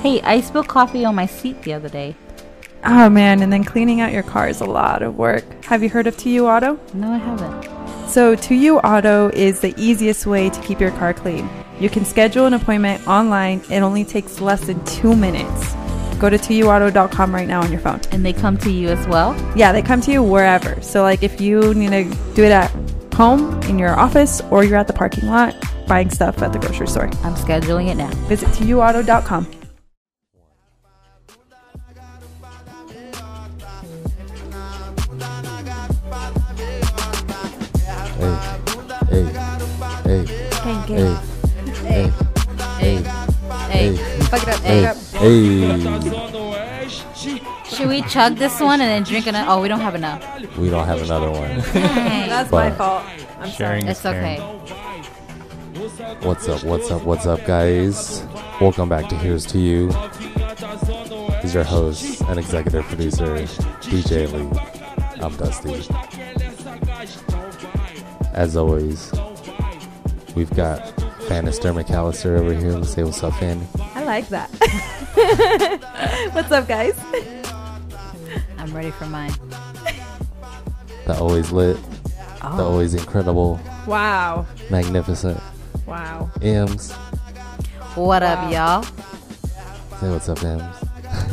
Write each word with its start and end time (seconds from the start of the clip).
Hey, 0.00 0.22
I 0.22 0.40
spilled 0.40 0.66
coffee 0.66 1.04
on 1.04 1.14
my 1.14 1.26
seat 1.26 1.62
the 1.62 1.74
other 1.74 1.90
day. 1.90 2.16
Oh 2.84 3.10
man, 3.10 3.42
and 3.42 3.52
then 3.52 3.64
cleaning 3.64 4.00
out 4.00 4.12
your 4.12 4.22
car 4.22 4.48
is 4.48 4.62
a 4.62 4.64
lot 4.64 5.02
of 5.02 5.18
work. 5.18 5.44
Have 5.66 5.82
you 5.82 5.90
heard 5.90 6.06
of 6.06 6.16
2U 6.16 6.44
Auto? 6.44 6.80
No, 6.94 7.12
I 7.12 7.18
haven't. 7.18 8.08
So, 8.08 8.34
2U 8.34 8.82
Auto 8.82 9.28
is 9.28 9.60
the 9.60 9.74
easiest 9.76 10.26
way 10.26 10.48
to 10.48 10.60
keep 10.62 10.80
your 10.80 10.90
car 10.92 11.12
clean. 11.12 11.50
You 11.78 11.90
can 11.90 12.06
schedule 12.06 12.46
an 12.46 12.54
appointment 12.54 13.06
online, 13.06 13.60
it 13.70 13.80
only 13.80 14.06
takes 14.06 14.40
less 14.40 14.62
than 14.62 14.82
two 14.86 15.14
minutes. 15.14 15.74
Go 16.18 16.30
to 16.30 16.38
2uauto.com 16.38 17.34
right 17.34 17.46
now 17.46 17.60
on 17.60 17.70
your 17.70 17.80
phone. 17.80 18.00
And 18.10 18.24
they 18.24 18.32
come 18.32 18.56
to 18.58 18.70
you 18.70 18.88
as 18.88 19.06
well? 19.06 19.36
Yeah, 19.54 19.70
they 19.70 19.82
come 19.82 20.00
to 20.00 20.10
you 20.10 20.22
wherever. 20.22 20.80
So, 20.80 21.02
like 21.02 21.22
if 21.22 21.42
you 21.42 21.74
need 21.74 21.90
to 21.90 22.16
do 22.34 22.44
it 22.44 22.52
at 22.52 22.70
home, 23.12 23.60
in 23.64 23.78
your 23.78 24.00
office, 24.00 24.40
or 24.50 24.64
you're 24.64 24.78
at 24.78 24.86
the 24.86 24.94
parking 24.94 25.28
lot 25.28 25.54
buying 25.86 26.08
stuff 26.08 26.40
at 26.40 26.54
the 26.54 26.58
grocery 26.58 26.86
store, 26.86 27.10
I'm 27.22 27.34
scheduling 27.34 27.88
it 27.88 27.96
now. 27.96 28.10
visit 28.28 28.48
2uauto.com. 28.48 29.59
Hey, 39.10 39.24
hey, 40.04 40.24
hey, 40.24 40.74
hey, 41.84 42.12
hey, 42.78 43.02
Hey, 43.70 43.96
Fuck 44.24 44.42
it 44.42 44.48
up, 44.48 44.60
hey, 44.60 44.82
fuck 44.84 44.86
it 44.86 44.86
up. 44.86 44.96
hey. 45.20 46.88
should 47.68 47.88
we 47.88 48.02
chug 48.02 48.36
this 48.36 48.60
one 48.60 48.80
and 48.80 48.88
then 48.88 49.02
drink 49.02 49.26
it? 49.26 49.34
Oh, 49.34 49.60
we 49.60 49.68
don't 49.68 49.80
have 49.80 49.94
enough. 49.94 50.22
We 50.56 50.70
don't 50.70 50.86
have 50.86 51.02
another 51.02 51.30
one. 51.30 51.58
Dang. 51.72 52.28
That's 52.28 52.50
my 52.52 52.68
But- 52.70 52.78
fault. 52.78 53.04
I'm 53.40 53.50
Sharing 53.50 53.82
sorry. 53.82 53.90
is 53.90 53.96
It's 53.98 54.06
okay. 54.06 54.36
caring. 54.36 56.20
What's 56.22 56.48
up? 56.48 56.62
What's 56.64 56.90
up? 56.90 57.02
What's 57.02 57.26
up, 57.26 57.44
guys? 57.46 58.22
Welcome 58.60 58.88
back 58.88 59.08
to 59.08 59.16
Here's 59.16 59.46
to 59.46 59.58
You. 59.58 59.88
This 59.88 61.44
is 61.44 61.54
your 61.54 61.64
host 61.64 62.20
and 62.22 62.38
executive 62.38 62.84
producer, 62.84 63.34
DJ 63.80 64.30
Lee. 64.30 64.60
I'm 65.22 65.34
Dusty. 65.36 65.82
As 68.32 68.56
always, 68.56 69.12
we've 70.34 70.50
got 70.54 70.78
Bannister 71.28 71.72
McAllister 71.72 72.38
over 72.38 72.52
here. 72.54 72.72
Let's 72.72 72.94
Say 72.94 73.02
what's 73.04 73.22
up, 73.22 73.34
Fanny. 73.34 73.66
I 73.94 74.04
like 74.04 74.28
that. 74.28 74.48
What's 76.32 76.50
up, 76.52 76.66
guys? 76.68 76.98
I'm 78.58 78.72
ready 78.74 78.90
for 78.92 79.06
mine. 79.06 79.32
The 81.06 81.18
always 81.18 81.50
lit, 81.50 81.76
the 82.04 82.38
Oh, 82.42 82.64
always 82.70 82.94
incredible, 82.94 83.60
Wow. 83.86 84.46
magnificent 84.70 85.40
Wow. 85.86 86.30
Ems. 86.40 86.92
what 87.96 88.22
up, 88.22 88.50
y'all? 88.52 88.82
Say 89.98 90.10
what's 90.10 90.28
up, 90.28 90.42
Ems. 90.44 90.62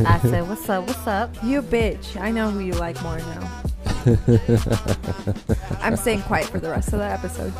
I 0.05 0.19
said, 0.23 0.47
what's 0.49 0.67
up? 0.69 0.87
What's 0.87 1.07
up? 1.07 1.35
You 1.43 1.61
bitch. 1.61 2.19
I 2.19 2.31
know 2.31 2.49
who 2.49 2.59
you 2.59 2.73
like 2.73 3.01
more 3.03 3.19
now. 3.19 3.61
I'm 5.81 5.97
staying 5.97 6.21
quiet 6.21 6.45
for 6.47 6.59
the 6.59 6.69
rest 6.69 6.93
of 6.93 6.99
the 6.99 7.05
episode. 7.05 7.53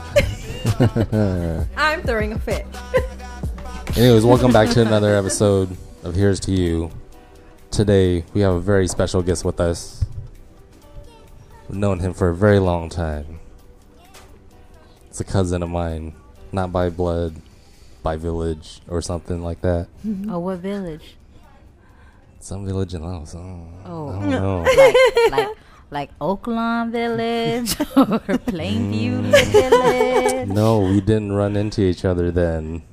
I'm 1.78 2.02
throwing 2.04 2.32
a 2.32 2.40
fit. 2.40 2.66
Anyways, 3.98 4.24
welcome 4.24 4.54
back 4.54 4.70
to 4.70 4.82
another 4.82 5.14
episode 5.14 5.76
of 6.04 6.16
Here's 6.16 6.40
to 6.42 6.54
You. 6.54 6.90
Today, 7.70 8.24
we 8.34 8.40
have 8.42 8.54
a 8.54 8.62
very 8.62 8.88
special 8.88 9.22
guest 9.22 9.44
with 9.44 9.60
us. 9.60 10.06
We've 11.68 11.80
known 11.80 12.00
him 12.00 12.14
for 12.14 12.30
a 12.30 12.36
very 12.36 12.60
long 12.60 12.88
time. 12.88 13.42
It's 15.10 15.20
a 15.20 15.26
cousin 15.26 15.62
of 15.62 15.70
mine, 15.70 16.14
not 16.54 16.72
by 16.72 16.90
blood, 16.90 17.36
by 18.04 18.16
village, 18.16 18.80
or 18.88 19.02
something 19.02 19.44
like 19.44 19.60
that. 19.62 19.90
Mm-hmm. 20.06 20.32
Oh, 20.32 20.40
what 20.40 20.60
village? 20.60 21.18
Some 22.40 22.66
village 22.66 22.94
in 22.94 23.02
Laos. 23.04 23.36
Oh, 23.36 23.68
Oh. 23.86 24.10
I 24.10 24.14
don't 24.14 24.34
oh. 24.34 24.64
know. 24.64 25.32
like, 25.32 25.48
like, 25.48 25.58
like 25.90 26.10
Oakland 26.20 26.92
Village 26.92 27.80
or 27.96 28.20
Plainview 28.50 29.22
Village? 29.52 30.48
no, 30.50 30.80
we 30.80 31.00
didn't 31.02 31.32
run 31.32 31.56
into 31.56 31.82
each 31.82 32.06
other 32.06 32.32
then. 32.32 32.84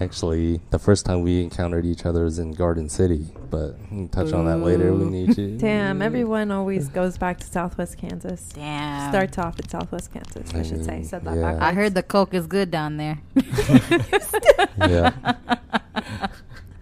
Actually, 0.00 0.60
the 0.70 0.80
first 0.80 1.06
time 1.06 1.22
we 1.22 1.40
encountered 1.42 1.86
each 1.86 2.04
other 2.04 2.24
was 2.24 2.40
in 2.40 2.52
Garden 2.52 2.88
City, 2.88 3.26
but 3.50 3.78
we 3.78 3.86
can 3.86 4.08
touch 4.08 4.32
on 4.32 4.46
that 4.46 4.56
later. 4.56 4.92
We 4.92 5.04
need 5.04 5.36
to. 5.36 5.56
Damn, 5.58 6.02
everyone 6.02 6.50
always 6.50 6.88
goes 6.88 7.16
back 7.18 7.38
to 7.38 7.46
Southwest 7.46 7.98
Kansas. 7.98 8.48
Damn. 8.52 9.12
Starts 9.12 9.38
off 9.38 9.60
in 9.60 9.68
Southwest 9.68 10.12
Kansas, 10.12 10.52
I 10.54 10.62
should 10.64 10.84
say. 10.84 11.00
Mm, 11.00 11.06
Said 11.06 11.24
that 11.24 11.36
yeah. 11.36 11.42
backwards. 11.42 11.62
I 11.62 11.72
heard 11.74 11.94
the 11.94 12.02
Coke 12.02 12.34
is 12.34 12.48
good 12.48 12.72
down 12.72 12.96
there. 12.96 13.20
yeah. 14.78 15.12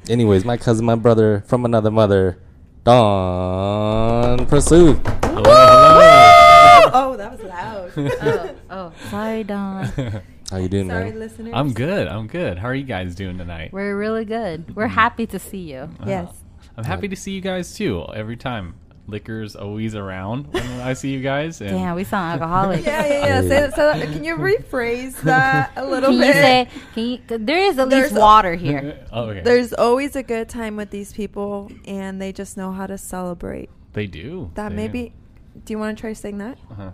Anyways, 0.09 0.47
my 0.47 0.57
cousin, 0.57 0.87
my 0.87 0.95
brother 0.95 1.45
from 1.47 1.67
another 1.67 1.91
mother, 1.91 2.39
Don 2.83 4.47
Pursuit. 4.47 4.97
Hello, 5.23 5.43
hello. 5.45 6.91
Oh, 6.95 7.15
that 7.19 7.33
was 7.33 7.43
loud. 7.43 7.93
oh, 7.97 8.55
oh, 8.71 8.93
sorry, 9.11 9.45
Don. 9.45 9.85
How 10.51 10.57
you 10.57 10.69
doing, 10.71 10.89
Sorry, 10.89 11.11
man? 11.11 11.19
listeners. 11.19 11.53
I'm 11.55 11.75
good. 11.75 12.09
I'm 12.09 12.27
good. 12.27 12.59
How 12.59 12.69
are 12.69 12.75
you 12.75 12.85
guys 12.85 13.15
doing 13.15 13.37
tonight? 13.37 13.71
We're 13.73 13.97
really 13.99 14.25
good. 14.25 14.75
We're 14.75 14.87
mm-hmm. 14.87 14.95
happy 14.95 15.27
to 15.27 15.39
see 15.39 15.59
you. 15.59 15.81
Uh-huh. 15.81 16.05
Yes. 16.07 16.43
I'm 16.79 16.85
happy 16.85 17.09
to 17.09 17.17
see 17.17 17.33
you 17.33 17.43
guys 17.43 17.75
too. 17.75 18.07
Every 18.15 18.39
time, 18.39 18.77
liquor's 19.11 19.55
always 19.57 19.95
around 19.95 20.53
when 20.53 20.63
I 20.81 20.93
see 20.95 21.11
you 21.11 21.21
guys. 21.21 21.61
And 21.61 21.71
Damn, 21.71 21.95
we 21.97 22.05
sound 22.05 22.41
alcoholics. 22.41 22.87
Yeah, 22.87 23.07
yeah, 23.07 23.27
yeah. 23.27 23.41
Say 23.43 23.49
that, 23.49 23.75
say 23.75 24.01
that. 24.01 24.13
Can 24.13 24.25
you 24.25 24.37
rephrase 24.37 25.17
that 25.23 25.73
a 25.77 25.85
little 25.85 26.11
Can 26.11 26.19
you 26.19 26.25
bit? 26.25 26.35
say? 26.35 26.69
Can 26.95 27.05
you? 27.07 27.19
'cause 27.19 27.39
There 27.43 27.59
is 27.59 27.79
at 27.79 27.89
least 27.89 28.01
There's 28.01 28.13
a- 28.17 28.21
water 28.21 28.55
here. 28.55 29.07
oh, 29.13 29.25
okay. 29.25 29.41
There's 29.43 29.73
always 29.73 30.17
a 30.17 30.23
good 30.23 30.49
time 30.49 30.77
with 30.77 30.91
these 30.91 31.13
people, 31.13 31.71
and 31.87 32.21
they 32.23 32.33
just 32.33 32.57
know 32.57 32.73
how 32.73 32.87
to 32.87 32.97
celebrate. 32.99 33.69
they 33.93 34.07
do. 34.07 34.51
That 34.55 34.71
They 34.71 34.77
maybe. 34.77 35.13
Do 35.65 35.73
you 35.73 35.79
want 35.79 35.97
to 35.97 36.01
try 36.01 36.13
saying 36.13 36.39
that? 36.39 36.57
Uh-huh. 36.71 36.91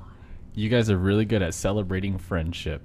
You 0.55 0.69
guys 0.71 0.89
are 0.91 0.97
really 0.97 1.27
good 1.27 1.43
at 1.43 1.53
celebrating 1.55 2.17
friendship. 2.19 2.83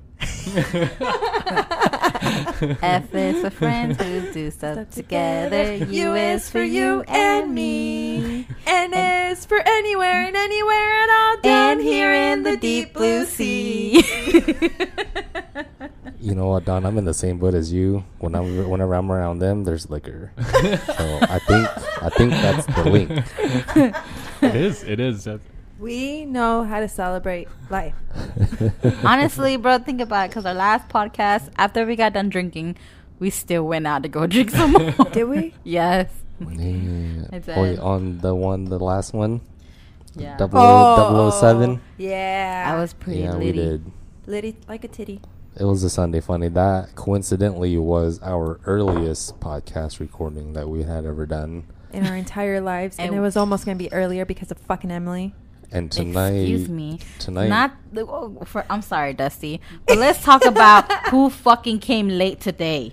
F 2.82 3.14
is 3.16 3.42
for 3.42 3.50
friends 3.50 4.02
who 4.02 4.32
do 4.32 4.52
stuff 4.52 4.90
together. 4.92 5.76
U 5.76 6.14
is 6.14 6.50
for 6.50 6.64
you 6.64 7.02
and 7.08 7.54
me. 7.54 8.48
N 8.68 8.94
is 8.94 9.46
for 9.46 9.59
anywhere 9.59 10.24
and 10.24 10.36
anywhere 10.36 11.02
and 11.02 11.12
all 11.12 11.38
down 11.42 11.72
And 11.72 11.82
here 11.82 12.14
in 12.14 12.44
the 12.44 12.58
deep 12.58 12.94
blue 12.94 13.26
sea. 13.26 14.04
You 16.22 16.36
know 16.36 16.50
what, 16.50 16.66
Don? 16.66 16.86
I'm 16.86 17.00
in 17.00 17.06
the 17.06 17.16
same 17.16 17.40
boat 17.40 17.56
as 17.56 17.74
you. 17.74 18.03
When 18.20 18.36
I'm 18.36 18.70
whenever 18.70 18.94
I'm 18.94 19.12
around 19.12 19.40
them, 19.40 19.64
there's 19.64 19.90
liquor. 19.90 20.32
so 20.38 21.20
I 21.24 21.40
think 21.48 21.68
I 22.03 22.09
think 22.09 22.32
that's 22.32 22.66
the 22.68 22.84
link. 22.88 23.09
it 24.44 24.56
is. 24.56 24.84
It 24.84 25.00
is. 25.00 25.28
That's- 25.81 25.97
we 25.97 26.25
know 26.25 26.64
how 26.64 26.80
to 26.80 26.88
celebrate 26.88 27.47
life. 27.69 27.96
Honestly, 29.03 29.58
bro, 29.58 29.80
think 29.80 30.02
about 30.02 30.25
it. 30.25 30.30
Because 30.30 30.46
our 30.46 30.53
last 30.53 30.90
podcast, 30.90 31.50
after 31.58 31.86
we 31.86 31.96
got 31.96 32.14
done 32.14 32.30
drinking, 32.30 32.78
we 33.19 33.30
still 33.30 33.66
went 33.66 33.88
out 33.88 34.03
to 34.03 34.09
go 34.09 34.28
drink 34.28 34.52
some 34.52 34.72
more. 34.74 34.91
Did 35.12 35.25
we? 35.25 35.53
yes. 35.64 36.12
Yeah. 36.40 37.25
It's 37.34 37.47
Oh, 37.50 37.64
a- 37.64 37.78
on 37.78 38.18
the 38.20 38.34
one, 38.34 38.66
the 38.66 38.80
last 38.80 39.14
one, 39.14 39.41
Yeah. 40.16 40.38
double 40.38 40.59
oh, 40.59 41.30
007. 41.30 41.81
Yeah. 41.97 42.72
I 42.75 42.80
was 42.80 42.94
pretty 42.94 43.20
Yeah, 43.22 43.36
we 43.38 43.52
did. 43.52 43.86
litty 44.25 44.56
like 44.68 44.84
a 44.84 44.88
titty. 44.88 45.22
It 45.59 45.66
was 45.66 45.84
a 45.84 45.90
Sunday 45.90 46.20
funny. 46.22 46.47
That 46.47 46.96
coincidentally 46.96 47.78
was 47.78 48.20
our 48.24 48.59
earliest 48.66 49.40
podcast 49.40 50.00
recording 50.00 50.53
that 50.53 50.68
we 50.70 50.84
had 50.84 51.06
ever 51.06 51.25
done. 51.25 51.64
in 51.94 52.08
our 52.08 52.16
entire 52.16 52.62
lives, 52.62 52.97
and 52.97 53.09
And- 53.09 53.18
it 53.18 53.20
was 53.20 53.36
almost 53.36 53.66
gonna 53.66 53.75
be 53.78 53.91
earlier 53.94 54.24
because 54.25 54.50
of 54.50 54.58
fucking 54.59 54.90
Emily. 54.91 55.36
And 55.72 55.90
tonight, 55.92 56.32
Excuse 56.36 56.68
me. 56.70 57.00
tonight, 57.20 57.48
Not 57.48 57.72
the, 57.94 58.02
oh, 58.06 58.44
for, 58.46 58.66
I'm 58.70 58.82
sorry, 58.82 59.14
Dusty. 59.14 59.62
But 59.88 59.98
let's 60.00 60.22
talk 60.24 60.44
about 60.46 60.92
who 61.09 61.30
fucking 61.30 61.80
came 61.80 62.09
late 62.09 62.42
today. 62.42 62.92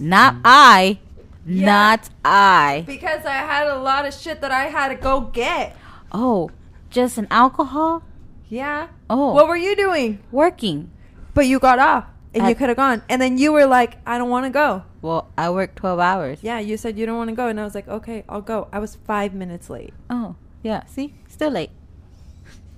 Not 0.00 0.34
I. 0.44 0.98
Yeah. 1.46 1.66
Not 1.66 2.10
I. 2.24 2.82
Because 2.86 3.24
I 3.24 3.34
had 3.36 3.68
a 3.68 3.78
lot 3.78 4.06
of 4.06 4.12
shit 4.12 4.40
that 4.40 4.50
I 4.50 4.64
had 4.64 4.88
to 4.88 4.96
go 4.96 5.20
get. 5.20 5.76
Oh, 6.10 6.50
just 6.90 7.16
an 7.16 7.28
alcohol? 7.30 8.02
Yeah. 8.48 8.88
Oh, 9.08 9.32
What 9.32 9.46
were 9.46 9.56
you 9.56 9.76
doing? 9.76 10.18
working. 10.32 10.90
But 11.34 11.46
you 11.46 11.58
got 11.60 11.78
off, 11.78 12.06
and 12.34 12.44
I- 12.44 12.48
you 12.48 12.54
could 12.56 12.68
have 12.70 12.76
gone, 12.76 13.02
and 13.08 13.20
then 13.22 13.38
you 13.38 13.52
were 13.52 13.66
like, 13.66 13.98
"I 14.06 14.16
don't 14.18 14.30
want 14.30 14.46
to 14.46 14.50
go." 14.50 14.82
Well, 15.02 15.28
I 15.38 15.50
worked 15.50 15.76
12 15.76 16.00
hours. 16.00 16.38
Yeah, 16.42 16.58
you 16.58 16.76
said 16.76 16.98
you 16.98 17.06
don't 17.06 17.18
want 17.18 17.28
to 17.30 17.36
go, 17.36 17.46
and 17.48 17.60
I 17.60 17.64
was 17.64 17.74
like, 17.74 17.86
"Okay, 17.86 18.24
I'll 18.28 18.40
go." 18.40 18.66
I 18.72 18.78
was 18.80 18.96
five 19.04 19.34
minutes 19.34 19.68
late. 19.70 19.92
Oh, 20.10 20.34
yeah. 20.62 20.84
See? 20.86 21.14
Still 21.28 21.50
late. 21.50 21.70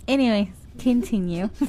Anyways, 0.09 0.49
continue. 0.79 1.51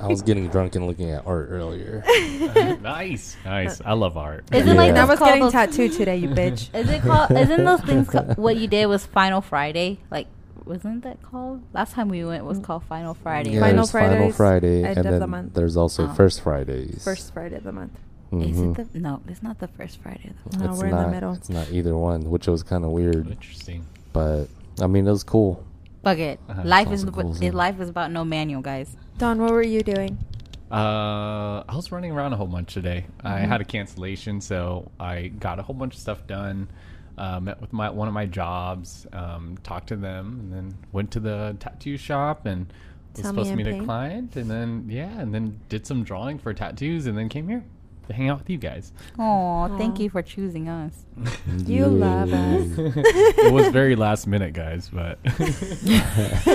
I 0.00 0.06
was 0.08 0.20
getting 0.22 0.48
drunk 0.48 0.74
and 0.74 0.86
looking 0.86 1.10
at 1.10 1.24
art 1.26 1.48
earlier. 1.50 2.02
nice. 2.82 3.36
Nice. 3.44 3.80
I 3.84 3.92
love 3.92 4.16
art. 4.16 4.44
Isn't 4.52 4.66
Yeah. 4.68 4.74
like 4.74 4.88
And 4.90 4.98
I 4.98 5.02
those 5.02 5.10
was 5.10 5.18
called 5.20 5.28
getting 5.30 5.42
those- 5.44 5.52
tattooed 5.52 5.92
today, 5.92 6.16
you 6.16 6.28
bitch. 6.28 6.74
Is 6.74 6.88
it 6.90 7.02
called? 7.02 7.30
Isn't 7.30 7.64
those 7.64 7.80
things 7.82 8.10
ca- 8.10 8.34
what 8.34 8.56
you 8.56 8.66
did 8.66 8.86
was 8.86 9.06
Final 9.06 9.40
Friday? 9.40 10.00
Like, 10.10 10.26
wasn't 10.64 11.04
that 11.04 11.22
called? 11.22 11.62
Last 11.72 11.92
time 11.94 12.08
we 12.08 12.24
went 12.24 12.44
was 12.44 12.58
called 12.58 12.82
Final 12.84 13.14
Friday. 13.14 13.52
Yeah, 13.52 13.60
Final 13.60 13.76
there's 13.76 13.90
Final 13.92 14.32
Fridays, 14.32 14.36
Friday, 14.36 14.84
end 14.84 14.98
and 14.98 15.06
of 15.06 15.12
the 15.14 15.18
then 15.20 15.30
month. 15.30 15.54
there's 15.54 15.76
also 15.76 16.08
Oh. 16.08 16.12
First 16.14 16.40
Fridays. 16.42 17.02
First 17.04 17.32
Friday 17.32 17.56
of 17.56 17.62
the 17.64 17.72
month. 17.72 17.96
Is 18.32 18.58
Mhm. 18.58 18.78
it 18.78 18.92
the 18.92 18.98
no? 18.98 19.22
It's 19.28 19.42
not 19.42 19.58
the 19.60 19.68
first 19.68 20.02
Friday. 20.02 20.32
Of 20.44 20.52
the 20.52 20.58
No, 20.64 20.70
It's 20.72 20.78
we're 20.80 20.86
in 20.86 20.90
the 20.96 21.02
not- 21.02 21.10
middle. 21.10 21.32
It's 21.32 21.48
not 21.48 21.70
either 21.70 21.96
one, 21.96 22.28
which 22.28 22.46
was 22.46 22.62
kind 22.62 22.84
of 22.84 22.90
weird. 22.90 23.30
Interesting. 23.30 23.86
But 24.12 24.48
I 24.82 24.86
mean, 24.86 25.06
it 25.06 25.10
was 25.10 25.22
cool. 25.24 25.64
Fuck 26.08 26.18
it. 26.20 26.40
Uh-huh. 26.48 26.62
Life 26.64 26.90
is 26.90 27.04
cool, 27.04 27.34
life 27.52 27.78
is 27.80 27.90
about 27.90 28.10
no 28.10 28.24
manual, 28.24 28.62
guys. 28.62 28.96
Don, 29.18 29.42
what 29.42 29.50
were 29.50 29.62
you 29.62 29.82
doing? 29.82 30.16
Uh, 30.70 31.64
I 31.68 31.74
was 31.76 31.92
running 31.92 32.12
around 32.12 32.32
a 32.32 32.36
whole 32.36 32.46
bunch 32.46 32.72
today. 32.72 33.04
I 33.22 33.40
Mm-hmm. 33.40 33.50
had 33.50 33.60
a 33.60 33.64
cancellation, 33.64 34.40
so 34.40 34.90
I 34.98 35.28
got 35.28 35.58
a 35.58 35.62
whole 35.62 35.74
bunch 35.76 35.94
of 35.96 36.00
stuff 36.00 36.26
done. 36.26 36.68
Uh, 37.18 37.40
met 37.40 37.60
with 37.60 37.74
my 37.74 37.90
one 37.90 38.08
of 38.08 38.14
my 38.14 38.24
jobs, 38.24 39.06
um, 39.12 39.58
talked 39.62 39.88
to 39.88 39.96
them, 39.96 40.38
and 40.40 40.52
then 40.52 40.78
went 40.92 41.10
to 41.10 41.20
the 41.20 41.54
tattoo 41.60 41.98
shop 41.98 42.46
and 42.46 42.72
was 43.12 43.22
Tell 43.22 43.32
me 43.34 43.44
supposed 43.44 43.54
to 43.54 43.60
in 43.60 43.76
meet 43.76 43.82
a 43.82 43.84
client, 43.84 44.36
and 44.36 44.50
then 44.50 44.86
yeah, 44.88 45.18
and 45.20 45.34
then 45.34 45.60
did 45.68 45.86
some 45.86 46.04
drawing 46.04 46.38
for 46.38 46.54
tattoos, 46.54 47.06
and 47.06 47.18
then 47.18 47.28
came 47.28 47.48
here 47.48 47.64
to 48.08 48.14
hang 48.14 48.28
out 48.28 48.38
with 48.38 48.50
you 48.50 48.58
guys. 48.58 48.92
Oh, 49.18 49.74
thank 49.78 49.98
you 50.00 50.10
for 50.10 50.22
choosing 50.22 50.68
us. 50.68 50.92
You 51.66 51.86
love 51.86 52.32
us. 52.32 52.66
it 52.78 53.52
was 53.52 53.68
very 53.68 53.96
last 53.96 54.26
minute, 54.26 54.52
guys, 54.54 54.88
but 54.92 55.18
That's 55.24 56.48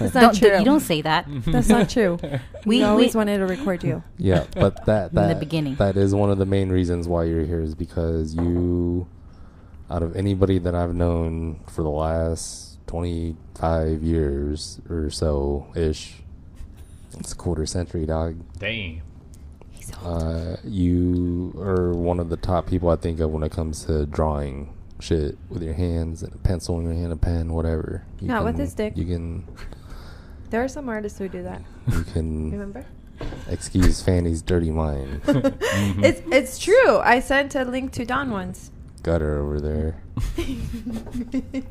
not 0.00 0.12
Don't, 0.12 0.34
true. 0.36 0.58
you 0.58 0.64
don't 0.64 0.80
say 0.80 1.02
that. 1.02 1.26
That's 1.46 1.68
not 1.68 1.88
true. 1.88 2.18
We, 2.64 2.78
We- 2.78 2.82
always 2.82 3.14
we- 3.14 3.18
wanted 3.18 3.38
to 3.38 3.46
record 3.46 3.82
you. 3.84 4.02
Yeah, 4.18 4.44
but 4.54 4.84
that 4.86 5.10
In 5.10 5.14
the 5.16 5.20
that 5.22 5.40
beginning. 5.40 5.76
that 5.76 5.96
is 5.96 6.14
one 6.14 6.30
of 6.30 6.38
the 6.38 6.46
main 6.46 6.70
reasons 6.70 7.08
why 7.08 7.24
you're 7.24 7.44
here 7.44 7.60
is 7.60 7.74
because 7.74 8.34
you, 8.34 9.06
out 9.90 10.02
of 10.02 10.16
anybody 10.16 10.58
that 10.58 10.74
I've 10.74 10.94
known 10.94 11.60
for 11.68 11.82
the 11.82 11.90
last 11.90 12.78
25 12.86 14.02
years 14.02 14.80
or 14.90 15.10
so 15.10 15.66
ish, 15.74 16.16
it's 17.18 17.32
a 17.32 17.36
quarter 17.36 17.66
century, 17.66 18.06
dog. 18.06 18.36
dang. 18.58 19.02
Uh, 20.02 20.56
you 20.64 21.54
are 21.58 21.92
one 21.92 22.20
of 22.20 22.28
the 22.28 22.36
top 22.36 22.66
people 22.66 22.90
I 22.90 22.96
think 22.96 23.20
of 23.20 23.30
when 23.30 23.42
it 23.42 23.52
comes 23.52 23.84
to 23.86 24.06
drawing 24.06 24.74
shit 25.00 25.36
with 25.48 25.62
your 25.62 25.74
hands 25.74 26.22
and 26.22 26.32
a 26.34 26.38
pencil 26.38 26.78
in 26.78 26.84
your 26.84 26.94
hand, 26.94 27.12
a 27.12 27.16
pen, 27.16 27.52
whatever. 27.52 28.04
You 28.20 28.28
Not 28.28 28.44
with 28.44 28.60
a 28.60 28.66
stick. 28.66 28.96
You 28.96 29.04
can 29.04 29.46
There 30.50 30.62
are 30.62 30.68
some 30.68 30.88
artists 30.88 31.18
who 31.18 31.28
do 31.28 31.42
that. 31.42 31.62
you 31.90 32.02
can 32.04 32.50
Remember? 32.52 32.84
excuse 33.48 34.02
Fanny's 34.02 34.42
dirty 34.42 34.70
mind. 34.70 35.20
It's 35.26 36.22
it's 36.32 36.58
true. 36.58 36.98
I 36.98 37.20
sent 37.20 37.54
a 37.54 37.64
link 37.64 37.92
to 37.92 38.04
Don 38.04 38.30
once. 38.30 38.70
Gutter 39.02 39.38
over 39.38 39.60
there. 39.60 40.02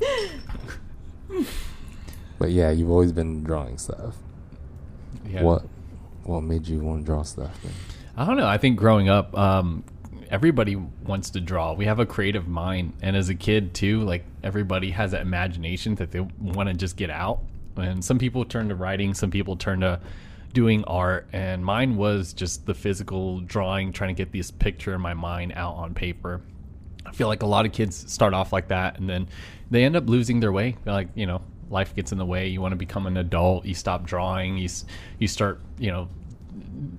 But 2.38 2.50
yeah, 2.50 2.70
you've 2.70 2.90
always 2.90 3.12
been 3.12 3.44
drawing 3.44 3.78
stuff. 3.78 4.16
Yeah. 5.26 5.42
What 5.42 5.64
what 6.24 6.40
made 6.42 6.66
you 6.66 6.80
want 6.80 7.02
to 7.02 7.06
draw 7.06 7.22
stuff? 7.22 7.62
man? 7.64 7.72
I 8.16 8.24
don't 8.24 8.36
know. 8.36 8.46
I 8.46 8.58
think 8.58 8.78
growing 8.78 9.08
up, 9.08 9.36
um, 9.36 9.84
everybody 10.30 10.76
wants 10.76 11.30
to 11.30 11.40
draw. 11.40 11.72
We 11.74 11.86
have 11.86 11.98
a 11.98 12.06
creative 12.06 12.46
mind, 12.46 12.94
and 13.02 13.16
as 13.16 13.28
a 13.28 13.34
kid 13.34 13.74
too, 13.74 14.02
like 14.02 14.24
everybody 14.42 14.90
has 14.90 15.10
that 15.12 15.22
imagination 15.22 15.96
that 15.96 16.10
they 16.10 16.20
want 16.20 16.68
to 16.68 16.74
just 16.74 16.96
get 16.96 17.10
out. 17.10 17.40
And 17.76 18.04
some 18.04 18.18
people 18.18 18.44
turn 18.44 18.68
to 18.68 18.74
writing, 18.74 19.14
some 19.14 19.30
people 19.30 19.56
turn 19.56 19.80
to 19.80 20.00
doing 20.52 20.84
art, 20.84 21.26
and 21.32 21.64
mine 21.64 21.96
was 21.96 22.32
just 22.32 22.66
the 22.66 22.74
physical 22.74 23.40
drawing, 23.40 23.92
trying 23.92 24.14
to 24.14 24.24
get 24.24 24.32
this 24.32 24.50
picture 24.50 24.94
in 24.94 25.00
my 25.00 25.14
mind 25.14 25.52
out 25.56 25.74
on 25.74 25.92
paper. 25.92 26.40
I 27.04 27.12
feel 27.12 27.26
like 27.28 27.42
a 27.42 27.46
lot 27.46 27.66
of 27.66 27.72
kids 27.72 28.10
start 28.10 28.32
off 28.32 28.52
like 28.52 28.68
that, 28.68 28.98
and 28.98 29.10
then 29.10 29.28
they 29.70 29.84
end 29.84 29.96
up 29.96 30.08
losing 30.08 30.38
their 30.38 30.52
way. 30.52 30.76
Like, 30.86 31.08
you 31.16 31.26
know, 31.26 31.42
life 31.68 31.94
gets 31.94 32.12
in 32.12 32.18
the 32.18 32.24
way. 32.24 32.46
You 32.46 32.60
want 32.60 32.72
to 32.72 32.76
become 32.76 33.06
an 33.06 33.16
adult. 33.16 33.66
You 33.66 33.74
stop 33.74 34.04
drawing. 34.04 34.56
You 34.56 34.68
you 35.18 35.26
start, 35.26 35.60
you 35.78 35.90
know, 35.90 36.08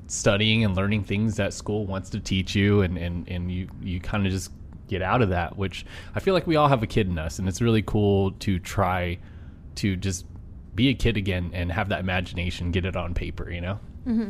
studying 0.07 0.63
and 0.63 0.75
learning 0.75 1.03
things 1.03 1.35
that 1.37 1.53
school 1.53 1.85
wants 1.85 2.09
to 2.09 2.19
teach 2.19 2.55
you 2.55 2.81
and, 2.81 2.97
and, 2.97 3.27
and 3.29 3.51
you, 3.51 3.67
you 3.81 3.99
kind 3.99 4.25
of 4.25 4.31
just 4.31 4.51
get 4.87 5.01
out 5.01 5.21
of 5.23 5.29
that 5.29 5.57
which 5.57 5.83
i 6.13 6.19
feel 6.19 6.35
like 6.35 6.45
we 6.45 6.55
all 6.55 6.67
have 6.67 6.83
a 6.83 6.87
kid 6.87 7.07
in 7.07 7.17
us 7.17 7.39
and 7.39 7.47
it's 7.47 7.59
really 7.59 7.81
cool 7.81 8.31
to 8.33 8.59
try 8.59 9.17
to 9.73 9.95
just 9.95 10.25
be 10.75 10.89
a 10.89 10.93
kid 10.93 11.17
again 11.17 11.49
and 11.53 11.71
have 11.71 11.89
that 11.89 11.99
imagination 11.99 12.69
get 12.71 12.85
it 12.85 12.95
on 12.95 13.13
paper 13.13 13.49
you 13.49 13.61
know 13.61 13.79
mm-hmm. 14.05 14.29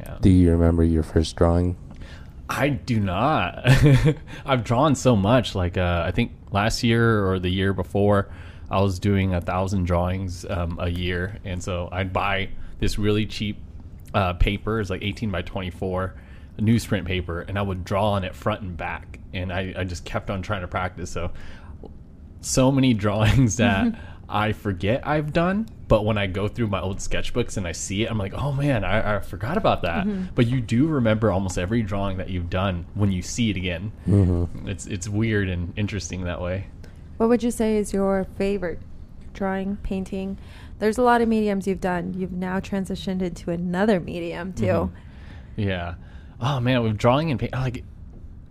yeah 0.00 0.16
Do 0.22 0.30
you 0.30 0.50
remember 0.50 0.82
your 0.82 1.02
first 1.02 1.36
drawing? 1.36 1.76
I 2.48 2.70
do 2.70 2.98
not. 2.98 3.60
I've 4.46 4.64
drawn 4.64 4.94
so 4.94 5.14
much. 5.14 5.54
Like 5.54 5.76
uh, 5.76 6.04
I 6.06 6.10
think 6.10 6.32
last 6.50 6.82
year 6.82 7.26
or 7.30 7.38
the 7.38 7.50
year 7.50 7.72
before, 7.72 8.28
I 8.70 8.80
was 8.80 8.98
doing 8.98 9.34
a 9.34 9.40
thousand 9.40 9.84
drawings 9.84 10.46
um, 10.48 10.78
a 10.80 10.88
year, 10.88 11.38
and 11.44 11.62
so 11.62 11.88
I'd 11.92 12.12
buy 12.12 12.50
this 12.80 12.98
really 12.98 13.26
cheap 13.26 13.58
uh, 14.14 14.34
paper. 14.34 14.80
It's 14.80 14.90
like 14.90 15.02
eighteen 15.02 15.30
by 15.30 15.42
twenty 15.42 15.70
four, 15.70 16.14
newsprint 16.58 17.04
paper, 17.04 17.40
and 17.42 17.58
I 17.58 17.62
would 17.62 17.84
draw 17.84 18.12
on 18.12 18.24
it 18.24 18.34
front 18.34 18.62
and 18.62 18.76
back, 18.76 19.20
and 19.32 19.52
I, 19.52 19.74
I 19.76 19.84
just 19.84 20.04
kept 20.04 20.30
on 20.30 20.42
trying 20.42 20.62
to 20.62 20.68
practice. 20.68 21.10
So 21.10 21.30
so 22.40 22.70
many 22.70 22.94
drawings 23.04 23.56
that 23.56 23.98
I 24.28 24.52
forget 24.52 25.06
I've 25.06 25.32
done, 25.32 25.68
but 25.88 26.04
when 26.04 26.18
I 26.18 26.26
go 26.26 26.48
through 26.48 26.66
my 26.66 26.80
old 26.80 26.98
sketchbooks 26.98 27.56
and 27.56 27.66
I 27.66 27.72
see 27.72 28.02
it, 28.04 28.10
I'm 28.10 28.18
like, 28.18 28.34
oh 28.34 28.52
man, 28.52 28.84
I, 28.84 29.16
I 29.16 29.20
forgot 29.20 29.56
about 29.56 29.82
that. 29.82 30.06
But 30.34 30.46
you 30.46 30.60
do 30.60 30.86
remember 30.86 31.32
almost 31.32 31.56
every 31.58 31.80
drawing 31.82 32.18
that 32.18 32.28
you've 32.28 32.50
done 32.50 32.84
when 32.94 33.10
you 33.10 33.22
see 33.22 33.48
it 33.50 33.56
again. 33.56 33.90
It's 34.66 34.86
it's 34.86 35.08
weird 35.08 35.48
and 35.48 35.72
interesting 35.78 36.24
that 36.24 36.42
way. 36.42 36.66
What 37.16 37.30
would 37.30 37.42
you 37.42 37.50
say 37.50 37.78
is 37.78 37.92
your 37.92 38.26
favorite 38.36 38.80
drawing, 39.38 39.76
painting? 39.82 40.36
There's 40.80 40.98
a 40.98 41.02
lot 41.02 41.20
of 41.22 41.28
mediums 41.28 41.66
you've 41.66 41.80
done. 41.80 42.14
You've 42.14 42.32
now 42.32 42.60
transitioned 42.60 43.22
into 43.22 43.50
another 43.50 44.00
medium 44.00 44.52
too. 44.52 44.64
Mhm. 44.66 44.90
Yeah. 45.56 45.94
Oh 46.40 46.60
man, 46.60 46.82
with 46.82 46.98
drawing 46.98 47.30
and 47.30 47.38
painting, 47.40 47.58
like 47.60 47.84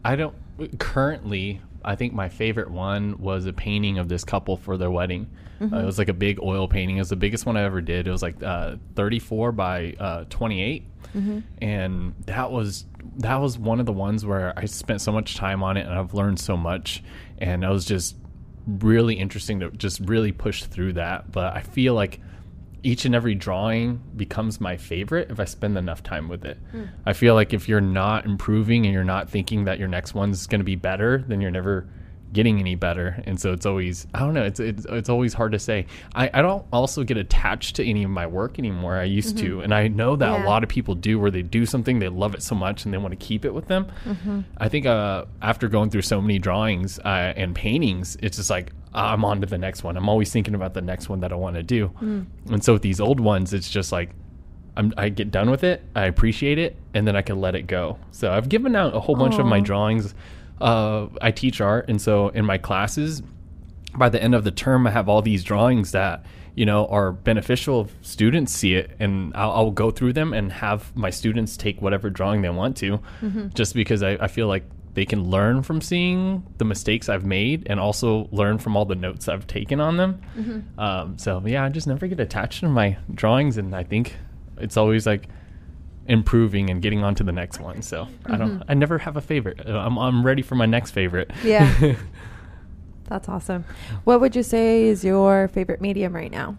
I 0.03 0.15
don't 0.15 0.35
currently. 0.79 1.61
I 1.85 1.95
think 1.95 2.13
my 2.13 2.27
favorite 2.29 2.69
one 2.69 3.17
was 3.19 3.45
a 3.45 3.53
painting 3.53 3.97
of 3.97 4.09
this 4.09 4.23
couple 4.25 4.57
for 4.57 4.77
their 4.77 4.91
wedding. 4.91 5.27
Uh, 5.61 5.65
it 5.79 5.85
was 5.85 5.97
like 5.97 6.09
a 6.09 6.13
big 6.13 6.39
oil 6.41 6.67
painting. 6.67 6.97
It 6.97 7.01
was 7.01 7.09
the 7.09 7.15
biggest 7.15 7.45
one 7.47 7.57
I 7.57 7.63
ever 7.63 7.81
did. 7.81 8.07
It 8.07 8.11
was 8.11 8.21
like 8.21 8.43
uh, 8.43 8.75
34 8.95 9.51
by 9.53 9.93
uh, 9.99 10.25
28, 10.29 10.83
and 11.61 12.13
that 12.27 12.51
was 12.51 12.85
that 13.19 13.37
was 13.37 13.57
one 13.57 13.79
of 13.79 13.85
the 13.87 13.93
ones 13.93 14.23
where 14.25 14.53
I 14.55 14.65
spent 14.65 15.01
so 15.01 15.11
much 15.11 15.35
time 15.35 15.63
on 15.63 15.77
it, 15.77 15.85
and 15.87 15.95
I've 15.97 16.13
learned 16.13 16.39
so 16.39 16.55
much, 16.57 17.03
and 17.39 17.65
I 17.65 17.71
was 17.71 17.85
just 17.85 18.15
really 18.67 19.15
interesting 19.15 19.61
to 19.61 19.71
just 19.71 19.99
really 20.01 20.31
push 20.31 20.63
through 20.63 20.93
that. 20.93 21.31
But 21.31 21.55
I 21.55 21.61
feel 21.61 21.93
like 21.93 22.19
each 22.83 23.05
and 23.05 23.15
every 23.15 23.35
drawing 23.35 24.01
becomes 24.15 24.61
my 24.61 24.77
favorite 24.77 25.31
if 25.31 25.39
I 25.39 25.45
spend 25.45 25.77
enough 25.77 26.03
time 26.03 26.29
with 26.29 26.45
it. 26.45 26.57
Hmm. 26.71 26.83
I 27.05 27.13
feel 27.13 27.33
like 27.33 27.53
if 27.53 27.67
you're 27.67 27.81
not 27.81 28.25
improving 28.25 28.85
and 28.85 28.93
you're 28.93 29.03
not 29.03 29.29
thinking 29.29 29.65
that 29.65 29.79
your 29.79 29.87
next 29.87 30.13
one's 30.13 30.47
going 30.47 30.59
to 30.59 30.65
be 30.65 30.75
better, 30.75 31.23
then 31.27 31.41
you're 31.41 31.51
never 31.51 31.87
getting 32.33 32.59
any 32.59 32.75
better. 32.75 33.23
And 33.25 33.39
so 33.39 33.53
it's 33.53 33.65
always 33.65 34.05
I 34.13 34.19
don't 34.19 34.33
know, 34.33 34.43
it's 34.43 34.59
it's, 34.59 34.85
it's 34.89 35.09
always 35.09 35.33
hard 35.33 35.51
to 35.53 35.59
say. 35.59 35.85
I, 36.15 36.29
I 36.33 36.41
don't 36.41 36.65
also 36.73 37.03
get 37.03 37.17
attached 37.17 37.75
to 37.77 37.85
any 37.85 38.03
of 38.03 38.09
my 38.09 38.27
work 38.27 38.59
anymore. 38.59 38.97
I 38.97 39.03
used 39.03 39.37
to. 39.39 39.61
And 39.61 39.73
I 39.73 39.87
know 39.87 40.15
that 40.15 40.27
Yeah. 40.29 40.43
a 40.43 40.45
lot 40.45 40.63
of 40.63 40.69
people 40.69 40.93
do 40.95 41.19
where 41.19 41.31
they 41.31 41.41
do 41.41 41.65
something, 41.65 41.99
they 41.99 42.09
love 42.09 42.35
it 42.35 42.41
so 42.43 42.53
much 42.55 42.85
and 42.85 42.93
they 42.93 42.97
want 42.97 43.11
to 43.17 43.25
keep 43.25 43.45
it 43.45 43.53
with 43.53 43.67
them. 43.67 43.87
I 44.57 44.67
think 44.69 44.85
uh, 44.85 45.25
after 45.41 45.67
going 45.67 45.89
through 45.89 46.01
so 46.03 46.21
many 46.21 46.37
drawings 46.39 46.99
uh, 46.99 47.33
and 47.35 47.55
paintings, 47.55 48.17
it's 48.21 48.37
just 48.37 48.49
like 48.49 48.71
I'm 48.93 49.23
on 49.25 49.41
to 49.41 49.47
the 49.47 49.57
next 49.57 49.83
one. 49.83 49.95
I'm 49.97 50.09
always 50.09 50.31
thinking 50.31 50.55
about 50.55 50.73
the 50.73 50.81
next 50.81 51.07
one 51.09 51.19
that 51.21 51.31
I 51.31 51.35
want 51.35 51.55
to 51.55 51.63
do. 51.63 51.91
And 52.49 52.63
so 52.63 52.73
with 52.73 52.81
these 52.81 52.99
old 52.99 53.19
ones, 53.19 53.53
it's 53.53 53.69
just 53.69 53.91
like 53.91 54.09
I'm, 54.75 54.93
I 54.97 55.09
get 55.09 55.31
done 55.31 55.49
with 55.49 55.63
it, 55.63 55.81
I 55.95 56.05
appreciate 56.05 56.59
it, 56.59 56.75
and 56.93 57.07
then 57.07 57.15
I 57.15 57.21
can 57.23 57.41
let 57.41 57.55
it 57.55 57.63
go. 57.67 57.97
So 58.11 58.31
I've 58.31 58.47
given 58.47 58.75
out 58.75 58.93
a 58.95 58.99
whole 58.99 59.15
bunch 59.15 59.39
of 59.39 59.45
my 59.47 59.59
drawings. 59.59 60.13
Uh, 60.59 61.07
I 61.21 61.31
teach 61.31 61.61
art, 61.61 61.89
and 61.89 62.01
so 62.01 62.29
in 62.29 62.45
my 62.45 62.57
classes, 62.57 63.21
by 63.95 64.09
the 64.09 64.21
end 64.21 64.35
of 64.35 64.43
the 64.43 64.51
term, 64.51 64.87
I 64.87 64.91
have 64.91 65.09
all 65.09 65.21
these 65.21 65.43
drawings 65.43 65.91
that 65.91 66.25
you 66.55 66.65
know 66.65 66.87
are 66.87 67.11
beneficial. 67.11 67.81
If 67.81 67.95
students 68.01 68.53
see 68.53 68.73
it, 68.75 68.91
and 68.99 69.33
I'll, 69.35 69.51
I'll 69.51 69.71
go 69.71 69.91
through 69.91 70.13
them 70.13 70.33
and 70.33 70.51
have 70.51 70.95
my 70.95 71.09
students 71.09 71.57
take 71.57 71.81
whatever 71.81 72.09
drawing 72.09 72.41
they 72.41 72.49
want 72.49 72.77
to, 72.77 72.99
just 73.53 73.73
because 73.75 74.01
I, 74.03 74.11
I 74.13 74.27
feel 74.27 74.47
like 74.47 74.63
they 74.93 75.05
can 75.05 75.29
learn 75.29 75.61
from 75.61 75.79
seeing 75.79 76.43
the 76.57 76.65
mistakes 76.65 77.07
I've 77.07 77.23
made 77.23 77.67
and 77.69 77.79
also 77.79 78.27
learn 78.31 78.57
from 78.57 78.75
all 78.75 78.85
the 78.85 78.95
notes 78.95 79.27
I've 79.27 79.45
taken 79.45 79.79
on 79.79 79.97
them. 79.97 80.21
Um, 80.79 81.17
so 81.19 81.39
yeah, 81.45 81.63
I 81.65 81.69
just 81.69 81.85
never 81.85 82.07
get 82.07 82.19
attached 82.19 82.61
to 82.61 82.67
my 82.69 82.97
drawings, 83.13 83.57
and 83.57 83.75
I 83.75 83.83
think 83.83 84.15
it's 84.57 84.75
always 84.75 85.05
like 85.05 85.29
improving 86.07 86.69
and 86.69 86.81
getting 86.81 87.03
on 87.03 87.15
to 87.15 87.23
the 87.23 87.31
next 87.31 87.59
one. 87.59 87.81
So 87.81 88.07
I 88.25 88.37
don't, 88.37 88.63
I 88.67 88.73
never 88.73 88.97
have 88.97 89.17
a 89.17 89.21
favorite. 89.21 89.67
Uh, 89.67 89.77
I'm, 89.77 89.97
I'm 89.97 90.25
ready 90.25 90.41
for 90.41 90.55
my 90.55 90.65
next 90.65 90.91
favorite. 90.91 91.31
Yeah. 91.43 91.95
That's 93.05 93.29
awesome. 93.29 93.65
What 94.03 94.19
would 94.21 94.35
you 94.35 94.43
say 94.43 94.83
is 94.83 95.03
your 95.03 95.47
favorite 95.47 95.81
medium 95.81 96.13
right 96.13 96.31
now? 96.31 96.57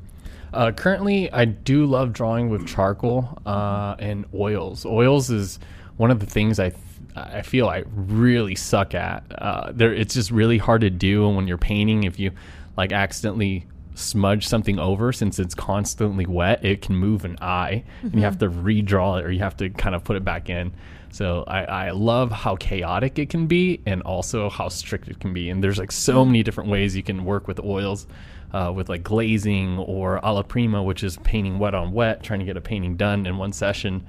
Uh, 0.53 0.73
currently, 0.73 1.31
I 1.31 1.45
do 1.45 1.85
love 1.85 2.13
drawing 2.13 2.49
with 2.49 2.67
charcoal 2.67 3.39
uh, 3.45 3.97
and 3.99 4.25
oils. 4.35 4.87
Oils 4.87 5.31
is 5.31 5.59
one 5.99 6.11
of 6.11 6.21
the 6.21 6.27
things 6.27 6.59
I 6.59 6.71
th- 6.71 6.83
I 7.17 7.43
feel 7.43 7.69
I 7.69 7.83
really 7.95 8.55
suck 8.55 8.95
at. 8.95 9.25
Uh, 9.37 9.73
there, 9.75 9.93
it's 9.93 10.15
just 10.15 10.31
really 10.31 10.59
hard 10.59 10.83
to 10.83 10.91
do. 10.91 11.27
And 11.27 11.37
when 11.37 11.49
you're 11.49 11.59
painting, 11.59 12.05
if 12.05 12.19
you 12.19 12.31
like 12.77 12.93
accidentally 12.93 13.67
smudge 13.99 14.47
something 14.47 14.79
over, 14.79 15.13
since 15.13 15.39
it's 15.39 15.55
constantly 15.55 16.27
wet, 16.27 16.65
it 16.65 16.83
can 16.83 16.97
move 16.97 17.25
an 17.25 17.37
eye, 17.41 17.85
and 18.03 18.15
you 18.15 18.23
have 18.23 18.39
to 18.39 18.49
redraw 18.49 19.19
it 19.19 19.27
or 19.27 19.31
you 19.31 19.41
have 19.41 19.57
to 19.59 19.71
kind 19.71 19.95
of 19.95 20.05
put 20.05 20.17
it 20.17 20.25
back 20.25 20.49
in. 20.49 20.73
So 21.11 21.45
I, 21.47 21.65
I 21.65 21.91
love 21.91 22.31
how 22.31 22.57
chaotic 22.57 23.19
it 23.19 23.31
can 23.31 23.47
be 23.47 23.81
and 23.87 24.03
also 24.03 24.51
how 24.51 24.69
strict 24.69 25.09
it 25.09 25.21
can 25.21 25.33
be. 25.33 25.49
And 25.51 25.65
there's 25.65 25.79
like 25.79 25.91
so 25.91 26.25
many 26.25 26.43
different 26.43 26.71
ways 26.71 26.95
you 26.95 27.03
can 27.03 27.25
work 27.25 27.49
with 27.49 27.61
oils, 27.61 28.07
uh, 28.53 28.73
with 28.75 28.89
like 28.89 29.03
glazing 29.03 29.79
or 29.79 30.25
alla 30.25 30.45
prima, 30.45 30.83
which 30.83 31.03
is 31.03 31.17
painting 31.19 31.59
wet 31.59 31.75
on 31.75 31.93
wet, 31.93 32.23
trying 32.23 32.41
to 32.41 32.47
get 32.47 32.57
a 32.57 32.61
painting 32.61 32.97
done 32.97 33.27
in 33.27 33.39
one 33.39 33.53
session. 33.53 34.07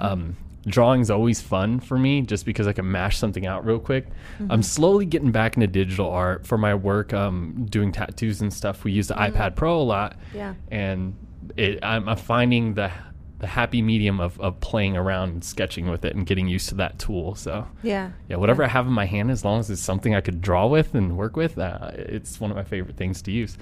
Um, 0.00 0.36
drawing's 0.66 1.10
always 1.10 1.40
fun 1.40 1.80
for 1.80 1.98
me 1.98 2.20
just 2.22 2.44
because 2.44 2.66
I 2.66 2.72
can 2.72 2.90
mash 2.90 3.16
something 3.18 3.46
out 3.46 3.64
real 3.64 3.78
quick. 3.78 4.06
I'm 4.50 4.62
slowly 4.62 5.06
getting 5.06 5.32
back 5.32 5.56
into 5.56 5.66
digital 5.66 6.10
art 6.10 6.46
for 6.46 6.58
my 6.58 6.74
work, 6.74 7.12
um, 7.14 7.66
doing 7.70 7.92
tattoos 7.92 8.40
and 8.42 8.52
stuff. 8.52 8.84
We 8.84 8.92
use 8.92 9.08
the 9.08 9.14
iPad 9.14 9.56
Pro 9.56 9.78
a 9.80 9.82
lot 9.82 10.16
Yeah. 10.34 10.54
and 10.70 11.14
it, 11.56 11.78
I'm, 11.82 12.08
I'm 12.08 12.16
finding 12.16 12.74
the 12.74 12.90
the 13.38 13.46
happy 13.46 13.80
medium 13.80 14.20
of, 14.20 14.38
of 14.38 14.60
playing 14.60 14.98
around 14.98 15.30
and 15.30 15.42
sketching 15.42 15.88
with 15.88 16.04
it 16.04 16.14
and 16.14 16.26
getting 16.26 16.46
used 16.46 16.68
to 16.68 16.74
that 16.74 16.98
tool. 16.98 17.34
So 17.34 17.66
Yeah. 17.82 18.10
yeah, 18.28 18.36
whatever 18.36 18.62
I 18.62 18.68
have 18.68 18.86
in 18.86 18.92
my 18.92 19.06
hand, 19.06 19.30
as 19.30 19.46
long 19.46 19.60
as 19.60 19.70
it's 19.70 19.80
something 19.80 20.14
I 20.14 20.20
could 20.20 20.42
draw 20.42 20.66
with 20.66 20.94
and 20.94 21.16
work 21.16 21.36
with, 21.36 21.56
uh, 21.58 21.90
it's 21.94 22.38
one 22.38 22.50
of 22.50 22.56
my 22.58 22.64
favorite 22.64 22.98
things 22.98 23.22
to 23.22 23.32
use. 23.32 23.56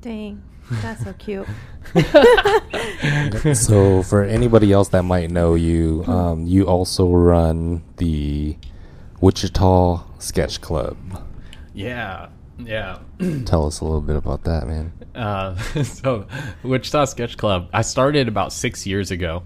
Dang. 0.00 0.40
That's 0.70 1.04
so 1.04 1.12
cute. 1.14 1.46
so 3.56 4.02
for 4.02 4.24
anybody 4.24 4.72
else 4.72 4.88
that 4.88 5.02
might 5.04 5.30
know 5.30 5.54
you, 5.54 6.04
um, 6.06 6.46
you 6.46 6.64
also 6.64 7.08
run 7.10 7.82
the 7.98 8.56
Wichita 9.20 10.04
Sketch 10.18 10.60
Club. 10.60 10.96
Yeah, 11.72 12.28
yeah. 12.58 12.98
Tell 13.44 13.66
us 13.66 13.80
a 13.80 13.84
little 13.84 14.00
bit 14.00 14.16
about 14.16 14.44
that, 14.44 14.66
man. 14.66 14.92
Uh, 15.14 15.56
so, 15.82 16.26
Wichita 16.62 17.04
Sketch 17.06 17.36
Club, 17.36 17.68
I 17.72 17.82
started 17.82 18.28
about 18.28 18.52
six 18.52 18.86
years 18.86 19.10
ago. 19.10 19.44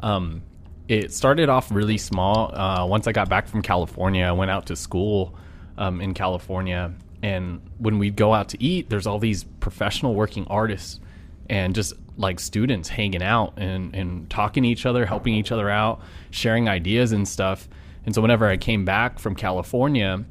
Um, 0.00 0.42
it 0.88 1.12
started 1.12 1.48
off 1.48 1.70
really 1.70 1.98
small. 1.98 2.54
Uh, 2.54 2.86
once 2.86 3.06
I 3.06 3.12
got 3.12 3.28
back 3.28 3.46
from 3.46 3.62
California, 3.62 4.24
I 4.24 4.32
went 4.32 4.50
out 4.50 4.66
to 4.66 4.76
school 4.76 5.34
um, 5.78 6.00
in 6.00 6.14
California. 6.14 6.92
And 7.22 7.60
when 7.78 7.98
we'd 7.98 8.16
go 8.16 8.32
out 8.32 8.48
to 8.50 8.62
eat, 8.62 8.88
there's 8.88 9.06
all 9.06 9.18
these 9.18 9.44
professional 9.44 10.14
working 10.14 10.46
artists 10.48 11.00
and 11.48 11.74
just 11.74 11.94
like 12.16 12.38
students 12.38 12.88
hanging 12.88 13.22
out 13.22 13.54
and, 13.56 13.94
and 13.94 14.30
talking 14.30 14.62
to 14.62 14.68
each 14.68 14.86
other, 14.86 15.06
helping 15.06 15.34
each 15.34 15.52
other 15.52 15.68
out, 15.68 16.00
sharing 16.30 16.68
ideas 16.68 17.12
and 17.12 17.26
stuff. 17.26 17.68
And 18.06 18.14
so, 18.14 18.22
whenever 18.22 18.46
I 18.46 18.56
came 18.56 18.84
back 18.84 19.18
from 19.18 19.34
California, 19.34 20.24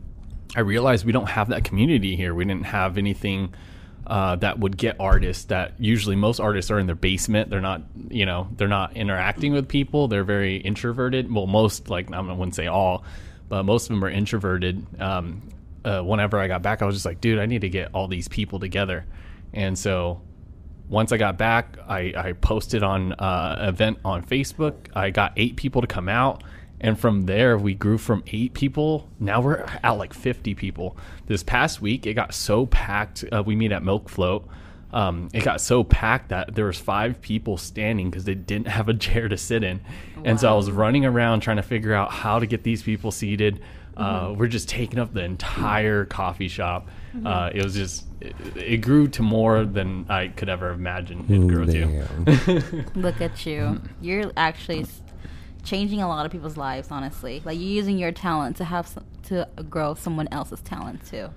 I 0.55 0.61
realized 0.61 1.05
we 1.05 1.11
don't 1.11 1.29
have 1.29 1.49
that 1.49 1.63
community 1.63 2.15
here. 2.15 2.33
We 2.33 2.45
didn't 2.45 2.65
have 2.65 2.97
anything 2.97 3.53
uh, 4.07 4.35
that 4.37 4.57
would 4.59 4.75
get 4.75 4.95
artists 4.99 5.45
that 5.45 5.73
usually 5.77 6.15
most 6.15 6.39
artists 6.39 6.71
are 6.71 6.79
in 6.79 6.87
their 6.87 6.95
basement. 6.95 7.51
They're 7.51 7.61
not, 7.61 7.83
you 8.09 8.25
know, 8.25 8.47
they're 8.57 8.67
not 8.67 8.97
interacting 8.97 9.53
with 9.53 9.67
people. 9.67 10.07
They're 10.07 10.23
very 10.23 10.57
introverted. 10.57 11.31
Well, 11.31 11.45
most, 11.45 11.89
like, 11.89 12.11
I 12.11 12.19
wouldn't 12.19 12.55
say 12.55 12.65
all, 12.65 13.03
but 13.49 13.63
most 13.63 13.83
of 13.83 13.89
them 13.89 14.03
are 14.03 14.09
introverted. 14.09 14.83
Um, 14.99 15.43
uh, 15.85 16.01
whenever 16.01 16.37
I 16.37 16.47
got 16.47 16.61
back, 16.61 16.81
I 16.81 16.85
was 16.85 16.95
just 16.95 17.05
like, 17.05 17.21
dude, 17.21 17.39
I 17.39 17.45
need 17.45 17.61
to 17.61 17.69
get 17.69 17.89
all 17.93 18.07
these 18.07 18.27
people 18.27 18.59
together. 18.59 19.05
And 19.53 19.77
so 19.77 20.21
once 20.87 21.11
I 21.11 21.17
got 21.17 21.37
back, 21.37 21.77
I, 21.87 22.13
I 22.15 22.33
posted 22.33 22.83
on 22.83 23.13
uh, 23.13 23.57
an 23.59 23.69
event 23.69 23.99
on 24.03 24.23
Facebook. 24.23 24.75
I 24.93 25.11
got 25.11 25.33
eight 25.37 25.55
people 25.55 25.81
to 25.81 25.87
come 25.87 26.09
out. 26.09 26.43
And 26.81 26.97
from 26.97 27.25
there, 27.25 27.57
we 27.57 27.73
grew 27.73 27.97
from 27.97 28.23
eight 28.27 28.53
people. 28.53 29.09
Now 29.19 29.41
we're 29.41 29.65
at 29.83 29.91
like 29.91 30.13
50 30.13 30.55
people. 30.55 30.97
This 31.27 31.43
past 31.43 31.81
week, 31.81 32.07
it 32.07 32.13
got 32.13 32.33
so 32.33 32.65
packed. 32.67 33.25
Uh, 33.31 33.43
we 33.45 33.55
meet 33.55 33.71
at 33.71 33.83
Milk 33.83 34.09
Float. 34.09 34.47
Um, 34.91 35.29
it 35.33 35.43
got 35.43 35.61
so 35.61 35.83
packed 35.83 36.29
that 36.29 36.55
there 36.55 36.65
was 36.65 36.79
five 36.79 37.21
people 37.21 37.57
standing 37.57 38.09
because 38.09 38.23
they 38.23 38.33
didn't 38.33 38.67
have 38.67 38.89
a 38.89 38.93
chair 38.93 39.27
to 39.27 39.37
sit 39.37 39.63
in. 39.63 39.81
And 40.23 40.39
so 40.39 40.51
I 40.51 40.55
was 40.55 40.71
running 40.71 41.05
around 41.05 41.41
trying 41.41 41.57
to 41.57 41.63
figure 41.63 41.93
out 41.93 42.11
how 42.11 42.39
to 42.39 42.47
get 42.47 42.63
these 42.63 42.81
people 42.81 43.11
seated. 43.11 43.61
Uh, 43.99 44.33
we're 44.33 44.47
just 44.47 44.69
taking 44.69 44.97
up 44.99 45.13
the 45.13 45.23
entire 45.23 46.05
coffee 46.05 46.47
shop. 46.47 46.89
Uh, 47.25 47.49
it 47.53 47.63
was 47.63 47.73
just, 47.73 48.05
it, 48.21 48.35
it 48.55 48.77
grew 48.77 49.07
to 49.09 49.21
more 49.21 49.65
than 49.65 50.05
I 50.09 50.27
could 50.29 50.47
ever 50.47 50.69
imagine 50.71 51.25
it 51.27 51.47
grew 51.47 51.65
to. 51.65 52.85
Look 52.95 53.19
at 53.19 53.45
you. 53.45 53.81
You're 54.01 54.31
actually 54.37 54.85
changing 55.63 56.01
a 56.01 56.07
lot 56.07 56.25
of 56.25 56.31
people's 56.31 56.57
lives. 56.57 56.89
Honestly, 56.91 57.41
like 57.45 57.57
you're 57.57 57.69
using 57.69 57.97
your 57.97 58.11
talent 58.11 58.57
to 58.57 58.63
have 58.65 58.87
some, 58.87 59.05
to 59.23 59.47
grow 59.69 59.95
someone 59.95 60.27
else's 60.31 60.61
talent 60.61 61.05
too. 61.05 61.29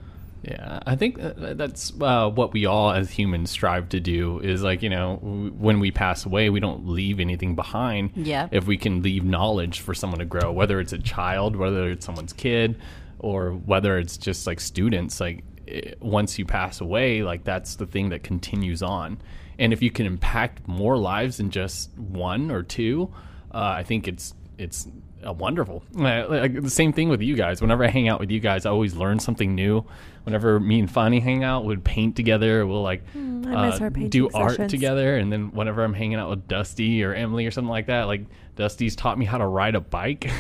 Yeah, 0.43 0.81
I 0.87 0.97
think 0.97 1.23
uh, 1.23 1.55
that's 1.55 1.93
uh, 2.01 2.29
what 2.29 2.53
we 2.53 2.67
all 2.67 2.91
as 2.91 3.11
humans 3.11 3.51
strive 3.51 3.89
to 3.91 4.01
do. 4.01 4.41
Is 4.41 4.63
like 4.63 4.83
you 4.83 4.91
know, 4.91 5.17
when 5.17 5.79
we 5.79 5.93
pass 5.93 6.27
away, 6.27 6.51
we 6.51 6.59
don't 6.59 6.89
leave 6.89 7.21
anything 7.21 7.55
behind. 7.55 8.11
Yeah. 8.17 8.49
If 8.51 8.67
we 8.67 8.77
can 8.77 9.03
leave 9.03 9.25
knowledge 9.25 9.81
for 9.81 9.95
someone 9.95 10.19
to 10.19 10.25
grow, 10.25 10.51
whether 10.51 10.81
it's 10.81 10.93
a 10.93 10.99
child, 10.99 11.55
whether 11.55 11.89
it's 11.89 12.05
someone's 12.05 12.33
kid, 12.33 12.81
or 13.21 13.53
whether 13.53 13.99
it's 13.99 14.17
just 14.17 14.47
like 14.47 14.59
students, 14.61 15.21
like 15.21 15.45
i 15.69 15.95
once 16.01 16.39
you 16.41 16.45
pass 16.45 16.81
away, 16.81 17.23
like 17.23 17.45
that's 17.45 17.77
the 17.77 17.87
thing 17.87 18.09
that 18.09 18.25
continues 18.25 18.83
on. 18.83 19.21
And 19.61 19.73
if 19.73 19.81
you 19.81 19.93
can 19.93 20.07
impact 20.07 20.67
more 20.67 20.99
lives 20.99 21.37
than 21.37 21.51
just 21.51 21.97
one 21.97 22.51
or 22.51 22.65
two, 22.65 23.15
uh, 23.55 23.75
I 23.77 23.85
think 23.85 24.09
it's 24.09 24.35
it's 24.59 24.89
uh, 25.27 25.33
wonderful. 25.33 25.83
Uh, 25.97 26.27
like 26.29 26.61
the 26.61 26.71
same 26.71 26.93
thing 26.93 27.09
with 27.09 27.23
you 27.23 27.37
guys. 27.37 27.61
Whenever 27.61 27.85
I 27.85 27.89
hang 27.89 28.09
out 28.09 28.21
with 28.21 28.31
you 28.31 28.41
guys, 28.41 28.67
I 28.67 28.71
always 28.71 28.95
learn 28.95 29.19
something 29.19 29.55
new. 29.55 29.85
Whenever 30.25 30.61
me 30.61 30.81
and 30.81 30.91
Fanny 30.91 31.21
hang 31.21 31.45
out, 31.45 31.65
we'd 31.65 31.85
paint 31.85 32.17
together. 32.17 32.67
We'll 32.67 32.83
like 32.83 33.03
miss 33.15 33.81
uh, 33.81 33.91
do 34.09 34.29
art 34.35 34.53
sessions. 34.53 34.71
together. 34.71 35.17
And 35.17 35.33
then 35.33 35.53
whenever 35.53 35.85
I'm 35.85 35.95
hanging 35.95 36.19
out 36.19 36.31
with 36.31 36.49
Dusty 36.49 37.03
or 37.03 37.15
Emily 37.15 37.47
or 37.47 37.51
something 37.51 37.71
like 37.71 37.87
that, 37.87 38.05
like 38.05 38.27
Dusty's 38.57 38.95
taught 38.95 39.19
me 39.19 39.25
how 39.25 39.39
to 39.39 39.47
ride 39.47 39.75
a 39.75 39.81
bike. 39.81 40.25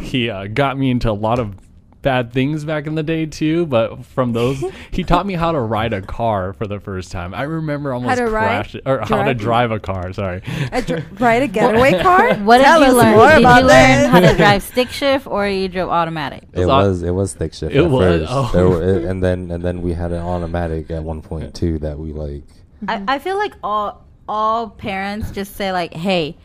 he 0.02 0.30
uh, 0.30 0.46
got 0.46 0.78
me 0.78 0.90
into 0.90 1.10
a 1.10 1.12
lot 1.12 1.38
of 1.38 1.54
bad 2.00 2.32
things 2.32 2.64
back 2.64 2.86
in 2.86 2.94
the 2.94 3.02
day 3.02 3.26
too, 3.26 3.66
but 3.66 4.04
from 4.06 4.32
those, 4.32 4.62
he 4.92 5.02
taught 5.04 5.26
me 5.26 5.34
how 5.34 5.52
to 5.52 5.60
ride 5.60 5.92
a 5.92 6.00
car 6.00 6.52
for 6.52 6.66
the 6.66 6.78
first 6.78 7.10
time. 7.10 7.34
I 7.34 7.42
remember 7.42 7.92
almost 7.92 8.16
to 8.18 8.24
ride? 8.26 8.46
crashing 8.46 8.80
or 8.86 8.98
how 9.00 9.24
to 9.24 9.34
Drive? 9.34 9.38
drive 9.38 9.70
a 9.72 9.80
car. 9.80 10.12
Sorry. 10.12 10.42
A 10.72 10.80
dr- 10.82 11.20
ride 11.20 11.42
a 11.42 11.48
getaway 11.58 12.00
car? 12.02 12.34
What 12.38 12.58
Tell 12.62 12.80
did 12.80 12.86
you 12.86 12.92
us 12.92 13.04
learn? 13.04 13.16
more 13.16 13.28
Did 13.28 13.34
you 13.34 13.46
about 13.46 13.64
learn 13.64 14.10
how 14.10 14.20
to 14.20 14.36
drive 14.36 14.62
stick 14.72 14.88
shift 14.90 15.26
or 15.26 15.48
you 15.48 15.68
drove 15.68 15.90
automatic? 15.90 16.44
It 16.52 16.60
was 16.60 16.68
au- 16.68 16.88
was 16.88 17.02
it 17.02 17.10
was 17.10 17.30
stick 17.32 17.52
shift 17.52 17.74
It 17.74 17.84
at 17.84 17.90
was? 17.90 18.20
first. 18.20 18.32
Oh. 18.34 18.50
There 18.52 18.68
were, 18.68 18.82
it- 18.98 19.04
and 19.04 19.22
then 19.22 19.50
and 19.50 19.62
then 19.62 19.82
we 19.82 19.92
had 19.92 20.12
an 20.12 20.22
automatic 20.22 20.90
at 20.90 21.02
one 21.02 21.20
point 21.22 21.54
too 21.54 21.78
that 21.80 21.98
we 21.98 22.12
like. 22.12 22.44
I, 22.86 23.02
I 23.08 23.18
feel 23.18 23.36
like 23.36 23.54
all 23.62 24.04
all 24.28 24.68
parents 24.70 25.30
just 25.32 25.56
say 25.56 25.72
like, 25.72 25.94
"Hey, 25.94 26.36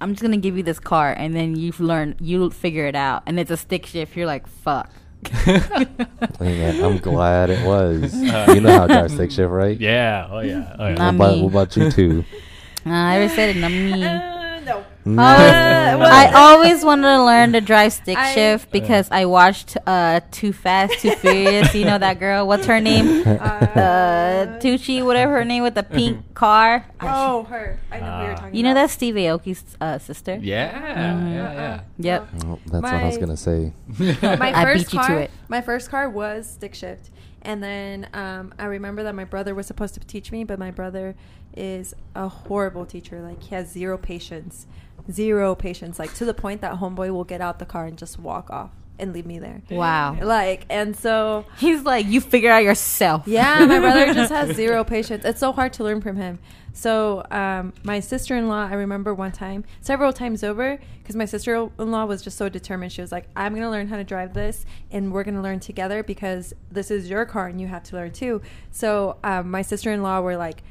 I'm 0.00 0.12
just 0.12 0.22
gonna 0.22 0.36
give 0.36 0.56
you 0.56 0.62
this 0.62 0.78
car," 0.78 1.14
and 1.16 1.34
then 1.34 1.56
you've 1.56 1.80
learned, 1.80 2.16
you'll 2.20 2.50
figure 2.50 2.86
it 2.86 2.94
out, 2.96 3.22
and 3.26 3.38
it's 3.40 3.50
a 3.50 3.56
stick 3.56 3.86
shift. 3.86 4.16
You're 4.16 4.26
like, 4.26 4.46
"Fuck." 4.46 4.90
Man, 6.40 6.84
I'm 6.84 6.98
glad 6.98 7.50
it 7.50 7.66
was. 7.66 8.14
you 8.54 8.60
know 8.60 8.70
how 8.72 8.86
to 8.86 8.92
drive 8.92 9.10
stick 9.10 9.30
shift, 9.30 9.50
right? 9.50 9.78
Yeah. 9.80 10.28
Oh 10.30 10.40
yeah. 10.40 10.76
Oh 10.78 10.88
yeah. 10.88 10.94
Nah. 10.94 11.06
What 11.06 11.14
about, 11.14 11.34
me. 11.36 11.42
what 11.42 11.50
about 11.50 11.76
you 11.76 11.90
too? 11.90 12.24
Uh, 12.84 12.90
I 12.90 13.16
already 13.16 13.34
said 13.34 13.56
it, 13.56 13.60
not 13.60 13.72
me. 13.72 14.35
Uh, 15.16 15.92
no. 15.92 15.98
No. 15.98 16.04
I 16.04 16.32
always 16.34 16.84
wanted 16.84 17.02
to 17.08 17.22
learn 17.24 17.52
to 17.52 17.60
drive 17.60 17.92
stick 17.92 18.18
I- 18.18 18.34
shift 18.34 18.70
because 18.72 19.08
I 19.10 19.24
watched 19.26 19.76
uh, 19.86 20.20
Too 20.32 20.52
Fast, 20.52 20.98
Too 21.00 21.10
Furious. 21.22 21.74
you 21.74 21.84
know 21.84 21.96
that 21.98 22.18
girl? 22.18 22.46
What's 22.46 22.66
her 22.66 22.80
name? 22.80 23.22
Uh, 23.86 24.58
Tucci, 24.60 25.04
whatever 25.04 25.32
her 25.34 25.44
name, 25.44 25.62
with 25.62 25.74
the 25.74 25.82
pink 25.82 26.34
car. 26.34 26.84
Oh, 27.00 27.44
her. 27.44 27.78
I 27.90 28.00
know 28.00 28.06
who 28.18 28.24
you're 28.26 28.34
talking 28.36 28.54
You 28.54 28.62
know 28.62 28.70
about. 28.72 28.80
that's 28.82 28.92
Steve 28.94 29.14
Aoki's 29.14 29.64
uh, 29.80 29.98
sister? 29.98 30.36
Yeah. 30.42 30.72
Yeah. 30.72 31.52
yeah. 31.52 31.80
Yep. 31.98 32.28
Oh, 32.46 32.58
that's 32.66 32.82
what 32.82 32.84
I 32.94 33.04
was 33.06 33.18
gonna 33.18 33.36
say. 33.36 33.72
my 33.98 34.52
I 34.54 34.64
first 34.64 34.86
beat 34.86 34.92
you 34.94 35.00
to 35.00 35.06
car, 35.06 35.18
it. 35.20 35.30
My 35.48 35.60
first 35.60 35.90
car 35.90 36.08
was 36.10 36.48
stick 36.50 36.74
shift, 36.74 37.10
and 37.42 37.62
then 37.62 38.08
um, 38.14 38.52
I 38.58 38.64
remember 38.66 39.02
that 39.04 39.14
my 39.14 39.24
brother 39.24 39.54
was 39.54 39.66
supposed 39.66 39.94
to 39.94 40.00
teach 40.00 40.32
me, 40.32 40.44
but 40.44 40.58
my 40.58 40.70
brother 40.70 41.14
is 41.56 41.94
a 42.14 42.28
horrible 42.28 42.84
teacher. 42.86 43.20
Like 43.22 43.42
he 43.42 43.54
has 43.54 43.70
zero 43.70 43.96
patience, 43.98 44.66
zero 45.10 45.54
patience. 45.54 45.98
Like 45.98 46.14
to 46.14 46.24
the 46.24 46.34
point 46.34 46.60
that 46.60 46.74
homeboy 46.74 47.10
will 47.10 47.24
get 47.24 47.40
out 47.40 47.58
the 47.58 47.66
car 47.66 47.86
and 47.86 47.96
just 47.96 48.18
walk 48.18 48.50
off 48.50 48.70
and 48.98 49.12
leave 49.12 49.26
me 49.26 49.38
there. 49.38 49.62
Wow. 49.70 50.18
Like 50.20 50.64
and 50.70 50.96
so 50.96 51.44
He's 51.58 51.82
like, 51.82 52.06
you 52.06 52.20
figure 52.20 52.50
out 52.50 52.64
yourself. 52.64 53.26
yeah, 53.26 53.64
my 53.66 53.78
brother 53.78 54.14
just 54.14 54.32
has 54.32 54.56
zero 54.56 54.84
patience. 54.84 55.24
It's 55.24 55.40
so 55.40 55.52
hard 55.52 55.72
to 55.74 55.84
learn 55.84 56.00
from 56.00 56.16
him. 56.16 56.38
So, 56.72 57.24
um, 57.30 57.72
my 57.84 58.00
sister 58.00 58.36
in 58.36 58.48
law, 58.48 58.68
I 58.68 58.74
remember 58.74 59.14
one 59.14 59.32
time, 59.32 59.64
several 59.80 60.12
times 60.12 60.44
over, 60.44 60.78
because 60.98 61.16
my 61.16 61.24
sister 61.24 61.70
in 61.78 61.90
law 61.90 62.04
was 62.04 62.20
just 62.20 62.36
so 62.36 62.50
determined. 62.50 62.92
She 62.92 63.00
was 63.00 63.10
like, 63.10 63.28
I'm 63.34 63.52
going 63.52 63.62
to 63.62 63.70
learn 63.70 63.88
how 63.88 63.96
to 63.96 64.04
drive 64.04 64.34
this, 64.34 64.66
and 64.90 65.10
we're 65.10 65.24
going 65.24 65.36
to 65.36 65.40
learn 65.40 65.58
together 65.58 66.02
because 66.02 66.52
this 66.70 66.90
is 66.90 67.08
your 67.08 67.24
car 67.24 67.46
and 67.46 67.58
you 67.62 67.66
have 67.66 67.82
to 67.84 67.96
learn 67.96 68.12
too. 68.12 68.42
So, 68.72 69.16
um, 69.24 69.50
my 69.50 69.62
sister 69.62 69.90
in 69.90 70.02
law 70.02 70.20
were 70.20 70.36
like, 70.36 70.62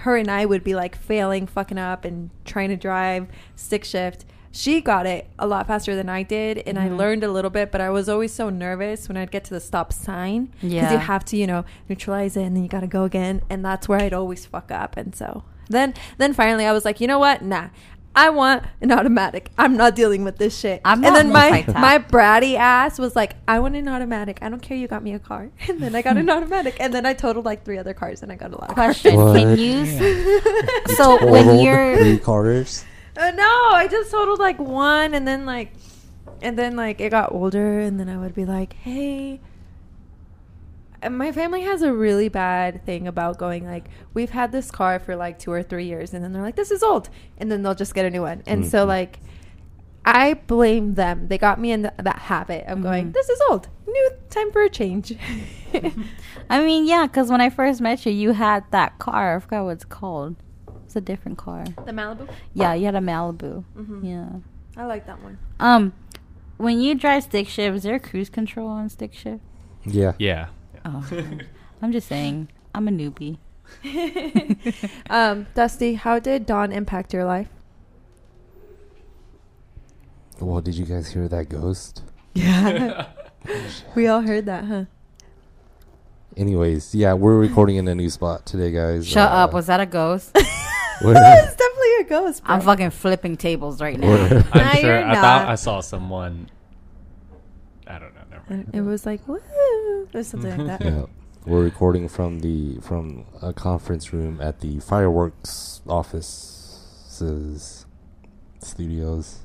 her 0.00 0.16
and 0.16 0.30
I 0.30 0.44
would 0.46 0.62
be 0.64 0.74
like 0.74 0.96
failing, 0.96 1.46
fucking 1.46 1.78
up, 1.78 2.04
and 2.04 2.30
trying 2.44 2.68
to 2.70 2.76
drive 2.76 3.26
stick 3.56 3.84
shift. 3.84 4.24
She 4.54 4.80
got 4.82 5.06
it 5.06 5.28
a 5.38 5.46
lot 5.46 5.66
faster 5.66 5.96
than 5.96 6.10
I 6.10 6.22
did, 6.22 6.58
and 6.66 6.78
I 6.78 6.88
Mhm. 6.88 6.98
learned 6.98 7.24
a 7.24 7.32
little 7.32 7.50
bit, 7.50 7.72
but 7.72 7.80
I 7.80 7.88
was 7.88 8.06
always 8.08 8.34
so 8.34 8.50
nervous 8.50 9.08
when 9.08 9.16
I'd 9.16 9.30
get 9.30 9.44
to 9.44 9.54
the 9.54 9.60
stop 9.60 9.94
sign 9.94 10.50
because 10.60 10.70
Yeah. 10.72 10.92
you 10.92 10.98
have 10.98 11.24
to, 11.26 11.36
you 11.38 11.46
know, 11.46 11.64
neutralize 11.88 12.36
it, 12.36 12.42
and 12.42 12.54
then 12.54 12.62
you 12.62 12.68
got 12.68 12.80
to 12.80 12.86
go 12.86 13.04
again, 13.04 13.40
and 13.48 13.64
that's 13.64 13.88
where 13.88 13.98
I'd 13.98 14.12
always 14.12 14.44
fuck 14.44 14.70
up. 14.70 14.96
And 14.98 15.14
so 15.14 15.44
then, 15.70 15.94
then 16.18 16.34
finally, 16.34 16.66
I 16.66 16.72
was 16.72 16.84
like, 16.84 17.00
you 17.00 17.06
know 17.06 17.18
what? 17.18 17.40
Nah, 17.40 17.68
I 18.14 18.28
want 18.30 18.64
an 18.82 18.92
automatic. 18.92 19.50
I'm 19.56 19.76
not 19.76 19.94
dealing 19.94 20.22
with 20.22 20.36
this 20.36 20.58
shit. 20.58 20.82
I'm 20.84 21.02
and 21.04 21.14
not 21.14 21.14
then 21.14 21.32
my 21.32 21.64
my 21.80 21.98
bratty 21.98 22.56
ass 22.56 22.98
was 22.98 23.16
like, 23.16 23.36
I 23.48 23.58
want 23.60 23.74
an 23.76 23.88
automatic. 23.88 24.38
I 24.42 24.48
don't 24.50 24.60
care. 24.60 24.76
You 24.76 24.86
got 24.86 25.02
me 25.02 25.14
a 25.14 25.18
car, 25.18 25.48
and 25.68 25.80
then 25.80 25.94
I 25.94 26.02
got 26.02 26.16
an 26.18 26.28
automatic, 26.36 26.76
and 26.78 26.92
then 26.92 27.06
I 27.06 27.14
totaled 27.14 27.44
like 27.46 27.64
three 27.64 27.78
other 27.78 27.94
cars, 27.94 28.22
and 28.22 28.30
I 28.30 28.36
got 28.36 28.52
a 28.52 28.56
lot 28.58 28.70
of 28.70 28.76
cars. 28.76 29.00
Question: 29.00 29.16
What? 29.16 29.36
Can 29.36 29.58
you? 29.58 29.82
s- 29.82 30.96
So 30.98 31.24
when 31.26 31.58
you're 31.60 31.96
three 31.98 32.18
cars. 32.18 32.84
Uh, 33.16 33.30
no, 33.30 33.44
I 33.72 33.88
just 33.90 34.10
totaled 34.10 34.38
like 34.38 34.58
one, 34.58 35.14
and 35.14 35.26
then 35.26 35.44
like, 35.46 35.72
and 36.42 36.58
then 36.58 36.76
like 36.76 37.00
it 37.00 37.10
got 37.10 37.32
older, 37.32 37.80
and 37.80 37.98
then 37.98 38.08
I 38.08 38.18
would 38.18 38.34
be 38.34 38.44
like, 38.44 38.74
hey. 38.74 39.40
And 41.02 41.18
my 41.18 41.32
family 41.32 41.62
has 41.62 41.82
a 41.82 41.92
really 41.92 42.28
bad 42.28 42.86
thing 42.86 43.08
about 43.08 43.36
going 43.36 43.66
like, 43.66 43.86
we've 44.14 44.30
had 44.30 44.52
this 44.52 44.70
car 44.70 44.98
for 45.00 45.16
like 45.16 45.38
two 45.38 45.50
or 45.50 45.62
three 45.62 45.86
years, 45.86 46.14
and 46.14 46.22
then 46.22 46.32
they're 46.32 46.42
like, 46.42 46.54
this 46.56 46.70
is 46.70 46.82
old, 46.82 47.08
and 47.38 47.50
then 47.50 47.62
they'll 47.62 47.74
just 47.74 47.94
get 47.94 48.06
a 48.06 48.10
new 48.10 48.22
one, 48.22 48.42
and 48.46 48.64
so 48.64 48.84
Mhm. 48.84 48.88
like, 48.88 49.20
I 50.04 50.34
blame 50.34 50.94
them. 50.94 51.28
They 51.28 51.38
got 51.38 51.60
me 51.60 51.70
in 51.72 51.82
th- 51.82 51.94
that 51.98 52.18
habit 52.20 52.64
of 52.66 52.82
going, 52.82 53.08
Mhm. 53.08 53.12
this 53.14 53.28
is 53.28 53.40
old, 53.50 53.68
new 53.86 54.10
time 54.30 54.50
for 54.52 54.62
a 54.62 54.68
change. 54.68 55.12
I 56.50 56.64
mean, 56.64 56.86
yeah, 56.86 57.06
because 57.06 57.30
when 57.30 57.40
I 57.40 57.50
first 57.50 57.80
met 57.80 58.04
you, 58.06 58.12
you 58.12 58.32
had 58.32 58.64
that 58.70 58.98
car. 58.98 59.36
I 59.36 59.40
forgot 59.40 59.64
what 59.64 59.70
it's 59.70 59.84
called. 59.84 60.36
It's 60.84 60.96
a 60.96 61.00
different 61.00 61.38
car. 61.38 61.64
the 61.84 61.92
Malibu. 61.92 62.28
Yeah, 62.54 62.74
you 62.74 62.84
had 62.86 62.94
a 62.94 63.00
Malibu. 63.00 63.64
Mhm. 63.76 64.04
Yeah. 64.04 64.28
I 64.76 64.86
like 64.86 65.06
that 65.06 65.22
one. 65.22 65.38
Um, 65.60 65.92
when 66.58 66.80
you 66.80 66.94
drive 66.94 67.24
stick 67.24 67.48
shift, 67.48 67.76
is 67.76 67.82
there 67.84 67.98
cruise 67.98 68.28
control 68.28 68.68
on 68.68 68.88
stick 68.88 69.14
shift? 69.14 69.40
Yeah. 69.84 70.12
Yeah. 70.18 70.46
Oh, 70.84 71.06
I'm 71.80 71.92
just 71.92 72.08
saying. 72.08 72.48
I'm 72.74 72.88
a 72.88 72.90
newbie. 72.90 73.38
um, 75.10 75.46
Dusty, 75.54 75.94
how 75.94 76.18
did 76.18 76.46
Don 76.46 76.72
impact 76.72 77.12
your 77.14 77.24
life? 77.24 77.48
Well, 80.40 80.60
did 80.60 80.74
you 80.76 80.84
guys 80.84 81.08
hear 81.12 81.28
that 81.28 81.48
ghost? 81.48 82.02
Yeah. 82.34 83.06
we 83.94 84.06
all 84.08 84.22
heard 84.22 84.46
that, 84.46 84.64
huh? 84.64 84.84
Anyways, 86.36 86.94
yeah, 86.94 87.12
we're 87.12 87.36
recording 87.36 87.76
in 87.76 87.86
a 87.88 87.94
new 87.94 88.08
spot 88.10 88.46
today, 88.46 88.72
guys. 88.72 89.06
Shut 89.06 89.30
Uh, 89.30 89.34
up. 89.34 89.52
Was 89.52 89.66
that 89.66 89.80
a 89.80 89.86
ghost? 89.86 90.30
we're- 90.34 91.14
it's 91.16 91.56
definitely 91.56 91.94
a 92.00 92.04
ghost. 92.08 92.42
Bro. 92.44 92.54
I'm 92.54 92.60
fucking 92.62 92.90
flipping 92.90 93.36
tables 93.36 93.80
right 93.80 93.98
now. 93.98 94.12
I'm 94.14 94.30
Nah, 94.54 94.70
sure. 94.72 94.80
you're 94.98 95.04
I 95.08 95.14
thought. 95.14 95.48
I 95.48 95.54
saw 95.56 95.80
someone. 95.80 96.48
I 97.86 97.98
don't 97.98 98.14
know. 98.14 98.20
Never 98.30 98.30
mind. 98.30 98.31
And 98.31 98.31
it 98.50 98.80
was 98.82 99.06
like 99.06 99.26
woo 99.28 99.40
or 100.14 100.22
something 100.22 100.56
like 100.66 100.78
that. 100.78 100.84
yeah, 100.84 101.06
we're 101.46 101.62
recording 101.64 102.08
from 102.08 102.40
the 102.40 102.78
from 102.80 103.24
a 103.40 103.52
conference 103.52 104.12
room 104.12 104.40
at 104.40 104.60
the 104.60 104.78
fireworks 104.80 105.80
offices 105.88 107.86
studios. 108.60 109.40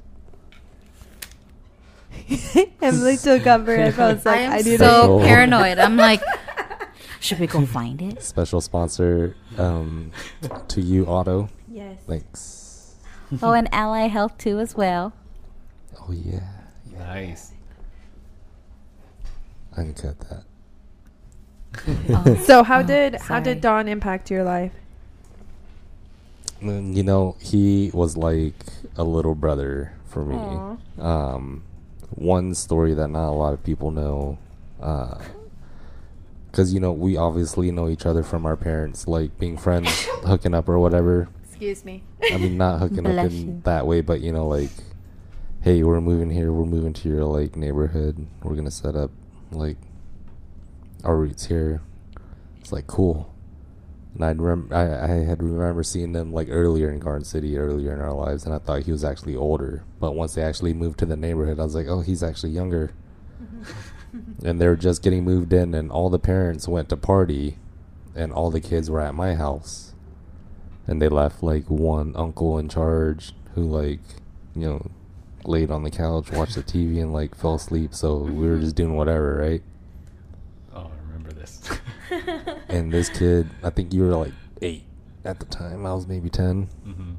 Emily 2.82 3.18
took 3.18 3.46
off 3.48 3.66
her 3.66 3.76
headphones. 3.84 4.26
Like, 4.26 4.38
I 4.38 4.42
am 4.42 4.52
I 4.54 4.58
need 4.62 4.80
so 4.80 5.20
a- 5.20 5.24
paranoid. 5.24 5.78
I'm 5.78 5.98
like, 5.98 6.22
should 7.20 7.40
we 7.40 7.48
go 7.48 7.66
find 7.66 8.02
it? 8.02 8.24
Special 8.24 8.62
sponsor 8.62 9.36
um, 9.58 10.12
2U 10.42 11.08
Auto. 11.08 11.50
Yes. 11.70 12.00
Thanks. 12.08 12.96
Oh, 13.42 13.52
and 13.54 13.68
Ally 13.74 14.08
Health 14.08 14.38
too 14.38 14.60
as 14.60 14.76
well. 14.76 15.14
Oh 16.00 16.12
yeah, 16.12 16.40
yeah. 16.92 17.00
Nice. 17.00 17.52
I 19.78 19.82
can 19.84 19.94
cut 19.94 20.20
that. 20.22 20.44
Oh. 22.10 22.36
So 22.46 22.64
how 22.64 22.80
Oh, 22.80 22.84
did 22.84 23.16
how 23.16 23.40
did 23.40 23.62
Don 23.62 23.88
impact 23.88 24.32
your 24.32 24.44
life? 24.44 24.72
Mm, 26.62 26.96
You 26.96 27.04
know, 27.04 27.36
he 27.40 27.92
was 27.94 28.18
like 28.18 28.56
a 28.96 29.04
little 29.04 29.36
brother 29.36 29.94
for 30.08 30.26
me. 30.26 30.36
Aw. 30.36 30.78
Um, 31.00 31.64
one 32.16 32.56
story 32.56 32.94
that 32.96 33.10
not 33.10 33.30
a 33.30 33.36
lot 33.38 33.54
of 33.54 33.64
people 33.64 33.92
know, 33.92 34.40
because 36.50 36.74
you 36.74 36.80
know 36.80 36.92
we 36.92 37.16
obviously 37.18 37.70
know 37.70 37.90
each 37.90 38.06
other 38.08 38.24
from 38.24 38.46
our 38.46 38.56
parents, 38.56 39.08
like 39.08 39.38
being 39.38 39.58
friends, 39.58 39.90
hooking 40.26 40.56
up 40.56 40.68
or 40.68 40.80
whatever. 40.80 41.30
Excuse 41.48 41.86
me. 41.86 42.02
I 42.32 42.38
mean, 42.38 42.58
not 42.58 42.80
hooking 42.80 43.06
up 43.06 43.26
in 43.26 43.32
you. 43.32 43.62
that 43.66 43.86
way, 43.86 44.02
but 44.02 44.22
you 44.22 44.32
know, 44.32 44.48
like, 44.48 44.72
hey, 45.62 45.84
we're 45.84 46.02
moving 46.02 46.32
here. 46.32 46.52
We're 46.52 46.66
moving 46.66 46.94
to 46.94 47.10
your 47.10 47.24
like 47.26 47.56
neighborhood. 47.56 48.26
We're 48.42 48.56
gonna 48.56 48.72
set 48.72 48.96
up 48.96 49.12
like 49.52 49.78
our 51.04 51.16
roots 51.16 51.46
here. 51.46 51.82
It's 52.60 52.72
like 52.72 52.88
cool. 52.88 53.34
And 54.14 54.26
I'd 54.26 54.42
rem- 54.42 54.70
I, 54.72 55.04
I 55.04 55.08
had 55.26 55.44
remember 55.44 55.84
seeing 55.84 56.14
them 56.14 56.34
like 56.34 56.48
earlier 56.50 56.90
in 56.90 57.00
Garden 57.00 57.26
City, 57.26 57.58
earlier 57.58 57.94
in 57.94 58.02
our 58.02 58.14
lives, 58.14 58.46
and 58.46 58.54
I 58.54 58.60
thought 58.60 58.84
he 58.84 58.92
was 58.92 59.04
actually 59.04 59.36
older. 59.36 59.84
But 60.00 60.16
once 60.16 60.36
they 60.36 60.42
actually 60.42 60.74
moved 60.74 61.00
to 61.00 61.06
the 61.06 61.16
neighborhood, 61.16 61.60
I 61.60 61.64
was 61.64 61.76
like, 61.76 61.88
oh, 61.88 62.02
he's 62.02 62.24
actually 62.24 62.52
younger. 62.52 62.94
and 64.44 64.60
they 64.60 64.68
were 64.68 64.76
just 64.76 65.04
getting 65.04 65.24
moved 65.24 65.54
in, 65.54 65.74
and 65.74 65.92
all 65.92 66.10
the 66.10 66.20
parents 66.20 66.68
went 66.68 66.90
to 66.90 66.98
party, 66.98 67.58
and 68.16 68.34
all 68.34 68.50
the 68.50 68.62
kids 68.62 68.90
were 68.90 69.02
at 69.02 69.14
my 69.14 69.36
house 69.36 69.94
and 70.88 71.02
they 71.02 71.10
left 71.10 71.44
like 71.44 71.70
one 71.70 72.14
uncle 72.16 72.58
in 72.58 72.70
charge 72.70 73.34
who 73.54 73.62
like 73.64 74.00
you 74.56 74.68
know 74.68 74.92
laid 75.48 75.72
on 75.72 75.84
the 75.84 75.90
couch 75.92 76.32
watched 76.32 76.56
the 76.56 76.64
tv 76.64 77.02
and 77.02 77.14
like 77.14 77.34
fell 77.36 77.56
asleep. 77.56 77.94
So 77.96 78.18
we 78.18 78.48
were 78.48 78.60
just 78.60 78.76
doing 78.76 78.96
whatever 78.96 79.38
right? 79.38 79.64
Oh, 80.76 80.92
I 80.92 81.08
remember 81.08 81.32
this. 81.34 81.62
and 82.70 82.92
this 82.92 83.10
kid 83.10 83.50
i 83.64 83.70
think 83.70 83.94
you 83.94 84.02
were 84.04 84.16
like 84.16 84.34
eight 84.62 84.84
at 85.26 85.40
the 85.40 85.46
time. 85.46 85.86
I 85.86 85.94
was 85.94 86.08
maybe 86.08 86.30
10 86.30 86.64
hmm 86.84 87.14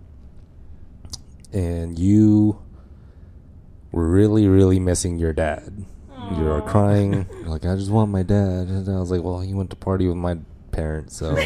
and 1.52 1.98
you 1.98 2.60
were 3.90 4.06
really 4.08 4.46
really 4.46 4.78
missing 4.78 5.18
your 5.18 5.32
dad. 5.32 5.84
You 6.36 6.44
were 6.44 6.60
crying. 6.60 7.26
You're 7.32 7.48
like 7.48 7.64
i 7.64 7.74
just 7.74 7.90
want 7.90 8.10
my 8.10 8.22
dad. 8.22 8.68
And 8.68 8.88
i 8.88 8.98
was 9.00 9.10
like 9.10 9.22
well 9.22 9.40
he 9.40 9.54
went 9.54 9.70
to 9.70 9.76
party 9.76 10.06
with 10.06 10.16
my 10.16 10.36
parents 10.78 11.16
so 11.16 11.36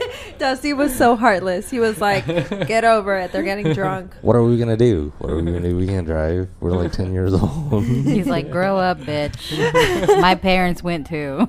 Dusty 0.38 0.72
was 0.72 0.96
so 0.96 1.16
heartless. 1.16 1.68
He 1.70 1.80
was 1.80 2.00
like, 2.00 2.24
"Get 2.66 2.84
over 2.84 3.18
it. 3.18 3.32
They're 3.32 3.42
getting 3.42 3.72
drunk." 3.72 4.14
what 4.22 4.34
are 4.36 4.42
we 4.42 4.56
gonna 4.56 4.76
do 4.76 5.12
what 5.18 5.30
are 5.30 5.36
we 5.36 5.42
gonna 5.42 5.60
do 5.60 5.76
we 5.76 5.86
can't 5.86 6.06
drive 6.06 6.48
we're 6.60 6.70
like 6.72 6.92
10 6.92 7.12
years 7.12 7.34
old 7.34 7.84
He's 7.84 8.26
like, 8.26 8.50
grow 8.50 8.78
up, 8.78 8.98
bitch. 9.00 9.40
My 10.20 10.34
parents 10.34 10.82
went 10.82 11.06
too. 11.06 11.48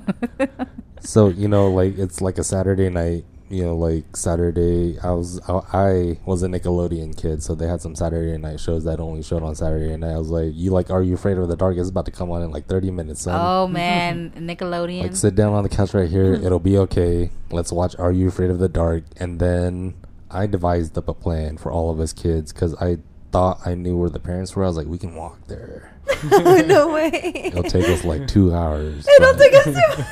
So 1.00 1.28
you 1.28 1.48
know, 1.48 1.70
like 1.70 1.96
it's 1.98 2.20
like 2.20 2.36
a 2.38 2.44
Saturday 2.44 2.90
night. 2.90 3.24
You 3.50 3.64
know, 3.64 3.76
like 3.76 4.16
Saturday. 4.16 4.96
I 5.00 5.10
was 5.10 5.40
I, 5.48 5.60
I 5.72 6.18
was 6.24 6.44
a 6.44 6.46
Nickelodeon 6.46 7.20
kid, 7.20 7.42
so 7.42 7.56
they 7.56 7.66
had 7.66 7.80
some 7.82 7.96
Saturday 7.96 8.38
night 8.38 8.60
shows 8.60 8.84
that 8.84 9.00
only 9.00 9.22
showed 9.24 9.42
on 9.42 9.56
Saturday 9.56 9.96
night. 9.96 10.14
I 10.14 10.18
was 10.18 10.30
like, 10.30 10.52
"You 10.54 10.70
like 10.70 10.88
Are 10.88 11.02
You 11.02 11.14
Afraid 11.14 11.36
of 11.36 11.48
the 11.48 11.56
Dark?" 11.56 11.76
It's 11.76 11.88
about 11.88 12.04
to 12.04 12.12
come 12.12 12.30
on 12.30 12.42
in 12.42 12.52
like 12.52 12.66
thirty 12.66 12.92
minutes, 12.92 13.22
son. 13.22 13.34
oh 13.38 13.66
man, 13.80 14.30
Nickelodeon. 14.36 15.02
Like 15.02 15.16
sit 15.16 15.34
down 15.34 15.52
on 15.52 15.64
the 15.64 15.68
couch 15.68 15.94
right 15.94 16.08
here. 16.08 16.32
It'll 16.44 16.60
be 16.60 16.78
okay. 16.78 17.30
Let's 17.50 17.72
watch 17.72 17.96
Are 17.98 18.12
You 18.12 18.28
Afraid 18.28 18.50
of 18.50 18.60
the 18.60 18.68
Dark? 18.68 19.02
And 19.16 19.40
then 19.40 19.94
I 20.30 20.46
devised 20.46 20.96
up 20.96 21.08
a 21.08 21.14
plan 21.14 21.58
for 21.58 21.72
all 21.72 21.90
of 21.90 21.98
us 21.98 22.12
kids 22.12 22.52
because 22.52 22.74
I 22.76 22.98
thought 23.32 23.66
I 23.66 23.74
knew 23.74 23.96
where 23.96 24.10
the 24.10 24.20
parents 24.20 24.54
were. 24.54 24.62
I 24.62 24.68
was 24.68 24.76
like, 24.76 24.86
we 24.86 24.98
can 24.98 25.16
walk 25.16 25.38
there. 25.48 25.92
oh, 26.30 26.62
no 26.68 26.92
way. 26.92 27.10
It'll 27.46 27.64
take 27.64 27.88
us 27.88 28.04
like 28.04 28.28
two 28.28 28.54
hours. 28.54 29.08
It'll 29.16 29.34
take 29.34 29.54
us 29.54 29.64
two. 29.64 30.04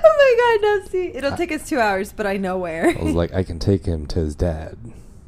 oh 0.04 0.58
my 0.58 0.58
god, 0.60 0.82
Dusty! 0.82 1.12
It'll 1.14 1.36
take 1.36 1.52
us 1.52 1.68
two 1.68 1.78
hours, 1.78 2.12
but 2.12 2.26
I 2.26 2.36
know 2.36 2.58
where. 2.58 2.88
I 2.88 3.02
was 3.02 3.14
like, 3.14 3.32
I 3.34 3.42
can 3.42 3.58
take 3.58 3.84
him 3.86 4.06
to 4.08 4.18
his 4.20 4.34
dad. 4.34 4.76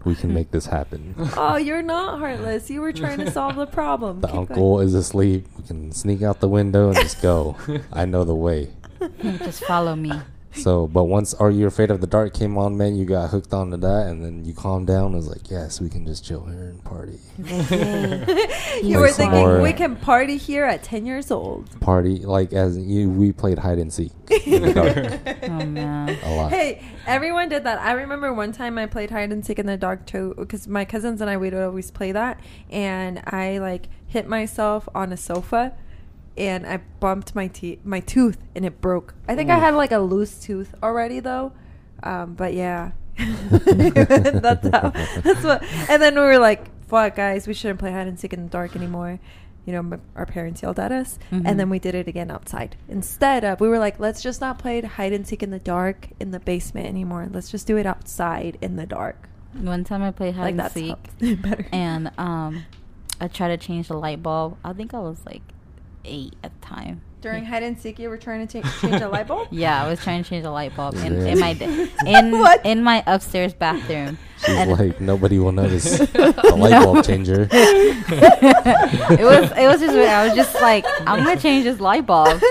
We 0.04 0.14
can 0.14 0.32
make 0.32 0.50
this 0.50 0.66
happen. 0.66 1.14
"Oh, 1.36 1.56
you're 1.56 1.82
not 1.82 2.18
heartless. 2.20 2.70
You 2.70 2.80
were 2.80 2.92
trying 2.92 3.18
to 3.18 3.30
solve 3.30 3.56
the 3.56 3.66
problem." 3.66 4.22
The 4.22 4.28
Keep 4.28 4.36
uncle 4.36 4.80
is 4.80 4.94
asleep. 4.94 5.46
We 5.58 5.64
can 5.64 5.92
sneak 5.92 6.22
out 6.22 6.40
the 6.40 6.48
window 6.48 6.88
and 6.88 6.96
just 6.96 7.20
go. 7.20 7.56
I 7.92 8.06
know 8.06 8.24
the 8.24 8.34
way. 8.34 8.70
Just 9.22 9.64
follow 9.64 9.94
me. 9.96 10.12
So, 10.52 10.86
but 10.88 11.04
once 11.04 11.32
Are 11.34 11.50
You 11.50 11.66
Afraid 11.68 11.90
of 11.90 12.00
the 12.00 12.06
Dark 12.06 12.34
came 12.34 12.58
on, 12.58 12.76
man, 12.76 12.96
you 12.96 13.04
got 13.04 13.30
hooked 13.30 13.54
onto 13.54 13.76
that, 13.78 14.06
and 14.08 14.22
then 14.24 14.44
you 14.44 14.52
calmed 14.52 14.88
down. 14.88 15.12
It 15.14 15.16
was 15.16 15.28
like, 15.28 15.48
yes, 15.50 15.80
we 15.80 15.88
can 15.88 16.04
just 16.04 16.24
chill 16.24 16.44
here 16.44 16.64
and 16.64 16.82
party. 16.84 17.18
you 18.82 18.98
were 18.98 19.08
thinking 19.12 19.38
more. 19.38 19.60
we 19.62 19.72
can 19.72 19.96
party 19.96 20.36
here 20.36 20.64
at 20.64 20.82
ten 20.82 21.06
years 21.06 21.30
old. 21.30 21.80
Party 21.80 22.18
like 22.18 22.52
as 22.52 22.76
you, 22.76 23.08
we 23.10 23.32
played 23.32 23.58
hide 23.58 23.78
and 23.78 23.92
seek 23.92 24.12
in 24.46 24.62
the 24.62 24.74
dark 24.74 25.48
Oh 25.50 25.64
man. 25.66 26.18
a 26.22 26.34
lot. 26.36 26.50
Hey, 26.50 26.82
everyone 27.06 27.48
did 27.48 27.64
that. 27.64 27.78
I 27.80 27.92
remember 27.92 28.32
one 28.32 28.52
time 28.52 28.76
I 28.78 28.86
played 28.86 29.10
hide 29.10 29.32
and 29.32 29.44
seek 29.44 29.58
in 29.58 29.66
the 29.66 29.76
dark 29.76 30.06
too, 30.06 30.34
because 30.36 30.66
my 30.68 30.84
cousins 30.84 31.20
and 31.20 31.30
I 31.30 31.36
we 31.36 31.50
would 31.50 31.54
always 31.54 31.90
play 31.90 32.12
that, 32.12 32.40
and 32.70 33.22
I 33.26 33.58
like 33.58 33.88
hit 34.06 34.26
myself 34.28 34.88
on 34.94 35.12
a 35.12 35.16
sofa, 35.16 35.72
and 36.36 36.66
I 36.66 36.78
bumped 37.00 37.34
my 37.34 37.48
teeth, 37.48 37.80
my 37.84 38.00
tooth, 38.00 38.38
and 38.54 38.64
it 38.64 38.80
broke. 38.80 39.14
I 39.28 39.34
think 39.34 39.50
I 39.50 39.58
had 39.58 39.74
like 39.74 39.92
a 39.92 39.98
loose 39.98 40.40
tooth 40.40 40.74
already 40.82 41.20
though, 41.20 41.52
um, 42.02 42.34
but 42.34 42.54
yeah, 42.54 42.92
that's 43.18 44.68
how. 44.68 44.90
That's 45.20 45.44
what. 45.44 45.62
And 45.88 46.00
then 46.02 46.14
we 46.14 46.20
were 46.22 46.38
like, 46.38 46.68
"Fuck, 46.88 47.16
guys, 47.16 47.46
we 47.46 47.54
shouldn't 47.54 47.78
play 47.80 47.92
hide 47.92 48.06
and 48.06 48.18
seek 48.18 48.32
in 48.32 48.42
the 48.44 48.48
dark 48.50 48.76
anymore." 48.76 49.18
You 49.66 49.74
know, 49.74 49.78
m- 49.80 50.00
our 50.16 50.24
parents 50.24 50.62
yelled 50.62 50.78
at 50.80 50.90
us, 50.90 51.18
Mhm. 51.30 51.42
and 51.44 51.60
then 51.60 51.68
we 51.68 51.78
did 51.78 51.94
it 51.94 52.08
again 52.08 52.30
outside. 52.30 52.76
Instead 52.88 53.44
of, 53.44 53.60
we 53.60 53.68
were 53.68 53.78
like, 53.78 54.00
let's 54.00 54.22
just 54.22 54.40
not 54.40 54.58
play 54.58 54.80
hide 54.80 55.12
and 55.12 55.26
seek 55.26 55.42
in 55.42 55.50
the 55.50 55.58
dark 55.58 56.08
in 56.18 56.30
the 56.30 56.40
basement 56.40 56.86
anymore. 56.86 57.28
Let's 57.30 57.50
just 57.50 57.66
do 57.66 57.76
it 57.76 57.84
outside 57.84 58.56
in 58.62 58.76
the 58.76 58.86
dark. 58.86 59.28
One 59.52 59.84
time 59.84 60.02
I 60.02 60.12
played 60.12 60.34
hide 60.34 60.56
Like 60.56 60.74
and 60.76 60.98
seek, 61.20 61.42
better. 61.42 61.66
and 61.72 62.10
um, 62.16 62.64
I 63.20 63.28
tried 63.28 63.48
to 63.48 63.58
change 63.58 63.88
the 63.88 63.98
light 63.98 64.22
bulb. 64.22 64.56
I 64.64 64.72
think 64.72 64.94
I 64.94 64.98
was 65.00 65.20
like 65.26 65.42
eight 66.04 66.34
at 66.42 66.58
the 66.60 66.66
time. 66.66 67.02
During 67.20 67.44
hide 67.44 67.62
and 67.62 67.78
seek, 67.78 67.98
you 67.98 68.08
were 68.08 68.16
trying 68.16 68.46
to 68.48 68.62
cha- 68.62 68.78
change 68.80 69.02
a 69.02 69.08
light 69.08 69.26
bulb. 69.26 69.48
Yeah, 69.52 69.84
I 69.84 69.88
was 69.90 70.02
trying 70.02 70.22
to 70.24 70.28
change 70.30 70.46
a 70.46 70.50
light 70.50 70.74
bulb 70.74 70.94
in, 70.94 71.20
Yeah. 71.20 71.26
in 71.26 71.38
my 71.38 71.52
d- 71.52 71.90
in 72.06 72.38
What? 72.38 72.64
in 72.64 72.82
my 72.82 73.02
upstairs 73.06 73.52
bathroom. 73.52 74.16
She's 74.38 74.48
And- 74.56 74.70
like, 74.72 75.00
nobody 75.02 75.38
will 75.38 75.52
notice 75.52 75.98
the 75.98 76.54
light 76.56 76.82
bulb 76.82 77.04
changer. 77.04 77.46
it 77.52 79.24
was 79.24 79.50
it 79.52 79.66
was 79.66 79.80
just 79.80 79.94
weird. 79.94 80.08
I 80.08 80.26
was 80.26 80.34
just 80.34 80.54
like 80.62 80.84
I'm 81.06 81.24
gonna 81.24 81.38
change 81.38 81.64
this 81.64 81.80
light 81.80 82.06
bulb, 82.06 82.42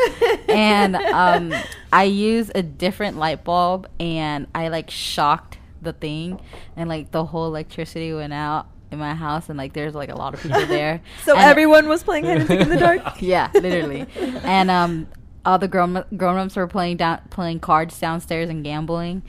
and 0.47 0.95
um, 0.95 1.53
I 1.91 2.03
used 2.03 2.51
a 2.55 2.61
different 2.63 3.17
light 3.17 3.43
bulb, 3.43 3.87
and 3.99 4.47
I 4.53 4.67
like 4.67 4.89
shocked 4.91 5.57
the 5.81 5.93
thing, 5.93 6.39
and 6.75 6.89
like 6.89 7.11
the 7.11 7.25
whole 7.25 7.47
electricity 7.47 8.13
went 8.13 8.33
out 8.33 8.67
in 8.91 8.99
my 8.99 9.13
house, 9.13 9.49
and 9.49 9.57
like 9.57 9.73
there's 9.73 9.93
like 9.95 10.09
a 10.09 10.15
lot 10.15 10.33
of 10.33 10.41
people 10.41 10.65
there. 10.65 11.01
So 11.25 11.33
And- 11.35 11.43
everyone 11.43 11.87
was 11.87 12.03
playing 12.03 12.25
hide 12.25 12.37
and 12.39 12.47
seek 12.47 12.59
in 12.61 12.69
the 12.69 12.77
dark. 12.77 13.01
yeah, 13.21 13.49
literally. 13.53 14.05
And 14.43 14.69
um, 14.71 15.07
all 15.45 15.57
the 15.59 15.67
grown 15.67 16.03
grown 16.17 16.37
ups 16.37 16.55
were 16.55 16.67
playing 16.67 16.97
down 16.97 17.21
playing 17.29 17.59
cards 17.59 17.99
downstairs 17.99 18.49
and 18.49 18.63
gambling. 18.63 19.23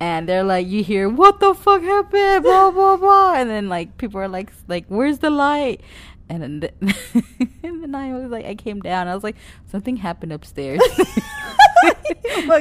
And 0.00 0.28
they're 0.28 0.42
like, 0.44 0.66
you 0.66 0.82
hear 0.82 1.08
what 1.08 1.38
the 1.38 1.54
fuck 1.54 1.80
happened, 1.82 2.42
blah 2.42 2.70
blah 2.72 2.96
blah, 2.96 3.34
and 3.34 3.48
then 3.48 3.68
like 3.68 3.96
people 3.96 4.20
are 4.20 4.28
like, 4.28 4.50
like 4.68 4.86
where's 4.88 5.20
the 5.20 5.30
light? 5.30 5.80
And 6.28 6.42
then, 6.42 6.60
the, 6.60 6.72
and 7.62 7.82
then 7.82 7.94
I 7.94 8.14
was 8.14 8.30
like, 8.30 8.46
I 8.46 8.54
came 8.54 8.80
down. 8.80 9.08
I 9.08 9.14
was 9.14 9.22
like, 9.22 9.36
something 9.70 9.96
happened 9.98 10.32
upstairs. 10.32 10.80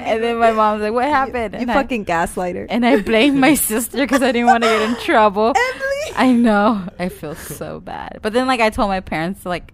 and 0.03 0.23
then 0.23 0.37
my 0.37 0.51
mom's 0.51 0.81
like, 0.81 0.93
what 0.93 1.05
happened? 1.05 1.53
You, 1.53 1.61
and 1.61 1.71
I- 1.71 1.73
fucking 1.73 2.05
gaslighter. 2.05 2.67
and 2.69 2.85
I 2.85 3.01
blamed 3.01 3.37
my 3.39 3.53
sister 3.71 3.97
because 3.97 4.21
I 4.21 4.31
didn't 4.31 4.47
want 4.47 4.63
to 4.63 4.69
get 4.69 4.81
in 4.89 4.95
trouble. 4.97 5.53
Emily! 5.55 6.15
I 6.15 6.31
know. 6.31 6.87
I 6.99 7.09
feel 7.09 7.35
so 7.35 7.79
bad. 7.79 8.19
But 8.21 8.33
then, 8.33 8.47
like, 8.47 8.59
I 8.59 8.69
told 8.69 8.89
my 8.89 8.99
parents, 8.99 9.45
like, 9.45 9.73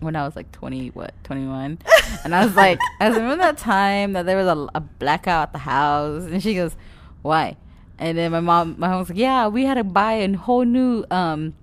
when 0.00 0.14
I 0.14 0.24
was 0.24 0.36
like 0.36 0.52
20, 0.52 0.88
what, 0.88 1.14
21. 1.24 1.78
And 2.24 2.34
I 2.34 2.44
was 2.44 2.54
like, 2.54 2.78
I 3.00 3.08
remember 3.08 3.36
that 3.36 3.56
time 3.58 4.12
that 4.12 4.26
there 4.26 4.36
was 4.36 4.46
a, 4.46 4.68
a 4.74 4.80
blackout 4.80 5.48
at 5.48 5.52
the 5.52 5.58
house. 5.58 6.24
And 6.24 6.42
she 6.42 6.54
goes, 6.54 6.76
why? 7.22 7.56
And 7.98 8.18
then 8.18 8.30
my 8.30 8.40
mom, 8.40 8.76
my 8.78 8.88
mom 8.88 8.98
was 9.00 9.08
like, 9.08 9.18
yeah, 9.18 9.48
we 9.48 9.64
had 9.64 9.74
to 9.74 9.84
buy 9.84 10.14
a 10.14 10.32
whole 10.36 10.64
new 10.64 11.04
um, 11.10 11.54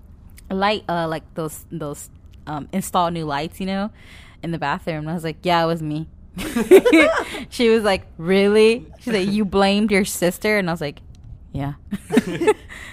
light, 0.49 0.83
uh, 0.89 1.07
like 1.07 1.21
those, 1.35 1.63
those 1.71 2.09
um, 2.47 2.67
install 2.71 3.11
new 3.11 3.25
lights, 3.25 3.59
you 3.59 3.67
know, 3.67 3.91
in 4.41 4.49
the 4.51 4.57
bathroom. 4.57 4.99
And 5.01 5.11
I 5.11 5.13
was 5.13 5.23
like, 5.23 5.37
yeah, 5.43 5.63
it 5.63 5.67
was 5.67 5.83
me. 5.83 6.07
she 7.49 7.69
was 7.69 7.83
like, 7.83 8.05
really? 8.17 8.85
She's 8.99 9.13
like, 9.13 9.27
you 9.29 9.45
blamed 9.45 9.91
your 9.91 10.05
sister? 10.05 10.57
And 10.57 10.69
I 10.69 10.73
was 10.73 10.81
like, 10.81 10.99
yeah. 11.51 11.73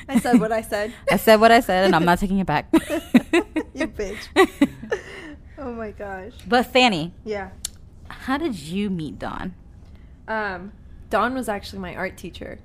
I 0.08 0.18
said 0.20 0.38
what 0.40 0.52
I 0.52 0.60
said. 0.62 0.92
I 1.10 1.16
said 1.16 1.40
what 1.40 1.50
I 1.50 1.60
said, 1.60 1.86
and 1.86 1.94
I'm 1.96 2.04
not 2.04 2.18
taking 2.18 2.38
it 2.38 2.46
back. 2.46 2.68
you 3.74 3.86
bitch. 3.88 4.18
Oh 5.58 5.72
my 5.72 5.90
gosh. 5.92 6.32
But 6.46 6.66
Fanny, 6.66 7.12
Yeah. 7.24 7.50
how 8.08 8.36
did 8.38 8.58
you 8.58 8.90
meet 8.90 9.18
Don? 9.18 9.54
Um, 10.28 10.72
Don 11.10 11.34
was 11.34 11.48
actually 11.48 11.80
my 11.80 11.94
art 11.96 12.16
teacher. 12.16 12.58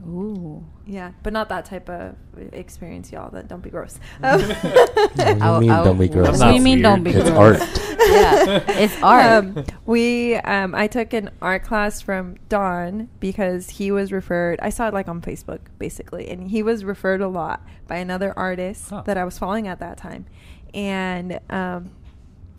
Ooh. 0.00 0.64
Yeah, 0.86 1.12
but 1.22 1.32
not 1.32 1.48
that 1.50 1.64
type 1.64 1.88
of 1.88 2.16
experience, 2.52 3.12
y'all. 3.12 3.30
That 3.30 3.46
don't 3.48 3.62
be 3.62 3.70
gross. 3.70 3.98
Um, 4.22 4.40
What 4.40 5.16
you 5.18 5.60
mean, 5.60 5.70
I'll- 5.70 5.84
don't 5.84 5.98
be 5.98 6.08
gross? 6.08 6.38
do 6.40 6.46
you 6.52 6.60
mean 6.60 6.78
weird. 6.78 6.82
don't 6.82 7.02
be 7.04 7.10
It's 7.12 7.30
gross? 7.30 7.60
art. 7.60 7.78
Yeah, 8.08 8.64
it's 8.68 9.02
art. 9.02 9.24
Um, 9.44 9.64
we 9.86 10.34
um, 10.36 10.74
I 10.74 10.86
took 10.88 11.12
an 11.12 11.30
art 11.40 11.62
class 11.62 12.00
from 12.00 12.36
Don 12.48 13.08
because 13.20 13.70
he 13.70 13.90
was 13.92 14.10
referred. 14.12 14.58
I 14.60 14.70
saw 14.70 14.88
it 14.88 14.94
like 14.94 15.08
on 15.08 15.20
Facebook 15.20 15.60
basically, 15.78 16.28
and 16.28 16.48
he 16.50 16.62
was 16.62 16.84
referred 16.84 17.20
a 17.20 17.28
lot 17.28 17.64
by 17.86 17.96
another 17.96 18.32
artist 18.36 18.90
Huh. 18.90 19.02
that 19.06 19.16
I 19.16 19.24
was 19.24 19.38
following 19.38 19.68
at 19.68 19.78
that 19.80 19.98
time, 19.98 20.26
and 20.74 21.34
um, 21.48 21.90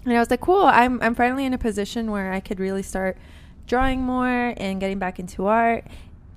and 0.05 0.13
I 0.13 0.19
was 0.19 0.29
like, 0.29 0.41
cool. 0.41 0.63
I'm 0.65 1.01
I'm 1.01 1.15
finally 1.15 1.45
in 1.45 1.53
a 1.53 1.57
position 1.57 2.09
where 2.11 2.31
I 2.31 2.39
could 2.39 2.59
really 2.59 2.83
start 2.83 3.17
drawing 3.67 4.01
more 4.01 4.53
and 4.57 4.79
getting 4.79 4.99
back 4.99 5.19
into 5.19 5.45
art. 5.47 5.85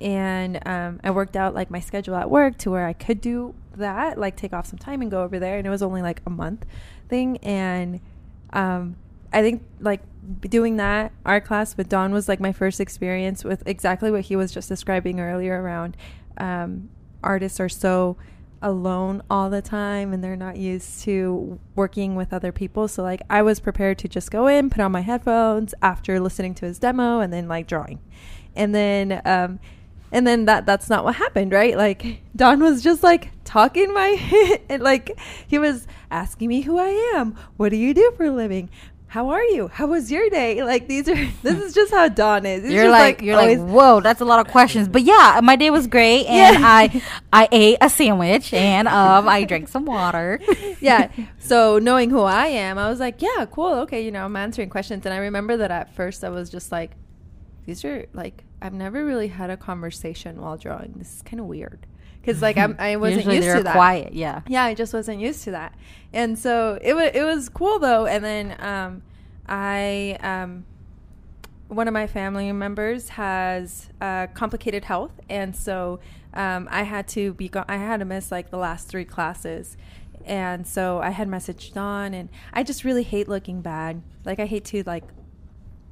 And 0.01 0.61
um, 0.67 1.01
I 1.03 1.11
worked 1.11 1.37
out 1.37 1.55
like 1.55 1.71
my 1.71 1.81
schedule 1.81 2.17
at 2.17 2.31
work 2.31 2.59
to 2.59 2.71
where 2.71 2.87
I 2.87 2.93
could 2.93 3.21
do 3.21 3.55
that, 3.77 4.19
like 4.19 4.37
take 4.37 4.53
off 4.53 4.67
some 4.67 4.79
time 4.79 5.01
and 5.03 5.11
go 5.11 5.23
over 5.23 5.39
there. 5.39 5.59
And 5.59 5.67
it 5.67 5.71
was 5.71 5.83
only 5.83 6.03
like 6.03 6.21
a 6.27 6.31
month 6.31 6.67
thing, 7.09 7.39
and 7.39 8.01
um, 8.53 8.97
I 9.33 9.43
think 9.43 9.63
like 9.81 10.03
doing 10.41 10.77
that 10.77 11.13
art 11.25 11.45
class 11.45 11.77
with 11.77 11.89
Don 11.89 12.13
was 12.13 12.29
like 12.29 12.41
my 12.41 12.53
first 12.53 12.81
experience 12.81 13.45
with 13.45 13.63
exactly 13.67 14.11
what 14.11 14.23
he 14.23 14.37
was 14.37 14.53
just 14.53 14.69
describing 14.69 15.21
earlier 15.21 15.63
around 15.63 15.97
um, 16.39 16.89
artists 17.23 17.61
are 17.61 17.69
so 17.69 18.17
alone 18.63 19.23
all 19.31 19.51
the 19.51 19.63
time 19.63 20.13
and 20.13 20.25
they're 20.25 20.37
not 20.37 20.57
used 20.57 21.03
to 21.03 21.59
working 21.75 22.17
with 22.17 22.33
other 22.33 22.53
people. 22.53 22.89
So 22.89 23.03
like 23.03 23.21
I 23.29 23.43
was 23.43 23.61
prepared 23.61 23.99
to 23.99 24.09
just 24.09 24.31
go 24.31 24.47
in, 24.47 24.71
put 24.71 24.81
on 24.81 24.93
my 24.93 25.03
headphones 25.03 25.75
after 25.83 26.19
listening 26.19 26.55
to 26.57 26.67
his 26.67 26.79
demo 26.79 27.21
and 27.21 27.33
then 27.33 27.49
like 27.49 27.67
drawing. 27.67 28.01
And 28.55 28.75
then 28.75 29.21
um 29.25 29.61
and 30.13 30.27
then 30.27 30.45
that 30.47 30.67
that's 30.67 30.89
not 30.89 31.05
what 31.05 31.17
happened, 31.17 31.53
right? 31.53 31.77
Like 31.77 32.21
Don 32.35 32.61
was 32.61 32.83
just 32.83 33.03
like 33.03 33.31
talking 33.45 33.93
my 33.93 34.59
and 34.69 34.83
like 34.83 35.19
he 35.47 35.59
was 35.59 35.87
asking 36.11 36.49
me 36.49 36.63
who 36.63 36.79
I 36.79 37.13
am. 37.17 37.37
What 37.57 37.71
do 37.71 37.77
you 37.77 37.95
do 37.95 38.13
for 38.17 38.27
a 38.27 38.31
living? 38.31 38.71
How 39.09 39.29
are 39.31 39.43
you? 39.45 39.69
How 39.69 39.87
was 39.87 40.11
your 40.11 40.29
day? 40.31 40.63
Like 40.63 40.89
these 40.89 41.09
are 41.09 41.15
this 41.43 41.59
is 41.63 41.73
just 41.75 41.93
how 41.93 42.09
Don 42.09 42.45
is. 42.45 42.65
He's 42.65 42.73
you're 42.73 42.85
just, 42.85 42.93
like, 42.93 43.23
you're 43.23 43.37
like 43.37 43.59
whoa 43.59 44.01
that's 44.01 44.21
a 44.21 44.25
lot 44.25 44.45
of 44.45 44.51
questions 44.53 44.89
but 44.89 45.03
yeah 45.03 45.41
my 45.43 45.57
day 45.57 45.71
was 45.71 45.87
great 45.87 46.27
and 46.29 46.59
Yeah. 46.59 46.67
i 46.67 47.03
i 47.33 47.49
ate 47.53 47.79
a 47.81 47.89
sandwich 47.89 48.53
and 48.53 48.89
um 48.89 49.29
i 49.29 49.45
drank 49.45 49.69
some 49.69 49.85
water 49.85 50.41
yeah. 50.81 51.11
So 51.39 51.79
knowing 51.79 52.11
who 52.11 52.23
I 52.23 52.47
am, 52.49 52.77
I 52.77 52.89
was 52.91 52.99
like, 53.01 53.23
yeah, 53.23 53.47
cool. 53.51 53.73
Okay, 53.83 54.05
you 54.05 54.11
know, 54.11 54.25
I'm 54.25 54.35
answering 54.37 54.69
questions. 54.69 55.07
And 55.07 55.15
I 55.15 55.19
remember 55.19 55.57
that 55.59 55.71
at 55.71 55.95
first 55.95 56.25
I 56.25 56.29
was 56.29 56.51
just 56.51 56.73
like, 56.73 56.91
these 57.67 57.85
are 57.85 58.07
like, 58.15 58.45
I've 58.63 58.73
never 58.73 59.05
really 59.05 59.29
had 59.29 59.51
a 59.51 59.57
conversation 59.57 60.41
while 60.41 60.57
drawing. 60.57 60.95
This 60.97 61.17
is 61.17 61.23
kind 61.23 61.41
of 61.41 61.47
weird. 61.47 61.87
Because 62.21 62.41
like 62.43 62.57
I'm, 62.57 62.75
I 62.79 62.97
wasn't 62.97 63.27
Usually 63.27 63.37
used 63.37 63.57
to 63.59 63.63
that. 63.65 63.73
quiet 63.73 64.13
yeah 64.13 64.41
Yeah, 64.49 64.65
I 64.65 64.75
just 64.75 64.93
wasn't 64.95 65.21
used 65.21 65.45
to 65.45 65.51
that. 65.53 65.75
And 66.13 66.39
so 66.39 66.79
it 66.81 66.95
was 66.95 67.11
it 67.15 67.23
was 67.23 67.49
cool 67.49 67.79
though. 67.79 68.07
And 68.07 68.25
then 68.25 68.57
um, 68.61 69.03
I 69.47 70.17
um, 70.23 70.65
one 71.69 71.89
of 71.89 71.95
my 71.95 72.07
family 72.07 72.51
members 72.53 73.11
has 73.11 73.89
uh, 74.01 74.29
complicated 74.29 74.85
health, 74.85 75.13
and 75.29 75.55
so 75.55 75.99
um, 76.35 76.69
I 76.71 76.83
had 76.85 77.09
to 77.09 77.35
be 77.35 77.49
go- 77.49 77.65
I 77.69 77.77
had 77.77 77.99
to 77.99 78.05
miss 78.05 78.31
like 78.31 78.51
the 78.51 78.59
last 78.59 78.89
three 78.89 79.05
classes. 79.05 79.77
And 80.25 80.67
so 80.67 80.99
I 81.01 81.11
had 81.11 81.29
messaged 81.29 81.77
on, 81.77 82.13
and 82.13 82.29
I 82.53 82.65
just 82.65 82.83
really 82.83 83.05
hate 83.05 83.29
looking 83.29 83.61
bad. 83.63 84.03
Like 84.25 84.41
I 84.41 84.47
hate 84.47 84.65
to 84.67 84.83
like 84.85 85.05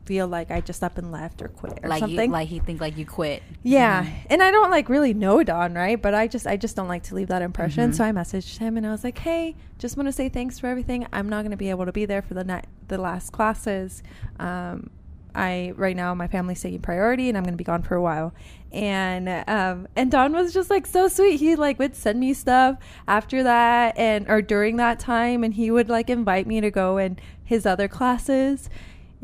feel 0.04 0.28
like 0.28 0.50
I 0.50 0.60
just 0.60 0.82
up 0.82 0.98
and 0.98 1.10
left 1.10 1.40
or 1.40 1.48
quit 1.48 1.80
or 1.82 1.88
like 1.88 2.00
something. 2.00 2.26
you 2.26 2.32
like 2.32 2.48
he 2.48 2.58
think 2.58 2.80
like 2.80 2.96
you 2.98 3.06
quit 3.06 3.42
Yeah, 3.62 4.04
Mhm. 4.04 4.08
and 4.30 4.42
I 4.42 4.50
don't 4.50 4.70
like 4.70 4.88
really 4.88 5.14
know 5.14 5.42
Don, 5.42 5.74
right? 5.74 6.00
But 6.00 6.14
I 6.14 6.26
just 6.26 6.46
I 6.46 6.56
just 6.56 6.76
don't 6.76 6.88
like 6.88 7.04
to 7.04 7.14
leave 7.14 7.28
that 7.28 7.40
impression. 7.42 7.90
Mhm. 7.90 7.94
So 7.94 8.04
I 8.04 8.12
messaged 8.12 8.58
him 8.58 8.76
and 8.76 8.86
I 8.86 8.90
was 8.90 9.02
like, 9.04 9.18
"Hey, 9.18 9.56
just 9.78 9.96
want 9.96 10.06
to 10.08 10.12
say 10.12 10.28
thanks 10.28 10.58
for 10.58 10.66
everything. 10.66 11.06
I'm 11.12 11.28
not 11.28 11.40
going 11.42 11.52
to 11.52 11.56
be 11.56 11.70
able 11.70 11.86
to 11.86 11.92
be 11.92 12.04
there 12.04 12.20
for 12.22 12.34
the 12.34 12.44
night 12.44 12.66
the 12.88 12.98
last 12.98 13.32
classes. 13.32 14.02
Um, 14.38 14.90
I 15.34 15.72
right 15.76 15.96
now 15.96 16.14
my 16.14 16.28
family's 16.28 16.60
taking 16.62 16.80
priority, 16.80 17.28
and 17.28 17.36
I'm 17.36 17.42
going 17.44 17.54
to 17.54 17.58
be 17.58 17.64
gone 17.64 17.82
for 17.82 17.94
a 17.96 18.02
while." 18.02 18.34
And 18.72 19.28
um, 19.48 19.88
and 19.96 20.10
Don 20.10 20.32
was 20.32 20.52
just 20.52 20.68
like 20.68 20.86
so 20.86 21.08
sweet. 21.08 21.38
He 21.40 21.56
like 21.56 21.78
would 21.78 21.94
send 21.96 22.20
me 22.20 22.34
stuff 22.34 22.76
after 23.08 23.42
that 23.44 23.96
and 23.96 24.28
or 24.28 24.42
during 24.42 24.76
that 24.76 24.98
time, 24.98 25.42
and 25.44 25.54
he 25.54 25.70
would 25.70 25.88
like 25.88 26.10
invite 26.10 26.46
me 26.46 26.60
to 26.60 26.70
go 26.70 26.98
in 26.98 27.18
his 27.42 27.64
other 27.66 27.88
classes. 27.88 28.68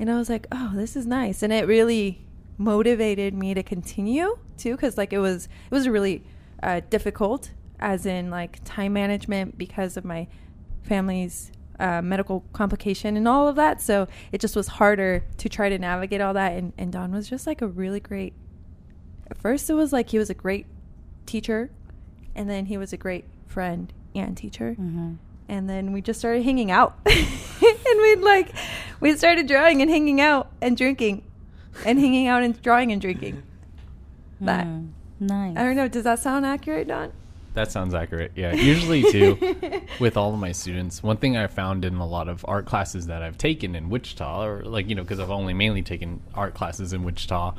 And 0.00 0.10
I 0.10 0.16
was 0.16 0.28
like, 0.28 0.48
"Oh, 0.50 0.72
this 0.74 0.96
is 0.96 1.06
nice," 1.06 1.44
and 1.44 1.52
it 1.52 1.68
really 1.68 2.26
motivated 2.58 3.32
me 3.32 3.54
to 3.54 3.62
continue 3.62 4.36
too 4.58 4.72
because 4.72 4.98
like 4.98 5.12
it 5.12 5.18
was 5.18 5.46
it 5.46 5.74
was 5.74 5.88
really 5.88 6.24
uh, 6.62 6.80
difficult 6.90 7.52
as 7.78 8.04
in 8.04 8.30
like 8.30 8.60
time 8.64 8.92
management 8.92 9.56
because 9.56 9.96
of 9.96 10.04
my 10.04 10.26
family's 10.82 11.52
uh, 11.78 12.02
medical 12.02 12.44
complication 12.52 13.16
and 13.16 13.26
all 13.26 13.48
of 13.48 13.56
that. 13.56 13.80
So 13.80 14.06
it 14.32 14.40
just 14.40 14.54
was 14.54 14.68
harder 14.68 15.24
to 15.38 15.48
try 15.48 15.68
to 15.70 15.78
navigate 15.78 16.20
all 16.20 16.34
that. 16.34 16.52
And, 16.52 16.72
and 16.76 16.92
don 16.92 17.12
was 17.12 17.28
just 17.28 17.46
like 17.46 17.62
a 17.62 17.68
really 17.68 18.00
great 18.00 18.34
at 19.30 19.38
first 19.38 19.70
it 19.70 19.74
was 19.74 19.92
like 19.92 20.10
he 20.10 20.18
was 20.18 20.28
a 20.28 20.34
great 20.34 20.66
teacher 21.24 21.70
and 22.34 22.50
then 22.50 22.66
he 22.66 22.76
was 22.76 22.92
a 22.92 22.96
great 22.96 23.24
friend 23.46 23.92
and 24.14 24.36
teacher. 24.36 24.72
Mm-hmm. 24.72 25.14
and 25.48 25.70
then 25.70 25.92
we 25.92 26.02
just 26.02 26.18
started 26.18 26.42
hanging 26.42 26.70
out 26.70 26.98
we'd 28.02 28.20
like 28.20 28.52
we 29.00 29.16
started 29.16 29.46
drawing 29.46 29.80
and 29.82 29.90
hanging 29.90 30.20
out 30.20 30.50
and 30.60 30.76
drinking 30.76 31.22
and 31.84 31.98
hanging 31.98 32.26
out 32.26 32.42
and 32.42 32.60
drawing 32.62 32.92
and 32.92 33.00
drinking 33.00 33.42
that 34.40 34.66
Mm, 34.66 34.88
nice 35.20 35.56
i 35.56 35.62
don't 35.62 35.76
know 35.76 35.88
does 35.88 36.04
that 36.04 36.18
sound 36.18 36.44
accurate 36.46 36.88
don 36.88 37.12
That 37.54 37.72
sounds 37.72 37.94
accurate. 37.94 38.30
Yeah. 38.36 38.54
Usually, 38.54 39.02
too, 39.10 39.36
with 39.98 40.16
all 40.16 40.32
of 40.32 40.38
my 40.38 40.52
students, 40.52 41.02
one 41.02 41.16
thing 41.16 41.36
I 41.36 41.48
found 41.48 41.84
in 41.84 41.96
a 41.96 42.06
lot 42.06 42.28
of 42.28 42.44
art 42.46 42.64
classes 42.64 43.08
that 43.08 43.22
I've 43.24 43.36
taken 43.38 43.74
in 43.74 43.90
Wichita, 43.90 44.44
or 44.46 44.62
like, 44.62 44.88
you 44.88 44.94
know, 44.94 45.02
because 45.02 45.18
I've 45.18 45.32
only 45.32 45.52
mainly 45.52 45.82
taken 45.82 46.20
art 46.32 46.54
classes 46.54 46.92
in 46.92 47.02
Wichita, 47.02 47.54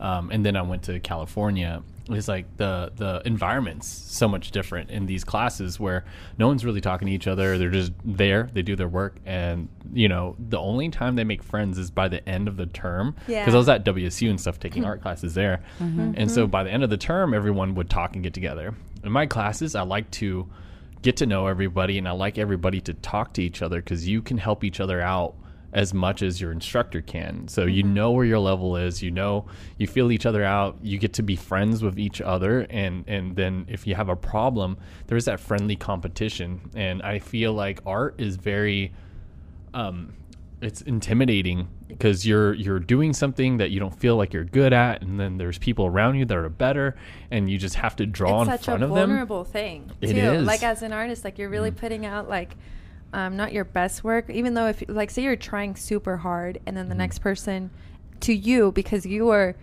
um, 0.00 0.30
and 0.30 0.46
then 0.46 0.56
I 0.56 0.62
went 0.62 0.84
to 0.84 0.98
California, 0.98 1.82
is 2.10 2.28
like 2.28 2.56
the 2.56 2.92
the 2.96 3.22
environment's 3.24 3.86
so 3.88 4.28
much 4.28 4.50
different 4.50 4.90
in 4.90 5.06
these 5.06 5.24
classes 5.24 5.80
where 5.80 6.04
no 6.38 6.46
one's 6.46 6.64
really 6.64 6.80
talking 6.80 7.06
to 7.06 7.12
each 7.12 7.26
other. 7.26 7.56
They're 7.56 7.70
just 7.70 7.92
there. 8.04 8.50
They 8.52 8.62
do 8.62 8.76
their 8.76 8.88
work, 8.88 9.16
and 9.24 9.68
you 9.92 10.08
know 10.08 10.36
the 10.38 10.58
only 10.58 10.90
time 10.90 11.16
they 11.16 11.24
make 11.24 11.42
friends 11.42 11.78
is 11.78 11.90
by 11.90 12.08
the 12.08 12.26
end 12.28 12.48
of 12.48 12.56
the 12.56 12.66
term. 12.66 13.16
Yeah. 13.26 13.40
Because 13.40 13.54
I 13.54 13.58
was 13.58 13.68
at 13.68 13.84
WSU 13.84 14.28
and 14.28 14.40
stuff 14.40 14.60
taking 14.60 14.84
art 14.86 15.00
classes 15.00 15.34
there, 15.34 15.62
mm-hmm. 15.80 16.12
and 16.16 16.30
so 16.30 16.42
mm-hmm. 16.42 16.50
by 16.50 16.64
the 16.64 16.70
end 16.70 16.84
of 16.84 16.90
the 16.90 16.96
term, 16.98 17.32
everyone 17.32 17.74
would 17.76 17.88
talk 17.88 18.14
and 18.14 18.22
get 18.22 18.34
together. 18.34 18.74
In 19.02 19.12
my 19.12 19.26
classes, 19.26 19.74
I 19.74 19.82
like 19.82 20.10
to 20.12 20.48
get 21.02 21.16
to 21.18 21.26
know 21.26 21.46
everybody, 21.46 21.98
and 21.98 22.06
I 22.06 22.12
like 22.12 22.38
everybody 22.38 22.80
to 22.82 22.94
talk 22.94 23.34
to 23.34 23.42
each 23.42 23.62
other 23.62 23.80
because 23.80 24.06
you 24.06 24.20
can 24.20 24.38
help 24.38 24.64
each 24.64 24.80
other 24.80 25.00
out 25.00 25.36
as 25.74 25.92
much 25.92 26.22
as 26.22 26.40
your 26.40 26.52
instructor 26.52 27.00
can. 27.02 27.48
So 27.48 27.64
you 27.66 27.82
know 27.82 28.12
where 28.12 28.24
your 28.24 28.38
level 28.38 28.76
is, 28.76 29.02
you 29.02 29.10
know, 29.10 29.46
you 29.76 29.86
feel 29.86 30.12
each 30.12 30.24
other 30.24 30.44
out, 30.44 30.78
you 30.82 30.98
get 30.98 31.12
to 31.14 31.22
be 31.22 31.34
friends 31.36 31.82
with 31.82 31.98
each 31.98 32.20
other 32.20 32.60
and 32.70 33.04
and 33.08 33.34
then 33.36 33.66
if 33.68 33.86
you 33.86 33.94
have 33.96 34.08
a 34.08 34.16
problem, 34.16 34.76
there's 35.08 35.24
that 35.26 35.40
friendly 35.40 35.76
competition. 35.76 36.70
And 36.76 37.02
I 37.02 37.18
feel 37.18 37.52
like 37.52 37.80
art 37.84 38.14
is 38.18 38.36
very 38.36 38.92
um 39.74 40.14
it's 40.60 40.80
intimidating 40.82 41.68
because 41.88 42.26
you're 42.26 42.54
you're 42.54 42.78
doing 42.78 43.12
something 43.12 43.58
that 43.58 43.70
you 43.70 43.80
don't 43.80 43.94
feel 43.98 44.16
like 44.16 44.32
you're 44.32 44.44
good 44.44 44.72
at 44.72 45.02
and 45.02 45.18
then 45.20 45.36
there's 45.36 45.58
people 45.58 45.84
around 45.86 46.14
you 46.14 46.24
that 46.24 46.36
are 46.38 46.48
better 46.48 46.96
and 47.30 47.50
you 47.50 47.58
just 47.58 47.74
have 47.74 47.94
to 47.96 48.06
draw 48.06 48.42
it's 48.42 48.50
in 48.50 48.58
front 48.58 48.82
a 48.82 48.86
of 48.86 48.90
them. 48.94 49.08
vulnerable 49.10 49.44
thing 49.44 49.90
It 50.00 50.12
too. 50.12 50.18
is. 50.18 50.46
Like 50.46 50.62
as 50.62 50.82
an 50.82 50.92
artist, 50.92 51.24
like 51.24 51.38
you're 51.38 51.50
really 51.50 51.70
Mm. 51.72 51.76
putting 51.76 52.06
out 52.06 52.28
like 52.28 52.56
um, 53.14 53.36
not 53.36 53.52
your 53.52 53.64
best 53.64 54.04
work. 54.04 54.28
Even 54.28 54.54
though 54.54 54.66
if 54.66 54.82
like 54.88 55.10
say 55.10 55.22
you're 55.22 55.36
trying 55.36 55.76
super 55.76 56.18
hard, 56.18 56.58
and 56.66 56.76
then 56.76 56.88
the 56.88 56.94
Mhm. 56.94 56.98
next 56.98 57.20
person 57.20 57.70
to 58.20 58.34
you 58.34 58.72
because 58.72 59.06
you 59.06 59.30
are 59.30 59.54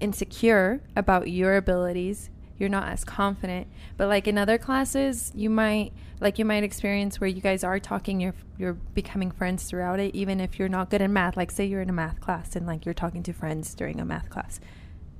insecure 0.00 0.80
about 0.94 1.28
your 1.28 1.56
abilities, 1.56 2.30
you're 2.58 2.68
not 2.68 2.88
as 2.88 3.04
confident. 3.04 3.66
But 3.96 4.08
like 4.08 4.26
in 4.28 4.38
other 4.38 4.58
classes, 4.58 5.32
you 5.34 5.50
might 5.50 5.92
like 6.20 6.38
you 6.38 6.44
might 6.46 6.62
experience 6.64 7.20
where 7.20 7.28
you 7.28 7.40
guys 7.42 7.62
are 7.64 7.78
talking, 7.78 8.20
you're 8.20 8.34
you're 8.58 8.74
becoming 8.94 9.30
friends 9.30 9.64
throughout 9.64 10.00
it, 10.00 10.14
even 10.14 10.40
if 10.40 10.58
you're 10.58 10.68
not 10.68 10.88
good 10.90 11.00
in 11.02 11.12
math. 11.12 11.36
Like 11.36 11.50
say 11.50 11.66
you're 11.66 11.82
in 11.82 11.90
a 11.90 11.94
math 11.94 12.20
class 12.20 12.56
and 12.56 12.66
like 12.66 12.84
you're 12.86 12.94
talking 12.94 13.22
to 13.24 13.32
friends 13.32 13.74
during 13.74 14.00
a 14.00 14.04
math 14.04 14.30
class, 14.30 14.60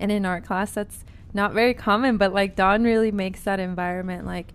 and 0.01 0.11
in 0.11 0.25
art 0.25 0.45
class 0.45 0.73
that's 0.73 1.05
not 1.35 1.53
very 1.53 1.75
common. 1.75 2.17
But 2.17 2.33
like 2.33 2.57
Don 2.57 2.85
really 2.85 3.13
makes 3.13 3.43
that 3.43 3.61
environment 3.61 4.25
like 4.25 4.55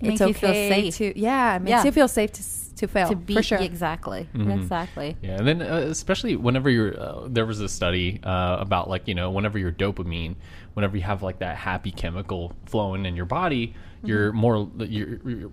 Makes 0.00 0.20
it's 0.20 0.28
you 0.28 0.34
feel 0.34 0.50
okay 0.50 0.90
safe. 0.90 0.96
to 0.96 1.18
yeah, 1.18 1.56
it 1.56 1.62
makes 1.62 1.70
Yeah. 1.70 1.84
you 1.84 1.92
feel 1.92 2.08
safe 2.08 2.32
to 2.32 2.42
to 2.76 2.86
fail 2.86 3.08
to 3.08 3.16
be 3.16 3.34
for 3.34 3.42
sure. 3.42 3.58
exactly, 3.58 4.28
Mhm. 4.34 4.54
exactly. 4.54 5.16
Yeah, 5.22 5.38
and 5.38 5.46
then 5.48 5.62
uh, 5.62 5.76
especially 5.88 6.36
whenever 6.36 6.68
you're, 6.68 6.98
uh, 7.00 7.26
there 7.26 7.46
was 7.46 7.58
a 7.62 7.68
study 7.70 8.20
uh, 8.22 8.58
about 8.60 8.90
like 8.90 9.08
you 9.08 9.14
know 9.14 9.30
whenever 9.30 9.58
you're 9.58 9.72
dopamine, 9.72 10.34
whenever 10.74 10.94
you 10.96 11.02
have 11.04 11.22
like 11.22 11.38
that 11.38 11.56
happy 11.56 11.90
chemical 11.90 12.52
flowing 12.66 13.06
in 13.06 13.16
your 13.16 13.24
body, 13.24 13.74
you're 14.04 14.30
more 14.34 14.68
you're, 14.78 15.18
you're 15.26 15.50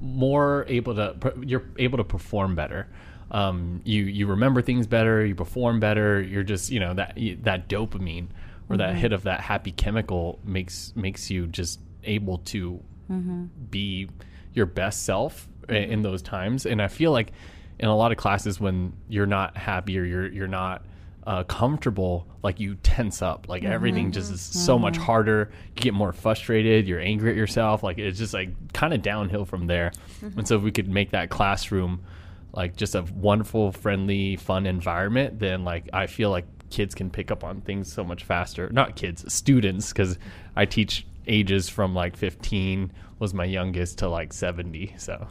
more 0.00 0.66
able 0.68 0.94
to 0.94 1.14
you're 1.46 1.64
able 1.78 1.96
to 1.98 2.04
perform 2.04 2.54
better. 2.54 2.86
Um, 3.30 3.80
you 3.84 4.02
you 4.04 4.26
remember 4.26 4.60
things 4.62 4.86
better, 4.86 5.24
you 5.24 5.34
perform 5.34 5.80
better. 5.80 6.20
You're 6.20 6.42
just 6.44 6.70
you 6.70 6.80
know 6.80 6.92
that 6.94 7.18
that 7.42 7.68
dopamine 7.68 8.26
or 8.68 8.76
that 8.76 8.96
hit 8.96 9.12
of 9.12 9.22
that 9.22 9.40
happy 9.40 9.72
chemical 9.72 10.38
makes 10.44 10.92
makes 10.94 11.30
you 11.30 11.46
just 11.46 11.80
able 12.04 12.38
to 12.38 12.82
Mm-hmm. 13.10 13.44
be 13.70 14.08
your 14.52 14.66
best 14.66 15.04
self 15.04 15.48
i- 15.68 15.74
in 15.74 15.90
mm-hmm. 15.90 16.02
those 16.02 16.22
times. 16.22 16.66
And 16.66 16.82
I 16.82 16.88
feel 16.88 17.12
like 17.12 17.32
in 17.78 17.88
a 17.88 17.96
lot 17.96 18.10
of 18.10 18.18
classes 18.18 18.58
when 18.58 18.92
you're 19.08 19.26
not 19.26 19.56
happy 19.56 19.98
or 19.98 20.04
you're 20.04 20.32
you're 20.32 20.48
not 20.48 20.84
uh, 21.26 21.42
comfortable, 21.44 22.26
like 22.42 22.60
you 22.60 22.76
tense 22.76 23.20
up, 23.20 23.48
like 23.48 23.62
mm-hmm. 23.62 23.72
everything 23.72 24.12
just 24.12 24.32
is 24.32 24.40
so 24.40 24.78
much 24.78 24.96
harder. 24.96 25.50
You 25.74 25.82
get 25.82 25.94
more 25.94 26.12
frustrated. 26.12 26.86
You're 26.86 27.00
angry 27.00 27.30
at 27.30 27.36
yourself. 27.36 27.82
Like 27.82 27.98
it's 27.98 28.18
just 28.18 28.32
like 28.32 28.72
kind 28.72 28.94
of 28.94 29.02
downhill 29.02 29.44
from 29.44 29.66
there. 29.66 29.92
And 30.22 30.46
so 30.46 30.56
if 30.56 30.62
we 30.62 30.70
could 30.70 30.88
make 30.88 31.10
that 31.10 31.28
classroom 31.28 32.04
like 32.52 32.76
just 32.76 32.94
a 32.94 33.02
wonderful, 33.14 33.72
friendly, 33.72 34.36
fun 34.36 34.66
environment, 34.66 35.38
then 35.38 35.64
like 35.64 35.90
I 35.92 36.06
feel 36.06 36.30
like 36.30 36.46
kids 36.70 36.94
can 36.94 37.10
pick 37.10 37.30
up 37.30 37.44
on 37.44 37.60
things 37.60 37.92
so 37.92 38.02
much 38.02 38.24
faster. 38.24 38.70
Not 38.70 38.96
kids, 38.96 39.32
students, 39.32 39.92
because 39.92 40.18
I 40.54 40.64
teach 40.64 41.06
ages 41.26 41.68
from 41.68 41.94
like 41.94 42.16
15 42.16 42.92
was 43.18 43.34
my 43.34 43.44
youngest 43.44 43.98
to 43.98 44.08
like 44.08 44.32
70. 44.32 44.94
So 44.98 45.26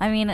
I 0.00 0.08
mean, 0.08 0.28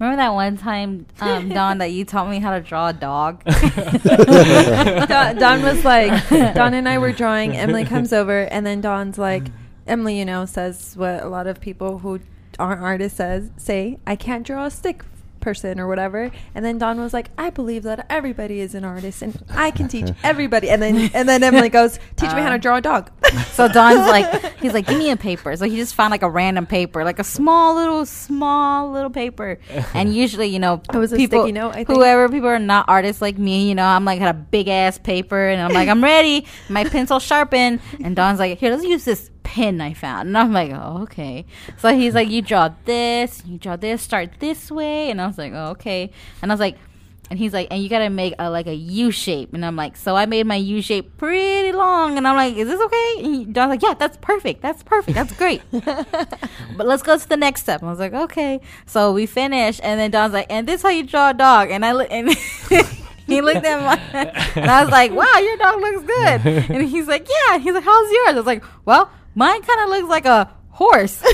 remember 0.00 0.16
that 0.16 0.34
one 0.34 0.56
time, 0.56 1.06
um, 1.20 1.48
Don, 1.54 1.78
that 1.78 1.92
you 1.92 2.04
taught 2.04 2.28
me 2.28 2.40
how 2.40 2.50
to 2.58 2.60
draw 2.60 2.88
a 2.88 2.92
dog? 2.92 3.42
Don, 3.44 5.36
Don 5.36 5.62
was 5.62 5.84
like, 5.84 6.28
Don 6.28 6.74
and 6.74 6.88
I 6.88 6.98
were 6.98 7.12
drawing. 7.12 7.56
Emily 7.56 7.84
comes 7.84 8.12
over, 8.12 8.40
and 8.40 8.66
then 8.66 8.80
Don's 8.80 9.18
like, 9.18 9.44
Emily, 9.86 10.18
you 10.18 10.24
know, 10.24 10.44
says 10.44 10.96
what 10.96 11.22
a 11.22 11.28
lot 11.28 11.46
of 11.46 11.60
people 11.60 12.00
who 12.00 12.18
aren't 12.58 12.82
artists 12.82 13.18
says 13.18 13.50
say, 13.56 14.00
I 14.06 14.16
can't 14.16 14.44
draw 14.44 14.66
a 14.66 14.70
stick 14.70 15.04
person 15.42 15.78
or 15.78 15.86
whatever. 15.86 16.30
And 16.54 16.64
then 16.64 16.78
Don 16.78 16.98
was 17.00 17.12
like, 17.12 17.28
I 17.36 17.50
believe 17.50 17.82
that 17.82 18.06
everybody 18.08 18.60
is 18.60 18.74
an 18.74 18.84
artist, 18.84 19.20
and 19.20 19.38
I 19.50 19.70
can 19.72 19.88
teach 19.88 20.08
everybody. 20.22 20.70
And 20.70 20.80
then 20.80 21.10
and 21.12 21.28
then 21.28 21.42
Emily 21.42 21.68
goes, 21.80 21.98
Teach 22.16 22.32
me 22.32 22.40
how 22.40 22.48
to 22.48 22.54
Uh, 22.54 22.58
draw 22.58 22.76
a 22.76 22.80
dog. 22.80 23.10
so 23.52 23.68
Don's 23.68 23.98
like, 24.08 24.56
he's 24.60 24.72
like, 24.72 24.86
give 24.86 24.96
me 24.98 25.10
a 25.10 25.16
paper. 25.16 25.54
So 25.56 25.66
he 25.66 25.76
just 25.76 25.94
found 25.94 26.10
like 26.12 26.22
a 26.22 26.30
random 26.30 26.64
paper, 26.64 27.04
like 27.04 27.18
a 27.18 27.24
small 27.24 27.74
little, 27.74 28.06
small 28.06 28.90
little 28.92 29.10
paper. 29.10 29.58
And 29.94 30.14
usually, 30.14 30.46
you 30.46 30.58
know, 30.58 30.80
It 30.92 30.96
was 30.96 31.12
people, 31.12 31.40
sticky 31.42 31.52
note, 31.52 31.70
I 31.70 31.84
think. 31.84 31.88
whoever 31.88 32.28
people 32.28 32.48
are 32.48 32.58
not 32.58 32.86
artists 32.88 33.20
like 33.20 33.36
me, 33.38 33.68
you 33.68 33.74
know, 33.74 33.84
I'm 33.84 34.04
like 34.04 34.20
had 34.20 34.34
a 34.34 34.38
big 34.38 34.68
ass 34.68 34.98
paper, 34.98 35.48
and 35.48 35.60
I'm 35.60 35.72
like, 35.72 35.88
I'm 35.88 36.02
ready, 36.02 36.46
my 36.68 36.84
pencil 36.84 37.18
sharpened, 37.18 37.80
and 38.04 38.14
Don's 38.14 38.38
like, 38.38 38.58
here, 38.58 38.70
let's 38.70 38.84
use 38.84 39.04
this 39.04 39.30
pen 39.52 39.82
I 39.82 39.92
found, 39.92 40.28
and 40.28 40.38
I'm 40.38 40.50
like, 40.50 40.70
oh, 40.72 41.02
okay. 41.02 41.44
So 41.76 41.94
he's 41.94 42.14
like, 42.14 42.30
you 42.30 42.40
draw 42.40 42.70
this, 42.86 43.42
you 43.44 43.58
draw 43.58 43.76
this, 43.76 44.00
start 44.00 44.30
this 44.38 44.70
way, 44.70 45.10
and 45.10 45.20
I 45.20 45.26
was 45.26 45.36
like, 45.36 45.52
oh, 45.52 45.72
okay, 45.72 46.10
and 46.40 46.50
I 46.50 46.54
was 46.54 46.60
like. 46.60 46.76
And 47.30 47.38
he's 47.38 47.54
like, 47.54 47.68
and 47.70 47.82
you 47.82 47.88
gotta 47.88 48.10
make 48.10 48.34
a 48.38 48.50
like 48.50 48.66
a 48.66 48.74
U 48.74 49.10
shape, 49.10 49.54
and 49.54 49.64
I'm 49.64 49.74
like, 49.74 49.96
so 49.96 50.14
I 50.14 50.26
made 50.26 50.46
my 50.46 50.56
U 50.56 50.82
shape 50.82 51.16
pretty 51.16 51.72
long, 51.72 52.18
and 52.18 52.28
I'm 52.28 52.36
like, 52.36 52.54
is 52.56 52.68
this 52.68 52.78
okay? 52.78 53.14
And 53.20 53.34
he, 53.34 53.44
Don's 53.46 53.70
like, 53.70 53.82
yeah, 53.82 53.94
that's 53.94 54.18
perfect, 54.18 54.60
that's 54.60 54.82
perfect, 54.82 55.14
that's 55.14 55.34
great. 55.34 55.62
but 55.70 56.86
let's 56.86 57.02
go 57.02 57.16
to 57.16 57.26
the 57.26 57.38
next 57.38 57.62
step. 57.62 57.80
And 57.80 57.88
I 57.88 57.90
was 57.90 58.00
like, 58.00 58.12
okay. 58.12 58.60
So 58.84 59.12
we 59.14 59.24
finish, 59.24 59.80
and 59.82 59.98
then 59.98 60.10
Don's 60.10 60.34
like, 60.34 60.48
and 60.50 60.68
this 60.68 60.80
is 60.80 60.82
how 60.82 60.90
you 60.90 61.04
draw 61.04 61.30
a 61.30 61.34
dog, 61.34 61.70
and 61.70 61.86
I 61.86 61.92
look 61.92 62.08
and. 62.10 62.36
He 63.26 63.40
looked 63.40 63.64
at 63.64 63.80
my, 63.80 63.96
and 64.56 64.70
I 64.70 64.82
was 64.82 64.90
like, 64.90 65.12
"Wow, 65.12 65.38
your 65.38 65.56
dog 65.56 65.80
looks 65.80 66.04
good." 66.04 66.70
And 66.74 66.88
he's 66.88 67.06
like, 67.06 67.26
"Yeah." 67.28 67.58
He's 67.58 67.72
like, 67.72 67.84
"How's 67.84 68.10
yours?" 68.10 68.28
I 68.28 68.32
was 68.34 68.46
like, 68.46 68.64
"Well, 68.84 69.10
mine 69.34 69.62
kind 69.62 69.80
of 69.80 69.88
looks 69.88 70.08
like 70.08 70.26
a 70.26 70.50
horse." 70.70 71.22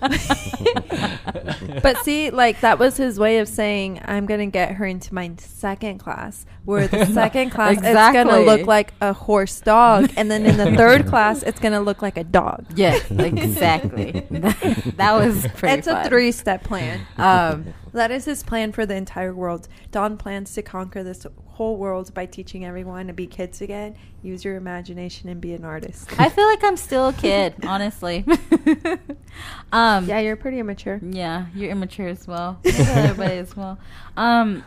but 1.82 1.96
see, 1.98 2.30
like 2.30 2.60
that 2.60 2.78
was 2.78 2.96
his 2.96 3.18
way 3.18 3.38
of 3.38 3.48
saying, 3.48 4.00
"I'm 4.04 4.26
gonna 4.26 4.46
get 4.46 4.72
her 4.72 4.86
into 4.86 5.14
my 5.14 5.32
second 5.38 5.98
class." 5.98 6.46
Where 6.64 6.86
the 6.88 7.06
second 7.12 7.50
class, 7.50 7.76
it's 7.78 7.82
gonna 7.84 8.40
look 8.40 8.66
like 8.66 8.92
a 9.00 9.12
horse 9.12 9.60
dog, 9.60 10.12
and 10.16 10.30
then 10.30 10.46
in 10.46 10.56
the 10.56 10.76
third 10.76 11.06
class, 11.06 11.42
it's 11.42 11.60
gonna 11.60 11.80
look 11.80 12.02
like 12.02 12.16
a 12.16 12.24
dog. 12.24 12.66
yeah, 12.74 12.96
exactly. 13.10 14.26
that 14.30 15.14
was 15.14 15.46
pretty. 15.54 15.78
it's 15.78 15.86
a 15.86 16.04
three-step 16.08 16.64
plan. 16.64 17.00
Um, 17.16 17.74
That 17.92 18.10
is 18.10 18.24
his 18.24 18.42
plan 18.42 18.72
for 18.72 18.86
the 18.86 18.94
entire 18.94 19.34
world. 19.34 19.68
Don 19.90 20.16
plans 20.16 20.54
to 20.54 20.62
conquer 20.62 21.02
this 21.02 21.26
whole 21.60 21.76
world 21.76 22.14
by 22.14 22.24
teaching 22.24 22.64
everyone 22.64 23.06
to 23.06 23.12
be 23.12 23.26
kids 23.26 23.60
again. 23.60 23.94
Use 24.22 24.46
your 24.46 24.56
imagination 24.56 25.28
and 25.28 25.42
be 25.42 25.52
an 25.52 25.62
artist. 25.62 26.08
I 26.18 26.30
feel 26.30 26.46
like 26.46 26.64
I'm 26.64 26.78
still 26.78 27.08
a 27.08 27.12
kid, 27.12 27.52
honestly. 27.64 28.24
um, 29.70 30.06
yeah, 30.06 30.20
you're 30.20 30.36
pretty 30.36 30.58
immature. 30.58 30.98
Yeah, 31.02 31.48
you're 31.54 31.70
immature 31.70 32.08
as 32.08 32.26
well. 32.26 32.58
Everybody 32.64 33.34
as 33.34 33.54
well. 33.54 33.78
Um, 34.16 34.64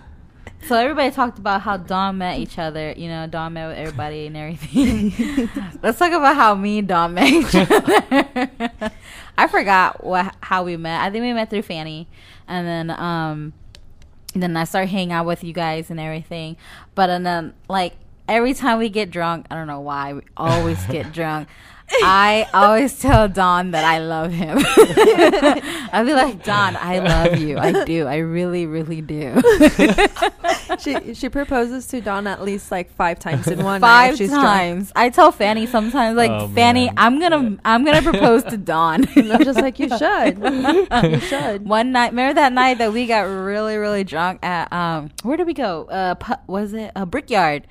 so 0.68 0.76
everybody 0.76 1.10
talked 1.10 1.40
about 1.40 1.62
how 1.62 1.78
Don 1.78 2.20
met 2.20 2.38
each 2.38 2.60
other. 2.60 2.94
You 2.96 3.08
know, 3.08 3.26
Don 3.26 3.54
met 3.54 3.70
with 3.70 3.78
everybody 3.80 4.28
and 4.28 4.38
everything. 4.38 5.50
Let's 5.82 5.98
talk 5.98 6.12
about 6.12 6.36
how 6.36 6.54
me 6.54 6.78
and 6.78 6.88
Don 6.88 7.16
met 7.16 7.28
each 7.28 7.56
other. 7.56 8.92
I 9.36 9.48
forgot 9.48 10.04
what 10.04 10.36
how 10.42 10.64
we 10.64 10.78
met. 10.78 11.02
I 11.02 11.10
think 11.10 11.24
we 11.24 11.34
met 11.34 11.50
through 11.50 11.64
Fanny, 11.64 12.08
and 12.48 12.68
then 12.68 12.92
um, 12.92 13.54
then 14.42 14.58
I 14.58 14.64
start 14.64 14.90
hanging 14.90 15.12
out 15.12 15.26
with 15.26 15.44
you 15.44 15.54
guys 15.54 15.90
and 15.92 16.00
everything. 16.00 16.58
But 16.96 17.10
and 17.10 17.26
then 17.26 17.54
like 17.68 17.94
every 18.28 18.54
time 18.54 18.80
we 18.80 18.90
get 18.90 19.12
drunk, 19.12 19.46
I 19.52 19.56
don't 19.56 19.68
know 19.68 19.82
why 19.82 20.14
we 20.14 20.22
always 20.38 20.84
get 20.88 21.12
drunk. 21.14 21.48
I 21.92 22.48
always 22.54 22.98
tell 23.00 23.28
Don 23.28 23.72
that 23.72 23.84
I 23.84 24.00
love 24.00 24.32
him. 24.32 24.58
I'll 25.94 26.06
be 26.06 26.14
like, 26.14 26.44
Don, 26.44 26.76
I 26.76 27.00
love 27.00 27.38
you. 27.40 27.58
I 27.58 27.84
do. 27.86 28.08
I 28.08 28.18
really, 28.18 28.66
really 28.66 29.02
do. 29.02 29.42
she 30.80 31.14
she 31.14 31.30
proposes 31.30 31.86
to 31.88 32.02
Don 32.02 32.26
at 32.28 32.42
least 32.42 32.72
like 32.72 32.92
five 32.96 33.20
times 33.20 33.48
in 33.48 33.64
one 33.64 33.82
night. 33.82 33.88
Five 33.88 34.12
if 34.14 34.18
she's 34.18 34.30
drunk. 34.30 34.46
times. 34.46 34.92
I 34.96 35.10
tell 35.10 35.32
Fanny 35.32 35.66
sometimes, 35.68 36.18
like, 36.18 36.32
Oh, 36.32 36.48
Fanny, 36.50 36.86
man. 36.88 36.94
I'm 36.98 37.20
gonna, 37.20 37.58
I'm 37.64 37.86
gonna 37.86 38.02
propose 38.02 38.44
to 38.46 38.58
Don. 38.58 39.08
And 39.16 39.32
I'm 39.32 39.44
just 39.44 39.60
like, 39.62 39.78
you 39.80 39.90
should. 39.90 40.38
You 40.40 41.20
should. 41.20 41.66
One 41.68 41.92
night, 41.92 42.12
remember 42.12 42.34
that 42.36 42.54
night 42.54 42.80
that 42.80 42.92
we 42.94 43.06
got 43.06 43.22
really, 43.24 43.78
really 43.78 44.04
drunk 44.04 44.44
at 44.44 44.72
um, 44.74 45.12
where 45.24 45.38
did 45.38 45.46
we 45.48 45.54
go? 45.54 45.86
Uh, 45.86 46.16
pu- 46.16 46.34
was 46.48 46.74
it 46.74 46.92
a 46.96 47.06
brickyard? 47.06 47.68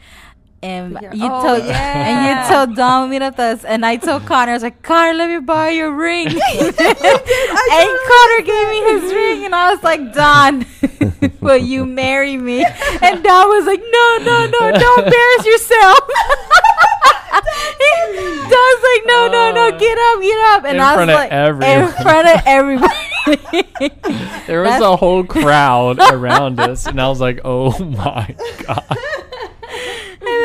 And 0.63 0.99
Yeah. 1.01 1.13
you 1.13 1.29
Oh, 1.31 1.43
told 1.47 1.65
yeah. 1.65 2.09
and 2.09 2.19
you 2.29 2.55
told 2.55 2.77
Don 2.77 3.11
meet 3.11 3.23
with 3.23 3.39
us, 3.39 3.65
and 3.65 3.85
I 3.85 3.97
told 3.97 4.25
Connor, 4.27 4.53
I 4.53 4.55
was 4.55 4.63
like, 4.63 4.83
Connor, 4.83 5.15
let 5.15 5.29
me 5.29 5.39
borrow 5.41 5.71
your 5.71 5.93
ring. 5.93 6.27
and 6.29 6.37
Connor 8.11 8.43
gave 8.45 8.69
me 8.71 8.81
his 8.93 9.03
ring, 9.13 9.45
and 9.45 9.55
I 9.55 9.71
was 9.75 9.83
like, 9.83 10.13
Don, 10.15 10.65
will 11.41 11.57
you 11.57 11.85
marry 11.87 12.37
me? 12.37 12.65
And 12.65 13.23
Don 13.25 13.49
was 13.49 13.67
like, 13.67 13.81
No, 13.81 14.19
no, 14.23 14.47
no, 14.47 14.79
don't 14.79 14.99
embarrass 15.05 15.47
yourself. 15.47 15.99
Don's 17.33 18.83
like, 18.83 19.03
No, 19.07 19.29
no, 19.29 19.53
no, 19.53 19.69
uh, 19.69 19.79
get 19.79 19.99
up, 19.99 20.21
get 20.23 20.39
up, 20.53 20.65
and 20.65 20.77
In 20.77 20.81
I 20.81 20.91
was 20.91 20.95
front 20.97 21.11
of 21.11 21.15
like, 21.17 21.33
everyone. 21.33 21.81
in 21.81 21.93
front 22.03 22.29
of 22.29 22.43
everybody. 22.47 22.95
There 24.47 24.61
was 24.63 24.71
That's- 24.71 24.83
a 24.83 24.97
whole 24.97 25.25
crowd 25.25 25.99
around 26.13 26.61
us, 26.61 26.87
and 26.87 27.01
I 27.01 27.09
was 27.09 27.21
like, 27.21 27.41
"Oh 27.45 27.77
my 27.85 28.35
god!" 28.67 28.85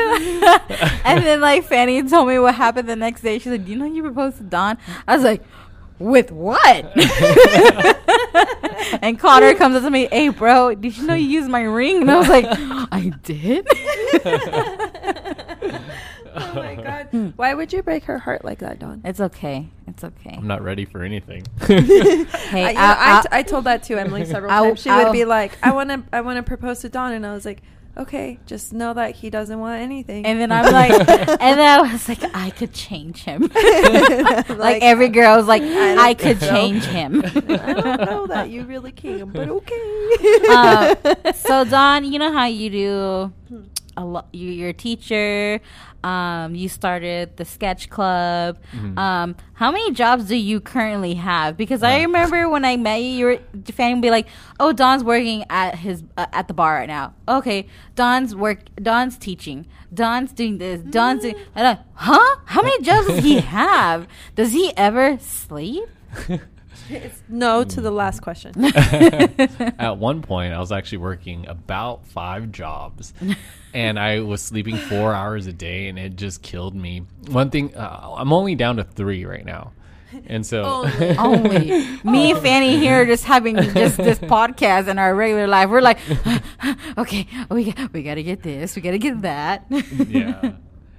and 1.06 1.26
then 1.26 1.42
like 1.42 1.64
Fanny 1.66 2.02
told 2.04 2.28
me 2.28 2.40
what 2.40 2.56
happened 2.56 2.88
the 2.90 2.96
next 2.96 3.22
day. 3.22 3.40
She's 3.40 3.52
like, 3.52 3.66
"Do 3.66 3.72
you 3.72 3.78
know 3.78 3.86
you 3.86 4.02
proposed 4.04 4.38
to 4.38 4.44
Don?" 4.44 4.78
I 5.08 5.16
was 5.16 5.24
like, 5.24 5.44
"With 6.00 6.32
what?" 6.32 6.92
and 9.02 9.20
Connor 9.20 9.54
comes 9.56 9.76
up 9.76 9.84
to 9.84 9.90
me, 9.90 10.08
"Hey, 10.12 10.30
bro, 10.30 10.76
did 10.76 10.98
you 10.98 11.06
know 11.06 11.14
you 11.14 11.28
used 11.28 11.50
my 11.50 11.62
ring?" 11.62 12.02
And 12.02 12.12
I 12.12 12.20
was 12.20 12.30
like, 12.30 12.46
"I 12.50 13.12
did." 13.24 13.68
Oh 16.40 16.54
my 16.54 16.76
god! 16.76 17.08
Hmm. 17.10 17.28
Why 17.30 17.56
would 17.56 17.74
you 17.74 17.82
break 17.82 18.04
her 18.04 18.20
heart 18.20 18.46
like 18.46 18.60
that, 18.60 18.78
Don? 18.78 19.02
it's 19.04 19.20
okay. 19.20 19.70
It's 19.88 20.04
okay. 20.04 20.36
I'm 20.38 20.46
not 20.46 20.62
ready 20.62 20.86
for 20.86 21.02
anything. 21.02 21.44
Hey, 21.62 21.76
I, 21.76 22.70
you 22.70 22.74
know, 22.76 22.80
I, 22.80 23.18
I, 23.18 23.22
t- 23.24 23.28
I 23.32 23.42
told 23.44 23.64
that 23.64 23.82
to 23.84 24.00
Emily 24.00 24.24
several 24.24 24.52
I'll- 24.52 24.66
times. 24.66 24.82
She 24.82 24.90
I'll- 24.92 25.06
would 25.06 25.14
be 25.14 25.26
like, 25.26 25.58
"I 25.64 25.72
want 25.74 25.90
to, 25.90 26.04
I 26.14 26.22
want 26.22 26.38
to 26.38 26.44
propose 26.44 26.82
to 26.82 26.90
Don," 26.90 27.14
and 27.14 27.26
I 27.26 27.34
was 27.34 27.44
like, 27.44 27.64
"Okay, 27.98 28.40
just 28.46 28.74
know 28.74 28.94
that 28.94 29.16
he 29.16 29.30
doesn't 29.30 29.60
want 29.60 29.82
anything." 29.82 30.26
and 30.26 30.40
then 30.40 30.52
I'm 30.58 30.72
like, 30.72 30.92
and 31.10 31.60
then 31.60 31.80
I 31.80 31.92
was 31.92 32.08
like, 32.08 32.24
I 32.34 32.50
could 32.52 32.74
change 32.74 33.24
him. 33.24 33.42
like, 34.50 34.82
every 34.82 35.10
girl 35.10 35.38
was 35.38 35.48
like, 35.48 35.62
don't 35.62 36.00
I, 36.00 36.14
could 36.14 36.40
change 36.40 36.86
him. 36.86 37.24
I 37.26 37.74
don't 37.74 38.02
know 38.02 38.28
that 38.28 38.50
you 38.50 38.64
really 38.64 38.92
can, 38.92 39.32
but 39.32 39.50
okay. 39.50 40.16
uh, 40.50 41.34
so 41.34 41.64
Don, 41.66 42.12
you 42.12 42.20
know 42.20 42.32
how 42.32 42.46
you 42.46 42.70
do 42.70 43.34
a 43.98 44.06
lot. 44.06 44.28
You, 44.32 44.50
you're 44.52 44.70
a 44.70 44.74
teacher. 44.74 45.60
Um, 46.04 46.56
you 46.56 46.70
started 46.70 47.36
the 47.36 47.44
sketch 47.44 47.90
club. 47.90 48.60
Mhm. 48.72 48.98
Um, 48.98 49.36
how 49.56 49.72
many 49.72 49.92
jobs 49.92 50.26
do 50.26 50.36
you 50.38 50.62
currently 50.62 51.16
have? 51.16 51.58
Because 51.58 51.84
I 51.84 51.98
Uh. 52.00 52.02
remember 52.04 52.48
when 52.48 52.64
I 52.64 52.78
met 52.78 53.02
you, 53.02 53.10
you 53.10 53.26
were 53.26 53.40
Fanny 53.74 53.96
would 53.96 54.02
be 54.04 54.12
like, 54.12 54.28
"Oh, 54.60 54.72
Don's 54.72 55.04
working 55.04 55.44
at 55.50 55.76
his 55.76 56.04
uh, 56.16 56.28
at 56.32 56.48
the 56.48 56.54
bar 56.54 56.76
right 56.76 56.88
now. 56.88 57.14
Okay, 57.28 57.68
Don's 57.96 58.36
work. 58.36 58.60
Don's 58.82 59.18
teaching. 59.18 59.66
Don's 59.94 60.32
doing 60.32 60.60
this. 60.60 60.80
Don's 60.82 61.24
doing. 61.24 61.36
And 61.56 61.68
I, 61.68 61.80
huh? 61.96 62.36
How 62.46 62.62
many 62.62 62.82
jobs 62.84 63.08
does 63.08 63.24
he 63.24 63.40
have? 63.60 64.08
Does 64.36 64.52
he 64.54 64.72
ever 64.78 65.18
sleep? 65.20 65.84
It's 66.90 67.22
no 67.28 67.64
to 67.64 67.82
the 67.82 67.92
last 67.92 68.22
question. 68.22 68.54
At 69.80 69.98
one 69.98 70.22
point, 70.22 70.54
I 70.54 70.60
was 70.60 70.72
actually 70.72 71.00
working 71.00 71.48
about 71.48 72.06
five 72.08 72.52
jobs, 72.52 73.14
and 73.74 74.00
I 74.00 74.22
was 74.22 74.42
sleeping 74.42 74.78
four 74.78 75.14
hours 75.14 75.48
a 75.48 75.54
day, 75.54 75.88
and 75.88 76.00
it 76.00 76.16
just 76.16 76.42
killed 76.42 76.76
me. 76.76 77.04
One 77.28 77.50
thing, 77.50 77.76
uh, 77.76 78.14
I'm 78.18 78.34
only 78.34 78.56
down 78.56 78.78
to 78.78 78.84
three 78.84 79.26
right 79.26 79.46
now, 79.46 79.74
and 80.28 80.46
so 80.46 80.64
Only. 80.64 81.18
Only 81.18 82.00
me 82.04 82.32
and 82.32 82.42
Fanny 82.42 82.78
here 82.78 83.06
just 83.06 83.26
having 83.26 83.56
just 83.58 83.98
this 83.98 84.20
podcast 84.20 84.88
in 84.88 85.00
our 85.00 85.14
regular 85.14 85.48
life. 85.48 85.70
We're 85.70 85.82
like, 85.82 86.00
okay, 86.98 87.28
we 87.50 87.72
got, 87.72 87.94
we 87.94 88.04
got 88.04 88.16
to 88.16 88.24
get 88.24 88.44
this, 88.44 88.76
we 88.76 88.82
got 88.82 88.92
to 88.92 89.00
get 89.00 89.22
that. 89.22 89.66
yeah. 89.70 90.54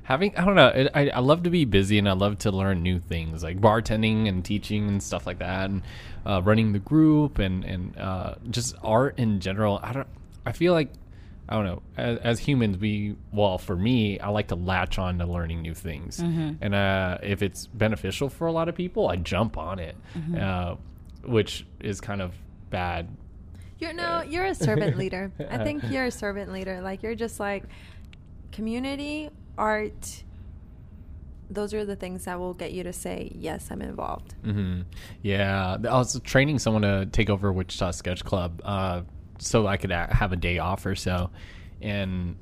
Having 0.09 0.37
I 0.39 0.45
don't 0.47 0.55
know, 0.55 0.69
it, 0.69 0.91
I 0.95 1.11
I 1.11 1.19
love 1.21 1.43
to 1.43 1.51
be 1.51 1.67
busy 1.67 1.99
and 1.99 2.09
I 2.09 2.13
love 2.13 2.39
to 2.39 2.51
learn 2.51 2.83
new 2.83 2.99
things 2.99 3.43
like 3.43 3.61
bartending 3.61 4.27
and 4.27 4.43
teaching 4.43 4.89
and 4.89 5.03
stuff 5.03 5.27
like 5.27 5.39
that, 5.41 5.69
and 5.69 5.83
uh, 6.25 6.41
running 6.43 6.73
the 6.73 6.79
group 6.79 7.39
and 7.39 7.63
and 7.63 7.95
uh, 7.99 8.37
just 8.49 8.75
art 8.83 9.19
in 9.19 9.39
general. 9.41 9.79
I 9.83 9.93
don't. 9.93 10.09
I 10.47 10.53
feel 10.53 10.73
like 10.73 10.91
I 11.47 11.57
don't 11.57 11.67
know. 11.67 11.83
As, 11.99 12.19
as 12.21 12.39
humans, 12.39 12.79
we 12.79 13.17
well 13.33 13.59
for 13.59 13.77
me, 13.77 14.19
I 14.19 14.31
like 14.31 14.49
to 14.49 14.55
latch 14.55 14.99
on 14.99 15.19
to 15.19 15.27
learning 15.27 15.61
new 15.61 15.75
things, 15.75 16.19
and 16.21 16.75
uh, 16.75 17.19
if 17.23 17.43
it's 17.43 17.67
beneficial 17.67 18.31
for 18.31 18.47
a 18.47 18.53
lot 18.53 18.71
of 18.71 18.75
people, 18.75 19.09
I 19.09 19.17
jump 19.17 19.59
on 19.59 19.79
it, 19.79 19.95
uh, 20.41 20.77
which 21.23 21.67
is 21.81 22.01
kind 22.01 22.23
of 22.23 22.33
bad 22.71 23.09
You're 23.79 23.93
no, 23.93 24.23
you're 24.23 24.47
a 24.47 24.55
servant 24.55 24.97
leader. 25.03 25.33
I 25.51 25.59
think 25.65 25.85
you're 25.91 26.07
a 26.07 26.11
servant 26.11 26.51
leader. 26.51 26.81
Like 26.81 27.03
you're 27.03 27.15
just 27.15 27.39
like 27.39 27.65
community, 28.53 29.31
art. 29.59 30.25
Those 31.51 31.73
are 31.75 31.85
the 31.85 31.97
things 31.97 32.27
that 32.27 32.39
will 32.39 32.55
get 32.55 32.73
you 32.73 32.83
to 32.85 32.93
say 32.93 33.33
yes, 33.35 33.69
I'm 33.71 33.81
involved. 33.83 34.35
hmm 34.45 34.83
Yeah, 35.23 35.77
I 35.77 35.99
was 35.99 36.21
training 36.21 36.59
someone 36.59 36.83
to 36.83 37.07
take 37.07 37.31
over 37.31 37.53
Wichita 37.53 37.91
Sketch 37.93 38.25
Club, 38.25 38.61
uh, 38.65 39.03
so 39.39 39.67
I 39.67 39.77
could 39.79 39.91
have 39.91 40.33
a 40.33 40.37
day 40.37 40.59
off 40.59 40.85
or 40.85 40.95
so, 40.95 41.31
and 41.81 42.37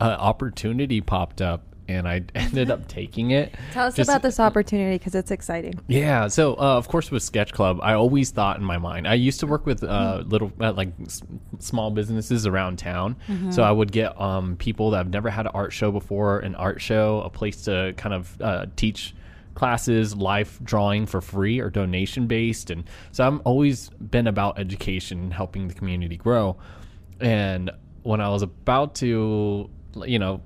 an 0.00 0.10
opportunity 0.12 1.00
popped 1.00 1.40
up, 1.42 1.71
and 1.88 2.06
I 2.08 2.22
ended 2.34 2.70
up 2.70 2.88
taking 2.88 3.30
it. 3.32 3.54
Tell 3.72 3.86
us 3.86 3.96
Just- 3.96 4.08
about 4.08 4.22
this 4.22 4.38
opportunity 4.40 4.96
because 4.98 5.14
it's 5.14 5.30
exciting. 5.30 5.74
Yeah, 5.88 6.28
so 6.28 6.54
uh, 6.54 6.76
of 6.78 6.88
course 6.88 7.10
with 7.10 7.22
Sketch 7.22 7.52
Club, 7.52 7.80
I 7.82 7.94
always 7.94 8.30
thought 8.30 8.58
in 8.58 8.64
my 8.64 8.78
mind. 8.78 9.06
I 9.08 9.14
used 9.14 9.40
to 9.40 9.46
work 9.46 9.66
with 9.66 9.82
uh, 9.84 10.22
little 10.26 10.52
uh, 10.60 10.72
like 10.72 10.90
s- 11.04 11.22
small 11.58 11.90
businesses 11.90 12.46
around 12.46 12.78
town, 12.78 13.16
so 13.50 13.62
I 13.62 13.70
would 13.72 13.92
get 13.92 14.18
um, 14.20 14.56
people 14.56 14.90
that 14.90 14.98
have 14.98 15.10
never 15.10 15.30
had 15.30 15.46
an 15.46 15.52
art 15.54 15.72
show 15.72 15.90
before, 15.90 16.38
an 16.40 16.54
art 16.54 16.80
show, 16.80 17.20
a 17.22 17.30
place 17.30 17.62
to 17.64 17.94
kind 17.96 18.14
of 18.14 18.40
uh, 18.40 18.66
teach 18.76 19.14
classes, 19.54 20.16
life 20.16 20.58
drawing 20.64 21.04
for 21.04 21.20
free 21.20 21.60
or 21.60 21.68
donation 21.68 22.26
based, 22.26 22.70
and 22.70 22.84
so 23.10 23.26
I'm 23.26 23.42
always 23.44 23.88
been 23.90 24.26
about 24.26 24.58
education, 24.58 25.18
and 25.18 25.34
helping 25.34 25.68
the 25.68 25.74
community 25.74 26.16
grow. 26.16 26.56
And 27.20 27.70
when 28.02 28.20
I 28.20 28.28
was 28.30 28.42
about 28.42 28.94
to, 28.96 29.68
you 30.06 30.18
know, 30.18 30.40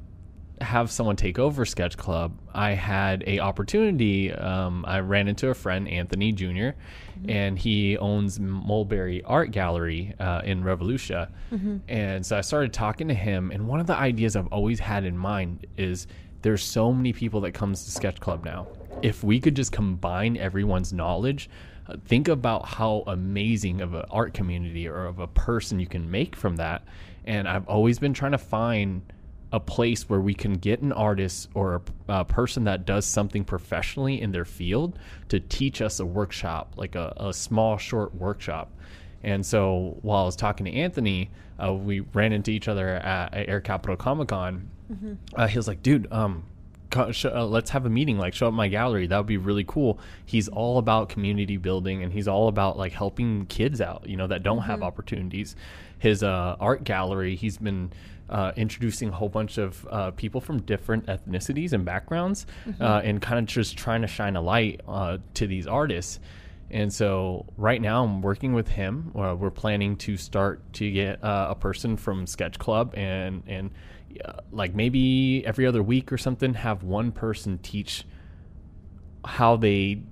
have 0.60 0.90
someone 0.90 1.16
take 1.16 1.38
over 1.38 1.64
Sketch 1.64 1.96
Club, 1.96 2.38
I 2.54 2.70
had 2.72 3.22
a 3.26 3.40
opportunity. 3.40 4.32
Um, 4.32 4.84
I 4.86 5.00
ran 5.00 5.28
into 5.28 5.48
a 5.48 5.54
friend, 5.54 5.86
Anthony 5.88 6.32
Jr., 6.32 6.70
and 7.28 7.58
he 7.58 7.96
owns 7.98 8.40
Mulberry 8.40 9.22
Art 9.24 9.50
Gallery 9.50 10.14
uh, 10.18 10.42
in 10.44 10.62
Revolution. 10.64 11.26
And 11.88 12.24
so 12.24 12.36
I 12.38 12.40
started 12.40 12.72
talking 12.72 13.08
to 13.08 13.14
him, 13.14 13.50
and 13.50 13.68
one 13.68 13.80
of 13.80 13.86
the 13.86 13.96
ideas 13.96 14.36
I've 14.36 14.46
always 14.48 14.78
had 14.80 15.04
in 15.04 15.16
mind 15.16 15.66
is 15.76 16.06
there's 16.42 16.62
so 16.62 16.92
many 16.92 17.12
people 17.12 17.40
that 17.42 17.52
comes 17.52 17.84
to 17.84 17.90
Sketch 17.90 18.20
Club 18.20 18.44
now. 18.44 18.66
If 19.02 19.24
we 19.24 19.40
could 19.40 19.56
just 19.56 19.72
combine 19.72 20.36
everyone's 20.36 20.92
knowledge, 20.92 21.50
uh, 21.88 21.96
think 22.06 22.28
about 22.28 22.66
how 22.66 23.04
amazing 23.06 23.80
of 23.80 23.94
an 23.94 24.04
art 24.10 24.32
community 24.34 24.88
or 24.88 25.06
of 25.06 25.18
a 25.18 25.26
person 25.26 25.78
you 25.78 25.86
can 25.86 26.10
make 26.10 26.34
from 26.34 26.56
that. 26.56 26.82
And 27.24 27.48
I've 27.48 27.68
always 27.68 27.98
been 27.98 28.14
trying 28.14 28.32
to 28.32 28.38
find 28.38 29.02
a 29.56 29.60
place 29.60 30.06
where 30.06 30.20
we 30.20 30.34
can 30.34 30.52
get 30.52 30.82
an 30.82 30.92
artist 30.92 31.48
or 31.54 31.82
a, 32.08 32.20
a 32.20 32.24
person 32.26 32.64
that 32.64 32.84
does 32.84 33.06
something 33.06 33.42
professionally 33.42 34.20
in 34.20 34.30
their 34.30 34.44
field 34.44 34.98
to 35.30 35.40
teach 35.40 35.80
us 35.80 35.98
a 35.98 36.04
workshop, 36.04 36.74
like 36.76 36.94
a, 36.94 37.14
a 37.16 37.32
small, 37.32 37.78
short 37.78 38.14
workshop. 38.14 38.70
And 39.24 39.44
so 39.44 39.96
while 40.02 40.22
I 40.22 40.26
was 40.26 40.36
talking 40.36 40.66
to 40.66 40.72
Anthony, 40.72 41.30
uh, 41.58 41.72
we 41.72 42.00
ran 42.00 42.32
into 42.32 42.50
each 42.50 42.68
other 42.68 42.86
at, 42.88 43.32
at 43.32 43.48
Air 43.48 43.62
Capital 43.62 43.96
Comic 43.96 44.28
Con. 44.28 44.68
Uh, 45.34 45.46
he 45.48 45.58
was 45.58 45.66
like, 45.66 45.82
dude, 45.82 46.06
um, 46.12 46.44
uh, 46.94 47.44
let's 47.46 47.70
have 47.70 47.86
a 47.86 47.90
meeting, 47.90 48.18
like 48.18 48.34
show 48.34 48.48
up 48.48 48.54
my 48.54 48.68
gallery. 48.68 49.06
That 49.06 49.16
would 49.16 49.26
be 49.26 49.38
really 49.38 49.64
cool. 49.64 49.98
He's 50.26 50.48
all 50.48 50.76
about 50.76 51.08
community 51.08 51.56
building 51.56 52.02
and 52.02 52.12
he's 52.12 52.28
all 52.28 52.48
about 52.48 52.76
like 52.76 52.92
helping 52.92 53.46
kids 53.46 53.80
out, 53.80 54.06
you 54.06 54.18
know, 54.18 54.26
that 54.26 54.42
don't 54.42 54.62
have 54.62 54.82
opportunities. 54.82 55.56
His 55.98 56.22
uh, 56.22 56.56
art 56.60 56.84
gallery, 56.84 57.36
he's 57.36 57.56
been 57.56 57.90
uh, 58.28 58.52
introducing 58.56 59.08
a 59.10 59.12
whole 59.12 59.28
bunch 59.28 59.58
of 59.58 59.86
uh, 59.90 60.10
people 60.12 60.40
from 60.40 60.62
different 60.62 61.06
ethnicities 61.06 61.72
and 61.72 61.84
backgrounds 61.84 62.46
uh, 62.80 63.00
and 63.04 63.22
kind 63.22 63.38
of 63.38 63.46
just 63.46 63.76
trying 63.76 64.02
to 64.02 64.08
shine 64.08 64.36
a 64.36 64.40
light 64.40 64.80
uh, 64.88 65.18
to 65.34 65.46
these 65.46 65.66
artists. 65.66 66.20
And 66.70 66.92
so 66.92 67.46
right 67.56 67.80
now 67.80 68.02
I'm 68.02 68.22
working 68.22 68.52
with 68.52 68.66
him. 68.68 69.12
Uh, 69.14 69.36
we're 69.38 69.50
planning 69.50 69.96
to 69.98 70.16
start 70.16 70.72
to 70.74 70.90
get 70.90 71.22
uh, 71.22 71.48
a 71.50 71.54
person 71.54 71.96
from 71.96 72.26
Sketch 72.26 72.58
Club 72.58 72.92
and 72.96 73.42
and 73.46 73.70
uh, 74.24 74.40
like 74.50 74.74
maybe 74.74 75.44
every 75.46 75.66
other 75.66 75.82
week 75.82 76.10
or 76.10 76.18
something 76.18 76.54
have 76.54 76.82
one 76.82 77.12
person 77.12 77.58
teach 77.58 78.04
how 79.24 79.56
they 79.56 80.02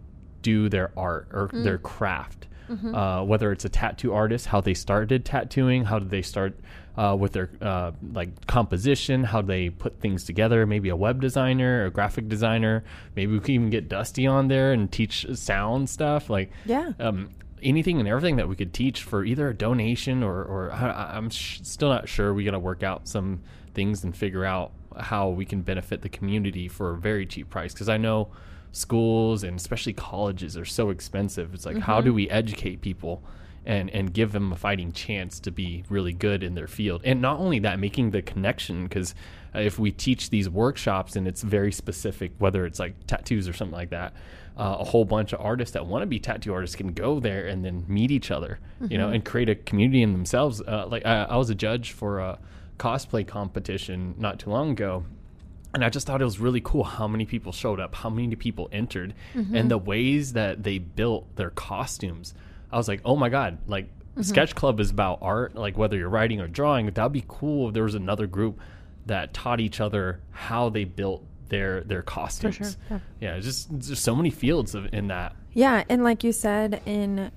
do 0.43 0.69
their 0.69 0.93
art 0.97 1.29
or 1.33 1.51
their 1.53 1.79
craft. 1.79 2.47
Uh, 2.95 3.23
whether 3.25 3.53
it's 3.53 3.65
a 3.65 3.69
tattoo 3.69 4.13
artist, 4.15 4.47
how 4.47 4.61
they 4.61 4.75
started 4.75 5.25
tattooing, 5.25 5.85
how 5.85 5.99
did 5.99 6.11
they 6.11 6.23
start 6.23 6.59
uh, 6.97 7.17
with 7.19 7.33
their 7.33 7.51
uh, 7.61 7.93
like 8.13 8.47
composition, 8.47 9.25
how 9.25 9.43
they 9.43 9.71
put 9.71 10.01
things 10.01 10.25
together. 10.25 10.65
Maybe 10.67 10.89
a 10.89 10.97
web 10.97 11.21
designer, 11.21 11.87
a 11.87 11.91
graphic 11.91 12.29
designer. 12.29 12.85
Maybe 13.17 13.33
we 13.33 13.41
can 13.41 13.55
even 13.55 13.71
get 13.71 13.89
Dusty 13.89 14.27
on 14.27 14.49
there 14.49 14.73
and 14.73 14.91
teach 14.91 15.27
sound 15.35 15.91
stuff. 15.91 16.31
Like 16.31 16.51
Yeah. 16.65 16.93
um, 17.01 17.31
anything 17.63 17.99
and 17.99 18.09
everything 18.09 18.37
that 18.37 18.49
we 18.49 18.55
could 18.57 18.73
teach 18.73 19.03
for 19.03 19.25
either 19.25 19.49
a 19.49 19.55
donation 19.57 20.23
or, 20.23 20.45
or 20.45 20.71
I, 20.73 21.17
I'm 21.17 21.31
sh- 21.31 21.61
still 21.63 21.89
not 21.89 22.09
sure. 22.09 22.33
We 22.35 22.45
got 22.45 22.53
to 22.53 22.59
work 22.59 22.83
out 22.83 23.09
some 23.09 23.41
things 23.75 24.05
and 24.05 24.17
figure 24.17 24.45
out 24.45 24.71
how 24.97 25.31
we 25.31 25.45
can 25.45 25.63
benefit 25.63 26.03
the 26.03 26.09
community 26.09 26.69
for 26.69 26.93
a 26.93 26.97
very 26.97 27.27
cheap 27.27 27.51
price 27.51 27.73
because 27.73 27.89
I 27.89 27.97
know 27.97 28.29
schools 28.71 29.43
and 29.45 29.57
especially 29.59 29.93
colleges 29.95 30.57
are 30.57 30.65
so 30.65 30.91
expensive. 30.91 31.55
It's 31.55 31.67
like 31.67 31.79
how 31.79 32.01
do 32.01 32.13
we 32.15 32.29
educate 32.31 32.81
people 32.81 33.23
and 33.67 33.91
and 33.91 34.13
give 34.13 34.33
them 34.33 34.53
a 34.53 34.57
fighting 34.57 34.93
chance 34.93 35.41
to 35.41 35.51
be 35.51 35.85
really 35.89 36.13
good 36.13 36.43
in 36.43 36.55
their 36.55 36.67
field. 36.67 37.03
And 37.05 37.21
not 37.21 37.39
only 37.41 37.59
that, 37.61 37.79
making 37.79 38.11
the 38.11 38.23
connection 38.23 38.85
because 38.85 39.15
uh, 39.55 39.61
if 39.61 39.79
we 39.79 39.91
teach 39.91 40.31
these 40.31 40.49
workshops 40.49 41.17
and 41.17 41.29
it's 41.29 41.43
very 41.43 41.73
specific, 41.73 42.33
whether 42.39 42.67
it's 42.67 42.79
like 42.79 42.95
tattoos 43.07 43.49
or 43.49 43.53
something 43.53 43.77
like 43.77 43.91
that, 43.91 44.13
uh, 44.57 44.77
a 44.81 44.85
whole 44.85 45.05
bunch 45.05 45.33
of 45.33 45.41
artists 45.41 45.73
that 45.75 45.87
want 45.87 46.03
to 46.03 46.07
be 46.07 46.19
tattoo 46.19 46.53
artists 46.53 46.77
can 46.77 46.93
go 46.93 47.21
there 47.21 47.47
and 47.47 47.65
then 47.65 47.85
meet 47.89 48.11
each 48.11 48.31
other, 48.31 48.59
you 48.89 48.99
know, 48.99 49.09
and 49.09 49.25
create 49.25 49.49
a 49.49 49.55
community 49.55 50.03
in 50.03 50.13
themselves. 50.13 50.61
Uh, 50.61 50.87
like 50.89 51.05
I, 51.07 51.25
I 51.25 51.37
was 51.37 51.51
a 51.51 51.55
judge 51.55 51.93
for 51.93 52.19
a 52.21 52.39
cosplay 52.79 53.27
competition 53.27 54.15
not 54.19 54.39
too 54.39 54.51
long 54.51 54.71
ago, 54.71 55.05
and 55.73 55.85
I 55.85 55.89
just 55.89 56.07
thought 56.07 56.21
it 56.21 56.25
was 56.25 56.39
really 56.39 56.61
cool 56.61 56.85
how 56.85 57.09
many 57.09 57.25
people 57.25 57.51
showed 57.51 57.81
up, 57.81 57.97
how 57.97 58.11
many 58.11 58.37
people 58.37 58.69
entered, 58.71 59.15
and 59.57 59.71
the 59.71 59.79
ways 59.79 60.35
that 60.35 60.63
they 60.63 60.79
built 60.79 61.35
their 61.37 61.51
costumes. 61.51 62.35
I 62.75 62.77
was 62.77 62.89
like, 62.89 63.01
oh 63.05 63.15
my 63.15 63.29
god, 63.29 63.59
like 63.69 63.89
Sketch 64.21 64.57
Club 64.57 64.81
is 64.81 64.91
about 64.91 65.21
art. 65.23 65.55
Like 65.55 65.79
whether 65.79 65.97
you're 65.97 66.09
writing 66.09 66.41
or 66.41 66.49
drawing, 66.49 66.87
that'd 66.91 67.13
be 67.13 67.25
cool 67.29 67.69
if 67.69 67.75
there 67.75 67.85
was 67.85 67.95
another 67.95 68.27
group 68.27 68.61
that 69.07 69.33
taught 69.33 69.61
each 69.61 69.81
other 69.81 70.21
how 70.33 70.71
they 70.71 70.83
built 70.83 71.25
their 71.49 71.83
their 71.83 72.03
costumes. 72.03 72.77
yeah. 72.91 72.99
yeah, 73.21 73.39
just 73.39 73.71
there's 73.71 74.01
so 74.01 74.17
many 74.17 74.31
fields 74.31 74.75
of 74.75 74.93
in 74.93 75.07
that. 75.07 75.37
Yeah, 75.53 75.85
and 75.89 76.03
like 76.03 76.25
you 76.25 76.33
said, 76.33 76.83
in 76.85 77.31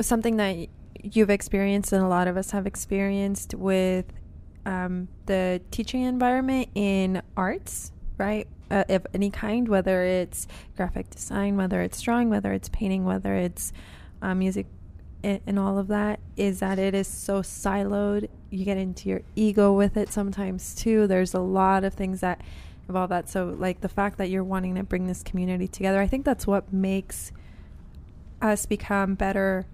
something 0.00 0.38
that 0.38 0.56
you've 1.04 1.30
experienced 1.30 1.92
and 1.92 2.02
a 2.02 2.08
lot 2.08 2.26
of 2.26 2.36
us 2.36 2.50
have 2.50 2.66
experienced 2.66 3.54
with 3.54 4.06
um, 4.66 5.06
the 5.26 5.60
teaching 5.70 6.02
environment 6.02 6.68
in 6.74 7.22
arts, 7.36 7.92
right? 8.16 8.48
Uh, 8.72 8.84
of 8.88 9.06
any 9.14 9.30
kind, 9.30 9.68
whether 9.68 10.02
it's 10.02 10.48
graphic 10.76 11.08
design, 11.10 11.56
whether 11.56 11.80
it's 11.80 12.00
drawing, 12.02 12.28
whether 12.28 12.52
it's 12.52 12.68
painting, 12.68 13.04
whether 13.04 13.34
it's 13.34 13.72
uh, 14.22 14.34
music, 14.34 14.66
and, 15.22 15.40
and 15.46 15.58
all 15.58 15.78
of 15.78 15.88
that, 15.88 16.20
is 16.36 16.60
that 16.60 16.78
it 16.78 16.94
is 16.94 17.06
so 17.06 17.42
siloed. 17.42 18.28
You 18.50 18.64
get 18.64 18.78
into 18.78 19.08
your 19.08 19.22
ego 19.36 19.72
with 19.72 19.96
it 19.96 20.10
sometimes 20.10 20.74
too. 20.74 21.06
There's 21.06 21.34
a 21.34 21.40
lot 21.40 21.84
of 21.84 21.94
things 21.94 22.20
that 22.20 22.40
involve 22.88 23.10
that. 23.10 23.28
So, 23.28 23.54
like 23.58 23.80
the 23.80 23.88
fact 23.88 24.18
that 24.18 24.30
you're 24.30 24.44
wanting 24.44 24.74
to 24.76 24.82
bring 24.82 25.06
this 25.06 25.22
community 25.22 25.68
together, 25.68 26.00
I 26.00 26.06
think 26.06 26.24
that's 26.24 26.46
what 26.46 26.72
makes 26.72 27.32
us 28.40 28.66
become 28.66 29.14
better 29.14 29.66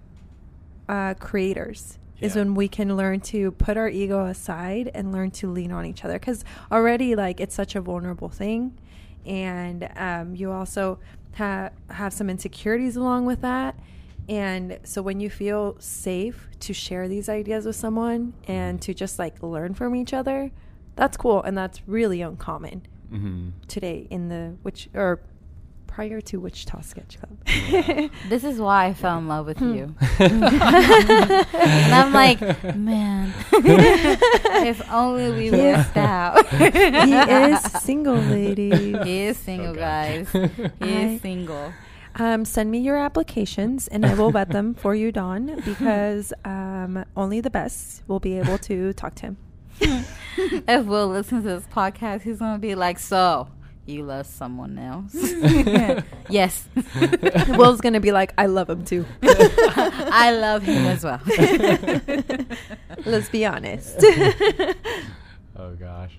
uh, 0.87 1.13
creators 1.15 1.97
is 2.21 2.35
when 2.35 2.55
we 2.55 2.67
can 2.67 2.95
learn 2.95 3.19
to 3.19 3.51
put 3.51 3.77
our 3.77 3.89
ego 3.89 4.25
aside 4.25 4.89
and 4.93 5.11
learn 5.11 5.29
to 5.29 5.49
lean 5.49 5.71
on 5.71 5.85
each 5.85 6.05
other 6.05 6.13
because 6.13 6.45
already 6.71 7.15
like 7.15 7.39
it's 7.39 7.53
such 7.53 7.75
a 7.75 7.81
vulnerable 7.81 8.29
thing 8.29 8.77
and 9.25 9.89
um, 9.95 10.35
you 10.35 10.51
also 10.51 10.97
ha- 11.35 11.69
have 11.89 12.13
some 12.13 12.29
insecurities 12.29 12.95
along 12.95 13.25
with 13.25 13.41
that 13.41 13.75
and 14.27 14.79
so 14.83 15.01
when 15.01 15.19
you 15.19 15.29
feel 15.29 15.75
safe 15.79 16.47
to 16.59 16.73
share 16.73 17.07
these 17.07 17.29
ideas 17.29 17.65
with 17.65 17.75
someone 17.75 18.33
and 18.47 18.81
to 18.81 18.93
just 18.93 19.19
like 19.19 19.41
learn 19.43 19.73
from 19.73 19.95
each 19.95 20.13
other 20.13 20.51
that's 20.95 21.15
cool 21.17 21.43
and 21.43 21.57
that's 21.57 21.81
really 21.87 22.21
uncommon 22.21 22.81
hmm 23.09 23.49
today 23.67 24.07
in 24.09 24.29
the 24.29 24.55
which 24.63 24.89
or 24.95 25.19
prior 25.87 26.19
to 26.19 26.41
Wichita 26.41 26.81
Sketch 26.81 27.17
Club. 27.19 28.11
This 28.27 28.43
is 28.43 28.59
why 28.59 28.87
I 28.87 28.93
fell 28.93 29.17
in 29.17 29.29
love 29.29 29.45
with 29.45 29.59
Hmm. 29.59 29.73
you. 29.75 29.95
and 30.19 31.93
I'm 31.93 32.11
like, 32.11 32.41
man, 32.75 33.33
if 33.53 34.81
only 34.91 35.31
we 35.31 35.51
missed 35.51 35.95
out. 35.95 36.45
he 36.49 36.67
is 37.15 37.61
single, 37.81 38.15
lady. 38.17 38.91
He 39.03 39.21
is 39.23 39.37
single, 39.37 39.69
Okay. 39.69 39.79
guys. 39.79 40.29
He 40.31 40.69
I- 40.81 40.87
is 41.13 41.21
single. 41.21 41.71
Um, 42.17 42.45
send 42.45 42.71
me 42.71 42.79
your 42.79 42.95
applications 42.97 43.87
and 43.89 44.05
I 44.05 44.13
will 44.13 44.31
vet 44.31 44.49
them 44.49 44.73
for 44.73 44.95
you, 44.95 45.11
Don, 45.11 45.61
because 45.65 46.31
um, 46.45 47.03
only 47.17 47.41
the 47.41 47.49
best 47.49 48.03
will 48.07 48.21
be 48.21 48.37
able 48.39 48.57
to 48.59 48.93
talk 48.93 49.15
to 49.15 49.21
him. 49.27 49.37
If 50.67 50.85
Will 50.85 51.09
listens 51.09 51.43
to 51.43 51.49
this 51.49 51.67
podcast, 51.67 52.21
he's 52.21 52.39
gonna 52.39 52.59
be 52.59 52.75
like, 52.75 52.99
"So, 52.99 53.47
you 53.85 54.03
love 54.03 54.25
someone 54.25 54.77
else?" 54.77 55.13
yes, 56.29 56.67
Will's 57.49 57.79
gonna 57.81 57.99
be 58.01 58.11
like, 58.11 58.33
I 58.37 58.45
love 58.47 58.69
him 58.69 58.83
too. 58.85 59.05
I 59.21 60.31
love 60.37 60.63
him 60.63 60.85
as 60.87 61.03
well. 61.03 61.21
Let's 63.05 63.29
be 63.29 63.45
honest. 63.45 63.97
Oh 65.57 65.71
gosh. 65.79 66.17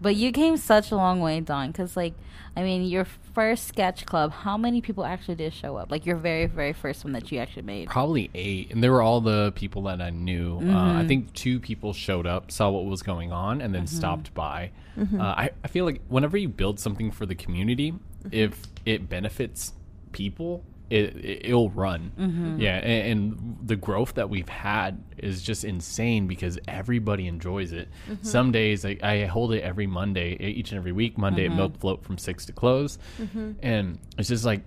but 0.00 0.16
you 0.16 0.32
came 0.32 0.56
such 0.56 0.90
a 0.90 0.96
long 0.96 1.20
way, 1.20 1.40
Don, 1.40 1.68
Because, 1.72 1.94
like, 1.96 2.14
I 2.58 2.62
mean, 2.64 2.82
your 2.86 3.04
first 3.34 3.68
sketch 3.68 4.04
club. 4.04 4.32
How 4.32 4.56
many 4.56 4.80
people 4.80 5.04
actually 5.04 5.36
did 5.36 5.54
show 5.54 5.76
up? 5.76 5.92
Like 5.92 6.04
your 6.04 6.16
very, 6.16 6.46
very 6.46 6.72
first 6.72 7.04
one 7.04 7.12
that 7.12 7.30
you 7.30 7.38
actually 7.38 7.62
made. 7.62 7.88
Probably 7.88 8.30
eight, 8.34 8.72
and 8.72 8.82
they 8.82 8.88
were 8.88 9.00
all 9.00 9.20
the 9.20 9.52
people 9.54 9.82
that 9.82 10.00
I 10.02 10.10
knew. 10.10 10.56
Uh, 10.58 10.62
I 10.64 11.02
Mhm. 11.04 11.06
think 11.08 11.32
two 11.34 11.60
people 11.60 11.92
showed 11.92 12.26
up, 12.26 12.50
saw 12.50 12.68
what 12.70 12.84
was 12.86 13.00
going 13.02 13.30
on, 13.30 13.60
and 13.60 13.72
then 13.72 13.86
stopped 13.86 14.34
by. 14.34 14.72
Mm-hmm. 14.98 15.20
Uh, 15.20 15.24
I, 15.24 15.50
I 15.62 15.68
feel 15.68 15.84
like 15.84 16.00
whenever 16.08 16.36
you 16.36 16.48
build 16.48 16.80
something 16.80 17.12
for 17.12 17.26
the 17.26 17.36
community, 17.36 17.94
if 18.32 18.60
it 18.84 19.08
benefits 19.08 19.72
people, 20.10 20.64
it, 20.90 21.16
it 21.16 21.46
it'll 21.46 21.70
run. 21.70 22.12
Mm-hmm. 22.18 22.60
Yeah, 22.60 22.76
and, 22.76 23.06
and 23.10 23.58
the 23.62 23.76
growth 23.76 24.14
that 24.14 24.30
we've 24.30 24.48
had 24.48 25.02
is 25.18 25.42
just 25.42 25.64
insane 25.64 26.26
because 26.26 26.58
everybody 26.68 27.26
enjoys 27.26 27.72
it. 27.72 27.88
Mm-hmm. 28.08 28.24
Some 28.24 28.52
days 28.52 28.84
I, 28.84 28.96
I 29.02 29.24
hold 29.26 29.52
it 29.52 29.62
every 29.62 29.86
Monday, 29.86 30.36
each 30.40 30.70
and 30.72 30.78
every 30.78 30.92
week. 30.92 31.18
Monday 31.18 31.44
Mm-hmm. 31.44 31.52
at 31.52 31.56
Milk 31.56 31.78
Float 31.80 32.04
from 32.04 32.18
six 32.18 32.46
to 32.46 32.52
close, 32.52 32.98
and 33.62 33.98
it's 34.16 34.28
just 34.28 34.44
like 34.44 34.62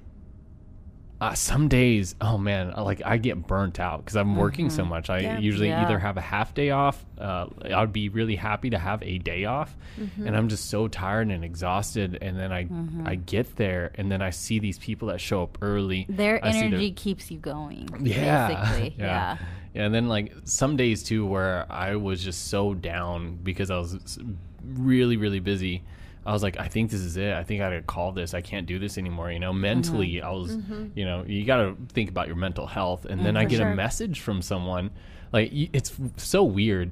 uh, 1.21 1.33
some 1.35 1.67
days, 1.67 2.15
oh 2.19 2.37
man, 2.37 2.73
like 2.75 3.01
I 3.05 3.17
get 3.17 3.45
burnt 3.47 3.79
out 3.79 3.99
because 4.03 4.15
I'm 4.17 4.35
working 4.35 4.69
so 4.71 4.83
much. 4.83 5.09
I 5.09 5.19
Yeah. 5.19 5.37
usually 5.37 5.67
Mm-hmm. 5.69 5.79
Yeah. 5.81 5.85
either 5.85 5.99
have 5.99 6.17
a 6.17 6.21
half 6.21 6.53
day 6.55 6.71
off. 6.71 7.05
Uh, 7.17 7.45
I'd 7.63 7.93
be 7.93 8.09
really 8.09 8.35
happy 8.35 8.71
to 8.71 8.79
have 8.79 9.03
a 9.03 9.19
day 9.19 9.45
off, 9.45 9.77
Mm-hmm. 9.99 10.25
and 10.27 10.35
I'm 10.35 10.49
just 10.49 10.69
so 10.71 10.87
tired 10.87 11.29
and 11.29 11.45
exhausted. 11.45 12.17
And 12.21 12.39
then 12.39 12.51
I 12.51 12.67
I 13.05 13.15
get 13.15 13.55
there, 13.55 13.91
and 13.95 14.11
then 14.11 14.21
I 14.23 14.31
see 14.31 14.57
these 14.59 14.79
people 14.79 15.09
that 15.09 15.21
show 15.21 15.43
up 15.43 15.59
early. 15.61 16.07
Their 16.09 16.43
I 16.43 16.49
energy 16.49 16.91
keeps 16.91 17.29
you 17.29 17.37
going. 17.37 17.87
yeah. 18.01 18.89
yeah. 18.97 19.37
Yeah, 19.73 19.85
and 19.85 19.93
then 19.95 20.09
like 20.09 20.33
some 20.43 20.75
days 20.75 21.01
too 21.03 21.25
where 21.25 21.65
I 21.71 21.95
was 21.95 22.21
just 22.23 22.47
so 22.49 22.73
down 22.73 23.37
because 23.43 23.69
I 23.71 23.77
was 23.77 24.19
really 24.63 25.17
really 25.17 25.39
busy. 25.39 25.83
I 26.25 26.33
was 26.33 26.43
like, 26.43 26.59
I 26.59 26.67
think 26.67 26.91
this 26.91 27.01
is 27.01 27.17
it. 27.17 27.33
I 27.33 27.43
think 27.43 27.61
I 27.61 27.69
gotta 27.69 27.81
call 27.81 28.11
this. 28.11 28.33
I 28.33 28.41
can't 28.41 28.67
do 28.67 28.77
this 28.77 28.97
anymore. 28.97 29.31
You 29.31 29.39
know, 29.39 29.51
mm-hmm. 29.51 29.61
mentally, 29.61 30.21
I 30.21 30.29
was, 30.29 30.55
mm-hmm. 30.55 30.87
you 30.95 31.05
know, 31.05 31.23
you 31.25 31.45
gotta 31.45 31.75
think 31.89 32.09
about 32.09 32.27
your 32.27 32.35
mental 32.35 32.67
health. 32.67 33.05
And 33.05 33.21
mm, 33.21 33.23
then 33.23 33.37
I 33.37 33.45
get 33.45 33.57
sure. 33.57 33.69
a 33.69 33.75
message 33.75 34.21
from 34.21 34.41
someone, 34.41 34.91
like 35.33 35.49
it's 35.51 35.93
so 36.17 36.43
weird 36.43 36.91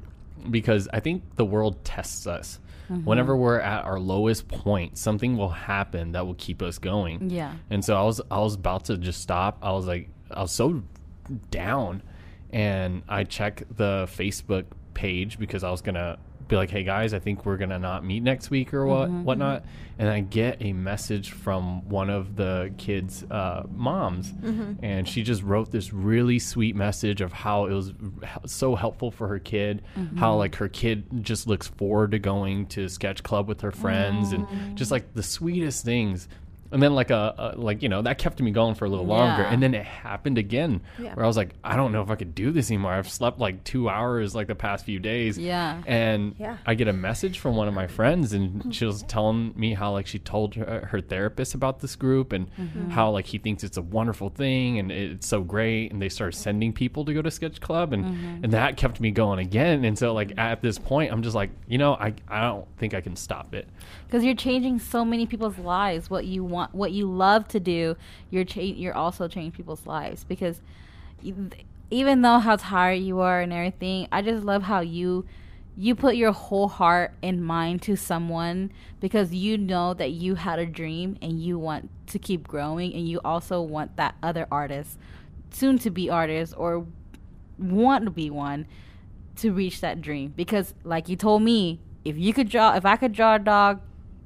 because 0.49 0.87
I 0.91 0.99
think 0.99 1.35
the 1.35 1.45
world 1.45 1.83
tests 1.83 2.25
us. 2.25 2.59
Mm-hmm. 2.89 3.05
Whenever 3.05 3.37
we're 3.37 3.59
at 3.59 3.85
our 3.85 3.99
lowest 3.99 4.47
point, 4.47 4.97
something 4.97 5.37
will 5.37 5.49
happen 5.49 6.13
that 6.13 6.25
will 6.25 6.35
keep 6.35 6.63
us 6.63 6.79
going. 6.79 7.29
Yeah. 7.29 7.53
And 7.69 7.85
so 7.85 7.95
I 7.95 8.03
was 8.03 8.19
I 8.31 8.39
was 8.39 8.55
about 8.55 8.85
to 8.85 8.97
just 8.97 9.21
stop. 9.21 9.59
I 9.61 9.71
was 9.73 9.85
like 9.85 10.09
I 10.31 10.41
was 10.41 10.51
so 10.51 10.81
down 11.51 12.01
and 12.51 13.03
I 13.07 13.25
check 13.25 13.63
the 13.75 14.07
Facebook 14.11 14.65
page 14.95 15.37
because 15.37 15.63
I 15.63 15.69
was 15.69 15.81
gonna 15.81 16.17
be 16.49 16.55
like, 16.55 16.69
hey 16.69 16.83
guys, 16.83 17.13
I 17.13 17.19
think 17.19 17.45
we're 17.45 17.57
gonna 17.57 17.79
not 17.79 18.03
meet 18.03 18.21
next 18.21 18.49
week 18.49 18.73
or 18.73 18.85
what 18.85 19.07
mm-hmm, 19.07 19.23
whatnot. 19.23 19.61
Mm-hmm. 19.61 19.69
And 19.99 20.09
I 20.09 20.21
get 20.21 20.61
a 20.61 20.71
message 20.73 21.31
from 21.31 21.87
one 21.89 22.09
of 22.09 22.35
the 22.35 22.73
kids' 22.77 23.23
uh, 23.29 23.63
moms, 23.69 24.31
mm-hmm. 24.31 24.83
and 24.83 25.07
she 25.07 25.23
just 25.23 25.43
wrote 25.43 25.71
this 25.71 25.91
really 25.91 26.39
sweet 26.39 26.75
message 26.75 27.19
of 27.19 27.33
how 27.33 27.65
it 27.65 27.73
was 27.73 27.93
so 28.45 28.75
helpful 28.75 29.11
for 29.11 29.27
her 29.27 29.39
kid, 29.39 29.83
how 30.15 30.35
like 30.35 30.55
her 30.55 30.69
kid 30.69 31.05
just 31.21 31.47
looks 31.47 31.67
forward 31.67 32.11
to 32.11 32.19
going 32.19 32.65
to 32.67 32.87
sketch 32.87 33.23
club 33.23 33.49
with 33.49 33.59
her 33.59 33.73
friends, 33.73 34.31
and 34.31 34.77
just 34.77 34.89
like 34.89 35.13
the 35.13 35.23
sweetest 35.23 35.83
things. 35.83 36.29
And 36.71 36.81
then 36.81 36.93
like 36.93 37.09
a, 37.09 37.53
a 37.55 37.59
like 37.59 37.81
you 37.81 37.89
know 37.89 38.01
that 38.03 38.17
kept 38.17 38.39
me 38.41 38.51
going 38.51 38.75
for 38.75 38.85
a 38.85 38.89
little 38.89 39.05
longer, 39.05 39.43
Yeah. 39.43 39.51
and 39.51 39.61
then 39.63 39.73
it 39.73 39.85
happened 39.85 40.37
again 40.37 40.81
Yeah. 40.99 41.15
where 41.15 41.25
I 41.25 41.27
was 41.27 41.37
like, 41.37 41.53
I 41.63 41.75
don't 41.75 41.91
know 41.91 42.01
if 42.01 42.09
I 42.09 42.15
could 42.15 42.35
do 42.35 42.51
this 42.51 42.69
anymore. 42.69 42.91
I've 42.93 43.09
slept 43.09 43.39
like 43.39 43.63
two 43.63 43.89
hours 43.89 44.35
like 44.35 44.47
the 44.47 44.55
past 44.55 44.85
few 44.85 44.99
days. 44.99 45.37
Yeah. 45.37 45.81
And 45.87 46.35
Yeah. 46.37 46.57
I 46.65 46.75
get 46.75 46.87
a 46.87 46.93
message 46.93 47.39
from 47.39 47.55
one 47.55 47.67
of 47.67 47.73
my 47.73 47.87
friends, 47.87 48.33
and 48.33 48.73
she 48.73 48.85
was 48.85 49.03
telling 49.03 49.53
me 49.55 49.73
how 49.73 49.91
like 49.93 50.05
she 50.07 50.19
told 50.19 50.55
her, 50.55 50.87
her 50.91 51.01
therapist 51.01 51.55
about 51.55 51.79
this 51.79 51.95
group 51.95 52.33
and 52.33 52.47
mm-hmm. 52.55 52.89
how 52.91 53.09
like 53.11 53.25
he 53.25 53.37
thinks 53.39 53.63
it's 53.63 53.77
a 53.77 53.81
wonderful 53.81 54.29
thing 54.29 54.77
and 54.79 54.91
it's 54.91 55.27
so 55.27 55.41
great. 55.41 55.91
And 55.91 56.01
they 56.01 56.09
started 56.09 56.37
sending 56.37 56.71
people 56.73 57.03
to 57.05 57.13
go 57.13 57.21
to 57.21 57.31
Sketch 57.31 57.59
Club, 57.61 57.93
and 57.93 58.05
mm-hmm. 58.05 58.43
and 58.43 58.53
that 58.53 58.77
kept 58.77 58.99
me 58.99 59.11
going 59.11 59.39
again. 59.39 59.85
And 59.85 59.97
so 59.97 60.13
like 60.13 60.29
mm-hmm. 60.29 60.39
at 60.39 60.61
this 60.61 60.77
point, 60.77 61.11
I'm 61.11 61.23
just 61.23 61.35
like, 61.35 61.49
you 61.67 61.77
know, 61.79 61.93
I 61.93 62.13
I 62.27 62.41
don't 62.41 62.67
think 62.77 62.93
I 62.93 63.01
can 63.01 63.15
stop 63.15 63.55
it. 63.55 63.67
because 64.05 64.23
you're 64.23 64.35
changing 64.35 64.79
so 64.79 65.03
many 65.03 65.25
people's 65.25 65.57
lives 65.57 66.09
what 66.09 66.25
you 66.25 66.43
want 66.43 66.58
what 66.71 66.91
you 66.91 67.05
love 67.09 67.47
to 67.47 67.59
do 67.59 67.95
you're 68.29 68.43
cha- 68.43 68.61
you're 68.61 68.95
also 68.95 69.27
changing 69.27 69.51
people's 69.51 69.85
lives 69.85 70.23
because 70.23 70.61
even 71.91 72.21
though 72.21 72.39
how 72.39 72.55
tired 72.55 73.01
you 73.01 73.19
are 73.19 73.41
and 73.41 73.51
everything 73.51 74.07
i 74.11 74.21
just 74.21 74.43
love 74.43 74.63
how 74.63 74.79
you 74.79 75.25
you 75.79 75.95
put 75.95 76.17
your 76.17 76.33
whole 76.33 76.67
heart 76.67 77.13
and 77.23 77.41
mind 77.41 77.81
to 77.81 77.95
someone 77.95 78.69
because 78.99 79.33
you 79.33 79.57
know 79.57 79.93
that 79.93 80.11
you 80.11 80.35
had 80.35 80.59
a 80.59 80.65
dream 80.65 81.17
and 81.21 81.41
you 81.41 81.57
want 81.57 81.89
to 82.05 82.19
keep 82.19 82.45
growing 82.45 82.93
and 82.93 83.07
you 83.07 83.19
also 83.23 83.61
want 83.61 83.95
that 83.95 84.13
other 84.21 84.45
artist 84.51 84.97
soon 85.51 85.77
to 85.79 85.89
be 85.89 86.09
artist 86.09 86.53
or 86.57 86.85
want 87.57 88.03
to 88.03 88.11
be 88.11 88.29
one 88.29 88.67
to 89.37 89.53
reach 89.53 89.79
that 89.79 90.01
dream 90.01 90.33
because 90.35 90.73
like 90.83 91.07
you 91.07 91.15
told 91.15 91.41
me 91.41 91.79
if 92.03 92.17
you 92.17 92.33
could 92.33 92.49
draw 92.49 92.75
if 92.75 92.85
i 92.85 92.95
could 92.97 93.13
draw 93.13 93.35
a 93.35 93.39
dog 93.39 93.79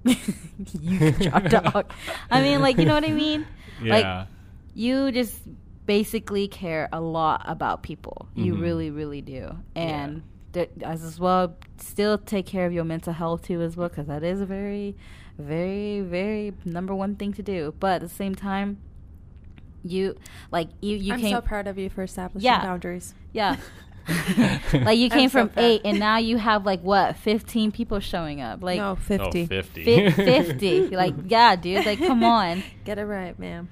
you 0.82 1.00
could 1.00 1.50
dog 1.50 1.92
i 2.30 2.42
mean 2.42 2.62
like 2.62 2.78
you 2.78 2.86
know 2.86 2.94
what 2.96 3.06
i 3.06 3.12
mean 3.12 3.46
Yeah. 3.82 3.94
like 3.96 4.28
you 4.76 5.12
just 5.12 5.42
basically 5.86 6.48
care 6.48 6.90
a 6.92 7.00
lot 7.02 7.44
about 7.46 7.84
people 7.84 8.28
you 8.36 8.54
Mhm. 8.56 8.62
really 8.62 8.90
really 8.92 9.22
do 9.22 9.58
and 9.76 10.24
th- 10.54 10.70
as 10.82 11.04
as 11.04 11.20
well 11.20 11.56
still 11.78 12.18
take 12.18 12.46
care 12.46 12.66
of 12.66 12.74
your 12.74 12.84
mental 12.86 13.14
health 13.14 13.44
too 13.44 13.62
as 13.62 13.76
well 13.78 13.90
because 13.90 14.08
that 14.08 14.24
is 14.24 14.40
a 14.42 14.46
very 14.46 14.96
very 15.38 16.02
very 16.02 16.54
number 16.66 16.94
one 16.96 17.16
thing 17.16 17.34
to 17.34 17.42
do 17.44 17.74
but 17.80 17.96
at 17.96 18.02
the 18.02 18.10
same 18.10 18.36
time 18.36 18.78
you 19.84 20.16
like 20.52 20.70
you 20.82 20.96
you 20.96 21.14
I'm 21.14 21.20
came 21.20 21.36
so 21.36 21.42
proud 21.42 21.68
of 21.68 21.78
you 21.78 21.90
for 21.90 22.04
establishing 22.04 22.46
Yeah. 22.46 22.62
boundaries. 22.62 23.14
yeah 23.34 23.58
like 24.74 24.98
you 24.98 25.10
came 25.10 25.30
from 25.30 25.50
proud. 25.50 25.64
eight 25.64 25.82
and 25.86 26.00
now 26.00 26.18
you 26.18 26.38
have 26.38 26.66
like 26.66 26.82
what 26.82 27.16
15 27.18 27.72
people 27.72 28.00
showing 28.00 28.42
up 28.42 28.62
like 28.64 28.78
no, 28.80 28.96
50. 28.96 29.44
Oh, 29.44 29.46
50. 29.48 29.84
fi- 29.86 30.10
50 30.44 30.88
like 30.90 31.14
yeah 31.28 31.56
dude 31.56 31.86
like 31.86 32.00
come 32.00 32.24
on 32.24 32.64
Get 32.86 33.00
it 33.00 33.06
right, 33.06 33.38
ma'am. 33.40 33.70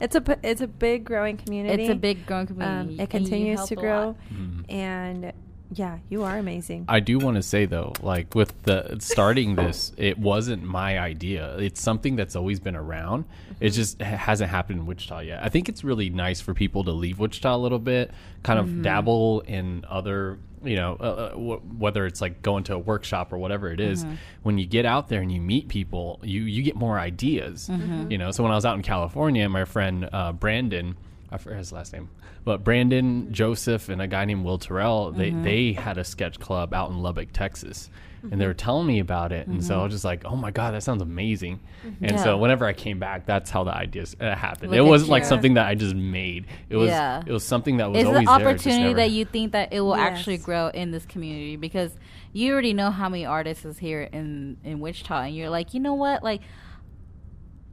it's 0.00 0.14
a 0.14 0.20
p- 0.20 0.34
it's 0.42 0.60
a 0.60 0.66
big 0.66 1.04
growing 1.04 1.36
community. 1.38 1.84
it's 1.84 1.90
a 1.90 1.94
big 1.94 2.26
growing 2.26 2.46
community 2.46 2.94
Um, 2.94 3.00
it 3.00 3.08
continues 3.08 3.64
to 3.64 3.76
grow, 3.76 4.06
lot. 4.08 4.16
Mhm. 4.32 4.64
and 4.72 5.32
yeah, 5.72 5.98
you 6.08 6.22
are 6.22 6.38
amazing. 6.38 6.84
I 6.88 7.00
do 7.00 7.18
want 7.18 7.36
to 7.36 7.42
say 7.42 7.66
though, 7.66 7.92
like 8.02 8.34
with 8.34 8.62
the 8.62 8.96
starting 9.00 9.56
this, 9.56 9.92
it 9.96 10.18
wasn't 10.18 10.62
my 10.62 10.98
idea. 10.98 11.56
It's 11.58 11.80
something 11.80 12.16
that's 12.16 12.36
always 12.36 12.60
been 12.60 12.76
around. 12.76 13.24
It 13.60 13.70
just 13.70 14.00
hasn't 14.00 14.50
happened 14.50 14.80
in 14.80 14.86
Wichita 14.86 15.20
yet. 15.20 15.42
I 15.42 15.48
think 15.48 15.68
it's 15.68 15.82
really 15.82 16.10
nice 16.10 16.40
for 16.40 16.54
people 16.54 16.84
to 16.84 16.92
leave 16.92 17.18
Wichita 17.18 17.54
a 17.54 17.58
little 17.58 17.78
bit, 17.78 18.10
kind 18.42 18.58
of 18.58 18.82
dabble 18.82 19.40
in 19.40 19.84
other, 19.88 20.38
you 20.62 20.76
know, 20.76 20.96
uh, 21.00 21.02
uh, 21.04 21.28
w- 21.30 21.60
whether 21.78 22.06
it's 22.06 22.20
like 22.20 22.42
going 22.42 22.64
to 22.64 22.74
a 22.74 22.78
workshop 22.78 23.32
or 23.32 23.38
whatever 23.38 23.70
it 23.72 23.80
is. 23.80 24.04
When 24.42 24.58
you 24.58 24.66
get 24.66 24.84
out 24.86 25.08
there 25.08 25.20
and 25.20 25.32
you 25.32 25.40
meet 25.40 25.68
people, 25.68 26.20
you 26.22 26.42
you 26.42 26.62
get 26.62 26.76
more 26.76 26.98
ideas. 26.98 27.68
You 28.10 28.18
know, 28.18 28.30
so 28.30 28.42
when 28.42 28.52
I 28.52 28.54
was 28.54 28.64
out 28.64 28.76
in 28.76 28.82
California, 28.82 29.48
my 29.48 29.64
friend 29.64 30.08
uh, 30.12 30.32
Brandon. 30.32 30.96
I 31.30 31.38
forget 31.38 31.58
his 31.58 31.72
last 31.72 31.92
name, 31.92 32.08
but 32.44 32.62
Brandon, 32.62 33.32
Joseph, 33.32 33.88
and 33.88 34.00
a 34.00 34.06
guy 34.06 34.24
named 34.24 34.44
Will 34.44 34.58
Terrell, 34.58 35.10
they, 35.10 35.30
mm-hmm. 35.30 35.42
they 35.42 35.72
had 35.72 35.98
a 35.98 36.04
sketch 36.04 36.38
club 36.38 36.72
out 36.72 36.90
in 36.90 37.02
Lubbock, 37.02 37.32
Texas. 37.32 37.90
And 38.22 38.32
they 38.32 38.36
mm-hmm. 38.44 38.50
were 38.50 38.54
telling 38.54 38.86
me 38.88 38.98
about 38.98 39.30
it. 39.30 39.46
And 39.46 39.64
so 39.64 39.74
I 39.74 39.76
mm-hmm. 39.76 39.84
was 39.84 39.92
just 39.92 40.04
like, 40.04 40.24
oh 40.24 40.34
my 40.34 40.50
God, 40.50 40.74
that 40.74 40.82
sounds 40.82 41.00
amazing. 41.00 41.60
And 42.00 42.18
so 42.18 42.38
whenever 42.38 42.64
I 42.64 42.72
came 42.72 42.98
back, 42.98 43.24
that's 43.24 43.50
how 43.50 43.62
the 43.62 43.70
ideas 43.72 44.16
uh, 44.20 44.34
happened. 44.34 44.72
Look 44.72 44.78
it 44.78 44.82
wasn't 44.82 45.10
like 45.10 45.24
something 45.24 45.54
that 45.54 45.68
I 45.68 45.76
just 45.76 45.94
made. 45.94 46.46
It 46.68 46.76
was 46.76 46.88
Yeah. 46.88 47.22
it 47.24 47.30
was 47.30 47.44
something 47.44 47.76
that 47.76 47.88
was 47.88 48.00
It's 48.00 48.06
always 48.08 48.28
an 48.28 48.38
there. 48.38 48.48
opportunity 48.48 48.82
never- 48.82 48.94
that 48.96 49.10
you 49.12 49.26
think 49.26 49.52
that 49.52 49.72
it 49.72 49.80
will 49.80 49.94
actually 49.94 50.38
grow 50.38 50.68
in 50.68 50.90
this 50.90 51.06
community 51.06 51.54
because 51.54 51.92
you 52.32 52.52
already 52.52 52.72
know 52.72 52.90
how 52.90 53.08
many 53.08 53.24
artists 53.24 53.64
is 53.64 53.78
here 53.78 54.02
in 54.02 54.56
in 54.64 54.80
Wichita, 54.80 55.22
and 55.22 55.36
you're 55.36 55.50
like, 55.50 55.72
you 55.74 55.80
know 55.80 55.94
what, 55.94 56.24
like. 56.24 56.40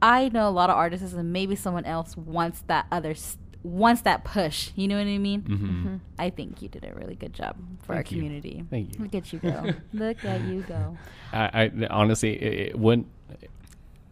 I 0.02 0.28
know 0.28 0.46
a 0.46 0.50
lot 0.50 0.68
of 0.68 0.76
artists, 0.76 1.14
and 1.14 1.32
maybe 1.32 1.56
someone 1.56 1.86
else 1.86 2.14
wants 2.14 2.62
that 2.66 2.86
other, 2.92 3.12
s- 3.12 3.38
wants 3.64 4.02
that 4.02 4.24
push. 4.24 4.70
You 4.76 4.86
know 4.88 4.96
what 4.98 5.06
I 5.06 5.18
mean? 5.18 5.42
Mhm. 5.42 6.00
I 6.18 6.30
think 6.30 6.62
you 6.62 6.68
did 6.68 6.84
a 6.84 6.94
really 6.94 7.14
good 7.16 7.32
job 7.32 7.56
for 7.82 7.94
Thank 7.94 8.06
our 8.08 8.14
you. 8.14 8.22
community. 8.22 8.64
Thank 8.70 8.94
you. 8.94 9.00
Look 9.02 9.14
at 9.14 9.32
you 9.32 9.38
go. 9.40 9.72
Look 9.92 10.24
at 10.24 10.40
you 10.42 10.62
go. 10.62 10.96
I, 11.32 11.64
I 11.64 11.70
honestly, 11.90 12.40
it, 12.40 12.68
it 12.68 12.78
wouldn't. 12.78 13.08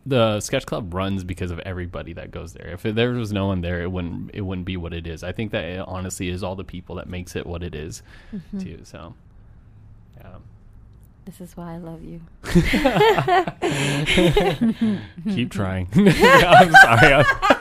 The 0.05 0.41
sketch 0.41 0.67
club 0.67 0.93
runs 0.95 1.23
because 1.23 1.53
of 1.53 1.61
everybody 1.61 2.13
that 2.15 2.33
goes 2.33 2.55
there. 2.55 2.71
If 2.71 2.83
there 2.83 3.13
was 3.13 3.33
no 3.33 3.47
one 3.47 3.61
there, 3.61 3.83
it 3.83 3.93
wouldn't. 3.93 4.33
It 4.35 4.41
wouldn't 4.41 4.67
be 4.67 4.77
what 4.77 4.93
it 4.93 5.07
is. 5.07 5.23
I 5.23 5.31
think 5.31 5.53
that 5.53 5.65
it 5.65 5.79
honestly 5.87 6.29
is 6.29 6.43
all 6.43 6.57
the 6.57 6.65
people 6.65 6.97
that 6.97 7.09
makes 7.09 7.37
it 7.37 7.47
what 7.47 7.63
it 7.63 7.77
is, 7.77 8.03
too. 8.59 8.81
So, 8.83 9.15
yeah. 10.19 10.39
This 11.25 11.41
is 11.41 11.57
why 11.57 11.75
I 11.75 11.77
love 11.77 12.03
you. 12.03 12.21
keep 15.33 15.53
trying. 15.53 15.87
I'm 15.95 16.73
sorry. 16.73 17.13
I'm- 17.13 17.52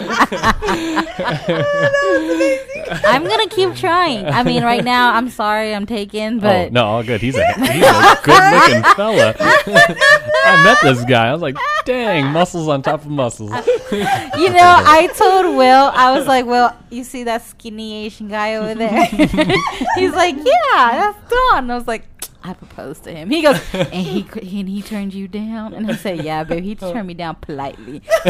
I'm 3.04 3.24
gonna 3.24 3.48
keep 3.48 3.74
trying. 3.76 4.26
I 4.26 4.42
mean, 4.42 4.62
right 4.62 4.84
now, 4.84 5.14
I'm 5.14 5.28
sorry, 5.30 5.74
I'm 5.74 5.86
taken, 5.86 6.38
oh 6.38 6.40
but 6.40 6.72
no, 6.72 6.84
all 6.84 7.02
good. 7.02 7.20
He's 7.20 7.36
a 7.36 7.44
he's 7.52 7.84
a 7.84 8.18
good 8.22 8.52
looking 8.52 8.82
fella. 8.94 9.34
I 9.38 10.62
met 10.64 10.78
this 10.82 11.04
guy. 11.04 11.28
I 11.28 11.32
was 11.32 11.42
like, 11.42 11.56
dang, 11.84 12.32
muscles 12.32 12.68
on 12.68 12.82
top 12.82 13.02
of 13.02 13.10
muscles. 13.10 13.50
you 13.50 14.50
know, 14.50 14.82
I 14.86 15.08
told 15.16 15.56
Will, 15.56 15.90
I 15.94 16.16
was 16.16 16.26
like, 16.26 16.46
Will, 16.46 16.72
you 16.90 17.04
see 17.04 17.24
that 17.24 17.42
skinny 17.42 18.06
Asian 18.06 18.28
guy 18.28 18.56
over 18.56 18.74
there? 18.74 19.04
He's 19.96 20.12
like, 20.12 20.36
yeah, 20.36 21.12
that's 21.12 21.30
Don. 21.30 21.70
I 21.70 21.74
was 21.74 21.86
like, 21.86 22.06
I 22.42 22.54
proposed 22.54 23.04
to 23.04 23.12
him. 23.14 23.28
He 23.30 23.42
goes, 23.42 23.60
and 23.74 23.92
he 23.92 24.26
and 24.58 24.68
he 24.68 24.82
turned 24.82 25.12
you 25.14 25.28
down, 25.28 25.74
and 25.74 25.90
I 25.90 25.96
said, 25.96 26.24
yeah, 26.24 26.42
babe. 26.44 26.64
He 26.64 26.74
turned 26.74 27.06
me 27.06 27.14
down 27.14 27.36
politely. 27.36 28.02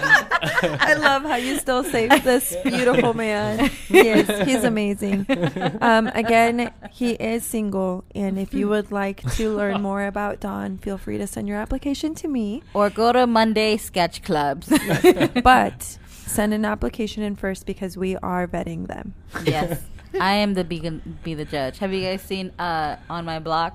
I 0.00 0.94
love 0.98 1.22
how 1.22 1.36
you 1.36 1.58
still 1.58 1.84
save 1.84 2.22
this 2.24 2.56
beautiful 2.64 3.14
man. 3.14 3.70
Yes. 3.88 4.46
He's 4.46 4.64
amazing. 4.64 5.26
Um, 5.80 6.08
again, 6.08 6.72
he 6.90 7.12
is 7.12 7.44
single, 7.44 8.04
and 8.14 8.38
if 8.38 8.52
you 8.54 8.68
would 8.68 8.90
like 8.92 9.22
to 9.34 9.54
learn 9.54 9.80
more 9.82 10.06
about 10.06 10.40
Don, 10.40 10.78
feel 10.78 10.98
free 10.98 11.18
to 11.18 11.26
send 11.26 11.48
your 11.48 11.56
application 11.58 12.14
to 12.16 12.28
me. 12.28 12.62
or 12.74 12.90
go 12.90 13.12
to 13.12 13.26
Monday 13.26 13.76
sketch 13.76 14.22
clubs. 14.22 14.68
But 15.42 15.98
send 16.26 16.54
an 16.54 16.64
application 16.64 17.22
in 17.22 17.36
first 17.36 17.66
because 17.66 17.96
we 17.96 18.16
are 18.16 18.46
vetting 18.46 18.86
them. 18.88 19.14
yes, 19.44 19.80
I 20.20 20.34
am 20.34 20.54
the 20.54 20.64
be, 20.64 20.80
be 21.22 21.34
the 21.34 21.44
judge. 21.44 21.78
Have 21.78 21.92
you 21.92 22.02
guys 22.02 22.22
seen 22.22 22.52
uh 22.58 22.96
on 23.10 23.24
my 23.24 23.38
blog 23.38 23.74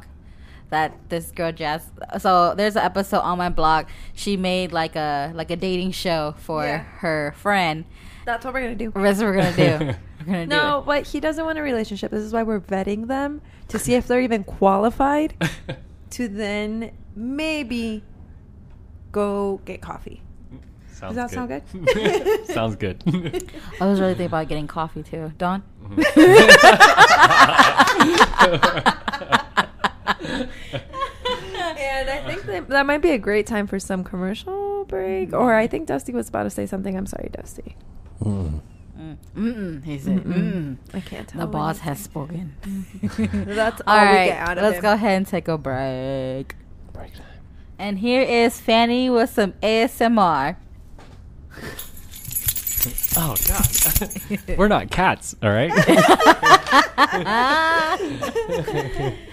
that 0.70 0.94
this 1.10 1.32
girl 1.32 1.52
Jazz? 1.52 1.84
So 2.20 2.56
there's 2.56 2.76
an 2.76 2.84
episode 2.84 3.20
on 3.20 3.38
my 3.38 3.50
blog. 3.50 3.86
She 4.14 4.38
made 4.38 4.72
like 4.72 4.96
a 4.96 5.32
like 5.36 5.52
a 5.52 5.56
dating 5.56 5.92
show 5.92 6.34
for 6.40 6.64
Yeah. 6.64 6.80
her 7.00 7.34
friend. 7.38 7.86
That's 8.26 8.46
what 8.46 8.54
we're 8.54 8.62
gonna 8.62 8.76
do. 8.76 8.92
That's 8.96 9.20
what 9.20 9.26
we're 9.28 9.38
gonna 9.38 9.56
do. 9.56 9.96
We're 10.26 10.26
gonna 10.26 10.46
do 10.46 10.56
No, 10.56 10.80
it. 10.80 10.86
but 10.86 11.06
he 11.08 11.20
doesn't 11.20 11.44
want 11.44 11.60
a 11.60 11.62
relationship. 11.62 12.10
This 12.10 12.22
is 12.24 12.32
why 12.32 12.44
we're 12.44 12.62
vetting 12.62 13.08
them 13.08 13.42
to 13.68 13.78
see 13.78 13.96
if 13.96 14.08
they're 14.08 14.22
even 14.22 14.46
qualified 14.46 15.34
to 16.12 16.30
then 16.30 16.92
maybe 17.14 18.04
go 19.12 19.60
get 19.66 19.82
coffee. 19.82 20.22
Sounds 21.12 21.16
that 21.16 21.32
sound 21.32 21.49
good? 21.49 22.45
Sounds 22.47 22.76
good. 22.78 23.04
I 23.82 23.86
was 23.86 23.99
really 23.99 24.14
thinking 24.14 24.28
about 24.28 24.47
getting 24.47 24.68
coffee 24.68 25.04
too. 25.04 25.34
Don. 25.38 25.64
And 31.76 32.10
I 32.10 32.22
think 32.28 32.43
that, 32.45 32.68
that 32.70 32.86
might 32.86 33.01
be 33.01 33.12
a 33.12 33.18
great 33.18 33.47
time 33.47 33.68
for 33.68 33.80
some 33.80 34.04
commercial 34.04 34.86
break. 34.86 35.34
Or 35.34 35.54
I 35.56 35.68
think 35.68 35.88
Dusty 35.88 36.12
was 36.14 36.30
about 36.30 36.43
to 36.43 36.49
say 36.49 36.66
something. 36.66 36.97
I'm 36.97 37.06
sorry, 37.06 37.30
Dusty. 37.32 37.76
Mm. 38.22 38.62
Mm. 38.97 39.18
Mm-mm. 39.36 39.84
He 39.84 39.97
said, 39.99 40.24
Mm-mm. 40.24 40.54
mm. 40.54 40.78
I 40.93 40.99
can't 40.99 41.28
tell. 41.28 41.41
The 41.41 41.47
boss 41.47 41.78
anything. 41.78 41.88
has 41.89 41.99
spoken. 42.04 42.56
That's 43.45 43.82
all, 43.88 43.97
All 43.97 44.06
we 44.06 44.12
get 44.12 44.38
out 44.38 44.58
of 44.58 44.64
let's 44.64 44.78
him. 44.78 44.82
go 44.82 44.93
ahead 44.93 45.18
and 45.18 45.28
take 45.28 45.47
a 45.47 45.58
break. 45.58 46.56
Break 46.91 47.14
time. 47.14 47.26
And 47.80 47.99
here 47.99 48.22
is 48.22 48.60
Fanny 48.60 49.10
with 49.10 49.30
some 49.30 49.54
ASMR. 49.64 50.58
Oh 53.18 53.36
God, 53.47 53.68
we're 54.58 54.68
not 54.68 54.91
cats, 54.91 55.36
all 55.41 55.49
right? 55.49 55.72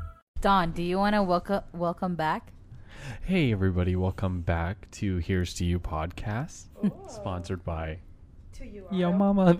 Don, 0.41 0.71
do 0.71 0.81
you 0.83 0.97
want 0.97 1.13
to 1.15 1.21
welcome 1.23 1.61
welcome 1.73 2.15
back? 2.15 2.51
hey, 3.25 3.51
everybody, 3.51 3.95
welcome 3.95 4.41
back 4.41 4.89
to 4.91 5.17
Here's 5.17 5.53
to 5.55 5.65
You 5.65 5.79
podcast, 5.79 6.65
sponsored 7.07 7.63
by 7.63 7.99
Yo 8.91 9.11
Mama. 9.11 9.57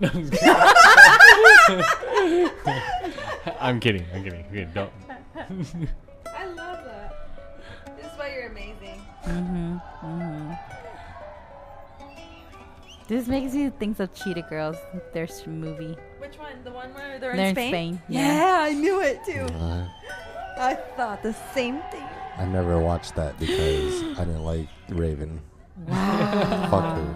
I'm 3.60 3.80
kidding. 3.80 4.04
I'm 4.14 4.22
kidding. 4.24 4.44
Okay, 4.50 4.68
don't. 4.74 4.92
I 6.34 6.46
love 6.46 6.84
that. 6.84 7.14
This 7.96 8.06
is 8.06 8.18
why 8.18 8.32
you're 8.32 8.46
amazing. 8.48 9.00
Mm-hmm. 9.24 10.52
This 13.08 13.26
makes 13.28 13.52
me 13.54 13.70
think 13.70 13.98
of 14.00 14.14
Cheetah 14.14 14.46
Girls. 14.48 14.76
Their 15.12 15.24
s- 15.24 15.46
movie. 15.46 15.96
Which 16.22 16.38
one? 16.38 16.52
The 16.62 16.70
one 16.70 16.94
where 16.94 17.18
they're, 17.18 17.32
They're 17.32 17.32
in 17.32 17.40
in 17.48 17.54
Spain? 17.56 17.70
Spain, 17.72 18.02
Yeah. 18.08 18.36
yeah. 18.36 18.62
I 18.62 18.72
knew 18.74 19.00
it 19.00 19.24
too. 19.24 19.40
Uh, 19.56 19.88
I 20.56 20.74
thought 20.96 21.20
the 21.20 21.32
same 21.52 21.80
thing. 21.90 22.06
I 22.38 22.44
never 22.44 22.78
watched 22.78 23.16
that 23.16 23.36
because 23.40 24.04
I 24.16 24.24
didn't 24.24 24.44
like 24.44 24.68
Raven. 24.88 25.40
Fuck 25.88 26.94
her. 26.96 27.14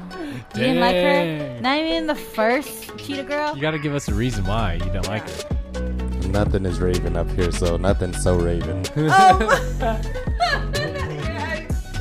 You 0.57 0.61
didn't 0.61 0.81
like 0.81 0.97
her? 0.97 1.61
Not 1.61 1.79
even 1.79 2.09
the 2.09 2.17
first 2.17 2.99
Cheetah 2.99 3.23
Girl? 3.23 3.55
You 3.55 3.63
got 3.63 3.71
to 3.71 3.79
give 3.79 3.95
us 3.95 4.09
a 4.09 4.15
reason 4.15 4.45
why 4.45 4.73
you 4.73 4.91
don't 4.93 5.07
like 5.07 5.31
her. 5.31 6.29
Nothing 6.29 6.67
is 6.67 6.81
Raven 6.81 7.17
up 7.17 7.31
here, 7.31 7.53
so 7.53 7.77
nothing's 7.77 8.21
so 8.21 8.35
Raven. 8.35 8.79
you 8.97 9.09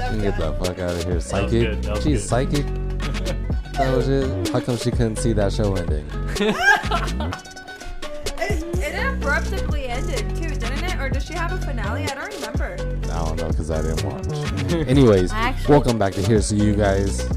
can 0.09 0.21
get 0.21 0.39
the 0.39 0.57
fuck 0.59 0.79
out 0.79 0.89
of 0.89 1.03
here. 1.03 1.21
Psychic? 1.21 1.51
good, 1.51 1.83
that 1.83 1.95
was 1.97 2.03
She's 2.03 2.27
psychic? 2.27 2.65
That 3.73 3.93
was 3.95 4.07
it? 4.07 4.47
How 4.49 4.59
come 4.61 4.77
she 4.77 4.89
couldn't 4.89 5.17
see 5.17 5.33
that 5.33 5.53
show 5.53 5.75
ending? 5.75 6.09
It, 8.37 8.63
it 8.79 9.05
abruptly 9.13 9.85
ended 9.87 10.29
too, 10.35 10.49
didn't 10.49 10.83
it? 10.83 10.99
Or 10.99 11.09
does 11.09 11.25
she 11.25 11.33
have 11.33 11.51
a 11.51 11.57
finale? 11.57 12.03
I 12.03 12.15
don't 12.15 12.33
remember. 12.35 12.73
I 13.11 13.25
don't 13.25 13.37
know 13.37 13.47
because 13.47 13.71
I 13.71 13.81
didn't 13.81 14.03
watch. 14.03 14.71
Anyways, 14.87 15.31
Actually- 15.31 15.71
welcome 15.71 15.97
back 15.97 16.13
to 16.13 16.21
Here's 16.21 16.49
to 16.49 16.55
You 16.55 16.75
guys. 16.75 17.27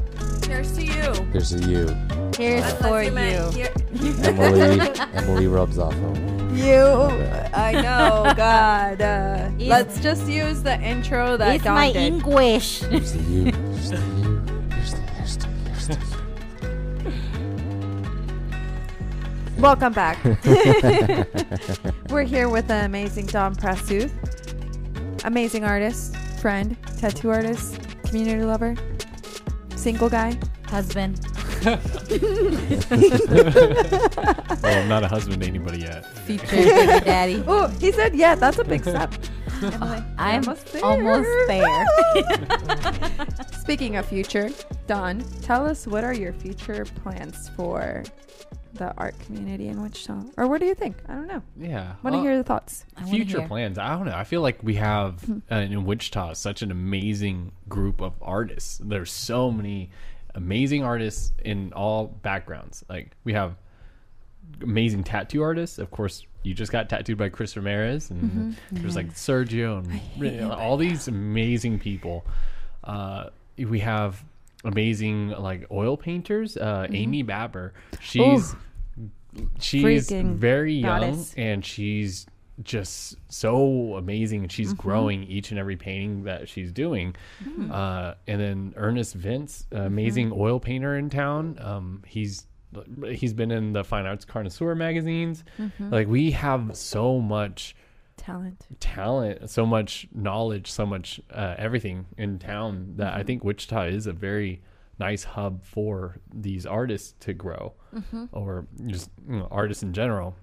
Here's 0.45 0.71
to 0.73 0.83
you. 0.85 1.13
Here's 1.31 1.49
to 1.51 1.59
you. 1.69 1.87
Here's 2.37 2.63
Unless 2.63 2.81
for 2.81 3.03
you. 3.03 3.11
meant 3.11 3.53
here- 3.53 3.73
Emily 4.23 4.89
Emily 5.13 5.47
rubs 5.47 5.77
off 5.77 5.93
on 5.95 6.53
me. 6.53 6.63
You, 6.67 6.75
I 7.53 7.71
know, 7.73 8.33
God. 8.37 9.01
Uh, 9.01 9.49
It's- 9.57 9.67
let's 9.69 9.99
just 9.99 10.27
use 10.27 10.61
the 10.63 10.79
intro 10.81 11.37
that 11.37 11.55
It's 11.55 11.63
Don 11.63 11.75
my 11.75 11.91
did. 11.93 12.01
English. 12.01 12.81
Here's 12.81 13.11
to 13.13 13.17
you. 13.19 13.43
Here's 13.45 13.51
to 13.53 13.58
you. 13.58 13.58
Welcome 19.59 19.91
back. 19.91 20.17
We're 22.09 22.23
here 22.23 22.47
with 22.47 22.69
the 22.69 22.85
amazing 22.85 23.25
Don 23.25 23.53
Prasuth, 23.53 24.09
amazing 25.25 25.65
artist, 25.65 26.15
friend, 26.39 26.77
tattoo 26.97 27.29
artist, 27.29 27.77
community 28.05 28.41
lover, 28.45 28.77
single 29.75 30.09
guy. 30.09 30.39
Husband. 30.67 31.19
Well, 34.61 34.77
I'm 34.77 34.87
not 34.87 35.03
a 35.03 35.07
husband 35.09 35.41
to 35.41 35.47
anybody 35.47 35.79
yet. 35.81 36.05
Future 36.19 36.55
baby 36.55 37.05
daddy. 37.05 37.43
Oh, 37.45 37.67
he 37.79 37.91
said, 37.91 38.15
yeah, 38.15 38.35
that's 38.35 38.59
a 38.59 38.63
big 38.63 38.81
step. 38.83 39.13
I'm 39.61 40.43
almost 40.45 40.71
there. 40.71 40.85
almost 40.85 41.29
there. 41.47 41.85
Speaking 43.59 43.97
of 43.97 44.05
future, 44.05 44.49
Don, 44.87 45.19
tell 45.41 45.65
us 45.65 45.85
what 45.85 46.03
are 46.03 46.13
your 46.13 46.33
future 46.33 46.85
plans 47.03 47.49
for 47.57 48.03
the 48.73 48.93
art 48.97 49.17
community 49.19 49.67
in 49.67 49.81
Wichita? 49.81 50.23
Or 50.37 50.47
what 50.47 50.59
do 50.59 50.67
you 50.67 50.75
think? 50.75 50.97
I 51.07 51.13
don't 51.13 51.27
know. 51.27 51.41
Yeah. 51.57 51.95
Want 52.03 52.13
to 52.13 52.17
well, 52.17 52.21
hear 52.21 52.37
the 52.37 52.43
thoughts. 52.43 52.85
I 52.95 53.09
future 53.09 53.39
hear. 53.39 53.47
plans. 53.47 53.77
I 53.77 53.89
don't 53.89 54.05
know. 54.05 54.15
I 54.15 54.23
feel 54.23 54.41
like 54.41 54.61
we 54.63 54.75
have 54.75 55.23
uh, 55.51 55.55
in 55.55 55.85
Wichita 55.85 56.33
such 56.33 56.61
an 56.61 56.71
amazing 56.71 57.51
group 57.67 58.01
of 58.01 58.13
artists. 58.21 58.79
There's 58.83 59.11
so 59.11 59.51
many 59.51 59.89
amazing 60.35 60.83
artists 60.83 61.33
in 61.43 61.73
all 61.73 62.07
backgrounds. 62.07 62.83
Like 62.89 63.11
we 63.23 63.33
have 63.33 63.55
amazing 64.61 65.03
tattoo 65.03 65.41
artists. 65.41 65.79
Of 65.79 65.91
course, 65.91 66.25
you 66.43 66.53
just 66.53 66.71
got 66.71 66.89
tattooed 66.89 67.17
by 67.17 67.29
Chris 67.29 67.55
Ramirez, 67.55 68.09
and 68.11 68.55
there's 68.71 68.95
like 68.95 69.13
Sergio 69.13 69.79
and 69.79 70.01
you 70.17 70.41
know, 70.41 70.53
all 70.53 70.77
these 70.77 71.07
amazing 71.07 71.79
people. 71.79 72.25
Uh, 72.83 73.29
we 73.57 73.79
have 73.79 74.23
amazing 74.63 75.29
like 75.29 75.65
oil 75.71 75.97
painters. 75.97 76.57
Uh, 76.57 76.87
Amy 76.91 77.23
Babber. 77.23 77.71
She's 78.01 78.55
she's 79.59 79.83
Freaking 80.09 80.35
very 80.35 80.73
young 80.73 81.01
goddess. 81.01 81.33
and 81.37 81.63
she's 81.63 82.25
just 82.63 83.15
so 83.29 83.95
amazing 83.95 84.41
and 84.41 84.49
Mm-hmm. 84.49 84.55
she's 84.55 84.73
growing 84.73 85.23
each 85.23 85.51
and 85.51 85.59
every 85.59 85.77
painting 85.77 86.23
that 86.23 86.49
she's 86.49 86.71
doing 86.73 87.15
Mm-hmm. 87.43 87.71
uh, 87.71 88.13
and 88.27 88.41
then 88.41 88.73
ernest 88.75 89.13
vince 89.15 89.65
uh, 89.73 89.81
amazing 89.81 90.33
oil 90.35 90.59
painter 90.59 90.97
in 90.97 91.09
town 91.09 91.57
um, 91.61 92.03
he's 92.05 92.47
he's 93.11 93.33
been 93.33 93.51
in 93.51 93.71
the 93.73 93.83
fine 93.83 94.05
arts 94.05 94.25
connoisseur 94.25 94.75
magazines 94.75 95.43
Mm-hmm. 95.59 95.89
like 95.89 96.07
we 96.07 96.31
have 96.31 96.75
so 96.75 97.19
much 97.21 97.75
Talent. 98.31 98.65
talent 98.79 99.49
so 99.49 99.65
much 99.65 100.07
knowledge 100.13 100.71
so 100.71 100.85
much 100.85 101.19
uh, 101.31 101.55
everything 101.57 102.05
in 102.17 102.37
town 102.39 102.93
that 102.97 103.11
Mm-hmm. 103.11 103.19
i 103.19 103.23
think 103.23 103.43
wichita 103.43 103.83
is 103.87 104.05
a 104.07 104.13
very 104.13 104.61
nice 104.99 105.23
hub 105.23 105.63
for 105.63 106.17
these 106.33 106.65
artists 106.65 107.15
to 107.21 107.33
grow 107.33 107.73
Mm-hmm. 107.95 108.25
or 108.31 108.67
just 108.85 109.09
you 109.27 109.37
know, 109.39 109.47
artists 109.49 109.81
in 109.83 109.93
general 109.93 110.35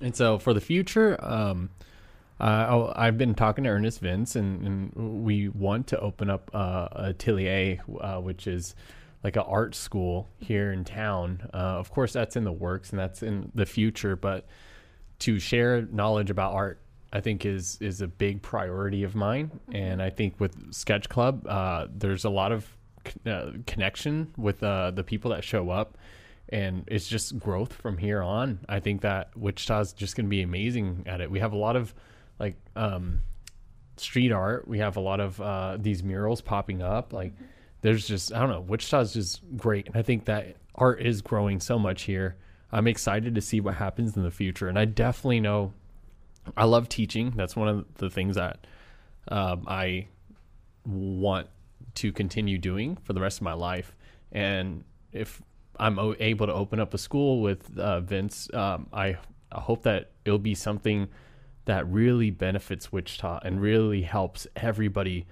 and 0.00 0.14
so 0.14 0.38
for 0.38 0.52
the 0.52 0.60
future, 0.60 1.16
um, 1.24 1.70
uh, 2.40 2.92
I've 2.96 3.16
been 3.16 3.34
talking 3.34 3.64
to 3.64 3.70
Ernest 3.70 4.00
Vince, 4.00 4.34
and, 4.36 4.66
and 4.66 5.24
we 5.24 5.48
want 5.48 5.86
to 5.86 5.98
open 6.00 6.28
up 6.28 6.50
uh, 6.52 6.88
a 6.92 7.08
Atelier, 7.10 7.78
uh, 8.00 8.16
which 8.20 8.46
is 8.48 8.74
like 9.22 9.36
an 9.36 9.44
art 9.46 9.74
school 9.74 10.28
here 10.40 10.72
in 10.72 10.84
town. 10.84 11.48
Uh, 11.54 11.78
of 11.78 11.90
course, 11.90 12.12
that's 12.12 12.34
in 12.36 12.42
the 12.44 12.52
works 12.52 12.90
and 12.90 12.98
that's 12.98 13.22
in 13.22 13.50
the 13.54 13.64
future, 13.64 14.16
but 14.16 14.46
to 15.20 15.38
share 15.38 15.82
knowledge 15.82 16.30
about 16.30 16.54
art, 16.54 16.80
I 17.12 17.20
think 17.20 17.46
is 17.46 17.78
is 17.80 18.00
a 18.00 18.08
big 18.08 18.42
priority 18.42 19.02
of 19.02 19.14
mine. 19.14 19.50
And 19.72 20.02
I 20.02 20.10
think 20.10 20.40
with 20.40 20.72
Sketch 20.74 21.08
Club, 21.08 21.46
uh, 21.46 21.86
there's 21.94 22.24
a 22.24 22.30
lot 22.30 22.52
of 22.52 22.66
uh, 23.26 23.52
connection 23.66 24.32
with 24.36 24.62
uh, 24.62 24.90
the 24.90 25.04
people 25.04 25.30
that 25.30 25.44
show 25.44 25.70
up 25.70 25.98
and 26.48 26.84
it's 26.86 27.08
just 27.08 27.38
growth 27.38 27.72
from 27.72 27.98
here 27.98 28.22
on. 28.22 28.60
I 28.68 28.80
think 28.80 29.00
that 29.00 29.36
Wichita's 29.36 29.92
just 29.92 30.14
going 30.16 30.26
to 30.26 30.30
be 30.30 30.42
amazing 30.42 31.04
at 31.06 31.20
it. 31.20 31.30
We 31.30 31.40
have 31.40 31.52
a 31.52 31.56
lot 31.56 31.76
of 31.76 31.94
like 32.38 32.56
um, 32.76 33.20
street 33.96 34.32
art. 34.32 34.68
We 34.68 34.78
have 34.78 34.96
a 34.96 35.00
lot 35.00 35.20
of 35.20 35.40
uh, 35.40 35.78
these 35.80 36.02
murals 36.02 36.40
popping 36.40 36.82
up. 36.82 37.12
Like 37.12 37.32
there's 37.80 38.06
just 38.06 38.32
I 38.32 38.40
don't 38.40 38.50
know. 38.50 38.60
Wichita's 38.60 39.12
just 39.12 39.42
great, 39.56 39.86
and 39.86 39.96
I 39.96 40.02
think 40.02 40.26
that 40.26 40.56
art 40.74 41.00
is 41.00 41.22
growing 41.22 41.60
so 41.60 41.78
much 41.78 42.02
here. 42.02 42.36
I'm 42.74 42.88
excited 42.88 43.36
to 43.36 43.40
see 43.40 43.60
what 43.60 43.74
happens 43.76 44.16
in 44.16 44.24
the 44.24 44.30
future, 44.32 44.68
and 44.68 44.78
I 44.78 44.84
definitely 44.84 45.40
know 45.40 45.72
I 46.56 46.64
love 46.64 46.88
teaching. 46.88 47.32
That's 47.36 47.54
one 47.54 47.68
of 47.68 47.86
the 47.94 48.10
things 48.10 48.34
that 48.36 48.66
um, 49.28 49.64
I 49.66 50.08
want 50.84 51.48
to 51.94 52.12
continue 52.12 52.58
doing 52.58 52.96
for 52.96 53.12
the 53.12 53.20
rest 53.20 53.38
of 53.38 53.42
my 53.42 53.52
life. 53.52 53.94
And 54.32 54.82
if 55.12 55.40
I'm 55.78 55.98
o- 56.00 56.16
able 56.18 56.46
to 56.46 56.52
open 56.52 56.80
up 56.80 56.92
a 56.94 56.98
school 56.98 57.40
with 57.40 57.78
uh, 57.78 58.00
Vince, 58.00 58.52
um, 58.52 58.88
I, 58.92 59.16
I 59.52 59.60
hope 59.60 59.84
that 59.84 60.10
it'll 60.24 60.38
be 60.38 60.54
something 60.54 61.08
that 61.66 61.88
really 61.88 62.30
benefits 62.30 62.92
Wichita 62.92 63.40
and 63.44 63.60
really 63.60 64.02
helps 64.02 64.46
everybody 64.56 65.26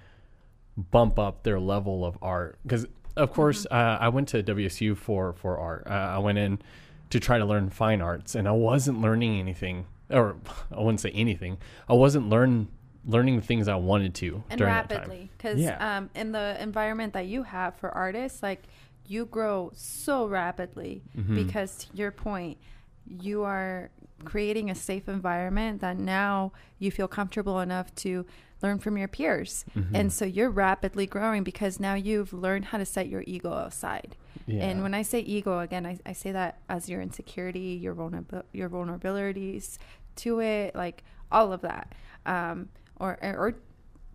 bump 0.77 1.19
up 1.19 1.43
their 1.43 1.59
level 1.59 2.05
of 2.05 2.17
art. 2.21 2.57
Because 2.63 2.87
of 3.15 3.31
course, 3.31 3.67
uh, 3.69 3.97
I 3.99 4.09
went 4.09 4.29
to 4.29 4.41
WSU 4.41 4.97
for 4.97 5.33
for 5.33 5.59
art. 5.59 5.83
Uh, 5.85 5.89
I 6.15 6.17
went 6.17 6.39
in 6.39 6.59
to 7.13 7.19
try 7.19 7.37
to 7.37 7.45
learn 7.45 7.69
fine 7.69 8.01
arts, 8.01 8.33
and 8.33 8.47
I 8.47 8.51
wasn't 8.51 8.99
learning 8.99 9.39
anything, 9.39 9.85
or 10.09 10.35
I 10.71 10.79
wouldn't 10.79 10.99
say 10.99 11.11
anything. 11.11 11.57
I 11.87 11.93
wasn't 11.93 12.27
learn 12.29 12.67
learning 13.05 13.35
the 13.35 13.41
things 13.45 13.67
I 13.67 13.75
wanted 13.75 14.15
to 14.15 14.43
and 14.49 14.57
during 14.57 14.73
rapidly 14.73 15.29
because 15.37 15.59
Yeah. 15.59 15.97
um, 15.97 16.09
in 16.15 16.31
the 16.31 16.55
environment 16.59 17.13
that 17.13 17.25
you 17.27 17.43
have 17.43 17.75
for 17.75 17.91
artists 17.91 18.41
like 18.41 18.63
you 19.05 19.25
grow 19.25 19.71
so 19.75 20.25
rapidly 20.25 21.03
Mm-hmm. 21.17 21.35
because 21.35 21.71
to 21.85 21.97
your 21.97 22.11
point 22.11 22.57
you 23.05 23.43
are 23.43 23.89
creating 24.23 24.69
a 24.69 24.75
safe 24.75 25.09
environment 25.09 25.81
that 25.81 25.97
now 25.97 26.53
you 26.79 26.89
feel 26.91 27.09
comfortable 27.09 27.59
enough 27.59 27.93
to 27.95 28.25
learn 28.63 28.79
from 28.79 28.97
your 28.97 29.07
peers 29.09 29.65
Mm-hmm. 29.75 29.95
and 29.95 30.11
so 30.13 30.25
you're 30.25 30.49
rapidly 30.49 31.05
growing 31.05 31.43
because 31.43 31.79
now 31.79 31.93
you've 31.95 32.31
learned 32.33 32.65
how 32.65 32.77
to 32.77 32.85
set 32.85 33.07
your 33.09 33.23
ego 33.27 33.51
aside 33.53 34.15
Yeah. 34.47 34.63
and 34.67 34.81
when 34.83 34.93
i 34.93 35.01
say 35.03 35.19
ego 35.19 35.59
again 35.59 35.85
I, 35.85 35.99
I 36.05 36.13
say 36.13 36.31
that 36.31 36.59
as 36.69 36.87
your 36.89 37.01
insecurity 37.01 37.77
your 37.85 37.93
vulnerab- 37.95 38.43
your 38.53 38.69
vulnerabilities 38.69 39.77
to 40.17 40.39
it 40.39 40.75
like 40.75 41.03
all 41.31 41.51
of 41.53 41.61
that 41.61 41.93
um, 42.25 42.69
or 42.99 43.17
or 43.21 43.55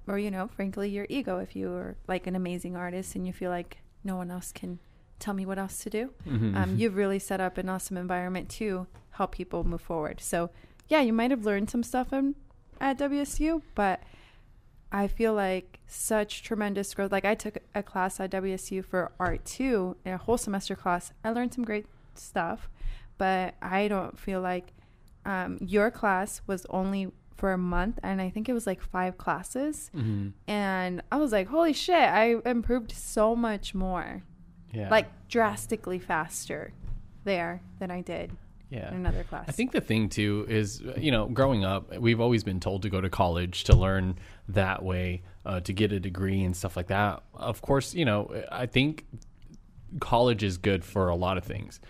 or 0.07 0.19
you 0.19 0.31
know 0.31 0.49
frankly 0.49 0.89
your 0.89 1.07
ego 1.09 1.39
if 1.39 1.55
you 1.55 1.71
are 1.73 1.97
like 2.07 2.27
an 2.27 2.35
amazing 2.37 2.77
artist 2.77 3.15
and 3.15 3.27
you 3.27 3.33
feel 3.33 3.51
like 3.51 3.79
no 4.05 4.17
one 4.17 4.31
else 4.31 4.53
can 4.53 4.79
tell 5.19 5.35
me 5.35 5.45
what 5.45 5.59
else 5.59 5.79
to 5.85 5.91
do 5.91 6.11
Mm-hmm. 6.27 6.57
um, 6.57 6.77
you've 6.77 6.97
really 6.97 7.19
set 7.19 7.41
up 7.41 7.59
an 7.59 7.69
awesome 7.69 7.97
environment 7.97 8.49
to 8.61 8.87
help 9.11 9.33
people 9.33 9.65
move 9.65 9.81
forward 9.83 10.21
so 10.21 10.51
yeah 10.89 11.01
you 11.01 11.13
might 11.13 11.31
have 11.31 11.45
learned 11.45 11.69
some 11.69 11.83
stuff 11.83 12.13
in, 12.13 12.35
at 12.81 12.99
wsu 12.99 13.61
but 13.75 14.01
i 14.93 15.07
feel 15.07 15.35
like 15.35 15.79
such 15.87 16.43
tremendous 16.43 16.95
growth 16.95 17.13
like 17.13 17.25
i 17.25 17.35
took 17.35 17.59
a 17.75 17.83
class 17.83 18.19
at 18.21 18.31
wsu 18.31 18.85
for 18.85 19.13
art 19.21 19.45
too 19.45 19.97
a 20.07 20.17
whole 20.17 20.39
semester 20.39 20.75
class 20.75 21.13
i 21.25 21.31
learned 21.31 21.53
some 21.53 21.65
great 21.65 21.87
stuff 22.15 22.69
but 23.19 23.55
i 23.63 23.87
don't 23.89 24.19
feel 24.19 24.41
like 24.41 24.73
um, 25.27 25.59
your 25.61 25.91
class 25.91 26.41
was 26.47 26.65
only 26.71 27.09
for 27.37 27.53
a 27.53 27.59
month, 27.59 27.99
and 28.03 28.21
I 28.21 28.31
think 28.31 28.49
it 28.49 28.53
was 28.55 28.67
like 28.67 28.81
five 28.81 29.19
classes. 29.19 29.91
Mhm. 29.95 30.33
And 30.49 31.03
I 31.13 31.17
was 31.19 31.31
like, 31.33 31.49
holy 31.49 31.73
shit, 31.75 31.95
I 31.95 32.37
improved 32.47 32.91
so 32.93 33.37
much 33.37 33.75
more, 33.75 34.23
Yeah. 34.73 34.89
like 34.91 35.07
drastically 35.29 35.99
faster 35.99 36.73
there 37.25 37.61
than 37.79 37.91
I 37.91 38.01
did 38.01 38.33
yeah. 38.71 38.89
in 38.89 38.97
another 38.97 39.25
class. 39.25 39.45
I 39.49 39.53
think 39.53 39.73
the 39.73 39.81
thing 39.81 40.09
too 40.09 40.47
is, 40.49 40.83
you 40.97 41.11
know, 41.11 41.27
growing 41.27 41.65
up, 41.65 41.97
we've 41.99 42.21
always 42.21 42.45
been 42.45 42.61
told 42.61 42.83
to 42.83 42.91
go 42.91 43.01
to 43.01 43.11
college 43.11 43.65
to 43.65 43.77
learn 43.77 44.19
that 44.49 44.83
way, 44.83 45.23
uh, 45.47 45.61
to 45.61 45.73
get 45.73 45.93
a 45.93 46.01
degree 46.01 46.43
and 46.45 46.57
stuff 46.57 46.77
like 46.77 46.89
that. 46.89 47.23
Of 47.35 47.63
course, 47.63 47.95
you 47.95 48.05
know, 48.05 48.31
I 48.51 48.67
think 48.67 49.07
college 50.01 50.43
is 50.43 50.59
good 50.59 50.85
for 50.85 51.09
a 51.09 51.17
lot 51.17 51.39
of 51.39 51.45
things. 51.45 51.81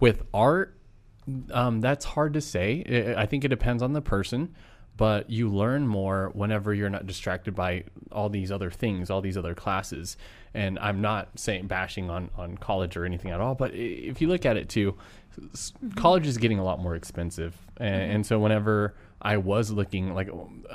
With 0.00 0.22
art, 0.32 0.78
um, 1.50 1.80
that's 1.80 2.04
hard 2.04 2.34
to 2.34 2.40
say. 2.40 3.14
I 3.16 3.26
think 3.26 3.44
it 3.44 3.48
depends 3.48 3.82
on 3.82 3.92
the 3.92 4.02
person, 4.02 4.54
but 4.96 5.30
you 5.30 5.48
learn 5.48 5.86
more 5.86 6.30
whenever 6.34 6.74
you're 6.74 6.90
not 6.90 7.06
distracted 7.06 7.54
by 7.54 7.84
all 8.10 8.28
these 8.28 8.52
other 8.52 8.70
things, 8.70 9.10
all 9.10 9.20
these 9.20 9.36
other 9.38 9.54
classes. 9.54 10.16
And 10.54 10.78
I'm 10.78 11.00
not 11.00 11.28
saying 11.38 11.66
bashing 11.66 12.10
on, 12.10 12.30
on 12.36 12.58
college 12.58 12.96
or 12.96 13.04
anything 13.04 13.30
at 13.30 13.40
all, 13.40 13.54
but 13.54 13.72
if 13.74 14.20
you 14.20 14.28
look 14.28 14.44
at 14.44 14.56
it 14.56 14.68
too, 14.68 14.96
s- 15.54 15.72
mm-hmm. 15.82 15.98
college 15.98 16.26
is 16.26 16.36
getting 16.36 16.58
a 16.58 16.64
lot 16.64 16.78
more 16.78 16.94
expensive. 16.94 17.56
And, 17.78 17.94
mm-hmm. 17.94 18.14
and 18.16 18.26
so 18.26 18.38
whenever 18.38 18.94
I 19.22 19.38
was 19.38 19.70
looking, 19.70 20.14
like 20.14 20.28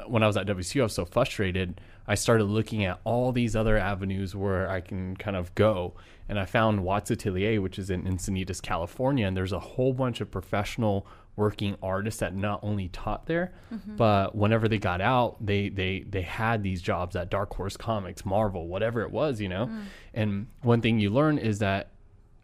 when 0.08 0.24
I 0.24 0.28
was 0.28 0.38
at 0.38 0.48
WSU, 0.48 0.82
I 0.82 0.84
was 0.84 0.94
so 0.94 1.06
frustrated. 1.06 1.80
I 2.08 2.16
started 2.16 2.46
looking 2.46 2.86
at 2.86 3.00
all 3.04 3.32
these 3.32 3.56
other 3.56 3.78
avenues 3.78 4.36
where 4.36 4.70
I 4.70 4.82
can 4.82 5.16
kind 5.18 5.36
of 5.36 5.54
go. 5.54 5.94
And 6.30 6.40
I 6.40 6.46
found 6.46 6.84
Watts 6.84 7.12
Atelier, 7.12 7.62
which 7.62 7.78
is 7.78 7.90
in 7.90 8.04
Encinitas, 8.04 8.62
California. 8.62 9.28
And 9.28 9.36
there's 9.36 9.52
a 9.52 9.60
whole 9.60 9.94
bunch 9.94 10.22
of 10.22 10.32
professional 10.32 11.06
working 11.38 11.78
artists 11.82 12.20
that 12.20 12.36
not 12.36 12.60
only 12.64 12.90
taught 12.90 13.28
there, 13.28 13.54
mm-hmm. 13.74 13.96
but 13.96 14.36
whenever 14.36 14.68
they 14.68 14.80
got 14.80 15.00
out, 15.00 15.38
they, 15.46 15.70
they, 15.70 16.04
they 16.10 16.24
had 16.24 16.64
these 16.64 16.82
jobs 16.82 17.16
at 17.16 17.30
Dark 17.30 17.54
Horse 17.54 17.78
Comics, 17.78 18.26
Marvel, 18.26 18.68
whatever 18.68 19.02
it 19.04 19.12
was, 19.12 19.40
you 19.40 19.48
know? 19.48 19.68
Mm. 19.68 19.84
And 20.16 20.48
one 20.64 20.82
thing 20.82 21.00
you 21.00 21.12
learn 21.12 21.38
is 21.38 21.60
that 21.60 21.92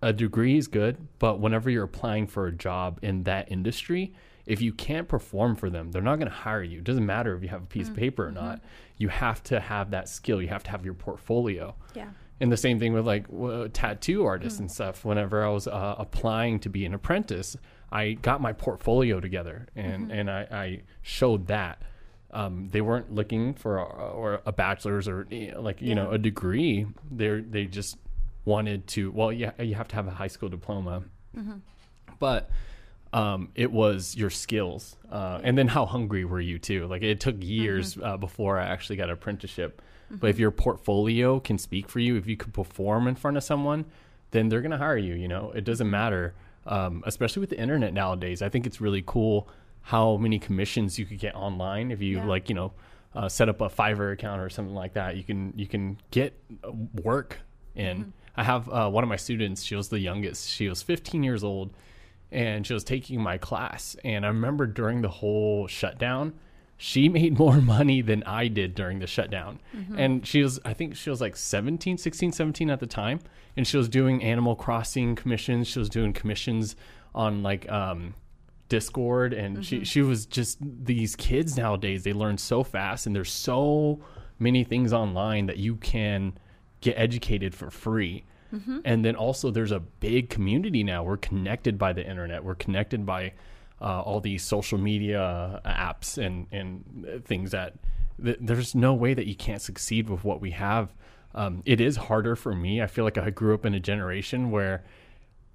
a 0.02 0.14
degree 0.14 0.58
is 0.58 0.68
good, 0.68 0.98
but 1.18 1.40
whenever 1.40 1.70
you're 1.70 1.84
applying 1.84 2.28
for 2.28 2.46
a 2.46 2.52
job 2.52 3.00
in 3.02 3.24
that 3.24 3.52
industry, 3.52 4.14
if 4.46 4.62
you 4.62 4.74
can't 4.74 5.08
perform 5.08 5.56
for 5.56 5.70
them, 5.70 5.92
they're 5.92 6.02
not 6.02 6.18
going 6.18 6.30
to 6.30 6.36
hire 6.36 6.62
you. 6.62 6.80
It 6.80 6.84
doesn't 6.84 7.06
matter 7.06 7.36
if 7.36 7.42
you 7.42 7.50
have 7.50 7.64
a 7.64 7.68
piece 7.68 7.88
of 7.88 7.96
mm. 7.96 8.00
paper 8.00 8.26
or 8.26 8.32
mm-hmm. 8.32 8.46
not. 8.46 8.62
You 8.98 9.08
have 9.08 9.42
to 9.44 9.60
have 9.60 9.92
that 9.92 10.08
skill. 10.08 10.42
You 10.42 10.50
have 10.50 10.64
to 10.64 10.72
have 10.72 10.86
your 10.86 10.94
portfolio. 10.94 11.76
yeah. 11.96 12.10
And 12.40 12.52
the 12.52 12.58
same 12.58 12.78
thing 12.78 12.92
with 12.92 13.08
like 13.08 13.28
w- 13.30 13.70
tattoo 13.70 14.26
artists 14.26 14.58
mm. 14.58 14.62
and 14.62 14.72
stuff. 14.72 15.06
Whenever 15.06 15.46
I 15.46 15.50
was 15.50 15.68
uh, 15.68 15.96
applying 15.98 16.60
to 16.62 16.70
be 16.70 16.86
an 16.86 16.94
apprentice, 16.94 17.56
I 17.94 18.14
got 18.14 18.42
my 18.42 18.54
portfolio 18.54 19.20
together 19.20 19.68
and, 19.76 20.12
and 20.12 20.30
I, 20.30 20.48
I 20.52 20.82
showed 21.04 21.48
that. 21.48 21.84
Um, 22.32 22.70
they 22.72 22.82
weren't 22.82 23.14
looking 23.14 23.54
for 23.54 23.78
a, 23.78 23.84
or 23.84 24.42
a 24.48 24.52
bachelor's 24.52 25.08
or 25.08 25.28
you 25.30 25.52
know, 25.52 25.62
like 25.62 25.80
you 25.84 25.94
know 25.94 26.10
a 26.10 26.18
degree. 26.18 26.88
They 27.12 27.42
they 27.42 27.66
just 27.66 27.96
wanted 28.46 28.88
to. 28.88 29.12
Well, 29.12 29.32
yeah, 29.32 29.52
you 29.62 29.76
have 29.76 29.88
to 29.90 29.96
have 29.96 30.08
a 30.08 30.12
high 30.12 30.30
school 30.30 30.50
diploma, 30.50 31.04
but 32.18 32.50
um, 33.14 33.50
it 33.54 33.72
was 33.72 34.16
your 34.16 34.32
skills 34.32 34.96
uh, 35.12 35.40
and 35.44 35.56
then 35.56 35.68
how 35.68 35.86
hungry 35.86 36.26
were 36.26 36.42
you 36.42 36.58
too? 36.58 36.88
Like 36.88 37.04
it 37.04 37.20
took 37.20 37.36
years 37.40 37.96
uh, 38.02 38.18
before 38.18 38.58
i 38.60 38.66
actually 38.66 38.96
got 38.96 39.10
an 39.10 39.14
apprenticeship. 39.14 39.82
But 40.10 40.30
if 40.32 40.40
your 40.40 40.52
portfolio 40.52 41.40
can 41.40 41.60
speak 41.60 41.90
for 41.90 42.00
you 42.00 42.18
if 42.18 42.26
you 42.28 42.38
could 42.38 42.54
perform 42.54 43.08
in 43.08 43.16
front 43.16 43.38
of 43.38 43.44
someone 43.44 43.86
then 44.32 44.50
they're 44.50 44.62
going 44.62 44.72
to 44.72 44.78
hire 44.78 44.98
you 44.98 45.14
you 45.14 45.28
know? 45.28 45.52
It 45.56 45.64
doesn't 45.64 45.90
matter 45.90 46.34
um, 46.66 47.04
especially 47.06 47.40
with 47.42 47.50
the 47.50 47.60
internet 47.60 47.94
nowadays 47.94 48.42
i 48.42 48.50
think 48.50 48.66
it's 48.66 48.80
really 48.82 49.04
cool 49.06 49.48
how 49.82 50.16
many 50.18 50.40
commissions 50.40 50.98
you 50.98 51.06
could 51.06 51.20
get 51.20 51.36
online 51.36 51.92
if 51.92 52.02
you 52.02 52.18
Yeah. 52.18 52.26
like 52.26 52.50
you 52.50 52.56
know 52.56 52.74
uh, 53.16 53.30
set 53.30 53.48
up 53.50 53.62
a 53.62 53.70
fiverr 53.70 54.14
account 54.14 54.42
or 54.42 54.50
something 54.50 54.74
like 54.74 54.94
that 54.94 55.18
you 55.18 55.24
can 55.24 55.54
you 55.56 55.68
can 55.68 55.98
get 56.12 56.38
uh, 56.64 56.72
work 57.04 57.40
in 57.76 58.14
i 58.38 58.44
have 58.44 58.68
uh, 58.70 58.90
one 58.90 59.04
of 59.04 59.10
my 59.10 59.16
students 59.18 59.62
she 59.64 59.76
was 59.76 59.90
the 59.90 60.00
youngest 60.00 60.50
she 60.50 60.68
was 60.70 60.82
15 60.82 61.22
years 61.24 61.44
old 61.44 61.72
and 62.32 62.66
she 62.66 62.74
was 62.74 62.84
taking 62.84 63.22
my 63.22 63.38
class. 63.38 63.96
And 64.04 64.26
I 64.26 64.30
remember 64.30 64.66
during 64.66 65.04
the 65.04 65.08
whole 65.08 65.68
shutdown, 65.68 66.34
she 66.78 67.10
made 67.10 67.38
more 67.38 67.62
money 67.62 68.02
than 68.02 68.24
I 68.24 68.48
did 68.48 68.76
during 68.76 69.00
the 69.00 69.08
shutdown. 69.08 69.60
Mm-hmm. 69.76 70.00
And 70.00 70.28
she 70.28 70.42
was, 70.42 70.60
I 70.66 70.74
think 70.74 70.96
she 70.96 71.10
was 71.10 71.22
like 71.22 71.36
17, 71.36 71.98
16, 71.98 72.32
17 72.32 72.70
at 72.70 72.80
the 72.80 72.88
time. 72.88 73.20
And 73.56 73.68
she 73.68 73.78
was 73.78 73.88
doing 73.88 74.24
Animal 74.24 74.56
Crossing 74.56 75.16
commissions. 75.16 75.68
She 75.68 75.80
was 75.80 75.90
doing 75.90 76.14
commissions 76.14 76.76
on 77.14 77.44
like, 77.44 77.70
um, 77.72 78.16
Discord 78.70 79.34
and 79.34 79.64
she 79.64 79.76
mm-hmm. 79.76 79.84
she 79.84 80.02
was 80.02 80.26
just 80.26 80.58
these 80.62 81.16
kids 81.16 81.58
nowadays 81.58 82.04
they 82.04 82.14
learn 82.14 82.40
so 82.40 82.64
fast 82.64 83.06
and 83.06 83.16
there's 83.16 83.32
so 83.32 84.00
many 84.40 84.64
things 84.64 84.94
online 84.94 85.46
that 85.46 85.58
you 85.58 85.76
can 85.76 86.34
get 86.82 86.98
educated 86.98 87.56
for 87.56 87.72
free. 87.72 88.26
Mm-hmm. 88.54 88.80
And 88.86 89.04
then 89.04 89.16
also 89.16 89.50
there's 89.50 89.72
a 89.72 89.80
big 89.80 90.30
community 90.30 90.84
now. 90.84 91.04
We're 91.04 91.18
connected 91.18 91.78
by 91.78 91.94
the 91.94 92.08
internet. 92.08 92.44
We're 92.44 92.56
connected 92.56 93.06
by 93.06 93.34
uh, 93.84 94.02
all 94.02 94.22
these 94.22 94.44
social 94.44 94.78
media 94.78 95.62
apps 95.66 96.18
and 96.18 96.48
and 96.52 97.24
things 97.26 97.52
that 97.52 97.76
th- 98.24 98.38
there's 98.40 98.74
no 98.74 98.94
way 98.94 99.14
that 99.14 99.28
you 99.28 99.36
can't 99.36 99.62
succeed 99.62 100.10
with 100.10 100.24
what 100.24 100.42
we 100.42 100.52
have. 100.52 100.94
Um, 101.36 101.64
it 101.66 101.82
is 101.82 101.98
harder 101.98 102.36
for 102.36 102.56
me. 102.56 102.82
I 102.82 102.88
feel 102.88 103.04
like 103.04 103.18
I 103.18 103.30
grew 103.30 103.54
up 103.54 103.66
in 103.66 103.74
a 103.74 103.80
generation 103.80 104.52
where 104.52 104.84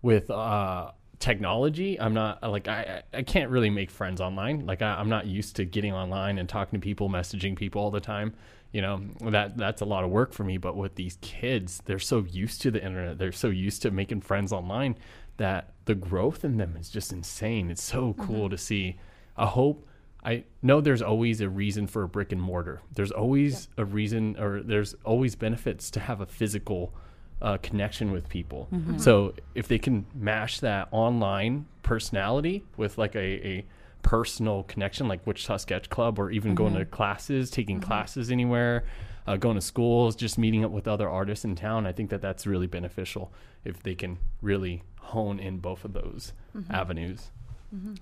with 0.02 0.30
uh, 0.30 0.90
technology, 1.18 2.00
I'm 2.00 2.14
not 2.14 2.42
like 2.42 2.68
I 2.68 3.02
I 3.12 3.22
can't 3.22 3.50
really 3.50 3.70
make 3.70 3.90
friends 3.90 4.20
online. 4.20 4.66
Like 4.66 4.82
I, 4.82 4.94
I'm 4.94 5.08
not 5.08 5.26
used 5.26 5.56
to 5.56 5.64
getting 5.64 5.94
online 5.94 6.38
and 6.38 6.48
talking 6.48 6.78
to 6.80 6.84
people, 6.84 7.08
messaging 7.08 7.56
people 7.56 7.80
all 7.80 7.90
the 7.90 8.00
time. 8.00 8.34
You 8.72 8.82
know 8.82 9.00
that 9.22 9.56
that's 9.56 9.80
a 9.80 9.86
lot 9.86 10.04
of 10.04 10.10
work 10.10 10.32
for 10.32 10.44
me. 10.44 10.58
But 10.58 10.76
with 10.76 10.94
these 10.94 11.18
kids, 11.20 11.82
they're 11.86 11.98
so 11.98 12.26
used 12.28 12.60
to 12.62 12.70
the 12.70 12.84
internet. 12.84 13.18
They're 13.18 13.32
so 13.32 13.48
used 13.48 13.82
to 13.82 13.90
making 13.90 14.20
friends 14.22 14.52
online 14.52 14.96
that 15.38 15.72
the 15.86 15.94
growth 15.94 16.44
in 16.44 16.56
them 16.58 16.76
is 16.78 16.90
just 16.90 17.12
insane. 17.12 17.70
It's 17.70 17.82
so 17.82 18.14
cool 18.18 18.50
to 18.50 18.58
see. 18.58 18.98
I 19.36 19.46
hope. 19.46 19.86
I 20.24 20.44
know 20.62 20.80
there's 20.80 21.00
always 21.00 21.40
a 21.40 21.48
reason 21.48 21.86
for 21.86 22.02
a 22.02 22.08
brick 22.08 22.32
and 22.32 22.42
mortar. 22.42 22.82
There's 22.92 23.12
always 23.12 23.68
a 23.78 23.84
reason, 23.84 24.36
or 24.38 24.62
there's 24.62 24.94
always 25.04 25.36
benefits 25.36 25.90
to 25.92 26.00
have 26.00 26.20
a 26.20 26.26
physical 26.26 26.92
uh, 27.40 27.56
connection 27.58 28.10
with 28.10 28.28
people. 28.28 28.68
So 28.98 29.34
if 29.54 29.68
they 29.68 29.78
can 29.78 30.06
mash 30.14 30.58
that 30.58 30.88
online 30.90 31.66
personality 31.84 32.64
with 32.76 32.98
like 32.98 33.14
a, 33.14 33.46
a 33.46 33.64
personal 34.02 34.62
connection, 34.64 35.08
like 35.08 35.26
Wichita 35.26 35.58
Sketch 35.58 35.90
Club, 35.90 36.18
or 36.18 36.30
even 36.30 36.54
going 36.54 36.74
to 36.74 36.80
mm-hmm. 36.80 36.90
classes, 36.90 37.50
taking 37.50 37.80
mm-hmm. 37.80 37.88
classes 37.88 38.30
anywhere, 38.30 38.84
uh, 39.26 39.36
going 39.36 39.56
to 39.56 39.60
schools, 39.60 40.16
just 40.16 40.38
meeting 40.38 40.64
up 40.64 40.70
with 40.70 40.88
other 40.88 41.08
artists 41.08 41.44
in 41.44 41.54
town, 41.54 41.86
I 41.86 41.92
think 41.92 42.10
that 42.10 42.22
that's 42.22 42.46
really 42.46 42.66
beneficial 42.66 43.32
if 43.64 43.82
they 43.82 43.94
can 43.94 44.18
really 44.40 44.82
hone 45.00 45.38
in 45.38 45.58
both 45.58 45.84
of 45.84 45.92
those 45.92 46.32
mm-hmm. 46.56 46.72
avenues. 46.72 47.30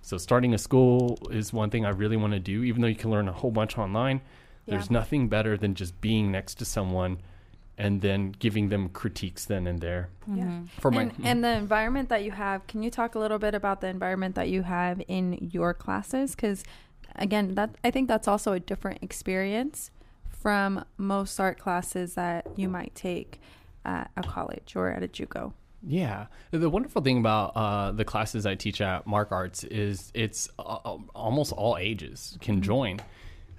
So 0.00 0.16
starting 0.16 0.54
a 0.54 0.58
school 0.58 1.18
is 1.32 1.52
one 1.52 1.70
thing 1.70 1.84
I 1.84 1.88
really 1.88 2.16
want 2.16 2.32
to 2.34 2.38
do, 2.38 2.62
even 2.62 2.82
though 2.82 2.88
you 2.88 2.94
can 2.94 3.10
learn 3.10 3.28
a 3.28 3.32
whole 3.32 3.50
bunch 3.50 3.76
online. 3.76 4.20
There's 4.66 4.90
nothing 4.90 5.28
better 5.28 5.56
than 5.56 5.74
just 5.74 6.00
being 6.00 6.30
next 6.30 6.56
to 6.56 6.64
someone 6.64 7.18
and 7.78 8.00
then 8.00 8.32
giving 8.38 8.68
them 8.68 8.88
critiques 8.88 9.44
then 9.44 9.66
and 9.66 9.80
there. 9.80 10.08
Yeah. 10.26 10.60
For 10.80 10.90
my 10.90 11.02
and, 11.02 11.12
and 11.24 11.44
the 11.44 11.50
environment 11.50 12.08
that 12.08 12.24
you 12.24 12.30
have, 12.30 12.66
can 12.66 12.82
you 12.82 12.90
talk 12.90 13.14
a 13.14 13.18
little 13.18 13.38
bit 13.38 13.54
about 13.54 13.80
the 13.80 13.88
environment 13.88 14.34
that 14.36 14.48
you 14.48 14.62
have 14.62 15.02
in 15.08 15.50
your 15.52 15.74
classes? 15.74 16.34
Because 16.34 16.64
again, 17.16 17.54
that 17.54 17.76
I 17.84 17.90
think 17.90 18.08
that's 18.08 18.28
also 18.28 18.52
a 18.52 18.60
different 18.60 19.02
experience 19.02 19.90
from 20.30 20.84
most 20.96 21.38
art 21.40 21.58
classes 21.58 22.14
that 22.14 22.46
you 22.56 22.68
might 22.68 22.94
take 22.94 23.40
at 23.84 24.10
a 24.16 24.22
college 24.22 24.74
or 24.76 24.90
at 24.90 25.02
a 25.02 25.08
JUCO. 25.08 25.52
Yeah, 25.82 26.26
the 26.50 26.70
wonderful 26.70 27.02
thing 27.02 27.18
about 27.18 27.52
uh, 27.54 27.92
the 27.92 28.04
classes 28.04 28.46
I 28.46 28.54
teach 28.54 28.80
at 28.80 29.06
Mark 29.06 29.30
Arts 29.30 29.62
is 29.64 30.10
it's 30.14 30.48
uh, 30.58 30.98
almost 31.14 31.52
all 31.52 31.76
ages 31.76 32.36
can 32.40 32.62
join. 32.62 33.00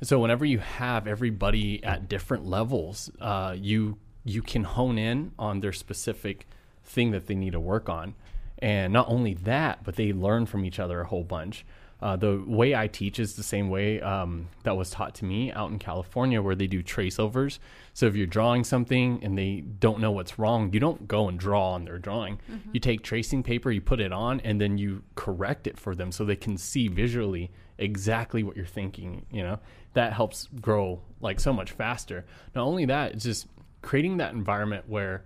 So 0.01 0.20
whenever 0.20 0.45
you 0.45 0.59
have 0.59 1.07
everybody 1.07 1.84
at 1.84 2.09
different 2.09 2.45
levels, 2.45 3.09
uh, 3.20 3.55
you 3.57 3.97
you 4.28 4.41
can 4.41 4.63
hone 4.63 4.97
in 4.97 5.32
on 5.39 5.61
their 5.61 5.73
specific 5.73 6.47
thing 6.84 7.11
that 7.11 7.28
they 7.28 7.36
need 7.36 7.53
to 7.53 7.59
work 7.59 7.89
on, 7.89 8.15
and 8.59 8.91
not 8.91 9.07
only 9.09 9.34
that, 9.34 9.84
but 9.84 9.95
they 9.95 10.13
learn 10.13 10.45
from 10.45 10.65
each 10.65 10.80
other 10.80 11.01
a 11.01 11.07
whole 11.07 11.23
bunch. 11.23 11.65
Uh, 11.99 12.15
the 12.15 12.43
way 12.45 12.75
I 12.75 12.88
teach 12.88 13.19
is 13.19 13.36
the 13.36 13.43
same 13.43 13.69
way 13.69 13.99
um, 14.01 14.49
that 14.61 14.78
was 14.78 14.91
taught 14.91 15.15
to 15.15 15.25
me 15.25 15.51
out 15.51 15.71
in 15.71 15.80
California, 15.80 16.41
where 16.41 16.53
they 16.53 16.67
do 16.67 16.84
traceovers. 16.84 17.57
So 17.93 18.05
if 18.05 18.15
you're 18.15 18.28
drawing 18.28 18.63
something 18.63 19.19
and 19.23 19.36
they 19.36 19.61
don't 19.61 19.99
know 19.99 20.11
what's 20.11 20.38
wrong, 20.38 20.71
you 20.71 20.80
don't 20.80 21.07
go 21.07 21.28
and 21.28 21.39
draw 21.39 21.71
on 21.71 21.86
their 21.86 21.97
drawing. 21.97 22.39
You 22.71 22.80
take 22.80 23.01
tracing 23.01 23.41
paper, 23.41 23.71
you 23.71 23.82
put 23.82 23.99
it 23.99 24.13
on, 24.13 24.41
and 24.41 24.61
then 24.61 24.78
you 24.78 25.01
correct 25.15 25.65
it 25.65 25.80
for 25.80 25.95
them 25.95 26.11
so 26.11 26.23
they 26.23 26.36
can 26.36 26.55
see 26.57 26.88
visually 26.88 27.49
exactly 27.80 28.43
what 28.43 28.55
you're 28.55 28.65
thinking. 28.65 29.25
You 29.32 29.41
know 29.41 29.59
that 29.93 30.13
helps 30.13 30.47
grow 30.61 31.01
like 31.19 31.39
so 31.39 31.51
much 31.51 31.71
faster. 31.71 32.25
Not 32.53 32.63
only 32.63 32.86
that, 32.86 33.13
it's 33.13 33.23
just 33.23 33.47
creating 33.88 34.17
that 34.17 34.33
environment 34.33 34.83
where 34.88 35.23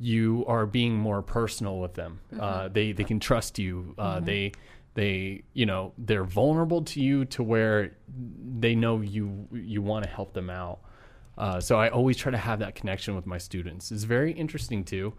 you 0.00 0.44
are 0.46 0.66
being 0.66 0.94
more 0.96 1.22
personal 1.22 1.78
with 1.78 1.94
them. 1.94 2.12
Uh, 2.38 2.68
they 2.76 2.92
they 2.92 3.04
can 3.04 3.20
trust 3.20 3.58
you. 3.58 3.94
Uh, 3.98 4.20
They 4.20 4.52
they 4.94 5.42
you 5.52 5.66
know 5.70 5.92
they're 5.96 6.24
vulnerable 6.24 6.82
to 6.82 7.00
you 7.00 7.24
to 7.26 7.42
where 7.42 7.96
they 8.58 8.74
know 8.74 9.00
you 9.00 9.46
you 9.52 9.80
want 9.90 10.02
to 10.04 10.10
help 10.10 10.32
them 10.32 10.50
out 10.50 10.78
uh, 11.36 11.60
so 11.60 11.78
i 11.78 11.88
always 11.88 12.16
try 12.16 12.32
to 12.32 12.38
have 12.48 12.58
that 12.58 12.74
connection 12.74 13.14
with 13.14 13.26
my 13.26 13.38
students 13.38 13.92
it's 13.92 14.02
very 14.04 14.32
interesting 14.32 14.82
too 14.82 15.12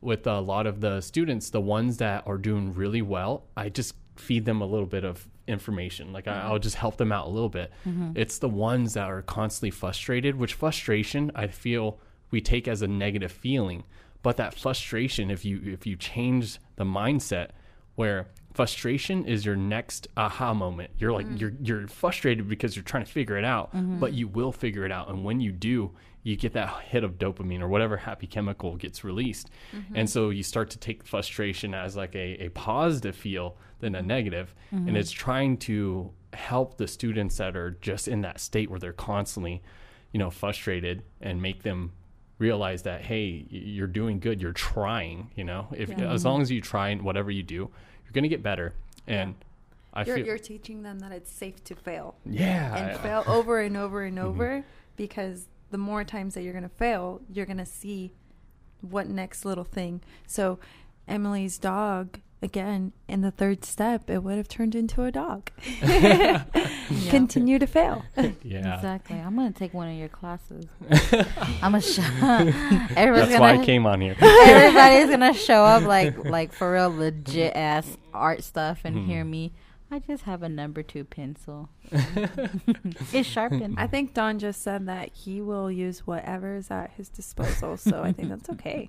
with 0.00 0.26
a 0.26 0.40
lot 0.40 0.66
of 0.66 0.80
the 0.80 1.00
students 1.00 1.50
the 1.50 1.60
ones 1.60 1.98
that 1.98 2.26
are 2.26 2.38
doing 2.38 2.74
really 2.74 3.02
well 3.02 3.44
i 3.56 3.68
just 3.68 3.94
feed 4.20 4.44
them 4.44 4.60
a 4.60 4.66
little 4.66 4.86
bit 4.86 5.04
of 5.04 5.26
information. 5.46 6.12
Like 6.12 6.28
I, 6.28 6.32
mm-hmm. 6.32 6.46
i'll 6.48 6.58
just 6.58 6.76
help 6.76 6.96
them 6.96 7.12
out 7.12 7.26
a 7.26 7.30
little 7.30 7.48
bit. 7.48 7.72
Mm-hmm. 7.86 8.12
It's 8.14 8.38
the 8.38 8.48
ones 8.48 8.94
that 8.94 9.08
are 9.08 9.22
constantly 9.22 9.70
frustrated 9.70 10.36
which 10.36 10.54
frustration 10.54 11.30
i 11.34 11.46
feel 11.46 11.98
we 12.30 12.40
take 12.40 12.68
as 12.68 12.82
a 12.82 12.88
negative 12.88 13.32
feeling. 13.32 13.84
But 14.22 14.36
that 14.36 14.54
frustration 14.54 15.30
if 15.30 15.44
you 15.44 15.60
if 15.64 15.86
you 15.86 15.96
change 15.96 16.58
the 16.76 16.84
mindset 16.84 17.50
where 17.96 18.28
frustration 18.54 19.24
is 19.24 19.44
your 19.44 19.54
next 19.56 20.08
aha 20.16 20.52
moment 20.52 20.90
you're 20.98 21.12
like 21.12 21.26
mm. 21.26 21.40
you're 21.40 21.52
you're 21.62 21.86
frustrated 21.86 22.48
because 22.48 22.74
you're 22.74 22.82
trying 22.82 23.04
to 23.04 23.10
figure 23.10 23.38
it 23.38 23.44
out 23.44 23.72
mm-hmm. 23.72 24.00
but 24.00 24.12
you 24.12 24.28
will 24.28 24.52
figure 24.52 24.84
it 24.84 24.92
out. 24.92 25.08
And 25.08 25.24
when 25.24 25.40
you 25.40 25.52
do 25.52 25.92
you 26.22 26.36
get 26.36 26.52
that 26.52 26.82
hit 26.82 27.02
of 27.02 27.18
dopamine 27.18 27.60
or 27.60 27.68
whatever 27.68 27.96
happy 27.96 28.26
chemical 28.26 28.76
gets 28.76 29.04
released. 29.04 29.48
And 29.94 30.10
so 30.10 30.30
you 30.30 30.42
start 30.42 30.70
to 30.70 30.78
take 30.78 31.04
frustration 31.04 31.74
as 31.74 31.96
like 31.96 32.14
a, 32.14 32.44
a 32.44 32.48
positive 32.50 33.16
feel 33.16 33.56
than 33.80 33.94
a 33.94 34.02
negative. 34.02 34.54
and 34.70 34.96
it's 34.96 35.10
trying 35.10 35.56
to 35.58 36.10
help 36.32 36.76
the 36.76 36.86
students 36.86 37.36
that 37.38 37.56
are 37.56 37.72
just 37.80 38.06
in 38.08 38.20
that 38.20 38.38
state 38.40 38.70
where 38.70 38.78
they're 38.78 38.92
constantly 38.92 39.62
you 40.12 40.18
know 40.18 40.30
frustrated 40.30 41.02
and 41.20 41.42
make 41.42 41.62
them 41.64 41.92
realize 42.38 42.82
that 42.82 43.02
hey 43.02 43.44
you're 43.50 43.86
doing 43.88 44.20
good 44.20 44.40
you're 44.40 44.52
trying 44.52 45.30
you 45.34 45.42
know 45.44 45.66
if 45.72 45.90
as 45.98 46.24
long 46.24 46.40
as 46.40 46.50
you 46.50 46.60
try 46.60 46.88
and 46.90 47.02
whatever 47.02 47.30
you 47.32 47.42
do 47.42 47.56
you're 48.04 48.12
going 48.12 48.22
to 48.22 48.28
get 48.28 48.42
better 48.44 48.72
and 49.08 49.34
i 49.92 50.04
You're, 50.04 50.16
feel 50.16 50.26
you're 50.26 50.38
teaching 50.38 50.82
them 50.84 51.00
that 51.00 51.10
it's 51.12 51.30
safe 51.32 51.62
to 51.64 51.74
fail 51.74 52.14
yeah 52.24 52.76
and 52.76 52.90
I- 52.92 52.94
fail 53.02 53.24
over 53.26 53.60
and 53.60 53.76
over 53.76 54.04
and 54.04 54.16
Mm-hmm. 54.16 54.26
over 54.28 54.64
because 54.96 55.48
the 55.70 55.78
more 55.78 56.04
times 56.04 56.34
that 56.34 56.42
you're 56.42 56.52
going 56.52 56.62
to 56.64 56.68
fail, 56.68 57.20
you're 57.32 57.46
going 57.46 57.58
to 57.58 57.66
see 57.66 58.12
what 58.80 59.08
next 59.08 59.44
little 59.44 59.62
thing. 59.62 60.00
So, 60.26 60.58
Emily's 61.06 61.58
dog, 61.58 62.18
again, 62.42 62.92
in 63.08 63.20
the 63.20 63.30
third 63.30 63.64
step, 63.64 64.08
it 64.08 64.22
would 64.22 64.36
have 64.36 64.48
turned 64.48 64.74
into 64.74 65.02
a 65.04 65.10
dog. 65.12 65.50
Continue 67.08 67.58
to 67.58 67.66
fail. 67.66 68.02
yeah 68.42 68.76
Exactly. 68.76 69.16
I'm 69.18 69.36
gonna 69.36 69.52
take 69.52 69.74
one 69.74 69.88
of 69.88 69.94
your 69.96 70.08
classes. 70.08 70.66
I'm 71.62 71.72
gonna 71.72 71.80
show. 71.80 72.02
everybody's 72.96 73.28
that's 73.28 73.40
why 73.40 73.52
gonna, 73.52 73.62
i 73.62 73.64
came 73.64 73.86
on 73.86 74.00
here 74.00 74.16
Everybody's 74.20 75.10
gonna 75.10 75.34
show 75.34 75.64
up 75.64 75.84
like 75.84 76.24
like 76.24 76.52
for 76.52 76.72
real 76.72 76.94
legit 76.94 77.54
ass 77.56 77.96
art 78.12 78.42
stuff 78.44 78.80
and 78.84 78.96
Mm-hmm. 78.96 79.06
hear 79.06 79.24
me. 79.24 79.52
I 79.92 79.98
just 79.98 80.22
have 80.22 80.42
a 80.44 80.48
number 80.48 80.82
two 80.84 81.02
pencil. 81.04 81.68
it's 81.90 83.28
sharpened. 83.28 83.74
I 83.76 83.88
think 83.88 84.14
Don 84.14 84.38
just 84.38 84.62
said 84.62 84.86
that 84.86 85.10
he 85.12 85.40
will 85.40 85.68
use 85.70 86.06
whatever 86.06 86.54
is 86.56 86.70
at 86.70 86.92
his 86.96 87.08
disposal. 87.08 87.76
So, 87.76 88.00
I 88.04 88.12
think 88.12 88.28
that's 88.28 88.48
okay. 88.50 88.88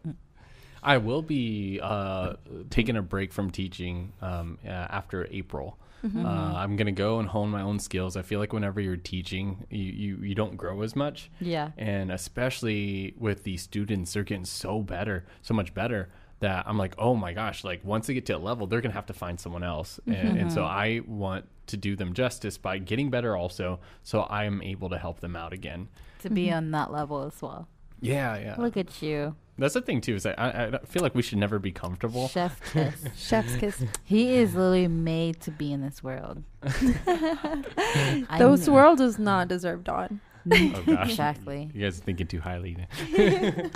I 0.83 0.97
will 0.97 1.21
be 1.21 1.79
uh, 1.81 2.33
taking 2.69 2.97
a 2.97 3.01
break 3.01 3.31
from 3.33 3.51
teaching 3.51 4.13
um, 4.21 4.57
uh, 4.65 4.69
after 4.69 5.27
April. 5.31 5.77
Uh, 6.03 6.27
I'm 6.27 6.77
gonna 6.77 6.91
go 6.91 7.19
and 7.19 7.29
hone 7.29 7.49
my 7.49 7.61
own 7.61 7.77
skills. 7.77 8.17
I 8.17 8.23
feel 8.23 8.39
like 8.39 8.53
whenever 8.53 8.81
you're 8.81 8.97
teaching, 8.97 9.67
you, 9.69 9.83
you, 9.83 10.17
you 10.17 10.33
don't 10.33 10.57
grow 10.57 10.81
as 10.81 10.95
much. 10.95 11.29
Yeah. 11.39 11.69
And 11.77 12.11
especially 12.11 13.13
with 13.19 13.43
the 13.43 13.55
students, 13.57 14.13
they're 14.13 14.23
getting 14.23 14.45
so 14.45 14.79
better, 14.81 15.25
so 15.43 15.53
much 15.53 15.75
better 15.75 16.09
that 16.39 16.65
I'm 16.67 16.75
like, 16.79 16.95
oh 16.97 17.13
my 17.15 17.33
gosh! 17.33 17.63
Like 17.63 17.85
once 17.85 18.07
they 18.07 18.15
get 18.15 18.25
to 18.25 18.35
a 18.35 18.39
level, 18.39 18.65
they're 18.65 18.81
gonna 18.81 18.95
have 18.95 19.05
to 19.05 19.13
find 19.13 19.39
someone 19.39 19.61
else. 19.61 19.99
And, 20.07 20.39
and 20.39 20.51
so 20.51 20.63
I 20.63 21.01
want 21.05 21.45
to 21.67 21.77
do 21.77 21.95
them 21.95 22.13
justice 22.13 22.57
by 22.57 22.79
getting 22.79 23.11
better, 23.11 23.37
also, 23.37 23.79
so 24.01 24.21
I 24.21 24.45
am 24.45 24.59
able 24.63 24.89
to 24.89 24.97
help 24.97 25.19
them 25.19 25.35
out 25.35 25.53
again. 25.53 25.87
to 26.21 26.31
be 26.31 26.51
on 26.51 26.71
that 26.71 26.91
level 26.91 27.21
as 27.21 27.39
well. 27.43 27.67
Yeah, 28.01 28.37
yeah. 28.37 28.55
Look 28.57 28.77
at 28.77 29.01
you, 29.01 29.35
That's 29.57 29.75
the 29.75 29.81
thing 29.81 30.01
too. 30.01 30.15
Is 30.15 30.23
that 30.23 30.39
I, 30.39 30.71
I 30.73 30.77
feel 30.85 31.03
like 31.03 31.13
we 31.13 31.21
should 31.21 31.37
never 31.37 31.59
be 31.59 31.71
comfortable. 31.71 32.27
chef 32.29 32.59
kiss. 32.73 32.95
Chef's 33.15 33.55
kiss. 33.57 33.83
he 34.03 34.33
is 34.35 34.55
literally 34.55 34.87
made 34.87 35.39
to 35.41 35.51
be 35.51 35.71
in 35.71 35.81
this 35.81 36.01
world. 36.03 36.41
I 36.63 38.37
Those 38.39 38.65
kn- 38.65 38.73
world 38.73 38.97
does 38.97 39.19
not 39.19 39.47
deserve 39.47 39.83
Don. 39.83 40.19
Oh 40.51 40.83
gosh. 40.85 41.09
Exactly. 41.11 41.69
You 41.73 41.81
guys 41.83 41.99
are 41.99 42.03
thinking 42.03 42.27
too 42.27 42.39
highly. 42.39 42.75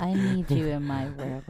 I 0.00 0.14
need 0.14 0.50
you 0.50 0.66
in 0.66 0.84
my 0.84 1.08
world. 1.10 1.44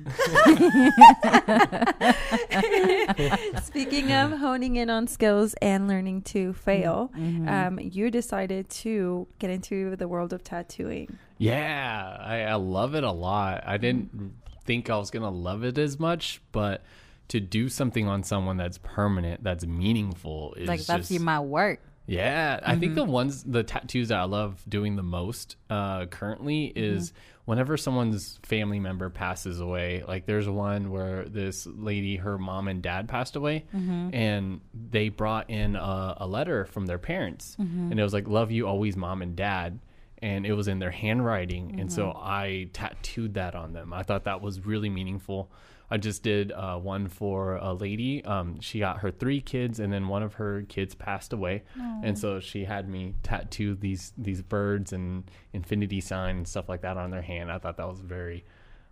Speaking 3.62 4.12
of 4.12 4.32
honing 4.38 4.76
in 4.76 4.90
on 4.90 5.06
skills 5.06 5.54
and 5.62 5.88
learning 5.88 6.22
to 6.22 6.52
fail, 6.52 7.10
Mm-hmm. 7.16 7.48
um, 7.48 7.78
you 7.80 8.10
decided 8.10 8.68
to 8.70 9.26
get 9.38 9.50
into 9.50 9.96
the 9.96 10.06
world 10.08 10.32
of 10.32 10.42
tattooing. 10.44 11.16
Yeah, 11.38 12.16
I, 12.20 12.42
I 12.42 12.54
love 12.54 12.94
it 12.94 13.04
a 13.04 13.10
lot. 13.12 13.62
I 13.66 13.76
didn't 13.76 14.34
think 14.64 14.90
I 14.90 14.96
was 14.96 15.10
gonna 15.10 15.30
love 15.30 15.64
it 15.64 15.78
as 15.78 15.98
much, 15.98 16.40
but 16.52 16.82
to 17.28 17.40
do 17.40 17.68
something 17.68 18.06
on 18.06 18.22
someone 18.22 18.56
that's 18.56 18.78
permanent, 18.78 19.42
that's 19.42 19.64
meaningful, 19.66 20.54
is 20.54 20.68
Like 20.68 20.80
that's 20.84 21.00
just, 21.08 21.10
your, 21.10 21.22
my 21.22 21.40
work. 21.40 21.80
Yeah, 22.06 22.60
I 22.62 22.76
think 22.76 22.94
the 22.94 23.02
Mm-hmm. 23.02 23.10
ones, 23.12 23.42
the 23.42 23.62
tattoos 23.64 24.08
that 24.08 24.18
I 24.18 24.24
love 24.24 24.62
doing 24.68 24.96
the 24.96 25.02
most 25.02 25.56
uh, 25.70 26.06
currently 26.06 26.68
Mm-hmm. 26.74 26.78
is 26.96 27.12
whenever 27.46 27.76
someone's 27.76 28.38
family 28.42 28.80
member 28.80 29.08
passes 29.10 29.60
away. 29.60 30.02
Like 30.06 30.26
there's 30.26 30.48
one 30.48 30.90
where 30.90 31.24
this 31.24 31.66
lady, 31.66 32.16
her 32.16 32.38
mom 32.38 32.68
and 32.68 32.82
dad 32.82 33.08
passed 33.08 33.36
away, 33.36 33.64
Mm-hmm. 33.74 34.14
and 34.14 34.60
they 34.72 35.08
brought 35.08 35.50
in 35.50 35.76
a, 35.76 36.16
a 36.18 36.26
letter 36.26 36.64
from 36.66 36.86
their 36.86 36.98
parents, 36.98 37.56
Mm-hmm. 37.60 37.90
and 37.90 37.98
it 38.00 38.02
was 38.02 38.12
like 38.12 38.28
"Love 38.28 38.50
you 38.50 38.66
always, 38.68 38.96
mom 38.96 39.22
and 39.22 39.34
dad." 39.36 39.80
And 40.22 40.46
it 40.46 40.54
was 40.54 40.66
in 40.66 40.78
their 40.78 40.90
handwriting, 40.90 41.78
and 41.78 41.92
so 41.92 42.06
Mm-hmm. 42.06 42.18
I 42.22 42.68
tattooed 42.72 43.34
that 43.34 43.54
on 43.54 43.72
them. 43.74 43.92
I 43.92 44.02
thought 44.02 44.24
that 44.24 44.40
was 44.40 44.64
really 44.64 44.88
meaningful. 44.88 45.50
I 45.90 45.98
just 45.98 46.22
did 46.22 46.50
uh, 46.52 46.78
one 46.78 47.08
for 47.08 47.56
a 47.56 47.72
lady. 47.72 48.24
Um, 48.24 48.60
she 48.60 48.80
got 48.80 48.98
her 48.98 49.10
three 49.10 49.40
kids, 49.40 49.78
and 49.78 49.92
then 49.92 50.08
one 50.08 50.22
of 50.22 50.34
her 50.34 50.62
kids 50.68 50.94
passed 50.94 51.32
away, 51.32 51.62
and 52.02 52.18
so 52.18 52.40
she 52.40 52.64
had 52.64 52.88
me 52.88 53.14
tattoo 53.22 53.74
these 53.76 54.12
these 54.18 54.42
birds 54.42 54.92
and 54.92 55.30
infinity 55.52 56.00
sign 56.00 56.38
and 56.38 56.48
stuff 56.48 56.68
like 56.68 56.82
that 56.82 56.96
on 56.96 57.10
their 57.10 57.22
hand. 57.22 57.52
I 57.52 57.58
thought 57.58 57.76
that 57.76 57.88
was 57.88 58.00
very, 58.00 58.44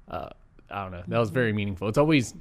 uh, 0.08 0.28
I 0.70 0.82
don't 0.82 0.92
know, 0.92 1.02
that 1.08 1.18
was 1.18 1.30
very 1.30 1.52
meaningful. 1.52 1.88
It's 1.88 1.98
always 1.98 2.34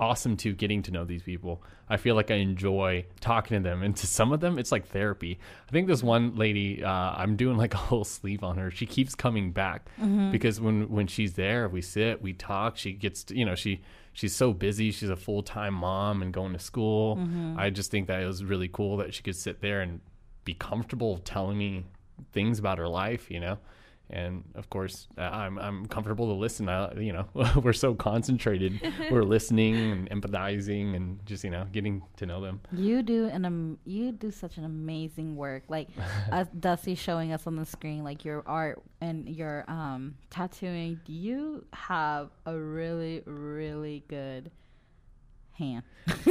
awesome 0.00 0.36
too 0.36 0.54
getting 0.54 0.82
to 0.82 0.90
know 0.90 1.04
these 1.04 1.22
people. 1.22 1.62
I 1.88 1.96
feel 1.96 2.14
like 2.14 2.30
I 2.30 2.36
enjoy 2.36 3.04
talking 3.20 3.56
to 3.56 3.62
them, 3.68 3.82
and 3.82 3.94
to 3.96 4.06
some 4.06 4.32
of 4.32 4.40
them, 4.40 4.58
it's 4.58 4.72
like 4.72 4.88
therapy. 4.88 5.38
I 5.68 5.70
think 5.72 5.86
this 5.86 6.02
one 6.02 6.36
lady, 6.36 6.82
uh, 6.82 6.90
I'm 6.90 7.36
doing 7.36 7.56
like 7.56 7.74
a 7.74 7.76
whole 7.76 8.04
sleeve 8.04 8.42
on 8.42 8.56
her. 8.58 8.70
She 8.70 8.86
keeps 8.86 9.14
coming 9.14 9.52
back 9.52 9.88
because 10.32 10.60
when 10.60 10.88
when 10.88 11.06
she's 11.06 11.34
there, 11.34 11.68
we 11.68 11.82
sit, 11.82 12.22
we 12.22 12.32
talk. 12.32 12.76
She 12.76 12.92
gets, 12.92 13.24
to, 13.24 13.36
you 13.36 13.44
know, 13.44 13.54
she 13.54 13.82
she's 14.12 14.34
so 14.34 14.52
busy. 14.52 14.90
She's 14.90 15.10
a 15.10 15.16
full 15.16 15.42
time 15.42 15.74
mom 15.74 16.22
and 16.22 16.32
going 16.32 16.52
to 16.54 16.58
school. 16.58 17.18
I 17.58 17.70
just 17.70 17.90
think 17.90 18.06
that 18.08 18.22
it 18.22 18.26
was 18.26 18.42
really 18.44 18.68
cool 18.68 18.96
that 18.98 19.12
she 19.14 19.22
could 19.22 19.36
sit 19.36 19.60
there 19.60 19.80
and 19.82 20.00
be 20.44 20.54
comfortable 20.54 21.18
telling 21.18 21.58
me 21.58 21.84
things 22.32 22.58
about 22.58 22.78
her 22.78 22.88
life, 22.88 23.30
you 23.30 23.40
know. 23.40 23.58
And 24.12 24.44
of 24.54 24.68
course, 24.70 25.08
I'm 25.16 25.58
I'm 25.58 25.86
comfortable 25.86 26.26
to 26.26 26.34
listen. 26.34 26.68
I, 26.68 26.92
you 26.94 27.12
know, 27.12 27.26
we're 27.62 27.72
so 27.72 27.94
concentrated. 27.94 28.80
we're 29.10 29.22
listening 29.22 29.76
and 29.76 30.10
empathizing 30.10 30.96
and 30.96 31.24
just 31.24 31.44
you 31.44 31.50
know 31.50 31.66
getting 31.72 32.02
to 32.16 32.26
know 32.26 32.40
them. 32.40 32.60
You 32.72 33.02
do 33.02 33.26
an 33.26 33.44
um, 33.44 33.78
you 33.84 34.12
do 34.12 34.30
such 34.30 34.56
an 34.58 34.64
amazing 34.64 35.36
work. 35.36 35.64
Like 35.68 35.88
us 36.32 36.48
Dusty 36.58 36.94
showing 36.94 37.32
us 37.32 37.46
on 37.46 37.56
the 37.56 37.66
screen, 37.66 38.04
like 38.04 38.24
your 38.24 38.42
art 38.46 38.82
and 39.00 39.28
your 39.28 39.64
um 39.68 40.16
tattooing. 40.30 41.00
You 41.06 41.64
have 41.72 42.30
a 42.46 42.56
really 42.56 43.22
really 43.26 44.04
good 44.08 44.50
hand. 45.52 45.84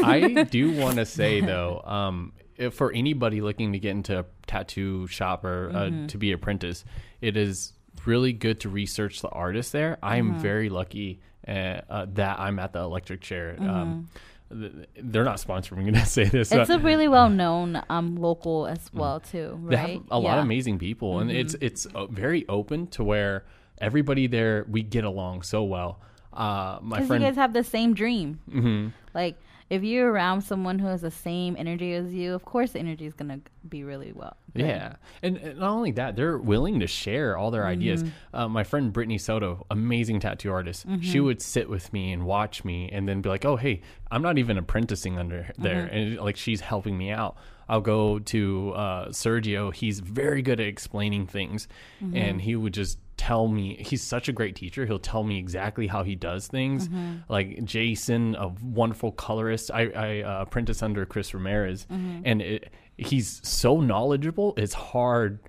I 0.03 0.43
do 0.43 0.75
want 0.75 0.97
to 0.97 1.05
say 1.05 1.39
though, 1.39 1.82
um, 1.86 2.34
for 2.72 2.91
anybody 2.91 3.41
looking 3.41 3.74
to 3.74 3.80
get 3.80 3.91
into 3.91 4.20
a 4.20 4.26
tattoo 4.47 5.07
shop 5.07 5.43
or 5.45 5.72
uh, 5.74 6.07
to 6.07 6.18
be 6.18 6.32
apprentice, 6.32 6.84
it 7.22 7.38
is 7.38 7.74
really 8.05 8.34
good 8.34 8.60
to 8.62 8.70
research 8.70 9.22
the 9.22 9.30
artist 9.30 9.72
there. 9.72 9.97
I 10.01 10.18
am 10.18 10.39
very 10.39 10.70
lucky 10.70 11.20
uh, 11.47 11.51
uh, 11.89 12.05
that 12.14 12.39
I'm 12.39 12.60
at 12.60 12.74
the 12.74 12.80
electric 12.80 13.22
chair. 13.22 13.55
Um, 13.60 14.10
th- 14.51 14.72
they're 14.95 15.24
not 15.24 15.38
sponsoring. 15.38 15.78
I'm 15.78 15.84
going 15.84 15.93
to 15.93 16.05
say 16.05 16.26
this. 16.26 16.51
It's 16.51 16.70
a 16.70 16.80
really 16.80 17.07
well 17.07 17.30
known 17.30 17.82
um 17.89 18.16
local 18.16 18.68
as 18.68 18.91
well 18.93 19.20
too, 19.20 19.60
they 19.68 19.78
have 19.78 20.01
a 20.12 20.20
lot 20.20 20.38
of 20.38 20.43
amazing 20.43 20.80
people, 20.80 21.20
and 21.20 21.32
it's 21.32 21.55
it's 21.62 21.86
uh, 21.88 22.05
very 22.07 22.47
open 22.47 22.88
to 22.88 23.03
where 23.03 23.45
everybody 23.80 24.28
there 24.28 24.66
we 24.70 24.84
get 24.84 25.03
along 25.03 25.43
so 25.43 25.64
well. 25.64 25.99
Uh, 26.34 26.80
my 26.82 26.99
Because 26.99 27.20
you 27.20 27.26
guys 27.26 27.36
have 27.36 27.53
the 27.53 27.64
same 27.64 27.93
dream. 27.93 28.39
Mm-hmm. 28.49 28.89
Like 29.14 29.38
if 29.70 29.84
you're 29.84 30.11
around 30.11 30.41
someone 30.41 30.80
who 30.80 30.88
has 30.88 31.01
the 31.01 31.11
same 31.11 31.55
energy 31.57 31.93
as 31.93 32.13
you, 32.13 32.34
of 32.34 32.43
course 32.45 32.72
the 32.72 32.80
energy 32.80 33.05
is 33.05 33.13
gonna 33.13 33.39
be 33.67 33.84
really 33.84 34.11
well. 34.11 34.36
Yeah, 34.55 34.95
and, 35.22 35.38
and 35.38 35.59
not 35.59 35.70
only 35.70 35.91
that, 35.91 36.15
they're 36.15 36.38
willing 36.38 36.80
to 36.80 36.88
share 36.88 37.38
all 37.38 37.51
their 37.51 37.65
ideas. 37.65 38.03
Uh, 38.34 38.47
my 38.47 38.63
friend 38.63 38.91
Brittany 38.91 39.17
Soto, 39.20 39.65
amazing 39.70 40.20
tattoo 40.22 40.51
artist, 40.51 40.86
she 41.01 41.20
would 41.20 41.41
sit 41.41 41.70
with 41.70 41.93
me 41.93 42.11
and 42.11 42.26
watch 42.26 42.63
me, 42.65 42.89
and 42.91 43.07
then 43.07 43.22
be 43.22 43.30
like, 43.30 43.45
"Oh, 43.45 43.57
hey, 43.57 43.82
I'm 44.09 44.22
not 44.24 44.38
even 44.39 44.57
apprenticing 44.57 45.20
under 45.20 45.51
there," 45.57 45.86
and 45.86 46.17
like 46.17 46.36
she's 46.36 46.61
helping 46.61 46.97
me 46.97 47.11
out. 47.11 47.38
I'll 47.67 47.82
go 47.82 48.17
to 48.17 48.74
uh, 48.76 49.07
Sergio. 49.09 49.72
He's 49.72 49.99
very 49.99 50.41
good 50.41 50.59
at 50.59 50.65
explaining 50.65 51.28
things, 51.28 51.67
and 52.15 52.41
he 52.41 52.55
would 52.55 52.74
just 52.74 52.97
tell 53.20 53.49
me 53.49 53.76
he's 53.86 54.01
such 54.01 54.30
a 54.30 54.32
great 54.32 54.55
teacher 54.55 54.86
he'll 54.86 54.97
tell 54.97 55.24
me 55.26 55.38
exactly 55.38 55.88
how 55.88 56.03
he 56.03 56.15
does 56.15 56.47
things. 56.47 56.88
Like 57.28 57.65
jason 57.65 58.36
a 58.36 58.47
wonderful 58.63 59.11
colorist 59.11 59.72
i, 59.74 59.84
I 59.89 60.22
uh, 60.22 60.41
apprentice 60.43 60.82
under 60.82 61.05
chris 61.05 61.34
ramirez. 61.34 61.86
And 62.24 62.41
it, 62.41 62.72
he's 62.95 63.41
so 63.43 63.82
knowledgeable 63.82 64.53
it's 64.55 64.74
hard 64.74 65.39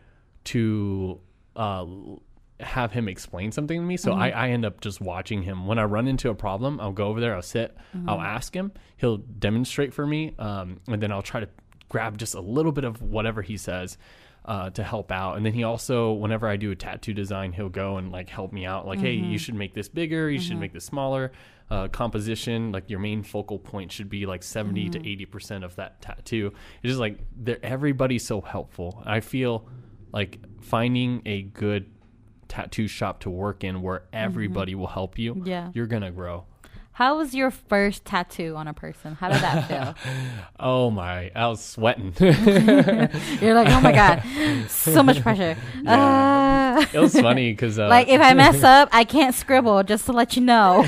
to 0.45 1.21
uh, 1.55 1.87
have 2.59 2.91
him 2.93 3.09
explain 3.09 3.53
something 3.53 3.81
to 3.81 3.87
me. 3.87 3.97
So 3.97 4.13
I, 4.13 4.29
I 4.31 4.49
end 4.51 4.65
up 4.65 4.81
just 4.81 5.01
watching 5.01 5.43
him. 5.43 5.67
When 5.69 5.79
i 5.79 5.85
run 5.85 6.09
into 6.09 6.29
a 6.29 6.35
problem 6.35 6.81
i'll 6.81 6.93
go 6.93 7.07
over 7.07 7.21
there 7.21 7.37
i'll 7.37 7.43
sit 7.43 7.77
i'll 8.09 8.21
ask 8.21 8.53
him. 8.55 8.73
He'll 8.97 9.19
demonstrate 9.19 9.95
for 9.95 10.07
me 10.07 10.35
um, 10.41 10.81
and 10.89 11.01
then 11.01 11.13
i'll 11.13 11.23
try 11.23 11.39
to 11.41 11.49
grab 11.89 12.19
just 12.19 12.35
a 12.35 12.41
little 12.41 12.73
bit 12.73 12.85
of 12.85 13.01
whatever 13.01 13.43
he 13.43 13.57
says 13.57 13.97
uh, 14.45 14.71
to 14.71 14.83
help 14.83 15.13
out. 15.13 15.37
And 15.37 15.45
then 15.45 15.53
he 15.53 15.65
also, 15.65 16.13
whenever 16.13 16.49
I 16.49 16.57
do 16.57 16.71
a 16.71 16.77
tattoo 16.77 17.13
design, 17.15 17.53
he'll 17.53 17.69
go 17.69 17.99
and 17.99 18.11
like 18.11 18.29
help 18.29 18.53
me 18.53 18.65
out. 18.67 18.87
Like, 18.87 18.99
hey, 19.01 19.13
you 19.13 19.39
should 19.39 19.55
make 19.55 19.75
this 19.75 19.89
bigger. 19.89 20.31
You 20.31 20.41
should 20.41 20.59
make 20.59 20.73
this 20.73 20.85
smaller. 20.85 21.33
Uh, 21.71 21.87
composition, 21.87 22.73
like 22.73 22.91
your 22.91 22.99
main 22.99 23.23
focal 23.23 23.57
point 23.57 23.93
should 23.93 24.11
be 24.11 24.27
like 24.27 24.43
70 24.43 24.89
to 24.91 24.99
80 25.09 25.25
percent 25.27 25.65
of 25.65 25.77
that 25.77 26.01
tattoo. 26.03 26.53
It's 26.83 26.89
just 26.91 26.99
like 26.99 27.19
they're 27.37 27.65
everybody's 27.65 28.27
so 28.27 28.41
helpful. 28.41 29.01
I 29.07 29.21
feel 29.21 29.69
like 30.13 30.41
finding 30.61 31.23
a 31.27 31.43
good 31.43 31.87
tattoo 32.49 32.89
shop 32.89 33.21
to 33.21 33.31
work 33.31 33.63
in 33.63 33.83
where 33.83 34.03
everybody 34.13 34.75
will 34.75 34.89
help 34.89 35.17
you. 35.17 35.43
Yeah. 35.45 35.71
you're 35.73 35.87
gonna 35.87 36.11
grow. 36.11 36.45
How 37.01 37.17
was 37.17 37.35
your 37.35 37.51
first 37.51 38.05
tattoo 38.05 38.57
on 38.57 38.69
a 38.69 38.75
person? 38.75 39.15
How 39.15 39.31
did 39.31 39.41
that 39.41 39.69
feel? 39.69 39.95
Oh 40.63 40.91
my, 40.91 41.31
I 41.35 41.47
was 41.47 41.65
sweating. 41.65 42.13
You're 42.21 43.55
like, 43.55 43.69
oh 43.69 43.81
my 43.81 43.93
god, 43.93 44.23
so 44.69 45.03
much 45.03 45.23
pressure. 45.23 45.57
Uh, 45.87 46.85
it 46.93 46.99
was 46.99 47.19
funny 47.19 47.53
because 47.53 47.79
uh, 47.79 47.89
like 47.89 48.09
if 48.09 48.21
I 48.21 48.35
mess 48.35 48.63
up, 48.63 48.91
I 48.93 49.05
can't 49.05 49.35
scribble. 49.35 49.83
Just 49.83 50.05
to 50.05 50.13
let 50.13 50.37
you 50.37 50.43
know, 50.43 50.85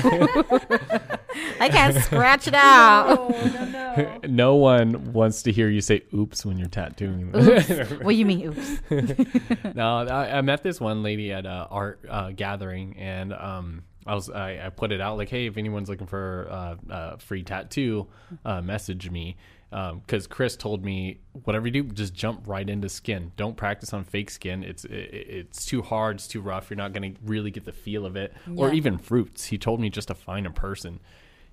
I 1.59 1.69
can't 1.69 1.95
scratch 2.03 2.47
it 2.47 2.53
out. 2.53 3.31
no, 3.31 3.65
no. 3.65 4.19
no 4.27 4.55
one 4.55 5.11
wants 5.11 5.41
to 5.43 5.51
hear 5.51 5.69
you 5.69 5.81
say 5.81 6.03
"oops" 6.13 6.45
when 6.45 6.59
you're 6.59 6.67
tattooing. 6.67 7.31
Oops. 7.35 7.69
what 8.03 8.11
do 8.11 8.13
you 8.13 8.27
mean? 8.27 8.49
Oops. 8.49 9.73
no, 9.73 9.97
I, 10.07 10.37
I 10.37 10.41
met 10.41 10.61
this 10.61 10.79
one 10.79 11.01
lady 11.01 11.31
at 11.31 11.47
a 11.47 11.67
art 11.71 12.05
uh, 12.07 12.29
gathering, 12.29 12.95
and 12.99 13.33
um, 13.33 13.81
I 14.05 14.15
was 14.15 14.29
I, 14.29 14.65
I 14.65 14.69
put 14.69 14.91
it 14.91 15.01
out 15.01 15.17
like, 15.17 15.29
hey, 15.29 15.45
if 15.47 15.57
anyone's 15.57 15.89
looking 15.89 16.07
for 16.07 16.47
uh, 16.49 16.75
a 16.89 17.17
free 17.17 17.43
tattoo, 17.43 18.07
uh, 18.45 18.61
message 18.61 19.09
me. 19.09 19.37
Because 19.69 20.27
Chris 20.27 20.55
told 20.55 20.85
me, 20.85 21.17
whatever 21.45 21.65
you 21.65 21.71
do, 21.71 21.83
just 21.85 22.13
jump 22.13 22.43
right 22.47 22.69
into 22.69 22.87
skin. 22.89 23.31
Don't 23.37 23.57
practice 23.57 23.91
on 23.91 24.03
fake 24.03 24.29
skin. 24.29 24.63
It's 24.63 24.85
it, 24.85 24.91
it's 24.91 25.65
too 25.65 25.81
hard. 25.81 26.17
It's 26.17 26.27
too 26.27 26.41
rough. 26.41 26.69
You're 26.69 26.77
not 26.77 26.93
going 26.93 27.15
to 27.15 27.19
really 27.25 27.49
get 27.49 27.65
the 27.65 27.71
feel 27.71 28.05
of 28.05 28.15
it. 28.15 28.33
Or 28.55 28.71
even 28.71 28.99
fruits. 28.99 29.45
He 29.45 29.57
told 29.57 29.79
me 29.79 29.89
just 29.89 30.09
to 30.09 30.13
find 30.15 30.45
a 30.45 30.51
person. 30.51 30.99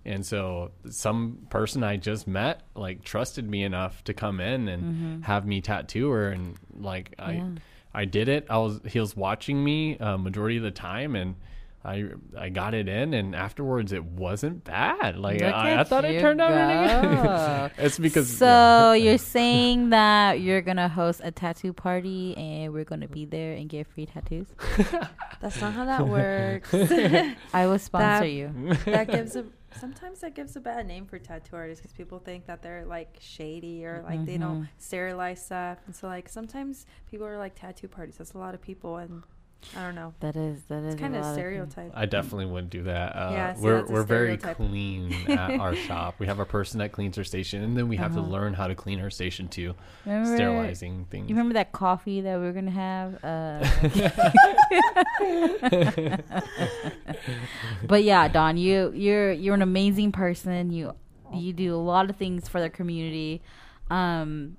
And 0.04 0.24
so 0.24 0.72
some 0.90 1.46
person 1.50 1.82
I 1.82 1.96
just 1.96 2.26
met 2.26 2.62
like 2.74 3.04
trusted 3.04 3.48
me 3.48 3.62
enough 3.64 4.04
to 4.04 4.12
come 4.14 4.40
in 4.40 4.68
and 4.68 5.24
have 5.24 5.46
me 5.46 5.60
tattoo 5.62 6.10
her 6.10 6.28
and 6.30 6.56
like 6.74 7.14
I 7.18 7.32
Yeah. 7.32 7.48
I 7.92 8.04
did 8.04 8.28
it. 8.28 8.46
I 8.50 8.58
was 8.58 8.80
he 8.86 9.00
was 9.00 9.16
watching 9.16 9.64
me 9.64 9.98
uh, 9.98 10.16
majority 10.18 10.58
of 10.58 10.62
the 10.62 10.70
time 10.70 11.16
and 11.16 11.36
I 11.82 12.04
I 12.36 12.50
got 12.50 12.74
it 12.74 12.88
in 12.88 13.14
and 13.14 13.34
afterwards 13.34 13.92
it 13.92 14.04
wasn't 14.04 14.64
bad. 14.64 15.16
Like 15.16 15.40
I, 15.40 15.80
I 15.80 15.84
thought 15.84 16.04
it 16.04 16.14
you 16.14 16.20
turned 16.20 16.40
out 16.40 16.50
really 16.50 17.16
good. 17.16 17.70
it's 17.84 17.98
because 17.98 18.28
So 18.28 18.92
yeah. 18.92 18.94
you're 18.94 19.18
saying 19.18 19.90
that 19.90 20.40
you're 20.40 20.60
gonna 20.60 20.90
host 20.90 21.22
a 21.24 21.30
tattoo 21.30 21.72
party 21.72 22.36
and 22.36 22.74
we're 22.74 22.84
gonna 22.84 23.08
be 23.08 23.24
there 23.24 23.54
and 23.54 23.68
get 23.68 23.86
free 23.86 24.04
tattoos? 24.04 24.48
That's 25.40 25.58
not 25.62 25.72
how 25.72 25.86
that 25.86 26.06
works. 26.06 26.74
I 27.54 27.66
will 27.66 27.78
sponsor 27.78 28.24
That- 28.24 28.30
you. 28.30 28.76
that 28.84 29.10
gives 29.10 29.36
a 29.36 29.46
sometimes 29.78 30.20
that 30.20 30.34
gives 30.34 30.56
a 30.56 30.60
bad 30.60 30.86
name 30.86 31.06
for 31.06 31.18
tattoo 31.18 31.56
artists 31.56 31.80
because 31.80 31.96
people 31.96 32.18
think 32.18 32.44
that 32.46 32.60
they're 32.60 32.84
like 32.84 33.16
shady 33.20 33.86
or 33.86 34.04
like 34.06 34.26
they 34.26 34.36
don't 34.36 34.62
mm-hmm. 34.62 34.78
sterilize 34.78 35.44
stuff 35.44 35.78
and 35.86 35.94
so 35.94 36.08
like 36.08 36.28
sometimes 36.28 36.86
people 37.08 37.24
are 37.24 37.38
like 37.38 37.54
tattoo 37.54 37.86
parties 37.86 38.16
that's 38.16 38.32
a 38.32 38.38
lot 38.38 38.52
of 38.52 38.60
people 38.60 38.96
and 38.96 39.22
i 39.76 39.82
don't 39.82 39.94
know 39.94 40.14
That 40.20 40.36
is 40.36 40.62
that 40.64 40.82
is 40.82 40.94
it's 40.94 41.00
kind 41.02 41.14
a 41.14 41.18
of 41.18 41.24
lot 41.26 41.34
stereotype 41.34 41.92
I 41.94 42.06
definitely 42.06 42.46
wouldn't 42.46 42.70
do 42.70 42.84
that. 42.84 43.14
Uh, 43.14 43.30
Yeah, 43.32 43.54
see, 43.54 43.60
we're 43.62 43.76
that's 43.76 43.90
a 43.90 43.92
we're 43.92 44.02
very 44.04 44.36
clean 44.36 45.12
at 45.28 45.60
our 45.60 45.74
shop. 45.76 46.14
We 46.18 46.26
have 46.26 46.38
a 46.38 46.44
person 46.46 46.78
that 46.78 46.92
cleans 46.92 47.16
her 47.16 47.24
station, 47.24 47.62
and 47.62 47.76
then 47.76 47.86
we 47.88 47.96
have 47.96 48.12
Uh-huh. 48.16 48.26
to 48.26 48.32
learn 48.32 48.54
how 48.54 48.66
to 48.68 48.74
clean 48.74 48.98
her 49.00 49.10
station 49.10 49.48
too, 49.48 49.74
Remember, 50.06 50.34
sterilizing 50.34 51.04
things. 51.10 51.28
You 51.28 51.34
remember 51.36 51.54
that 51.54 51.72
coffee 51.72 52.20
that 52.22 52.38
we 52.38 52.44
were 52.46 52.52
gonna 52.52 52.70
have? 52.70 53.22
Uh, 53.24 53.60
but 57.86 58.04
yeah, 58.04 58.28
Don, 58.28 58.56
you 58.56 58.92
you're 58.94 59.32
you're 59.32 59.54
an 59.54 59.62
amazing 59.62 60.12
person. 60.12 60.70
You 60.70 60.94
you 61.32 61.52
do 61.52 61.74
a 61.74 61.78
lot 61.78 62.10
of 62.10 62.16
things 62.16 62.48
for 62.48 62.60
the 62.60 62.70
community. 62.70 63.42
Um, 63.90 64.56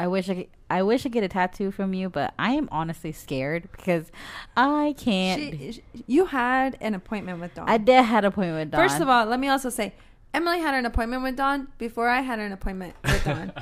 I 0.00 0.06
wish 0.08 0.28
I 0.30 0.34
could, 0.34 0.46
I 0.70 0.82
wish 0.82 1.02
I 1.02 1.04
could 1.04 1.12
get 1.12 1.24
a 1.24 1.28
tattoo 1.28 1.70
from 1.70 1.92
you, 1.94 2.08
but 2.08 2.32
I 2.38 2.52
am 2.52 2.68
honestly 2.72 3.12
scared 3.12 3.68
because 3.70 4.10
I 4.56 4.94
can't. 4.98 5.40
she, 5.40 5.72
sh- 5.72 5.80
you 6.06 6.24
had 6.26 6.76
an 6.80 6.94
appointment 6.94 7.38
with 7.40 7.54
Don 7.54 7.68
I 7.68 7.76
did 7.76 8.02
had 8.02 8.24
an 8.24 8.28
appointment 8.32 8.58
with 8.58 8.70
Don. 8.72 8.88
first 8.88 9.00
of 9.00 9.08
all 9.08 9.26
let 9.26 9.38
me 9.38 9.48
also 9.48 9.68
say 9.70 9.92
emily 10.32 10.58
had 10.60 10.74
an 10.74 10.86
appointment 10.86 11.22
with 11.22 11.36
Don 11.36 11.68
before 11.78 12.08
i 12.08 12.20
had 12.22 12.38
an 12.38 12.50
appointment 12.52 12.94
with 13.04 13.24
Don 13.28 13.52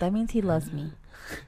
that 0.00 0.12
means 0.12 0.30
he 0.30 0.40
loves 0.40 0.72
me. 0.72 0.92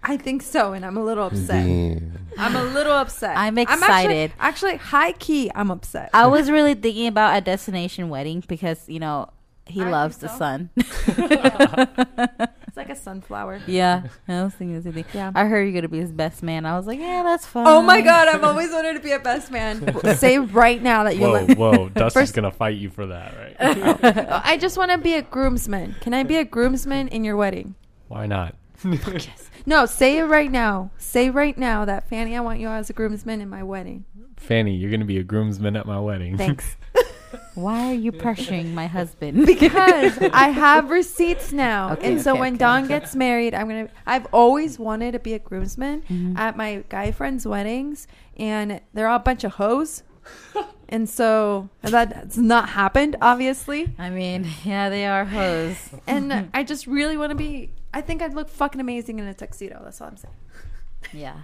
i 0.02 0.16
think 0.16 0.42
so 0.42 0.72
and 0.74 0.84
i'm 0.84 0.96
a 0.98 1.02
little 1.04 1.26
upset 1.26 1.64
Damn. 1.66 2.18
i'm 2.36 2.54
a 2.56 2.64
little 2.64 2.92
upset 2.92 3.36
I'm 3.36 3.56
actually- 3.56 3.74
excited. 3.76 4.32
actually, 4.38 4.76
high 4.76 5.12
key 5.12 5.50
i'm 5.54 5.70
upset 5.70 6.10
I 6.12 6.26
was 6.26 6.50
really 6.50 6.74
thinking 6.74 7.06
about 7.06 7.36
a 7.38 7.40
destination 7.40 8.08
wedding 8.10 8.42
because 8.46 8.88
you 8.88 8.98
know 9.00 9.30
he 9.66 9.82
I 9.82 9.88
loves 9.90 10.16
the 10.18 10.28
so. 10.28 10.36
sun. 10.38 10.70
it's 12.98 13.04
sunflower 13.04 13.60
Yeah, 13.66 14.02
I 14.26 14.42
was 14.44 14.54
thinking 14.54 14.76
the 14.76 14.82
same 14.82 14.92
thing. 14.92 15.04
Yeah. 15.14 15.32
I 15.34 15.44
heard 15.44 15.62
you're 15.62 15.72
gonna 15.72 15.88
be 15.88 16.00
his 16.00 16.12
best 16.12 16.42
man. 16.42 16.66
I 16.66 16.76
was 16.76 16.86
like, 16.86 16.98
yeah, 16.98 17.22
that's 17.22 17.46
fine. 17.46 17.66
Oh 17.66 17.80
my 17.80 18.00
god, 18.00 18.28
I've 18.28 18.44
always 18.44 18.70
wanted 18.72 18.94
to 18.94 19.00
be 19.00 19.12
a 19.12 19.18
best 19.18 19.50
man. 19.50 20.00
Say 20.16 20.38
right 20.38 20.82
now 20.82 21.04
that 21.04 21.16
you 21.16 21.22
whoa, 21.22 21.32
let 21.32 21.56
whoa! 21.58 21.88
Dusty's 21.94 22.12
First- 22.12 22.34
gonna 22.34 22.50
fight 22.50 22.76
you 22.76 22.90
for 22.90 23.06
that, 23.06 23.34
right? 23.36 23.56
I 24.44 24.56
just 24.58 24.76
want 24.76 24.90
to 24.90 24.98
be 24.98 25.14
a 25.14 25.22
groomsman. 25.22 25.96
Can 26.00 26.12
I 26.14 26.22
be 26.24 26.36
a 26.36 26.44
groomsman 26.44 27.08
in 27.08 27.24
your 27.24 27.36
wedding? 27.36 27.74
Why 28.08 28.26
not? 28.26 28.54
yes. 28.84 29.50
No, 29.66 29.86
say 29.86 30.18
it 30.18 30.24
right 30.24 30.50
now. 30.50 30.90
Say 30.98 31.30
right 31.30 31.56
now 31.58 31.84
that 31.84 32.08
Fanny, 32.08 32.36
I 32.36 32.40
want 32.40 32.60
you 32.60 32.68
as 32.68 32.90
a 32.90 32.92
groomsman 32.92 33.40
in 33.40 33.48
my 33.48 33.62
wedding. 33.62 34.04
Fanny, 34.36 34.76
you're 34.76 34.90
gonna 34.90 35.04
be 35.04 35.18
a 35.18 35.22
groomsman 35.24 35.76
at 35.76 35.86
my 35.86 35.98
wedding. 36.00 36.36
Thanks. 36.38 36.76
Why 37.54 37.90
are 37.90 37.94
you 37.94 38.12
pressuring 38.12 38.72
my 38.72 38.86
husband? 38.86 39.46
Because 39.46 40.18
I 40.32 40.48
have 40.48 40.90
receipts 40.90 41.52
now. 41.52 41.92
Okay, 41.92 42.12
and 42.12 42.20
so 42.22 42.34
when 42.34 42.54
okay, 42.54 42.58
Don 42.58 42.84
okay. 42.84 42.88
gets 43.00 43.14
married, 43.16 43.54
I'm 43.54 43.68
going 43.68 43.86
to 43.88 43.92
I've 44.06 44.26
always 44.32 44.78
wanted 44.78 45.12
to 45.12 45.18
be 45.18 45.34
a 45.34 45.38
groomsman 45.38 46.02
Mm-hmm. 46.02 46.36
at 46.36 46.56
my 46.56 46.84
guy 46.88 47.10
friends' 47.12 47.46
weddings 47.46 48.06
and 48.36 48.80
they're 48.94 49.08
all 49.08 49.16
a 49.16 49.20
bunch 49.20 49.44
of 49.44 49.52
hoes. 49.54 50.02
and 50.88 51.08
so 51.08 51.68
and 51.82 51.92
that's 51.92 52.36
not 52.36 52.68
happened 52.70 53.16
obviously. 53.20 53.94
I 53.98 54.10
mean, 54.10 54.46
yeah, 54.64 54.88
they 54.88 55.06
are 55.06 55.24
hoes. 55.24 55.76
And 56.06 56.50
I 56.54 56.62
just 56.62 56.86
really 56.86 57.16
want 57.16 57.30
to 57.30 57.36
be. 57.36 57.70
I 57.92 58.00
think 58.02 58.20
I'd 58.22 58.34
look 58.34 58.48
fucking 58.50 58.80
amazing 58.80 59.18
in 59.18 59.26
a 59.26 59.34
tuxedo. 59.34 59.80
That's 59.82 60.00
all 60.00 60.08
I'm 60.08 60.16
saying. 60.18 60.34
Yeah, 61.12 61.36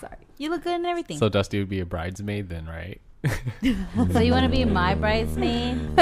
Sorry. 0.00 0.16
you 0.38 0.50
look 0.50 0.64
good 0.64 0.74
and 0.74 0.86
everything. 0.86 1.16
So 1.18 1.26
So, 1.26 1.28
Dusty 1.30 1.58
would 1.58 1.68
be 1.68 1.80
a 1.80 1.86
bridesmaid 1.86 2.48
then, 2.48 2.66
right? 2.66 3.00
You 3.62 4.32
want 4.32 4.44
to 4.44 4.48
be 4.48 4.64
my 4.64 4.94
bridesmaid? 4.94 5.96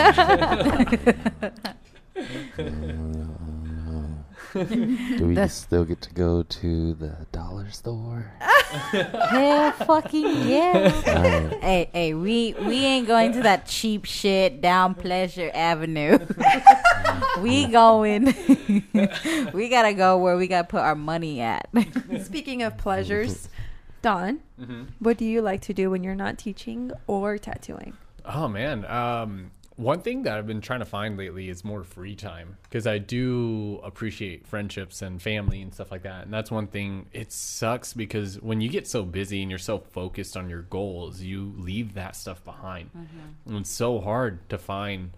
Do 4.55 5.27
we 5.27 5.49
still 5.49 5.85
get 5.85 6.01
to 6.03 6.15
go 6.15 6.43
to 6.43 6.95
the 6.95 7.27
dollar 7.33 7.71
store? 7.71 8.33
Hell, 8.41 9.73
fucking 9.73 10.49
yeah. 10.49 10.93
Alright. 11.07 11.63
hey, 11.63 11.91
hey, 11.93 12.15
we 12.15 12.55
we 12.61 12.85
ain't 12.85 13.07
going 13.07 13.33
to 13.33 13.43
that 13.43 13.67
cheap 13.67 14.05
shit 14.05 14.61
down 14.61 14.95
Pleasure 14.95 15.51
Avenue. 15.53 16.19
we 17.41 17.67
going. 17.67 18.35
we 19.53 19.69
gotta 19.69 19.93
go 19.93 20.19
where 20.19 20.37
we 20.37 20.49
gotta 20.49 20.67
put 20.67 20.81
our 20.81 20.97
money 20.97 21.41
at. 21.41 21.69
Speaking 22.23 22.63
of 22.63 22.79
pleasures, 22.79 23.49
Don, 24.09 24.41
what 25.01 25.19
do 25.19 25.27
you 25.27 25.43
like 25.43 25.61
to 25.63 25.75
do 25.75 25.91
when 25.91 26.03
you're 26.03 26.15
not 26.15 26.39
teaching 26.39 26.93
or 27.07 27.37
tattooing? 27.37 27.93
Oh 28.25 28.49
man, 28.49 28.87
um, 28.87 29.51
One 29.77 30.01
thing 30.01 30.25
that 30.25 30.37
I've 30.37 30.47
been 30.47 30.61
trying 30.61 30.81
to 30.81 30.87
find 30.87 31.17
lately 31.17 31.49
is 31.49 31.63
more 31.65 31.85
free 31.85 32.17
time 32.17 32.57
because 32.65 32.85
I 32.85 32.99
do 32.99 33.79
appreciate 33.85 34.45
friendships 34.45 35.03
and 35.03 35.23
family 35.23 35.63
and 35.63 35.73
stuff 35.73 35.93
like 35.93 36.03
that. 36.03 36.25
And 36.25 36.35
that's 36.35 36.51
one 36.51 36.67
thing. 36.67 37.07
It 37.13 37.31
sucks 37.31 37.93
because 37.93 38.41
when 38.41 38.61
you 38.61 38.71
get 38.71 38.89
so 38.89 39.05
busy 39.05 39.41
and 39.41 39.51
you're 39.51 39.59
so 39.61 39.79
focused 39.79 40.37
on 40.37 40.51
your 40.51 40.63
goals, 40.63 41.21
you 41.21 41.55
leave 41.57 41.95
that 41.95 42.17
stuff 42.17 42.43
behind. 42.45 42.91
And 43.47 43.59
it's 43.59 43.71
so 43.71 44.01
hard 44.01 44.49
to 44.49 44.59
find 44.59 45.11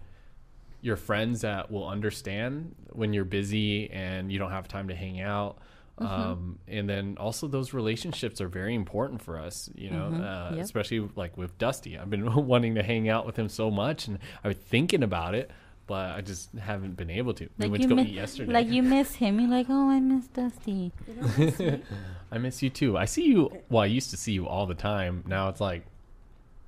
your 0.81 0.95
friends 0.95 1.41
that 1.41 1.71
will 1.71 1.87
understand 1.87 2.75
when 2.91 3.13
you're 3.13 3.25
busy 3.25 3.89
and 3.89 4.31
you 4.31 4.37
don't 4.37 4.51
have 4.51 4.67
time 4.67 4.89
to 4.89 4.95
hang 4.95 5.21
out. 5.21 5.57
Um, 6.05 6.59
and 6.67 6.89
then 6.89 7.17
also 7.19 7.47
those 7.47 7.73
relationships 7.73 8.41
are 8.41 8.47
very 8.47 8.73
important 8.75 9.21
for 9.21 9.37
us, 9.39 9.69
you 9.75 9.89
know, 9.89 10.05
uh, 10.07 10.55
Yep. 10.55 10.63
especially 10.65 11.09
like 11.15 11.37
with 11.37 11.57
Dusty. 11.57 11.97
I've 11.97 12.09
been 12.09 12.33
wanting 12.47 12.75
to 12.75 12.83
hang 12.83 13.09
out 13.09 13.25
with 13.25 13.37
him 13.37 13.49
so 13.49 13.69
much 13.71 14.07
and 14.07 14.19
I 14.43 14.47
was 14.47 14.57
thinking 14.57 15.03
about 15.03 15.35
it, 15.35 15.51
but 15.87 16.11
I 16.15 16.21
just 16.21 16.53
haven't 16.55 16.95
been 16.97 17.09
able 17.09 17.33
to. 17.35 17.49
we 17.57 17.67
went 17.67 17.83
to 17.83 17.89
go 17.89 17.95
mi- 17.95 18.03
eat 18.03 18.09
yesterday. 18.13 18.51
like 18.53 18.67
you 18.69 18.81
miss 18.83 19.15
him. 19.15 19.39
You're 19.39 19.49
like, 19.49 19.67
oh, 19.69 19.89
I 19.89 19.99
miss 19.99 20.27
Dusty. 20.27 20.91
I 22.31 22.37
miss 22.37 22.61
you 22.63 22.69
too. 22.69 22.97
I 22.97 23.05
see 23.05 23.25
you. 23.25 23.51
Well, 23.69 23.83
I 23.83 23.87
used 23.87 24.09
to 24.11 24.17
see 24.17 24.31
you 24.31 24.47
all 24.47 24.65
the 24.65 24.75
time. 24.75 25.23
Now 25.27 25.49
it's 25.49 25.59
like, 25.61 25.85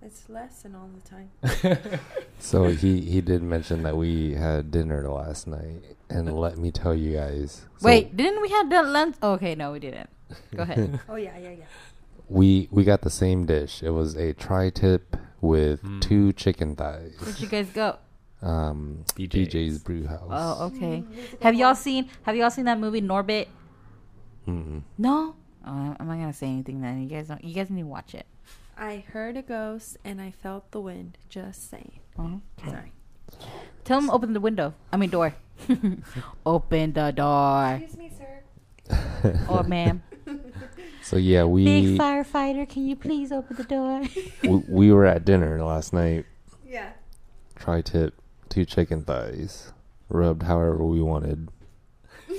It's 0.06 0.28
less 0.30 0.64
than 0.64 0.76
all 0.76 0.90
the 0.94 1.10
time. 1.10 1.30
So 2.40 2.66
he 2.66 3.00
he 3.02 3.22
did 3.22 3.42
mention 3.42 3.84
that 3.84 3.96
we 3.96 4.34
had 4.34 4.70
dinner 4.70 5.08
last 5.10 5.48
night, 5.48 5.96
and 6.10 6.38
let 6.38 6.58
me 6.58 6.72
tell 6.72 6.94
you 6.94 7.14
guys. 7.16 7.66
so 7.78 7.86
Wait, 7.88 8.18
didn't 8.18 8.42
we 8.42 8.50
have 8.50 8.70
that 8.70 8.86
lunch? 8.86 9.16
okay, 9.24 9.56
no, 9.56 9.72
we 9.72 9.80
didn't. 9.80 10.10
Go 10.56 10.64
ahead. 10.64 11.00
Oh 11.10 11.16
yeah, 11.16 11.38
yeah, 11.38 11.52
yeah. 11.52 11.66
we 12.28 12.68
we 12.70 12.84
got 12.84 13.02
the 13.02 13.10
same 13.10 13.46
dish. 13.46 13.82
It 13.82 13.92
was 13.92 14.16
a 14.18 14.34
tri-tip 14.34 15.16
with 15.40 15.80
Hmm. 15.82 16.00
two 16.02 16.34
chicken 16.34 16.76
thighs. 16.76 17.16
Where'd 17.22 17.40
you 17.40 17.48
guys 17.48 17.70
go? 17.70 17.98
Um, 18.42 19.06
BJ's. 19.16 19.54
BJ's 19.54 19.80
Brew 19.80 20.06
House. 20.06 20.28
Oh, 20.30 20.66
okay. 20.68 21.04
Have 21.42 21.56
y'all 21.56 21.76
seen 21.76 22.10
Have 22.24 22.36
y'all 22.36 22.50
seen 22.52 22.66
that 22.66 22.78
movie 22.80 23.02
Norbit? 23.02 23.48
Mm-mm. 24.48 24.82
No. 24.98 25.36
Oh, 25.66 25.96
I'm 25.98 26.08
not 26.08 26.16
gonna 26.20 26.34
say 26.34 26.48
anything 26.48 26.82
then. 26.82 27.02
You 27.02 27.08
guys 27.08 27.30
don't. 27.30 27.42
You 27.44 27.54
guys 27.56 27.70
need 27.70 27.84
to 27.84 27.88
watch 27.88 28.14
it. 28.16 28.26
I 28.78 29.04
heard 29.12 29.38
a 29.38 29.42
ghost 29.42 29.98
and 30.04 30.22
I 30.22 30.32
felt 30.32 30.72
the 30.72 30.82
wind. 30.82 31.18
Just 31.30 31.70
saying. 31.70 32.00
Uh-huh. 32.18 32.38
Sorry. 32.70 32.92
Tell 33.84 34.00
him 34.00 34.10
open 34.10 34.34
the 34.34 34.40
window. 34.40 34.74
I 34.92 34.98
mean 34.98 35.10
door. 35.10 35.34
open 36.46 36.94
the 36.94 37.12
door. 37.12 37.80
Excuse 37.82 37.98
me, 37.98 38.12
sir. 38.18 39.40
Or 39.48 39.64
ma'am. 39.64 40.04
So 41.04 41.18
yeah, 41.18 41.44
we 41.44 41.66
Big 41.66 41.98
firefighter, 42.00 42.68
can 42.68 42.88
you 42.88 42.96
please 42.96 43.34
open 43.34 43.58
the 43.58 43.66
door? 43.66 44.04
we 44.42 44.64
we 44.70 44.92
were 44.92 45.06
at 45.06 45.26
dinner 45.26 45.62
last 45.62 45.92
night. 45.92 46.26
Yeah. 46.66 46.92
Tri-tip, 47.58 48.14
two 48.48 48.64
chicken 48.64 49.04
thighs, 49.04 49.74
rubbed 50.08 50.44
however 50.44 50.78
we 50.78 51.02
wanted. 51.02 51.50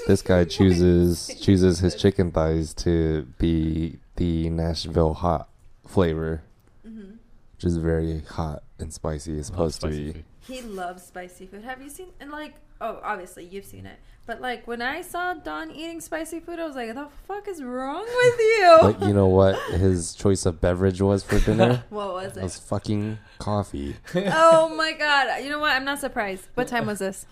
This 0.07 0.23
guy 0.23 0.45
chooses 0.45 1.31
chooses 1.43 1.81
his 1.81 1.95
chicken 1.95 2.33
thighs 2.33 2.73
to 2.75 3.29
be 3.39 3.99
the 4.17 4.49
Nashville 4.49 5.13
hot 5.13 5.51
flavor, 5.95 6.43
mm-hmm. 6.87 7.13
which 7.55 7.65
is 7.65 7.77
very 7.77 8.21
hot 8.23 8.65
and 8.79 8.93
spicy. 8.93 9.39
It's 9.39 9.51
love 9.51 9.73
supposed 9.73 9.81
to 9.83 9.89
be. 9.89 10.13
food. 10.13 10.25
He 10.41 10.61
loves 10.61 11.05
spicy 11.05 11.47
food. 11.47 11.63
Have 11.63 11.81
you 11.81 11.89
seen 11.89 12.09
and 12.21 12.31
like 12.31 12.55
oh 12.81 13.01
obviously 13.03 13.45
you've 13.45 13.65
seen 13.65 13.87
it. 13.87 13.99
But 14.27 14.41
like 14.41 14.67
when 14.67 14.81
I 14.83 15.03
saw 15.03 15.35
Don 15.35 15.71
eating 15.71 16.01
spicy 16.01 16.41
food, 16.41 16.59
I 16.59 16.67
was 16.67 16.75
like, 16.75 16.95
the 16.95 17.09
fuck 17.29 17.47
is 17.47 17.63
wrong 17.63 18.03
with 18.03 18.39
you? 18.39 18.79
But 18.81 19.03
you 19.03 19.15
know 19.15 19.29
what 19.29 19.57
his 19.71 20.15
choice 20.15 20.47
of 20.47 20.61
beverage 20.61 21.01
was 21.01 21.23
for 21.23 21.39
dinner? 21.39 21.85
what 21.91 22.13
was 22.13 22.37
It 22.37 22.41
It 22.41 22.43
was 22.45 22.59
fucking 22.59 23.19
coffee. 23.39 23.97
oh 24.15 24.75
my 24.75 24.93
god. 24.93 25.45
You 25.45 25.51
know 25.51 25.61
what? 25.61 25.73
I'm 25.73 25.85
not 25.85 26.01
surprised. 26.01 26.49
What 26.55 26.69
time 26.69 26.87
was 26.87 26.99
this? 26.99 27.27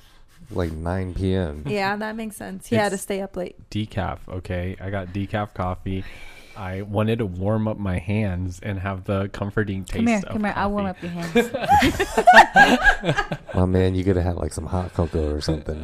Like 0.51 0.73
9 0.73 1.15
p.m. 1.15 1.65
Yeah, 1.67 1.97
that 1.97 2.15
makes 2.15 2.37
sense. 2.37 2.67
He 2.67 2.77
had 2.77 2.91
to 2.91 2.99
stay 2.99 3.23
up 3.23 3.37
late. 3.37 3.57
decaf. 3.71 4.19
Okay, 4.29 4.77
I 4.81 4.91
got 4.91 5.09
decaf 5.09 5.55
coffee. 5.55 6.05
I 6.57 6.83
wanted 6.83 7.19
to 7.21 7.27
warm 7.27 7.67
up 7.69 7.79
my 7.79 7.99
hands 7.99 8.61
and 8.63 8.79
have 8.79 9.05
the 9.05 9.29
comforting 9.29 9.85
taste. 9.85 9.97
come 9.97 10.07
here, 10.07 10.19
of 10.19 10.25
come 10.33 10.45
here. 10.45 10.53
I'll 10.57 10.71
warm 10.71 10.87
up 10.87 11.03
your 11.03 11.11
hands. 11.13 11.51
Oh 13.55 13.67
man, 13.67 13.95
you 13.95 14.05
could 14.05 14.17
have 14.17 14.25
had 14.25 14.37
like 14.37 14.53
some 14.53 14.67
hot 14.67 14.93
cocoa 14.95 15.35
or 15.35 15.41
something. 15.41 15.83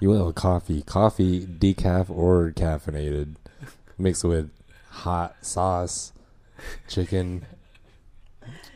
you 0.00 0.10
went 0.10 0.24
with 0.24 0.34
coffee, 0.34 0.82
coffee, 0.82 1.46
decaf 1.46 2.10
or 2.10 2.52
caffeinated, 2.54 3.36
mixed 3.98 4.24
with 4.24 4.50
hot 4.90 5.36
sauce, 5.44 6.12
chicken. 6.88 7.46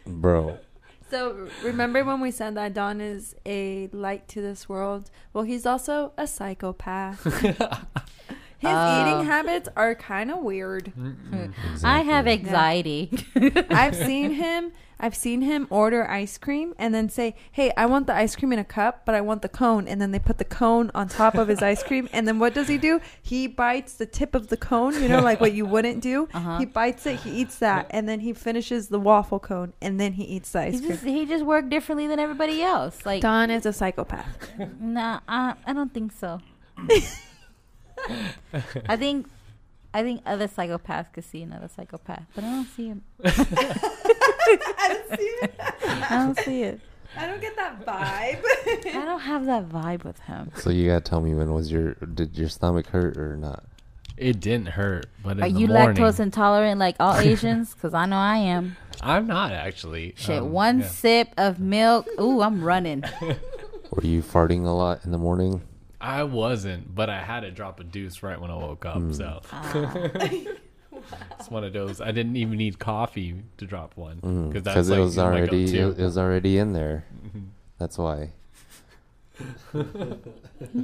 Bro, 0.06 0.58
So 1.10 1.48
remember 1.64 2.04
when 2.04 2.20
we 2.20 2.30
said 2.30 2.54
that 2.54 2.74
Don 2.74 3.00
is 3.00 3.34
a 3.44 3.88
light 3.92 4.28
to 4.28 4.40
this 4.40 4.68
world? 4.68 5.10
Well, 5.32 5.42
he's 5.44 5.66
also 5.66 6.12
a 6.16 6.26
psychopath. 6.28 7.26
His 8.66 8.74
Oh. 8.76 9.00
eating 9.00 9.26
habits 9.26 9.68
are 9.76 9.94
kind 9.94 10.30
of 10.30 10.38
weird. 10.38 10.92
I 11.84 12.00
have 12.00 12.26
exactly. 12.26 13.10
anxiety. 13.36 13.64
I've 13.70 13.94
seen 14.08 14.32
him. 14.32 14.72
I've 14.98 15.14
seen 15.14 15.42
him 15.42 15.66
order 15.68 16.08
ice 16.10 16.38
cream 16.38 16.72
and 16.78 16.94
then 16.94 17.10
say, 17.10 17.34
"Hey, 17.52 17.70
I 17.76 17.84
want 17.84 18.06
the 18.06 18.14
ice 18.14 18.34
cream 18.34 18.50
in 18.54 18.58
a 18.58 18.64
cup, 18.64 19.02
but 19.04 19.14
I 19.14 19.20
want 19.20 19.42
the 19.42 19.48
cone." 19.50 19.86
And 19.86 20.00
then 20.00 20.10
they 20.10 20.18
put 20.18 20.38
the 20.38 20.44
cone 20.46 20.90
on 20.94 21.06
top 21.08 21.34
of 21.34 21.48
his 21.48 21.60
ice 21.62 21.82
cream. 21.82 22.08
And 22.14 22.26
then 22.26 22.38
what 22.38 22.54
does 22.54 22.66
he 22.66 22.78
do? 22.78 23.02
He 23.22 23.46
bites 23.46 23.92
the 23.92 24.06
tip 24.06 24.34
of 24.34 24.48
the 24.48 24.56
cone. 24.56 24.94
You 25.02 25.08
know, 25.10 25.20
like 25.20 25.38
what 25.38 25.52
you 25.52 25.66
wouldn't 25.66 26.00
do. 26.02 26.28
Uh-huh. 26.36 26.58
He 26.58 26.64
bites 26.64 27.04
it. 27.04 27.20
He 27.20 27.30
eats 27.30 27.58
that, 27.58 27.88
and 27.90 28.08
then 28.08 28.20
he 28.20 28.32
finishes 28.32 28.88
the 28.88 28.98
waffle 28.98 29.38
cone, 29.38 29.74
and 29.82 30.00
then 30.00 30.14
he 30.14 30.24
eats 30.24 30.52
the 30.52 30.60
ice 30.60 30.74
he 30.74 30.78
cream. 30.80 30.90
just 30.92 31.04
he 31.04 31.26
just 31.26 31.44
worked 31.44 31.68
differently 31.68 32.06
than 32.06 32.18
everybody 32.18 32.62
else. 32.62 33.04
Like, 33.04 33.20
Don 33.20 33.50
is 33.50 33.66
a 33.66 33.74
psychopath. 33.74 34.26
nah, 34.80 35.20
I, 35.28 35.54
I 35.66 35.72
don't 35.74 35.92
think 35.92 36.12
so. 36.12 36.40
I 38.88 38.96
think 38.96 39.26
I 39.94 40.02
think 40.02 40.22
other 40.26 40.46
psychopaths 40.48 41.12
could 41.12 41.24
see 41.24 41.42
another 41.42 41.68
psychopath, 41.74 42.24
but 42.34 42.44
I 42.44 42.50
don't 42.50 42.66
see 42.68 42.88
him. 42.88 43.02
I 43.24 44.88
don't 44.88 45.18
see 45.18 45.24
it. 45.24 45.54
I 45.60 46.08
don't 46.10 46.38
see 46.40 46.62
it. 46.62 46.80
I 47.18 47.26
don't 47.26 47.40
get 47.40 47.56
that 47.56 47.84
vibe. 47.86 48.42
I 48.94 49.04
don't 49.04 49.20
have 49.20 49.46
that 49.46 49.68
vibe 49.70 50.04
with 50.04 50.18
him. 50.20 50.50
So 50.56 50.70
you 50.70 50.86
gotta 50.88 51.00
tell 51.00 51.20
me 51.22 51.34
when 51.34 51.52
was 51.54 51.72
your 51.72 51.94
did 51.94 52.36
your 52.36 52.48
stomach 52.48 52.88
hurt 52.88 53.16
or 53.16 53.36
not? 53.36 53.64
It 54.18 54.40
didn't 54.40 54.68
hurt, 54.68 55.06
but 55.22 55.36
in 55.38 55.42
Are 55.44 55.50
the 55.50 55.60
you 55.60 55.66
morning, 55.68 55.96
lactose 55.96 56.20
intolerant 56.20 56.78
like 56.78 56.96
all 57.00 57.16
Asians? 57.18 57.74
Because 57.74 57.94
I 57.94 58.06
know 58.06 58.16
I 58.16 58.36
am. 58.38 58.76
I'm 59.02 59.26
not 59.26 59.52
actually. 59.52 60.14
Shit, 60.16 60.40
Um, 60.42 60.52
one 60.52 60.80
yeah. 60.80 60.86
sip 60.88 61.28
of 61.36 61.58
milk. 61.60 62.06
Ooh, 62.20 62.40
I'm 62.42 62.62
running. 62.64 63.02
Were 63.20 64.02
you 64.04 64.22
farting 64.22 64.64
a 64.66 64.70
lot 64.70 65.04
in 65.04 65.10
the 65.12 65.18
morning? 65.18 65.62
I 66.00 66.24
wasn't, 66.24 66.94
but 66.94 67.08
I 67.10 67.20
had 67.22 67.40
to 67.40 67.50
drop 67.50 67.80
a 67.80 67.84
deuce 67.84 68.22
right 68.22 68.40
when 68.40 68.50
I 68.50 68.54
woke 68.56 68.84
up. 68.84 68.96
Hmm. 68.96 69.12
So 69.12 69.40
Ah. 69.52 69.92
it's 71.38 71.50
one 71.50 71.64
of 71.64 71.72
those. 71.72 72.00
I 72.00 72.10
didn't 72.10 72.36
even 72.36 72.58
need 72.58 72.78
coffee 72.78 73.42
to 73.58 73.66
drop 73.66 73.96
one 73.96 74.48
because 74.48 74.62
that's 74.62 74.88
like 74.88 74.98
Mm, 74.98 75.00
it 75.00 75.04
was 75.04 75.18
already 75.18 75.64
it, 75.64 75.98
it 75.98 76.02
was 76.04 76.18
already 76.18 76.58
in 76.58 76.72
there. 76.72 77.04
Mm-hmm. 77.26 77.38
That's 77.78 77.98
why. 77.98 78.32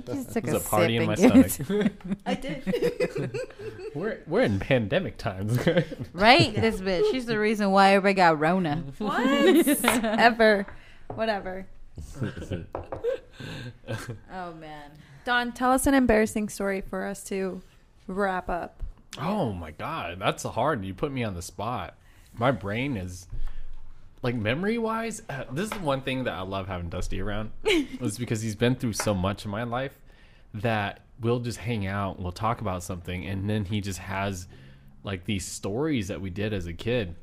Just 0.07 0.33
took 0.35 0.45
There's 0.45 0.55
a, 0.55 0.57
a 0.57 0.61
party 0.61 0.97
in 0.99 1.07
my 1.07 1.15
and 1.15 1.33
gave 1.33 1.37
it 1.47 1.51
stomach. 1.53 1.93
I 2.27 2.35
did. 2.35 3.41
we're 3.95 4.19
we're 4.27 4.43
in 4.43 4.59
pandemic 4.61 5.17
times. 5.17 5.59
Right? 6.13 6.55
This 6.55 6.79
bitch. 6.81 7.11
She's 7.13 7.25
the 7.25 7.39
reason 7.39 7.71
why 7.71 7.95
everybody 7.95 8.15
got 8.15 8.39
Rona. 8.39 8.85
What? 8.99 9.21
Ever. 9.95 10.67
Whatever. 11.15 11.67
Oh 14.33 14.53
man. 14.55 14.91
Don, 15.25 15.53
tell 15.53 15.71
us 15.71 15.87
an 15.87 15.95
embarrassing 15.95 16.49
story 16.49 16.81
for 16.81 17.05
us 17.05 17.23
to 17.25 17.63
wrap 18.07 18.49
up. 18.51 18.83
Oh 19.21 19.53
my 19.53 19.71
god, 19.71 20.19
that's 20.19 20.43
hard. 20.43 20.85
You 20.85 20.95
put 20.95 21.13
me 21.13 21.23
on 21.23 21.35
the 21.35 21.43
spot. 21.43 21.95
My 22.35 22.51
brain 22.51 22.97
is 22.97 23.29
like 24.23 24.35
memory 24.35 24.79
wise. 24.79 25.23
Uh, 25.29 25.45
this 25.53 25.71
is 25.71 25.79
one 25.81 26.01
thing 26.01 26.25
that 26.25 26.35
I 26.35 26.41
love 26.43 26.67
having 26.67 26.89
Dusty 26.89 27.21
around, 27.21 27.51
is 27.65 28.19
because 28.19 28.43
he's 28.43 28.57
been 28.57 28.75
through 28.75 28.95
so 28.95 29.15
much 29.15 29.45
in 29.45 29.51
my 29.51 29.65
life 29.65 29.99
that 30.55 31.01
we'll 31.21 31.41
just 31.41 31.59
hang 31.59 31.87
out, 31.87 32.19
we'll 32.21 32.33
talk 32.33 32.61
about 32.61 32.83
something, 32.83 33.27
and 33.27 33.49
then 33.49 33.65
he 33.65 33.81
just 33.81 33.99
has 33.99 34.49
like 35.05 35.25
these 35.25 35.45
stories 35.45 36.09
that 36.09 36.21
we 36.21 36.31
did 36.31 36.53
as 36.53 36.67
a 36.67 36.73
kid. 36.73 37.15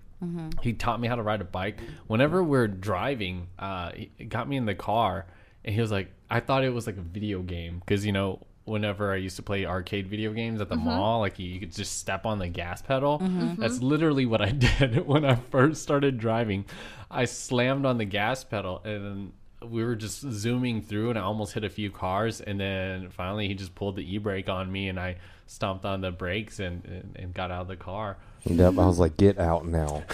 He 0.62 0.74
taught 0.74 1.00
me 1.00 1.08
how 1.08 1.16
to 1.16 1.22
ride 1.24 1.40
a 1.40 1.46
bike. 1.46 1.80
Whenever 2.08 2.44
we're 2.44 2.68
driving, 2.68 3.48
uh, 3.58 3.92
he 3.94 4.26
got 4.26 4.50
me 4.50 4.58
in 4.58 4.66
the 4.66 4.76
car, 4.76 5.26
and 5.64 5.74
he 5.74 5.80
was 5.80 5.92
like, 5.92 6.12
I 6.30 6.40
thought 6.40 6.64
it 6.64 6.74
was 6.74 6.88
like 6.88 6.98
a 6.98 7.02
video 7.02 7.42
game 7.42 7.80
because 7.80 8.06
you 8.06 8.12
know 8.12 8.46
whenever 8.66 9.12
I 9.12 9.16
used 9.16 9.36
to 9.38 9.44
play 9.44 9.66
arcade 9.66 10.08
video 10.08 10.32
games 10.32 10.62
at 10.62 10.70
the 10.70 10.76
mm-hmm. 10.76 10.86
mall, 10.86 11.20
like 11.22 11.40
you 11.40 11.60
could 11.60 11.74
just 11.74 11.98
step 11.98 12.26
on 12.26 12.40
the 12.40 12.48
gas 12.48 12.82
pedal. 12.82 13.20
Mm-hmm. 13.20 13.42
Mm-hmm. 13.42 13.62
That's 13.62 13.82
literally 13.82 14.26
what 14.26 14.42
I 14.42 14.52
did 14.80 15.06
when 15.08 15.26
I 15.26 15.36
first 15.36 15.82
started 15.82 16.20
driving. 16.20 16.66
I 17.10 17.26
slammed 17.26 17.86
on 17.86 17.98
the 17.98 18.06
gas 18.06 18.44
pedal 18.44 18.82
and 18.84 19.34
we 19.68 19.84
were 19.84 19.96
just 19.96 20.22
zooming 20.22 20.82
through, 20.82 21.10
and 21.10 21.20
I 21.20 21.24
almost 21.24 21.54
hit 21.54 21.64
a 21.64 21.70
few 21.70 21.92
cars, 21.92 22.42
and 22.42 22.60
then 22.60 23.10
finally 23.10 23.48
he 23.48 23.54
just 23.54 23.76
pulled 23.76 23.98
the 23.98 24.16
e 24.16 24.18
brake 24.18 24.50
on 24.50 24.72
me, 24.72 24.90
and 24.90 25.00
I 25.00 25.18
stomped 25.48 25.86
on 25.86 26.02
the 26.02 26.12
brakes 26.12 26.60
and, 26.60 26.86
and, 26.86 27.16
and 27.18 27.34
got 27.34 27.52
out 27.52 27.64
of 27.64 27.68
the 27.68 27.76
car. 27.76 28.18
Yep, 28.46 28.78
I 28.80 28.86
was 28.86 29.00
like, 29.00 29.18
get 29.18 29.38
out 29.40 29.66
now. 29.68 30.04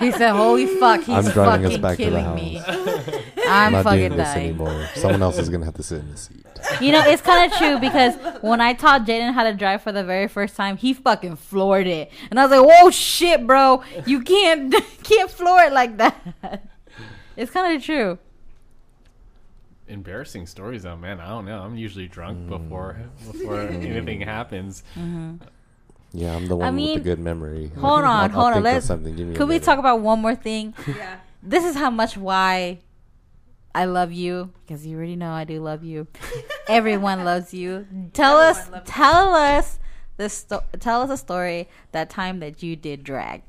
He 0.00 0.10
said, 0.12 0.32
"Holy 0.32 0.66
fuck, 0.66 1.02
he's 1.02 1.08
I'm 1.26 1.32
driving 1.32 1.66
us 1.66 1.72
fucking 1.76 1.82
back 1.82 1.96
to 1.98 2.04
the 2.04 2.10
killing 2.10 2.34
me. 2.34 2.60
I'm 2.66 3.48
I'm 3.48 3.72
not 3.72 3.84
fucking 3.84 3.98
doing 4.00 4.16
this 4.16 4.28
dying." 4.28 4.48
anymore. 4.50 4.88
Someone 4.96 5.22
else 5.22 5.38
is 5.38 5.48
gonna 5.48 5.64
have 5.66 5.74
to 5.74 5.82
sit 5.84 6.00
in 6.00 6.10
the 6.10 6.16
seat. 6.16 6.44
You 6.80 6.90
know, 6.92 7.02
it's 7.06 7.22
kind 7.22 7.50
of 7.50 7.56
true 7.58 7.78
because 7.78 8.16
when 8.42 8.60
I 8.60 8.72
taught 8.72 9.04
Jaden 9.06 9.32
how 9.34 9.44
to 9.44 9.54
drive 9.54 9.82
for 9.82 9.92
the 9.92 10.02
very 10.02 10.26
first 10.26 10.56
time, 10.56 10.76
he 10.76 10.92
fucking 10.94 11.36
floored 11.36 11.86
it, 11.86 12.10
and 12.30 12.40
I 12.40 12.46
was 12.46 12.58
like, 12.58 12.68
"Whoa, 12.68 12.90
shit, 12.90 13.46
bro! 13.46 13.82
You 14.06 14.20
can't 14.22 14.74
can't 15.04 15.30
floor 15.30 15.60
it 15.62 15.72
like 15.72 15.96
that." 15.98 16.66
It's 17.36 17.52
kind 17.52 17.76
of 17.76 17.82
true. 17.82 18.18
Embarrassing 19.86 20.46
stories, 20.46 20.82
though, 20.82 20.96
man. 20.96 21.20
I 21.20 21.28
don't 21.28 21.44
know. 21.46 21.60
I'm 21.62 21.76
usually 21.76 22.08
drunk 22.08 22.38
Mm. 22.38 22.48
before 22.48 22.96
before 23.30 23.60
anything 23.60 24.20
happens. 24.22 24.82
Yeah, 26.12 26.34
I'm 26.34 26.46
the 26.46 26.56
one 26.56 26.74
with 26.74 26.74
mean, 26.74 26.98
the 26.98 27.04
good 27.04 27.18
memory. 27.18 27.70
Hold 27.78 28.00
on, 28.00 28.04
I'll- 28.04 28.22
I'll 28.22 28.30
hold 28.30 28.54
on. 28.56 28.62
Let's. 28.62 28.86
something. 28.86 29.14
Give 29.14 29.26
me 29.28 29.34
Could 29.34 29.48
we 29.48 29.58
talk 29.58 29.78
about 29.78 30.00
one 30.00 30.20
more 30.20 30.34
thing? 30.34 30.74
Yeah. 30.86 31.18
This 31.42 31.64
is 31.64 31.76
how 31.76 31.90
much 31.90 32.16
why 32.16 32.78
I 33.74 33.84
love 33.84 34.10
you 34.12 34.52
because 34.66 34.84
you 34.86 34.96
already 34.96 35.14
know 35.16 35.30
I 35.30 35.44
do 35.44 35.60
love 35.60 35.84
you. 35.84 36.08
Everyone 36.68 37.24
loves 37.24 37.54
you. 37.54 37.86
Tell 38.12 38.38
us, 38.38 38.58
Everyone 38.58 38.72
loves 38.80 38.88
you. 38.88 38.92
tell 38.94 39.34
us 39.34 39.78
the 40.16 40.28
sto- 40.28 40.64
tell 40.80 41.02
us 41.02 41.10
a 41.10 41.16
story 41.16 41.68
that 41.92 42.10
time 42.10 42.40
that 42.40 42.62
you 42.62 42.74
did 42.74 43.04
drag. 43.04 43.42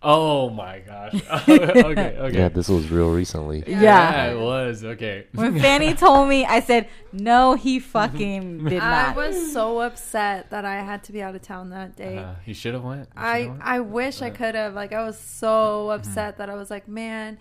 Oh 0.00 0.48
my 0.50 0.78
gosh. 0.78 1.14
okay, 1.48 2.16
okay. 2.18 2.38
Yeah, 2.38 2.48
this 2.48 2.68
was 2.68 2.88
real 2.88 3.10
recently. 3.10 3.64
Yeah, 3.66 4.30
it 4.30 4.38
was 4.38 4.84
okay. 4.84 5.26
When 5.34 5.58
Fanny 5.60 5.94
told 5.94 6.28
me, 6.28 6.44
I 6.44 6.60
said, 6.60 6.88
"No, 7.12 7.54
he 7.54 7.80
fucking 7.80 8.64
did 8.64 8.80
I 8.80 8.90
not." 8.90 9.16
I 9.16 9.28
was 9.28 9.52
so 9.52 9.80
upset 9.80 10.50
that 10.50 10.64
I 10.64 10.82
had 10.82 11.02
to 11.04 11.12
be 11.12 11.20
out 11.20 11.34
of 11.34 11.42
town 11.42 11.70
that 11.70 11.96
day. 11.96 12.18
Uh, 12.18 12.34
you 12.46 12.54
should 12.54 12.74
have 12.74 12.84
went. 12.84 13.08
You 13.16 13.22
I 13.22 13.38
should've 13.38 13.50
went. 13.50 13.62
I 13.64 13.80
wish 13.80 14.22
I 14.22 14.30
could 14.30 14.54
have. 14.54 14.74
Like 14.74 14.92
I 14.92 15.04
was 15.04 15.18
so 15.18 15.90
upset 15.90 16.38
that 16.38 16.48
I 16.48 16.54
was 16.54 16.70
like, 16.70 16.86
man, 16.86 17.36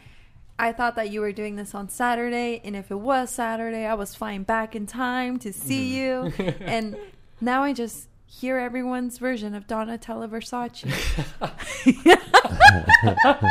I 0.58 0.72
thought 0.72 0.96
that 0.96 1.12
you 1.12 1.22
were 1.22 1.32
doing 1.32 1.58
this 1.58 1.76
on 1.76 1.90
Saturday, 1.90 2.60
and 2.64 2.76
if 2.76 2.90
it 2.90 3.00
was 3.00 3.30
Saturday, 3.30 3.86
I 3.86 3.94
was 3.94 4.16
flying 4.16 4.42
back 4.42 4.76
in 4.76 4.88
time 4.88 5.38
to 5.40 5.54
see 5.54 5.96
you, 5.96 6.34
and 6.62 6.98
now 7.40 7.62
I 7.62 7.74
just 7.74 8.10
hear 8.28 8.58
everyone's 8.60 9.18
version 9.18 9.56
of 9.56 9.66
Donatella 9.68 10.30
Versace. 10.30 10.84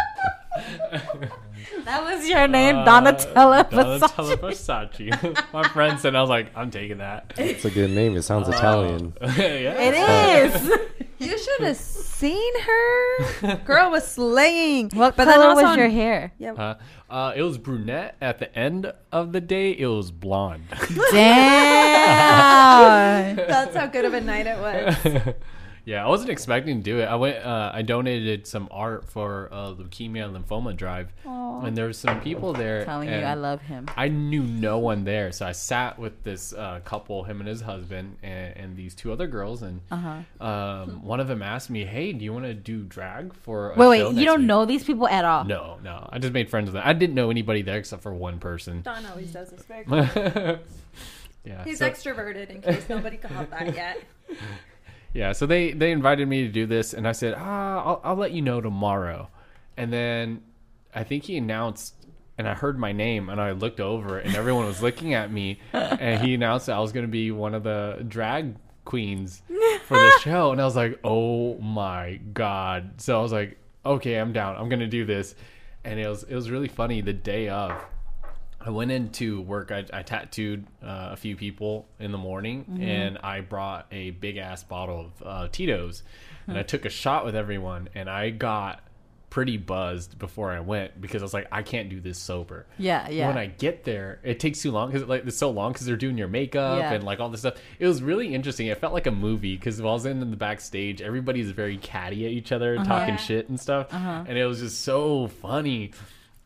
that 1.85 2.03
was 2.05 2.29
your 2.29 2.47
name, 2.49 2.77
Donatella 2.77 3.69
Versace. 3.71 4.01
Donatella 4.01 4.37
Versace. 4.37 5.53
My 5.53 5.67
friend 5.69 5.99
said, 5.99 6.15
I 6.15 6.21
was 6.21 6.31
like, 6.31 6.51
I'm 6.57 6.71
taking 6.71 6.99
that. 6.99 7.33
It's 7.37 7.65
a 7.65 7.71
good 7.71 7.91
name. 7.91 8.17
It 8.17 8.23
sounds 8.23 8.49
Italian. 8.49 9.13
yeah. 9.21 9.75
It 9.79 10.55
is. 10.55 10.71
you 11.19 11.39
should 11.39 11.61
have 11.67 11.77
seen 11.77 12.53
her. 12.61 13.57
Girl 13.65 13.91
was 13.91 14.07
slaying. 14.07 14.91
what 14.95 15.17
But 15.17 15.27
then 15.27 15.41
color 15.41 15.55
was 15.55 15.65
on- 15.65 15.79
your 15.79 15.89
hair? 15.89 16.33
Yeah. 16.39 16.53
Uh, 16.53 16.75
uh, 17.09 17.33
it 17.37 17.43
was 17.43 17.59
brunette. 17.59 18.17
At 18.21 18.39
the 18.39 18.57
end 18.57 18.93
of 19.13 19.33
the 19.33 19.41
day, 19.41 19.71
it 19.73 19.87
was 19.87 20.11
blonde. 20.11 20.65
Damn. 21.13 21.87
That's 23.37 23.77
how 23.77 23.87
good 23.87 24.05
of 24.05 24.15
a 24.15 24.21
night 24.21 24.47
it 24.47 24.59
was. 24.59 25.35
yeah, 25.87 26.05
I 26.05 26.09
wasn't 26.09 26.31
expecting 26.31 26.79
to 26.79 26.83
do 26.83 26.99
it. 26.99 27.05
I 27.05 27.15
went. 27.15 27.39
Uh, 27.47 27.71
I 27.73 27.81
donated 27.83 28.47
some 28.47 28.67
art 28.73 29.09
for 29.09 29.47
a 29.47 29.73
leukemia 29.73 30.27
and 30.27 30.37
lymphoma 30.37 30.77
drive, 30.77 31.13
and 31.25 31.77
there 31.77 31.87
was 31.87 31.97
some 31.97 32.21
people 32.21 32.53
there. 32.53 32.85
telling 32.85 33.09
you, 33.09 33.15
I 33.15 33.35
love 33.35 33.63
him. 33.63 33.87
I 33.97 34.09
knew 34.09 34.43
no 34.43 34.79
one 34.79 35.05
there, 35.05 35.31
so 35.33 35.47
I 35.47 35.53
sat 35.53 35.97
with 35.99 36.25
this 36.25 36.53
uh, 36.53 36.81
couple, 36.85 37.23
him 37.23 37.39
and 37.41 37.49
his 37.49 37.61
husband, 37.61 38.17
and, 38.25 38.57
and 38.57 38.77
these 38.77 38.95
two 38.97 39.13
other 39.13 39.29
girls, 39.29 39.63
and 39.63 39.81
Uh-huh. 39.91 40.45
um, 40.45 41.03
one 41.05 41.21
of 41.21 41.29
them 41.29 41.41
asked 41.41 41.71
me, 41.71 41.85
"Hey, 41.85 42.13
do 42.13 42.25
you 42.25 42.33
want 42.33 42.47
to 42.47 42.55
do 42.55 42.83
drag 42.83 43.33
for?" 43.33 43.71
A 43.73 43.77
Wait, 43.79 43.89
wait. 43.89 43.99
show 44.01 44.11
You 44.11 44.25
don't 44.25 44.41
week?" 44.41 44.47
know 44.49 44.65
these 44.65 44.83
people 44.85 45.07
at 45.09 45.25
all. 45.25 45.45
No, 45.45 45.79
no. 45.85 46.09
I 46.13 46.19
just 46.19 46.33
made 46.33 46.51
friends 46.51 46.67
with 46.67 46.75
them. 46.75 46.83
I 46.85 46.95
didn't 46.95 47.15
know 47.15 47.31
anybody 47.31 47.63
there 47.63 47.79
except 47.79 48.03
for 48.03 48.13
one 48.13 48.41
person. 48.41 48.83
Don 48.83 49.07
always 49.07 49.33
does 49.33 49.51
this 49.51 49.63
very 49.63 49.85
cool. 49.85 50.59
yeah, 51.45 51.63
He's 51.65 51.79
so- 51.79 51.89
extroverted 51.89 52.51
in 52.51 52.61
case 52.61 52.89
nobody 52.89 53.17
caught 53.19 53.51
that 53.51 53.73
yet. 53.73 54.03
Yeah, 55.17 55.33
so 55.33 55.47
they 55.47 55.73
they 55.73 55.93
invited 55.93 56.29
me 56.29 56.43
to 56.43 56.53
do 56.53 56.67
this, 56.67 56.93
and 56.93 57.09
I 57.09 57.13
said, 57.13 57.33
ah, 57.39 57.83
I'll, 57.83 58.01
I'll 58.05 58.17
let 58.17 58.33
you 58.33 58.43
know 58.43 58.61
tomorrow. 58.61 59.31
And 59.79 59.91
then 59.91 60.43
I 60.95 61.05
think 61.05 61.25
he 61.25 61.39
announced, 61.39 61.95
and 62.37 62.47
I 62.47 62.53
heard 62.53 62.79
my 62.79 62.93
name, 62.93 63.31
and 63.31 63.41
I 63.41 63.53
looked 63.53 63.81
over, 63.81 64.19
and 64.19 64.37
everyone 64.37 64.67
was 64.67 64.83
looking 64.83 65.15
at 65.15 65.33
me, 65.33 65.59
and 65.73 66.21
he 66.21 66.35
announced 66.39 66.67
that 66.67 66.77
I 66.77 66.81
was 66.81 66.93
going 66.93 67.07
to 67.07 67.11
be 67.11 67.31
one 67.31 67.55
of 67.55 67.63
the 67.63 68.05
drag 68.07 68.57
queens 68.85 69.41
for 69.87 69.97
the 69.97 70.19
show, 70.21 70.53
and 70.53 70.61
I 70.61 70.67
was 70.67 70.77
like, 70.77 71.01
oh 71.03 71.57
my 71.61 72.21
god! 72.35 73.01
So 73.01 73.19
I 73.19 73.23
was 73.23 73.33
like, 73.33 73.57
okay, 73.87 74.17
I'm 74.17 74.35
down. 74.35 74.57
I'm 74.57 74.69
going 74.69 74.81
to 74.81 74.87
do 74.87 75.07
this, 75.07 75.35
and 75.83 75.99
it 75.99 76.07
was 76.07 76.25
it 76.25 76.35
was 76.35 76.51
really 76.51 76.69
funny. 76.69 77.01
The 77.01 77.15
day 77.15 77.49
of, 77.49 77.73
I 78.67 78.71
went 78.71 78.91
into 78.91 79.41
work. 79.43 79.71
I, 79.71 79.85
I 79.93 80.03
tattooed 80.03 80.67
uh, 80.83 81.11
a 81.13 81.17
few 81.17 81.37
people 81.37 81.87
in 82.01 82.11
the 82.11 82.19
morning, 82.19 82.79
and 82.83 83.17
I 83.19 83.41
brought 83.41 83.87
a 83.93 84.11
big 84.11 84.37
ass 84.39 84.65
bottle 84.65 85.01
of 85.21 85.27
uh, 85.27 85.49
Tito's, 85.53 86.03
and 86.49 86.59
I 86.59 86.63
took 86.65 86.85
a 86.85 86.91
shot 86.91 87.25
with 87.25 87.37
everyone, 87.37 87.89
and 87.95 88.11
I 88.11 88.31
got 88.31 88.83
pretty 89.31 89.57
buzzed 89.59 90.19
before 90.19 90.51
I 90.51 90.61
went 90.61 90.99
because 91.01 91.21
I 91.21 91.25
was 91.25 91.35
like, 91.35 91.47
I 91.53 91.63
can't 91.63 91.91
do 91.91 92.01
this 92.01 92.17
sober. 92.19 92.65
Yeah, 92.79 93.09
yeah. 93.11 93.29
When 93.29 93.37
I 93.37 93.47
get 93.47 93.85
there, 93.85 94.19
it 94.25 94.41
takes 94.41 94.63
too 94.63 94.71
long 94.73 94.91
because 94.91 95.07
like 95.07 95.27
it's 95.27 95.37
so 95.37 95.51
long 95.51 95.73
because 95.73 95.87
they're 95.87 95.97
doing 95.97 96.17
your 96.17 96.29
makeup 96.29 96.79
Yeah. 96.79 96.93
and 96.93 97.05
like 97.05 97.21
all 97.21 97.29
this 97.29 97.41
stuff. 97.41 97.57
It 97.79 97.87
was 97.87 98.03
really 98.03 98.35
interesting. 98.35 98.67
It 98.69 98.79
felt 98.79 98.95
like 98.95 99.07
a 99.07 99.11
movie 99.11 99.55
because 99.57 99.81
while 99.83 99.91
I 99.93 99.95
was 99.95 100.07
in 100.07 100.21
the 100.31 100.37
backstage, 100.37 101.03
everybody's 101.03 101.51
very 101.51 101.77
catty 101.77 102.25
at 102.25 102.33
each 102.33 102.51
other, 102.51 102.77
talking 102.77 103.17
shit 103.19 103.49
and 103.51 103.61
stuff, 103.61 103.89
and 103.93 104.39
it 104.39 104.47
was 104.47 104.61
just 104.61 104.81
so 104.83 105.29
funny. 105.29 105.93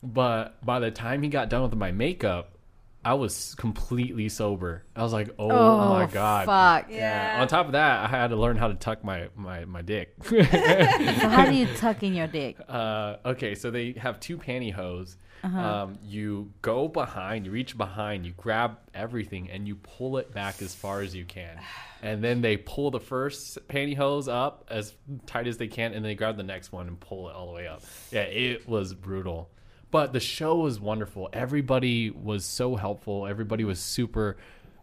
But 0.02 0.64
by 0.64 0.80
the 0.80 0.90
time 0.90 1.22
he 1.22 1.28
got 1.28 1.50
done 1.50 1.62
with 1.62 1.74
my 1.74 1.92
makeup, 1.92 2.56
I 3.04 3.14
was 3.14 3.54
completely 3.56 4.28
sober. 4.28 4.84
I 4.94 5.02
was 5.02 5.12
like, 5.12 5.30
"Oh, 5.38 5.50
Oh 5.50 5.88
my 5.94 6.06
god!" 6.06 6.46
Fuck. 6.46 6.90
Yeah. 6.92 7.38
On 7.40 7.48
top 7.48 7.66
of 7.66 7.72
that, 7.72 8.04
I 8.04 8.08
had 8.08 8.28
to 8.28 8.36
learn 8.36 8.56
how 8.56 8.68
to 8.68 8.74
tuck 8.74 9.02
my 9.02 9.28
my 9.36 9.64
my 9.64 9.82
dick. 9.82 10.14
So 10.30 10.42
how 10.42 11.46
do 11.46 11.54
you 11.54 11.66
tuck 11.76 12.02
in 12.02 12.14
your 12.14 12.26
dick? 12.26 12.56
uh, 12.68 13.16
okay, 13.24 13.54
so 13.54 13.70
they 13.70 13.92
have 13.92 14.20
two 14.20 14.36
pantyhose. 14.36 15.16
Um, 15.42 15.98
you 16.04 16.52
go 16.60 16.86
behind, 16.86 17.46
you 17.46 17.52
reach 17.52 17.76
behind, 17.78 18.26
you 18.26 18.32
grab 18.36 18.78
everything, 18.92 19.50
and 19.50 19.66
you 19.66 19.74
pull 19.76 20.18
it 20.18 20.32
back 20.34 20.60
as 20.60 20.74
far 20.74 21.00
as 21.00 21.14
you 21.14 21.24
can. 21.24 21.58
And 22.02 22.22
then 22.22 22.42
they 22.42 22.58
pull 22.58 22.90
the 22.90 23.00
first 23.00 23.66
pantyhose 23.68 24.30
up 24.30 24.66
as 24.70 24.92
tight 25.24 25.46
as 25.46 25.56
they 25.56 25.68
can, 25.68 25.94
and 25.94 26.04
they 26.04 26.14
grab 26.14 26.36
the 26.36 26.42
next 26.42 26.72
one 26.72 26.88
and 26.88 27.00
pull 27.00 27.30
it 27.30 27.34
all 27.34 27.46
the 27.46 27.52
way 27.54 27.66
up. 27.66 27.82
Yeah, 28.12 28.22
it 28.22 28.68
was 28.68 28.92
brutal. 28.92 29.48
But 29.90 30.12
the 30.12 30.20
show 30.20 30.56
was 30.56 30.78
wonderful. 30.80 31.28
Everybody 31.32 32.10
was 32.10 32.44
so 32.44 32.76
helpful. 32.76 33.26
Everybody 33.26 33.64
was 33.64 33.80
super 33.80 34.36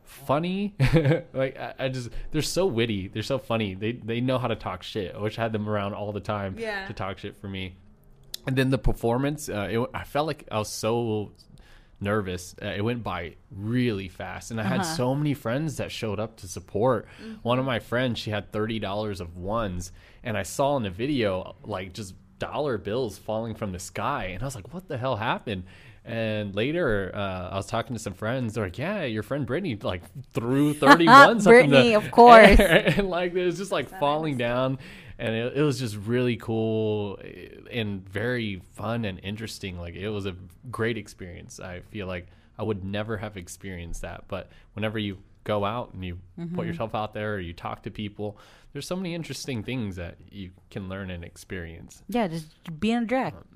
funny. 0.03 0.73
like 1.33 1.57
I, 1.57 1.73
I 1.79 1.89
just 1.89 2.09
they're 2.31 2.41
so 2.41 2.65
witty. 2.65 3.07
They're 3.07 3.23
so 3.23 3.37
funny. 3.37 3.73
They 3.73 3.93
they 3.93 4.21
know 4.21 4.37
how 4.37 4.47
to 4.47 4.55
talk 4.55 4.83
shit. 4.83 5.15
I 5.15 5.19
wish 5.19 5.37
I 5.39 5.43
had 5.43 5.53
them 5.53 5.67
around 5.69 5.93
all 5.93 6.11
the 6.11 6.19
time 6.19 6.55
Yeah. 6.57 6.87
to 6.87 6.93
talk 6.93 7.17
shit 7.19 7.37
for 7.37 7.47
me. 7.47 7.75
And 8.45 8.55
then 8.55 8.69
the 8.69 8.77
performance, 8.77 9.49
uh, 9.49 9.67
it, 9.69 9.89
I 9.93 10.03
felt 10.05 10.27
like 10.27 10.47
I 10.49 10.57
was 10.59 10.69
so 10.69 11.33
nervous. 11.99 12.55
Uh, 12.61 12.67
it 12.67 12.81
went 12.81 13.03
by 13.03 13.35
really 13.51 14.07
fast, 14.07 14.51
and 14.51 14.61
I 14.61 14.63
had 14.63 14.83
so 14.83 15.13
many 15.15 15.33
friends 15.33 15.77
that 15.77 15.91
showed 15.91 16.19
up 16.19 16.37
to 16.37 16.47
support. 16.47 17.07
One 17.41 17.59
of 17.59 17.65
my 17.65 17.79
friends, 17.79 18.19
she 18.19 18.31
had 18.31 18.51
thirty 18.53 18.79
dollars 18.79 19.19
of 19.19 19.35
ones, 19.35 19.91
and 20.23 20.37
I 20.37 20.43
saw 20.43 20.77
in 20.77 20.83
the 20.83 20.89
video 20.89 21.55
like 21.63 21.91
just 21.93 22.13
dollar 22.39 22.77
bills 22.77 23.17
falling 23.17 23.55
from 23.55 23.71
the 23.71 23.79
sky, 23.79 24.25
and 24.33 24.41
I 24.41 24.45
was 24.45 24.55
like, 24.55 24.73
"What 24.73 24.87
the 24.87 24.97
hell 24.97 25.15
happened?" 25.15 25.63
And 26.05 26.55
later, 26.55 27.11
uh, 27.13 27.49
I 27.49 27.55
was 27.55 27.65
talking 27.65 27.95
to 27.95 28.01
some 28.01 28.13
friends. 28.13 28.53
They're 28.53 28.63
like, 28.65 28.77
"Yeah, 28.77 29.03
your 29.03 29.23
friend 29.23 29.45
Brittany 29.45 29.75
like 29.75 30.03
threw 30.33 30.73
thirty 30.75 31.05
ones 31.05 31.45
up 31.45 31.53
in 31.53 31.69
the 31.69 31.75
Brittany, 31.75 31.93
of 31.95 32.11
course. 32.11 32.59
and 32.59 33.09
like 33.09 33.33
it 33.33 33.45
was 33.45 33.57
just 33.57 33.71
like 33.71 33.89
falling 33.99 34.37
down. 34.37 34.79
And 35.19 35.33
it, 35.33 35.57
it 35.57 35.61
was 35.63 35.79
just 35.79 35.95
really 35.95 36.37
cool 36.37 37.19
and 37.71 38.07
very 38.07 38.61
fun 38.73 39.03
and 39.03 39.19
interesting. 39.23 39.79
Like 39.79 39.95
it 39.95 40.09
was 40.09 40.27
a 40.27 40.35
great 40.69 40.97
experience. 40.97 41.59
I 41.59 41.81
feel 41.81 42.07
like 42.07 42.27
i 42.59 42.63
would 42.63 42.83
never 42.83 43.17
have 43.17 43.37
experienced 43.37 44.01
that. 44.01 44.25
But 44.27 44.49
whenever 44.73 44.97
you 44.99 45.17
go 45.47 45.63
out 45.63 45.93
and 45.93 46.03
you 46.03 46.19
put 46.55 46.65
yourself 46.67 46.93
out 46.93 47.13
there 47.13 47.35
or 47.35 47.39
you 47.39 47.53
talk 47.53 47.81
to 47.83 47.89
people 47.89 48.37
there's 48.73 48.85
so 48.85 48.95
many 48.97 49.15
interesting 49.15 49.63
things 49.63 49.95
that 49.95 50.17
you 50.29 50.51
can 50.69 50.89
learn 50.89 51.09
and 51.09 51.23
experience 51.23 52.03
Yeah, 52.09 52.27
just 52.27 52.47
be 52.79 52.91
in 52.91 53.03
a 53.03 53.05
drag. 53.05 53.33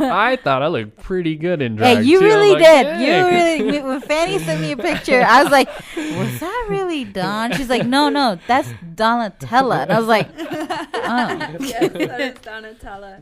i 0.00 0.38
thought 0.44 0.62
i 0.62 0.66
looked 0.68 0.96
pretty 0.98 1.34
good 1.36 1.62
in 1.62 1.76
drag 1.76 1.98
Hey, 1.98 2.04
you 2.04 2.18
too. 2.20 2.24
Really 2.26 2.50
like, 2.52 2.58
did. 2.62 2.82
"Dang." 2.84 3.00
You 3.00 3.66
really. 3.66 3.80
When 3.82 4.00
Fanny 4.02 4.38
sent 4.38 4.60
me 4.60 4.72
a 4.72 4.76
picture, 4.76 5.22
I 5.26 5.42
was 5.42 5.50
like, 5.50 5.68
"Was 5.96 6.40
that 6.40 6.66
really 6.68 7.04
Don?" 7.04 7.52
She's 7.56 7.68
like, 7.70 7.86
"No, 7.86 8.08
no, 8.08 8.38
that's 8.46 8.68
Donatella." 8.94 9.82
And 9.84 9.92
I 9.92 9.98
was 9.98 10.08
like, 10.08 10.28
"Oh, 10.38 11.56
yes, 11.60 11.92
that 11.92 12.20
is 12.20 12.34
Donatella. 12.38 13.20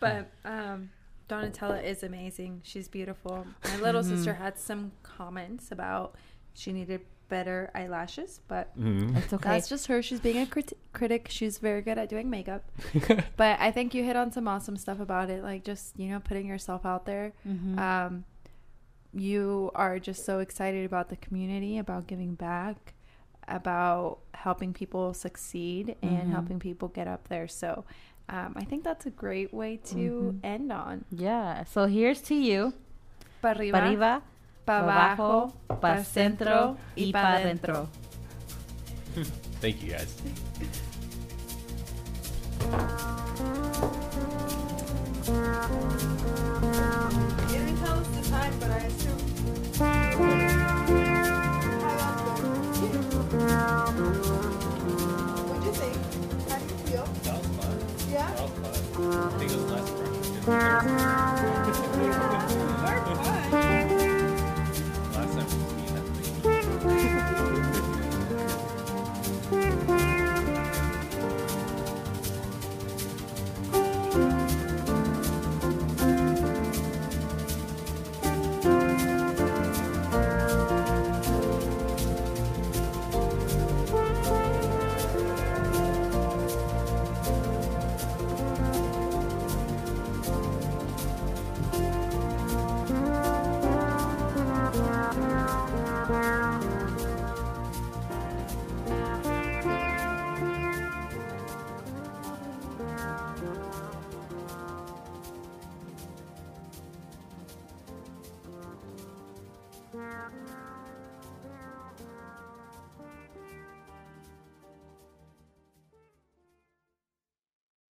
But 0.00 0.30
um, 0.44 0.90
Donatella 1.32 1.82
is 1.82 2.02
amazing. 2.02 2.60
She's 2.64 2.88
beautiful. 2.88 3.46
My 3.64 3.76
little 3.78 4.02
Mm-hmm. 4.02 4.16
sister 4.16 4.34
had 4.34 4.58
some 4.58 4.92
comments 5.02 5.72
about 5.72 6.14
she 6.54 6.72
needed 6.72 7.00
better 7.28 7.70
eyelashes, 7.74 8.40
but 8.46 8.76
Mhm. 8.78 9.16
It's 9.16 9.32
okay. 9.32 9.48
that's 9.48 9.68
just 9.68 9.86
her. 9.86 10.02
She's 10.02 10.20
being 10.20 10.38
a 10.38 10.46
crit- 10.46 10.76
critic. 10.92 11.28
She's 11.30 11.56
very 11.58 11.80
good 11.80 11.96
at 11.96 12.10
doing 12.10 12.28
makeup. 12.28 12.62
but 13.38 13.58
I 13.58 13.70
think 13.70 13.94
you 13.94 14.04
hit 14.04 14.16
on 14.16 14.30
some 14.32 14.46
awesome 14.46 14.76
stuff 14.76 15.00
about 15.00 15.30
it, 15.30 15.42
like 15.42 15.64
just 15.64 15.98
you 15.98 16.08
know 16.08 16.20
putting 16.20 16.46
yourself 16.46 16.84
out 16.84 17.06
there. 17.06 17.32
Mhm. 17.48 17.78
Um, 17.78 18.24
you 19.14 19.70
are 19.74 19.98
just 19.98 20.24
so 20.24 20.38
excited 20.40 20.84
about 20.84 21.08
the 21.08 21.16
community, 21.16 21.78
about 21.78 22.06
giving 22.06 22.34
back, 22.34 22.94
about 23.48 24.18
helping 24.34 24.72
people 24.72 25.12
succeed 25.14 25.96
and 26.02 26.28
Mhm. 26.28 26.30
helping 26.30 26.58
people 26.58 26.88
get 26.88 27.06
up 27.08 27.28
there. 27.28 27.48
So. 27.48 27.84
Um, 28.28 28.54
I 28.56 28.64
think 28.64 28.84
that's 28.84 29.04
a 29.06 29.10
great 29.10 29.52
way 29.52 29.76
to 29.92 30.38
Mhm. 30.40 30.44
end 30.44 30.72
on. 30.72 31.04
yeah. 31.10 31.64
So 31.64 31.86
here's 31.86 32.20
to 32.28 32.34
you. 32.34 32.72
Pa 33.42 33.52
arriba, 33.52 33.78
Pa 33.78 33.84
arriba, 33.84 34.12
pa 34.64 34.74
pa 34.78 34.78
abajo, 34.86 35.52
abajo, 35.68 35.80
pa 35.80 36.02
centro 36.06 36.76
y 36.96 37.10
pa 37.12 37.36
adentro. 37.42 37.88
Thank 39.60 39.82
you 39.82 39.92
guys 39.92 40.10
yeah. 58.22 58.48
Uh, 58.98 59.26
I 59.26 59.28
think 59.38 59.50
it 59.50 59.56
was 59.56 59.70
last 59.70 59.96
pressure. 59.96 60.32